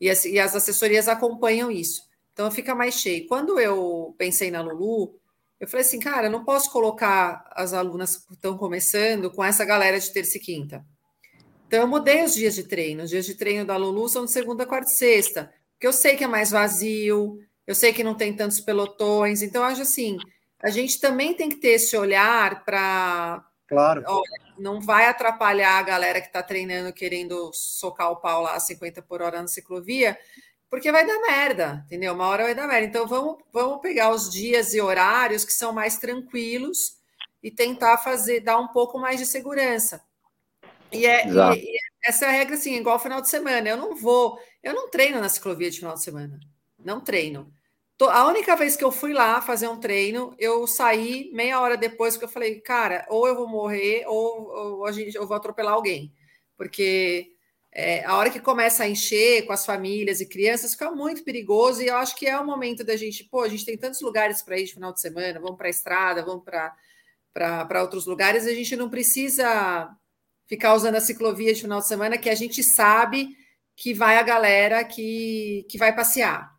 E 0.00 0.08
as, 0.08 0.24
e 0.24 0.38
as 0.38 0.56
assessorias 0.56 1.06
acompanham 1.06 1.70
isso. 1.70 2.02
Então 2.32 2.50
fica 2.50 2.74
mais 2.74 2.94
cheio. 2.94 3.26
Quando 3.26 3.60
eu 3.60 4.14
pensei 4.16 4.50
na 4.50 4.62
Lulu, 4.62 5.14
eu 5.60 5.68
falei 5.68 5.84
assim, 5.84 6.00
cara, 6.00 6.30
não 6.30 6.46
posso 6.46 6.72
colocar 6.72 7.44
as 7.50 7.74
alunas 7.74 8.16
que 8.16 8.32
estão 8.32 8.56
começando 8.56 9.30
com 9.30 9.44
essa 9.44 9.66
galera 9.66 10.00
de 10.00 10.10
terça 10.10 10.38
e 10.38 10.40
quinta. 10.40 10.82
Então 11.66 11.80
eu 11.80 11.86
mudei 11.86 12.24
os 12.24 12.32
dias 12.32 12.54
de 12.54 12.62
treino. 12.62 13.02
Os 13.02 13.10
dias 13.10 13.26
de 13.26 13.34
treino 13.34 13.66
da 13.66 13.76
Lulu 13.76 14.08
são 14.08 14.24
de 14.24 14.32
segunda, 14.32 14.64
quarta 14.64 14.90
e 14.90 14.94
sexta, 14.94 15.52
porque 15.82 15.88
eu 15.88 15.92
sei 15.92 16.14
que 16.14 16.22
é 16.22 16.28
mais 16.28 16.52
vazio, 16.52 17.40
eu 17.66 17.74
sei 17.74 17.92
que 17.92 18.04
não 18.04 18.14
tem 18.14 18.32
tantos 18.32 18.60
pelotões. 18.60 19.42
Então 19.42 19.62
eu 19.62 19.66
acho 19.66 19.82
assim, 19.82 20.16
a 20.62 20.70
gente 20.70 21.00
também 21.00 21.34
tem 21.34 21.48
que 21.48 21.56
ter 21.56 21.70
esse 21.70 21.96
olhar 21.96 22.64
para 22.64 23.44
Claro. 23.66 24.04
Olha, 24.06 24.54
não 24.56 24.80
vai 24.80 25.06
atrapalhar 25.06 25.78
a 25.78 25.82
galera 25.82 26.20
que 26.20 26.28
está 26.28 26.40
treinando 26.40 26.92
querendo 26.92 27.50
socar 27.52 28.12
o 28.12 28.16
pau 28.16 28.42
lá 28.42 28.54
a 28.54 28.60
50 28.60 29.02
por 29.02 29.22
hora 29.22 29.40
na 29.40 29.48
ciclovia, 29.48 30.16
porque 30.70 30.92
vai 30.92 31.04
dar 31.04 31.18
merda, 31.20 31.82
entendeu? 31.86 32.12
Uma 32.12 32.28
hora 32.28 32.44
vai 32.44 32.54
dar 32.54 32.68
merda. 32.68 32.86
Então 32.86 33.08
vamos, 33.08 33.38
vamos 33.52 33.80
pegar 33.80 34.10
os 34.10 34.30
dias 34.30 34.74
e 34.74 34.80
horários 34.80 35.44
que 35.44 35.52
são 35.52 35.72
mais 35.72 35.96
tranquilos 35.96 36.98
e 37.42 37.50
tentar 37.50 37.98
fazer, 37.98 38.38
dar 38.38 38.58
um 38.58 38.68
pouco 38.68 39.00
mais 39.00 39.18
de 39.18 39.26
segurança. 39.26 40.00
E, 40.92 41.06
é, 41.06 41.26
e, 41.26 41.30
e 41.30 41.78
essa 42.04 42.26
é 42.26 42.28
a 42.28 42.32
regra, 42.32 42.56
assim, 42.56 42.74
igual 42.74 42.98
final 42.98 43.20
de 43.20 43.28
semana. 43.28 43.68
Eu 43.68 43.76
não 43.76 43.96
vou, 43.96 44.38
eu 44.62 44.74
não 44.74 44.90
treino 44.90 45.20
na 45.20 45.28
ciclovia 45.28 45.70
de 45.70 45.78
final 45.78 45.94
de 45.94 46.02
semana. 46.02 46.38
Não 46.78 47.00
treino. 47.00 47.52
A 48.00 48.26
única 48.26 48.56
vez 48.56 48.74
que 48.74 48.82
eu 48.82 48.90
fui 48.90 49.12
lá 49.12 49.40
fazer 49.40 49.68
um 49.68 49.78
treino, 49.78 50.34
eu 50.38 50.66
saí 50.66 51.30
meia 51.32 51.60
hora 51.60 51.76
depois, 51.76 52.14
porque 52.14 52.24
eu 52.24 52.28
falei, 52.28 52.60
cara, 52.60 53.06
ou 53.08 53.28
eu 53.28 53.36
vou 53.36 53.46
morrer, 53.46 54.04
ou, 54.08 54.48
ou 54.50 54.86
a 54.86 54.90
gente, 54.92 55.14
eu 55.14 55.26
vou 55.26 55.36
atropelar 55.36 55.74
alguém. 55.74 56.12
Porque 56.56 57.32
é, 57.70 58.04
a 58.04 58.16
hora 58.16 58.30
que 58.30 58.40
começa 58.40 58.82
a 58.84 58.88
encher 58.88 59.46
com 59.46 59.52
as 59.52 59.64
famílias 59.64 60.20
e 60.20 60.28
crianças, 60.28 60.72
fica 60.72 60.90
muito 60.90 61.22
perigoso. 61.22 61.80
E 61.82 61.86
eu 61.86 61.96
acho 61.96 62.16
que 62.16 62.26
é 62.26 62.38
o 62.38 62.44
momento 62.44 62.82
da 62.82 62.96
gente, 62.96 63.24
pô, 63.24 63.42
a 63.42 63.48
gente 63.48 63.64
tem 63.64 63.78
tantos 63.78 64.00
lugares 64.00 64.42
para 64.42 64.58
ir 64.58 64.64
de 64.64 64.74
final 64.74 64.92
de 64.92 65.00
semana, 65.00 65.38
vamos 65.38 65.56
para 65.56 65.68
a 65.68 65.70
estrada, 65.70 66.24
vamos 66.24 66.44
para 66.44 67.82
outros 67.82 68.06
lugares, 68.06 68.46
a 68.46 68.52
gente 68.52 68.74
não 68.74 68.90
precisa 68.90 69.96
ficar 70.52 70.74
usando 70.74 70.96
a 70.96 71.00
ciclovia 71.00 71.54
de 71.54 71.62
final 71.62 71.78
de 71.78 71.88
semana, 71.88 72.18
que 72.18 72.28
a 72.28 72.34
gente 72.34 72.62
sabe 72.62 73.26
que 73.74 73.94
vai 73.94 74.18
a 74.18 74.22
galera 74.22 74.84
que, 74.84 75.66
que 75.66 75.78
vai 75.78 75.96
passear, 75.96 76.52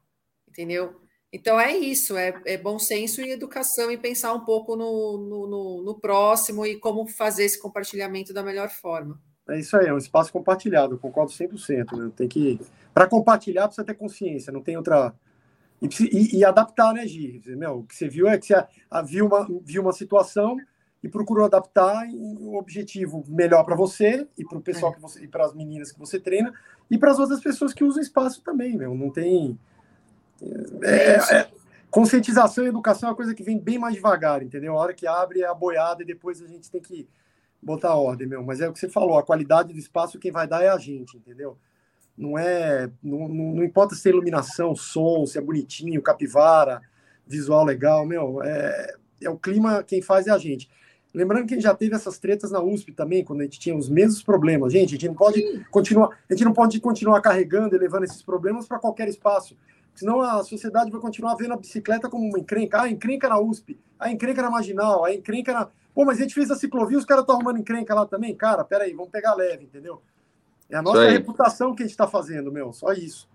entendeu? 0.49 0.99
Então 1.31 1.59
é 1.59 1.77
isso, 1.77 2.17
é, 2.17 2.33
é 2.43 2.57
bom 2.57 2.79
senso 2.79 3.21
e 3.21 3.29
educação 3.29 3.91
e 3.91 3.97
pensar 3.97 4.33
um 4.33 4.39
pouco 4.39 4.75
no, 4.75 5.19
no, 5.19 5.47
no, 5.47 5.83
no 5.83 5.99
próximo 5.99 6.65
e 6.65 6.79
como 6.79 7.05
fazer 7.05 7.43
esse 7.43 7.61
compartilhamento 7.61 8.33
da 8.33 8.41
melhor 8.41 8.67
forma. 8.71 9.21
É 9.47 9.59
isso 9.59 9.77
aí, 9.77 9.85
é 9.85 9.93
um 9.93 9.97
espaço 9.99 10.33
compartilhado, 10.33 10.97
concordo 10.97 11.31
100%. 11.31 11.95
Né? 11.95 12.11
Tem 12.15 12.27
que. 12.27 12.59
Para 12.95 13.05
compartilhar, 13.05 13.67
precisa 13.67 13.85
ter 13.85 13.93
consciência, 13.93 14.51
não 14.51 14.63
tem 14.63 14.75
outra. 14.75 15.13
E, 15.79 15.87
e, 16.01 16.37
e 16.39 16.45
adaptar, 16.45 16.93
né, 16.95 17.05
Gi? 17.05 17.43
Meu, 17.45 17.79
o 17.79 17.83
que 17.83 17.95
você 17.95 18.07
viu 18.09 18.27
é 18.27 18.39
que 18.39 18.47
você 18.47 18.65
viu 19.05 19.27
uma, 19.27 19.47
viu 19.63 19.83
uma 19.83 19.93
situação 19.93 20.57
e 21.03 21.09
procurou 21.09 21.45
adaptar 21.45 22.07
o 22.13 22.55
objetivo 22.55 23.23
melhor 23.27 23.63
para 23.65 23.75
você 23.75 24.25
e 24.37 24.45
para 24.45 24.57
o 24.57 24.61
pessoal 24.61 24.93
é. 24.93 24.95
que 24.95 25.01
você 25.01 25.23
e 25.23 25.27
para 25.27 25.45
as 25.45 25.53
meninas 25.53 25.91
que 25.91 25.99
você 25.99 26.17
treina 26.17 26.53
e 26.89 26.97
para 26.97 27.11
as 27.11 27.19
outras 27.19 27.41
pessoas 27.41 27.73
que 27.73 27.83
usam 27.83 28.01
o 28.01 28.05
espaço 28.05 28.41
também, 28.41 28.77
meu. 28.77 28.95
Não 28.95 29.09
tem. 29.09 29.59
É, 30.81 30.87
é, 30.89 31.39
é, 31.39 31.47
conscientização 31.91 32.65
e 32.65 32.69
educação 32.69 33.09
é 33.09 33.11
uma 33.11 33.15
coisa 33.15 33.35
que 33.35 33.43
vem 33.43 33.59
bem 33.59 33.77
mais 33.77 33.95
devagar, 33.95 34.41
entendeu? 34.41 34.77
A 34.77 34.81
hora 34.81 34.93
que 34.93 35.05
abre 35.05 35.41
é 35.41 35.47
a 35.47 35.53
boiada 35.53 36.03
e 36.03 36.05
depois 36.05 36.41
a 36.41 36.47
gente 36.47 36.71
tem 36.71 36.81
que 36.81 37.07
botar 37.61 37.95
ordem, 37.95 38.27
meu. 38.27 38.43
Mas 38.43 38.61
é 38.61 38.69
o 38.69 38.73
que 38.73 38.79
você 38.79 38.89
falou, 38.89 39.17
a 39.17 39.23
qualidade 39.23 39.73
do 39.73 39.79
espaço 39.79 40.19
quem 40.19 40.31
vai 40.31 40.47
dar 40.47 40.63
é 40.63 40.69
a 40.69 40.77
gente, 40.77 41.17
entendeu? 41.17 41.57
Não 42.17 42.37
é. 42.37 42.89
Não, 43.01 43.27
não, 43.27 43.55
não 43.55 43.63
importa 43.63 43.95
se 43.95 44.07
é 44.07 44.11
iluminação, 44.11 44.73
som, 44.73 45.25
se 45.25 45.37
é 45.37 45.41
bonitinho, 45.41 46.01
capivara, 46.01 46.81
visual 47.27 47.65
legal, 47.65 48.05
meu. 48.05 48.41
É, 48.41 48.95
é 49.21 49.29
o 49.29 49.37
clima, 49.37 49.83
quem 49.83 50.01
faz 50.01 50.27
é 50.27 50.31
a 50.31 50.37
gente. 50.37 50.69
Lembrando 51.13 51.45
que 51.45 51.53
a 51.53 51.57
gente 51.57 51.63
já 51.63 51.75
teve 51.75 51.93
essas 51.93 52.17
tretas 52.17 52.49
na 52.49 52.61
USP 52.61 52.91
também, 52.91 53.23
quando 53.23 53.41
a 53.41 53.43
gente 53.43 53.59
tinha 53.59 53.75
os 53.75 53.87
mesmos 53.87 54.23
problemas. 54.23 54.73
Gente, 54.73 54.89
a 54.89 54.91
gente 54.93 55.07
não 55.07 55.13
pode 55.13 55.39
Sim. 55.39 55.63
continuar, 55.69 56.09
a 56.27 56.33
gente 56.33 56.43
não 56.43 56.53
pode 56.53 56.79
continuar 56.79 57.21
carregando 57.21 57.75
e 57.75 57.79
levando 57.79 58.03
esses 58.05 58.21
problemas 58.23 58.67
para 58.67 58.79
qualquer 58.79 59.07
espaço. 59.07 59.55
Senão 59.93 60.21
a 60.21 60.43
sociedade 60.43 60.89
vai 60.89 60.99
continuar 60.99 61.35
vendo 61.35 61.53
a 61.53 61.57
bicicleta 61.57 62.09
como 62.09 62.27
uma 62.27 62.39
encrenca. 62.39 62.81
Ah, 62.81 62.89
encrenca 62.89 63.29
na 63.29 63.39
USP, 63.39 63.79
a 63.99 64.11
encrenca 64.11 64.41
na 64.41 64.49
Marginal, 64.49 65.05
a 65.05 65.13
encrenca 65.13 65.53
na. 65.53 65.69
Pô, 65.93 66.03
mas 66.03 66.17
a 66.17 66.21
gente 66.23 66.33
fez 66.33 66.49
a 66.49 66.55
ciclovia, 66.55 66.97
os 66.97 67.05
caras 67.05 67.21
estão 67.21 67.35
arrumando 67.35 67.59
encrenca 67.59 67.93
lá 67.93 68.05
também. 68.07 68.35
Cara, 68.35 68.63
peraí, 68.63 68.93
vamos 68.93 69.11
pegar 69.11 69.35
leve, 69.35 69.65
entendeu? 69.65 70.01
É 70.67 70.77
a 70.77 70.81
nossa 70.81 71.07
reputação 71.07 71.75
que 71.75 71.83
a 71.83 71.85
gente 71.85 71.91
está 71.91 72.07
fazendo, 72.07 72.51
meu, 72.51 72.73
só 72.73 72.91
isso. 72.93 73.29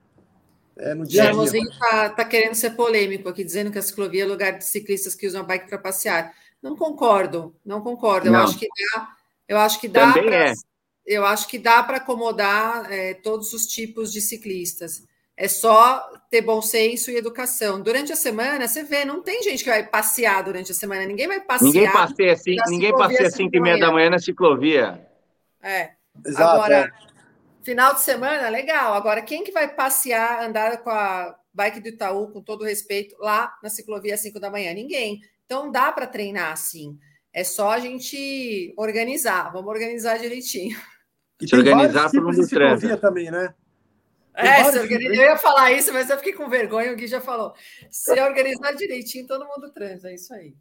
É, 0.76 0.94
no 0.94 1.04
dia 1.04 1.28
a 1.28 1.32
dia. 1.32 1.60
está 1.62 2.10
tá 2.10 2.24
querendo 2.24 2.54
ser 2.54 2.70
polêmico 2.70 3.28
aqui, 3.28 3.44
dizendo 3.44 3.70
que 3.70 3.78
a 3.78 3.82
ciclovia 3.82 4.24
é 4.24 4.26
lugar 4.26 4.58
de 4.58 4.64
ciclistas 4.64 5.14
que 5.14 5.26
usam 5.26 5.42
a 5.42 5.44
bike 5.44 5.68
para 5.68 5.78
passear. 5.78 6.32
Não 6.62 6.76
concordo, 6.76 7.54
não 7.64 7.80
concordo. 7.80 8.30
Não. 8.30 8.40
Eu 8.40 8.44
acho 8.44 8.58
que 8.58 8.68
dá, 8.68 9.08
eu 9.48 9.58
acho 9.58 9.80
que 9.80 9.88
dá 9.88 10.12
pra, 10.12 10.48
é. 10.48 10.52
eu 11.06 11.24
acho 11.24 11.48
que 11.48 11.58
dá 11.58 11.82
para 11.82 11.98
acomodar 11.98 12.92
é, 12.92 13.14
todos 13.14 13.52
os 13.52 13.66
tipos 13.66 14.12
de 14.12 14.20
ciclistas. 14.20 15.06
É 15.36 15.46
só 15.46 16.04
ter 16.28 16.42
bom 16.42 16.60
senso 16.60 17.12
e 17.12 17.16
educação. 17.16 17.80
Durante 17.80 18.12
a 18.12 18.16
semana, 18.16 18.66
você 18.66 18.82
vê, 18.82 19.04
não 19.04 19.22
tem 19.22 19.40
gente 19.40 19.62
que 19.62 19.70
vai 19.70 19.86
passear 19.86 20.42
durante 20.42 20.72
a 20.72 20.74
semana. 20.74 21.06
Ninguém 21.06 21.28
vai 21.28 21.40
passear. 21.40 21.72
Ninguém 21.72 21.92
passeia 21.92 22.32
assim, 22.32 22.56
ninguém 22.66 22.92
passeia 22.92 23.28
às 23.28 23.34
5 23.34 23.56
e 23.56 23.60
meia 23.60 23.78
da 23.78 23.92
manhã 23.92 24.10
na 24.10 24.18
ciclovia. 24.18 25.06
É. 25.62 25.92
Exato, 26.26 26.56
Agora, 26.56 26.76
é. 26.76 27.64
final 27.64 27.94
de 27.94 28.00
semana, 28.00 28.48
legal. 28.48 28.94
Agora, 28.94 29.22
quem 29.22 29.44
que 29.44 29.52
vai 29.52 29.72
passear, 29.72 30.42
andar 30.42 30.78
com 30.78 30.90
a 30.90 31.38
bike 31.54 31.80
do 31.80 31.88
Itaú, 31.88 32.32
com 32.32 32.42
todo 32.42 32.64
respeito, 32.64 33.14
lá 33.20 33.56
na 33.62 33.68
ciclovia 33.68 34.14
às 34.14 34.20
5 34.20 34.40
da 34.40 34.50
manhã? 34.50 34.74
Ninguém. 34.74 35.20
Então, 35.48 35.72
dá 35.72 35.90
para 35.90 36.06
treinar 36.06 36.52
assim. 36.52 36.98
É 37.32 37.42
só 37.42 37.70
a 37.70 37.78
gente 37.78 38.74
organizar. 38.76 39.50
Vamos 39.50 39.70
organizar 39.70 40.18
direitinho. 40.18 40.78
E 41.40 41.48
Se 41.48 41.56
organizar 41.56 42.10
para 42.10 42.20
o 42.20 42.32
ciclovia 42.34 42.98
também, 42.98 43.30
né? 43.30 43.54
É, 44.34 44.62
organiza... 44.66 45.14
eu 45.14 45.22
ia 45.22 45.38
falar 45.38 45.72
isso, 45.72 45.90
mas 45.90 46.10
eu 46.10 46.18
fiquei 46.18 46.34
com 46.34 46.50
vergonha. 46.50 46.92
O 46.92 46.96
Gui 46.96 47.06
já 47.06 47.20
falou. 47.20 47.54
Se 47.90 48.20
organizar 48.20 48.72
direitinho, 48.72 49.26
todo 49.26 49.46
mundo 49.46 49.72
transa. 49.72 50.10
É 50.10 50.14
isso 50.16 50.34
aí. 50.34 50.54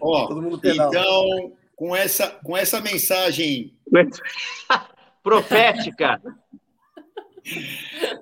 Ó, 0.00 0.26
todo 0.26 0.42
mundo 0.42 0.60
então, 0.64 1.56
com 1.76 1.94
essa, 1.94 2.28
com 2.42 2.56
essa 2.56 2.80
mensagem 2.80 3.78
profética, 5.22 6.20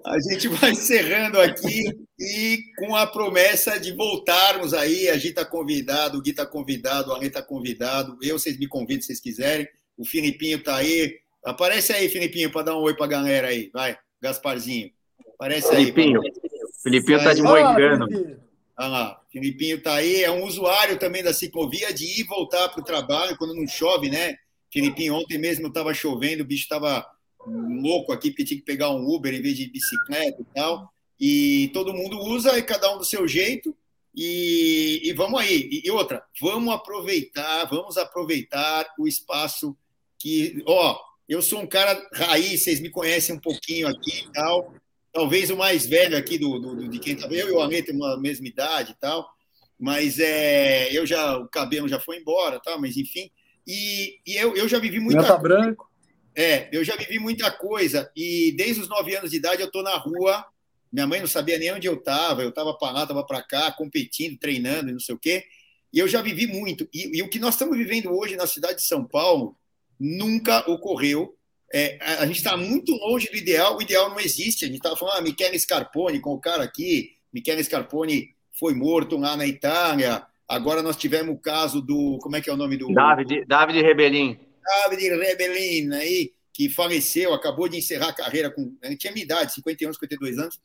a 0.05 0.19
gente 0.21 0.49
vai 0.49 0.73
encerrando 0.73 1.41
aqui 1.41 1.83
e 2.19 2.59
com 2.79 2.97
a 2.97 3.07
promessa 3.07 3.79
de 3.79 3.93
voltarmos 3.93 4.75
aí. 4.75 5.09
A 5.09 5.15
gente 5.15 5.31
está 5.31 5.45
convidado, 5.45 6.19
o 6.19 6.23
Gui 6.23 6.31
está 6.31 6.45
convidado, 6.45 7.11
o 7.11 7.15
Ale 7.15 7.29
está 7.29 7.43
convidado. 7.43 8.19
Eu, 8.23 8.39
vocês 8.39 8.59
me 8.59 8.67
convidam 8.67 9.03
se 9.03 9.09
vocês 9.09 9.21
quiserem. 9.21 9.69
O 9.97 10.05
Filipinho 10.05 10.59
está 10.59 10.77
aí. 10.77 11.19
Aparece 11.45 11.93
aí, 11.93 12.09
Filipinho, 12.09 12.51
para 12.51 12.67
dar 12.67 12.77
um 12.77 12.83
oi 12.83 12.95
para 12.95 13.05
a 13.07 13.09
galera 13.09 13.49
aí. 13.49 13.71
Vai, 13.73 13.97
Gasparzinho. 14.21 14.91
Aparece 15.35 15.69
aí. 15.69 15.87
Filipinho. 15.87 16.21
Filipinho 16.83 17.19
está 17.19 17.33
de 17.33 17.43
moicano. 17.43 18.07
Olha 18.77 18.89
lá, 18.89 19.21
Filipinho 19.31 19.77
está 19.77 19.95
aí. 19.95 20.25
É 20.25 20.31
um 20.31 20.45
usuário 20.45 20.99
também 20.99 21.23
da 21.23 21.33
ciclovia 21.33 21.93
de 21.93 22.05
ir 22.05 22.21
e 22.21 22.25
voltar 22.25 22.69
para 22.71 22.81
o 22.81 22.85
trabalho 22.85 23.37
quando 23.37 23.55
não 23.55 23.67
chove, 23.67 24.11
né? 24.11 24.37
Filipinho, 24.73 25.15
ontem 25.15 25.39
mesmo 25.39 25.69
estava 25.69 25.93
chovendo, 25.93 26.43
o 26.43 26.47
bicho 26.47 26.63
estava 26.63 27.07
louco 27.47 28.13
aqui, 28.13 28.31
porque 28.31 28.45
tinha 28.45 28.59
que 28.59 28.67
pegar 28.67 28.91
um 28.91 29.07
Uber 29.07 29.35
em 29.35 29.43
vez 29.43 29.57
de 29.57 29.71
bicicleta 29.71 30.41
e 30.41 30.55
tal. 30.55 30.93
E 31.21 31.71
todo 31.73 31.95
mundo 31.95 32.19
usa, 32.19 32.59
e 32.59 32.63
cada 32.63 32.95
um 32.95 32.99
do 32.99 33.05
seu 33.05 33.27
jeito. 33.29 33.77
E, 34.15 35.01
e 35.05 35.13
vamos 35.13 35.41
aí. 35.41 35.69
E, 35.71 35.87
e, 35.87 35.91
outra, 35.91 36.23
vamos 36.41 36.73
aproveitar, 36.75 37.65
vamos 37.67 37.97
aproveitar 37.97 38.87
o 38.99 39.07
espaço 39.07 39.77
que. 40.19 40.63
Ó, 40.67 40.99
eu 41.29 41.41
sou 41.41 41.61
um 41.61 41.67
cara 41.67 42.01
raiz, 42.13 42.63
vocês 42.63 42.81
me 42.81 42.91
conhecem 42.91 43.37
um 43.37 43.41
pouquinho 43.41 43.89
aqui 43.89 44.25
e 44.27 44.33
tal. 44.33 44.75
Talvez 45.13 45.51
o 45.51 45.57
mais 45.57 45.87
velho 45.87 46.17
aqui 46.17 46.39
do, 46.39 46.59
do 46.59 46.89
de 46.89 46.99
quem 46.99 47.17
tá. 47.17 47.27
Eu 47.29 47.49
e 47.49 47.53
o 47.53 47.61
Amê 47.61 47.83
temos 47.83 48.07
a 48.07 48.17
mesma 48.19 48.47
idade 48.47 48.93
e 48.93 49.01
tal. 49.01 49.29
Mas 49.79 50.19
é, 50.19 50.97
eu 50.97 51.05
já, 51.05 51.37
o 51.39 51.49
cabelo 51.49 51.89
já 51.89 51.99
foi 51.99 52.19
embora, 52.19 52.61
tal, 52.61 52.81
mas 52.81 52.97
enfim. 52.97 53.31
E, 53.67 54.21
e 54.27 54.37
eu, 54.37 54.57
eu 54.57 54.69
já 54.69 54.79
vivi 54.79 55.01
muita 55.01 55.25
tá 55.25 55.37
branco. 55.37 55.92
É, 56.35 56.69
eu 56.73 56.83
já 56.83 56.97
vivi 56.97 57.19
muita 57.19 57.51
coisa 57.51 58.11
e 58.17 58.55
desde 58.57 58.81
os 58.81 58.89
nove 58.89 59.15
anos 59.15 59.31
de 59.31 59.37
idade 59.37 59.61
eu 59.61 59.67
estou 59.67 59.83
na 59.83 59.97
rua. 59.97 60.45
Minha 60.91 61.07
mãe 61.07 61.21
não 61.21 61.27
sabia 61.27 61.59
nem 61.59 61.73
onde 61.73 61.87
eu 61.87 61.95
estava, 61.95 62.43
eu 62.43 62.49
estava 62.49 62.77
para 62.77 62.93
lá, 62.93 63.03
estava 63.03 63.25
para 63.25 63.43
cá, 63.43 63.73
competindo, 63.73 64.39
treinando 64.39 64.91
e 64.91 64.93
não 64.93 65.01
sei 65.01 65.15
o 65.15 65.19
quê. 65.19 65.45
E 65.93 65.99
eu 65.99 66.09
já 66.09 66.23
vivi 66.23 66.47
muito. 66.47 66.89
E, 66.93 67.19
e, 67.19 67.23
o 67.23 67.29
que 67.29 67.39
nós 67.39 67.55
estamos 67.55 67.77
vivendo 67.77 68.11
hoje 68.11 68.37
na 68.37 68.47
cidade 68.47 68.77
de 68.77 68.87
São 68.87 69.05
Paulo 69.05 69.57
nunca 70.01 70.69
ocorreu. 70.71 71.37
É, 71.73 71.99
a, 72.01 72.23
a, 72.23 72.27
gente 72.27 72.37
está 72.37 72.57
muito 72.57 72.93
longe 72.93 73.29
do 73.31 73.37
ideal, 73.37 73.77
o 73.77 73.83
ideal 73.83 74.11
não 74.11 74.21
existe. 74.21 74.65
A 74.65 74.69
gente 74.69 74.79
estava 74.79 74.97
falando, 74.97 75.19
ah, 75.19 75.21
Michele 75.23 75.59
Scarpone, 75.59 76.21
com 76.21 76.33
o 76.33 76.41
cara 76.41 76.63
aqui, 76.63 77.11
Michele 77.33 77.63
Scarpone 77.63 78.35
foi 78.59 78.75
morto 78.75 79.17
lá 79.17 79.37
na 79.37 79.47
Itália. 79.47 80.27
Agora 80.49 80.83
nós 80.83 80.97
tivemos 80.97 81.35
o 81.35 81.39
caso 81.39 81.81
do. 81.81 82.19
Como 82.23 82.37
é 82.37 82.41
que 82.41 82.51
é 82.51 82.53
o 82.53 82.57
nome 82.57 82.77
do. 82.77 82.93
David, 82.93 83.45
David 83.47 83.83
Rebelin. 83.83 84.39
David 84.63 85.17
Rebelin, 85.17 85.93
aí, 85.95 86.33
que 86.53 86.69
faleceu, 86.69 87.33
acabou 87.33 87.69
de 87.69 87.79
encerrar 87.79 88.09
a 88.09 88.15
carreira 88.15 88.51
com. 88.51 88.75
Ele 88.83 88.97
tinha 88.97 89.13
minha 89.13 89.25
idade, 89.25 89.55
51, 89.55 89.93
52 89.93 90.39
anos. 90.39 90.61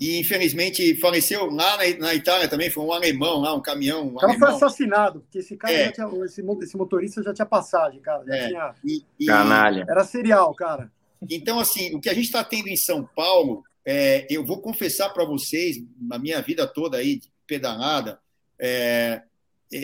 E 0.00 0.20
infelizmente 0.20 0.94
faleceu 1.00 1.46
lá 1.46 1.76
na, 1.76 1.98
na 1.98 2.14
Itália 2.14 2.46
também, 2.46 2.70
foi 2.70 2.84
um 2.84 2.92
alemão 2.92 3.40
lá, 3.40 3.52
um 3.52 3.60
caminhão. 3.60 4.06
Um 4.06 4.14
o 4.14 4.18
cara 4.18 4.38
foi 4.38 4.48
assassinado, 4.48 5.20
porque 5.20 5.38
esse 5.38 5.56
cara 5.56 5.74
é. 5.74 5.90
tinha, 5.90 6.06
esse, 6.24 6.40
esse, 6.62 6.76
motorista 6.76 7.22
já 7.22 7.34
tinha 7.34 7.46
passagem, 7.46 8.00
cara. 8.00 8.24
Já 8.24 8.36
é. 8.36 8.46
tinha... 8.46 8.74
E, 8.84 9.02
e... 9.18 9.26
Canalha. 9.26 9.84
Era 9.88 10.04
serial, 10.04 10.54
cara. 10.54 10.92
Então, 11.28 11.58
assim, 11.58 11.96
o 11.96 12.00
que 12.00 12.08
a 12.08 12.14
gente 12.14 12.26
está 12.26 12.44
tendo 12.44 12.68
em 12.68 12.76
São 12.76 13.04
Paulo, 13.04 13.64
é, 13.84 14.24
eu 14.30 14.44
vou 14.44 14.60
confessar 14.60 15.08
para 15.10 15.24
vocês, 15.24 15.78
na 16.00 16.16
minha 16.16 16.40
vida 16.40 16.64
toda 16.64 16.98
aí, 16.98 17.18
de 17.18 17.28
pedalada, 17.44 18.20
é, 18.56 19.22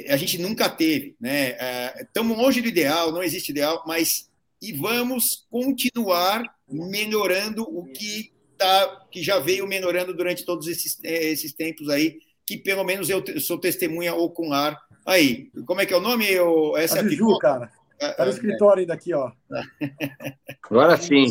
a 0.08 0.16
gente 0.16 0.38
nunca 0.38 0.68
teve, 0.68 1.16
né? 1.20 1.56
Estamos 2.00 2.36
é, 2.36 2.40
longe 2.40 2.60
do 2.60 2.68
ideal, 2.68 3.12
não 3.12 3.22
existe 3.22 3.50
ideal, 3.50 3.82
mas 3.86 4.30
e 4.62 4.72
vamos 4.72 5.46
continuar 5.50 6.42
melhorando 6.66 7.62
o 7.64 7.84
que 7.84 8.32
tá, 8.56 9.06
que 9.10 9.22
já 9.22 9.38
veio 9.38 9.66
melhorando 9.66 10.14
durante 10.14 10.44
todos 10.44 10.66
esses, 10.68 10.98
é, 11.04 11.30
esses 11.30 11.52
tempos 11.52 11.88
aí, 11.90 12.18
que 12.46 12.56
pelo 12.56 12.84
menos 12.84 13.10
eu 13.10 13.22
sou 13.40 13.58
testemunha 13.58 14.14
ocular. 14.14 14.80
Aí, 15.04 15.50
como 15.66 15.82
é 15.82 15.86
que 15.86 15.92
é 15.92 15.96
o 15.96 16.00
nome? 16.00 16.30
Eu, 16.30 16.76
essa 16.76 17.00
a 17.00 17.04
é 17.04 17.38
cara. 17.40 17.70
Tá 18.16 18.24
no 18.24 18.30
escritório 18.30 18.80
ainda 18.80 18.94
aqui, 18.94 19.14
ó. 19.14 19.30
Agora 20.64 20.96
sim. 20.96 21.26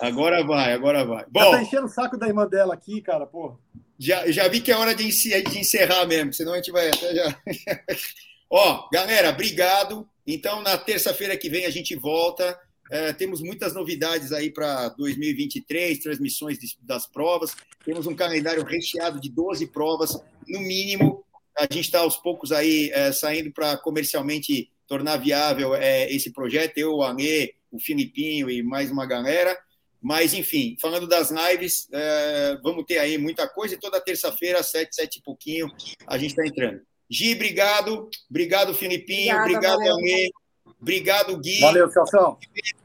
Agora 0.00 0.42
vai, 0.44 0.72
agora 0.72 1.04
vai. 1.04 1.24
Bom, 1.28 1.40
Ela 1.40 1.56
tá 1.56 1.62
enchendo 1.62 1.86
o 1.86 1.90
saco 1.90 2.16
da 2.16 2.26
irmã 2.26 2.46
dela 2.46 2.74
aqui, 2.74 3.00
cara, 3.00 3.26
pô. 3.26 3.58
Já, 3.98 4.30
já 4.30 4.46
vi 4.46 4.60
que 4.60 4.70
é 4.70 4.76
hora 4.76 4.94
de, 4.94 5.06
encerrar 5.06 6.06
mesmo, 6.06 6.32
senão 6.32 6.52
a 6.52 6.56
gente 6.56 6.70
vai 6.70 6.88
até 6.88 7.14
já. 7.14 7.42
Ó, 8.48 8.88
galera, 8.92 9.30
obrigado. 9.30 10.08
Então, 10.26 10.62
na 10.62 10.78
terça-feira 10.78 11.36
que 11.36 11.50
vem 11.50 11.66
a 11.66 11.70
gente 11.70 11.96
volta. 11.96 12.58
É, 12.90 13.12
temos 13.12 13.42
muitas 13.42 13.74
novidades 13.74 14.32
aí 14.32 14.50
para 14.50 14.88
2023, 14.90 15.98
transmissões 15.98 16.58
de, 16.58 16.74
das 16.82 17.06
provas. 17.06 17.54
Temos 17.84 18.06
um 18.06 18.14
calendário 18.14 18.64
recheado 18.64 19.20
de 19.20 19.28
12 19.28 19.66
provas, 19.66 20.18
no 20.46 20.60
mínimo. 20.60 21.24
A 21.58 21.62
gente 21.64 21.80
está 21.80 22.00
aos 22.00 22.16
poucos 22.16 22.50
aí 22.50 22.90
é, 22.94 23.12
saindo 23.12 23.52
para 23.52 23.76
comercialmente 23.76 24.70
tornar 24.86 25.18
viável 25.18 25.74
é, 25.74 26.10
esse 26.10 26.32
projeto. 26.32 26.78
Eu, 26.78 26.94
o 26.94 27.02
Anê, 27.02 27.54
o 27.70 27.78
Filipinho 27.78 28.48
e 28.48 28.62
mais 28.62 28.90
uma 28.90 29.04
galera. 29.04 29.58
Mas, 30.00 30.32
enfim, 30.32 30.76
falando 30.80 31.06
das 31.08 31.30
lives, 31.30 31.88
é, 31.92 32.56
vamos 32.62 32.84
ter 32.84 32.98
aí 32.98 33.18
muita 33.18 33.48
coisa 33.48 33.74
e 33.74 33.78
toda 33.78 34.00
terça-feira, 34.00 34.60
às 34.60 34.70
sete, 34.70 34.94
sete 34.94 35.16
e 35.18 35.22
pouquinho, 35.22 35.68
a 36.06 36.16
gente 36.16 36.30
está 36.30 36.46
entrando. 36.46 36.80
Gi, 37.10 37.34
obrigado. 37.34 38.08
Obrigado, 38.30 38.74
Filipinho. 38.74 39.36
Obrigada, 39.40 39.74
obrigado, 39.74 39.98
Alê. 39.98 40.30
Obrigado, 40.80 41.36
Gui. 41.38 41.60
Valeu, 41.60 41.90
Celso. 41.90 42.38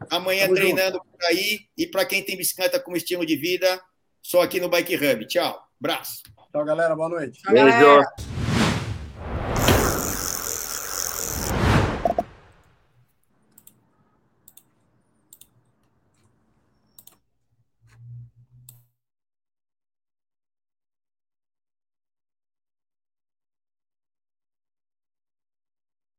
Amanhã 0.09 0.43
Tamo 0.45 0.55
treinando 0.55 0.97
junto. 0.97 1.05
por 1.11 1.25
aí. 1.25 1.59
E 1.77 1.85
para 1.85 2.05
quem 2.05 2.23
tem 2.23 2.37
bicicleta 2.37 2.79
como 2.79 2.97
estilo 2.97 3.25
de 3.25 3.35
vida, 3.35 3.79
só 4.21 4.41
aqui 4.41 4.59
no 4.59 4.69
Bike 4.69 4.95
Hub. 4.95 5.27
Tchau. 5.27 5.61
Abraço. 5.79 6.23
Tchau, 6.51 6.65
galera. 6.65 6.95
Boa 6.95 7.09
noite. 7.09 7.41
Beijo. 7.49 8.32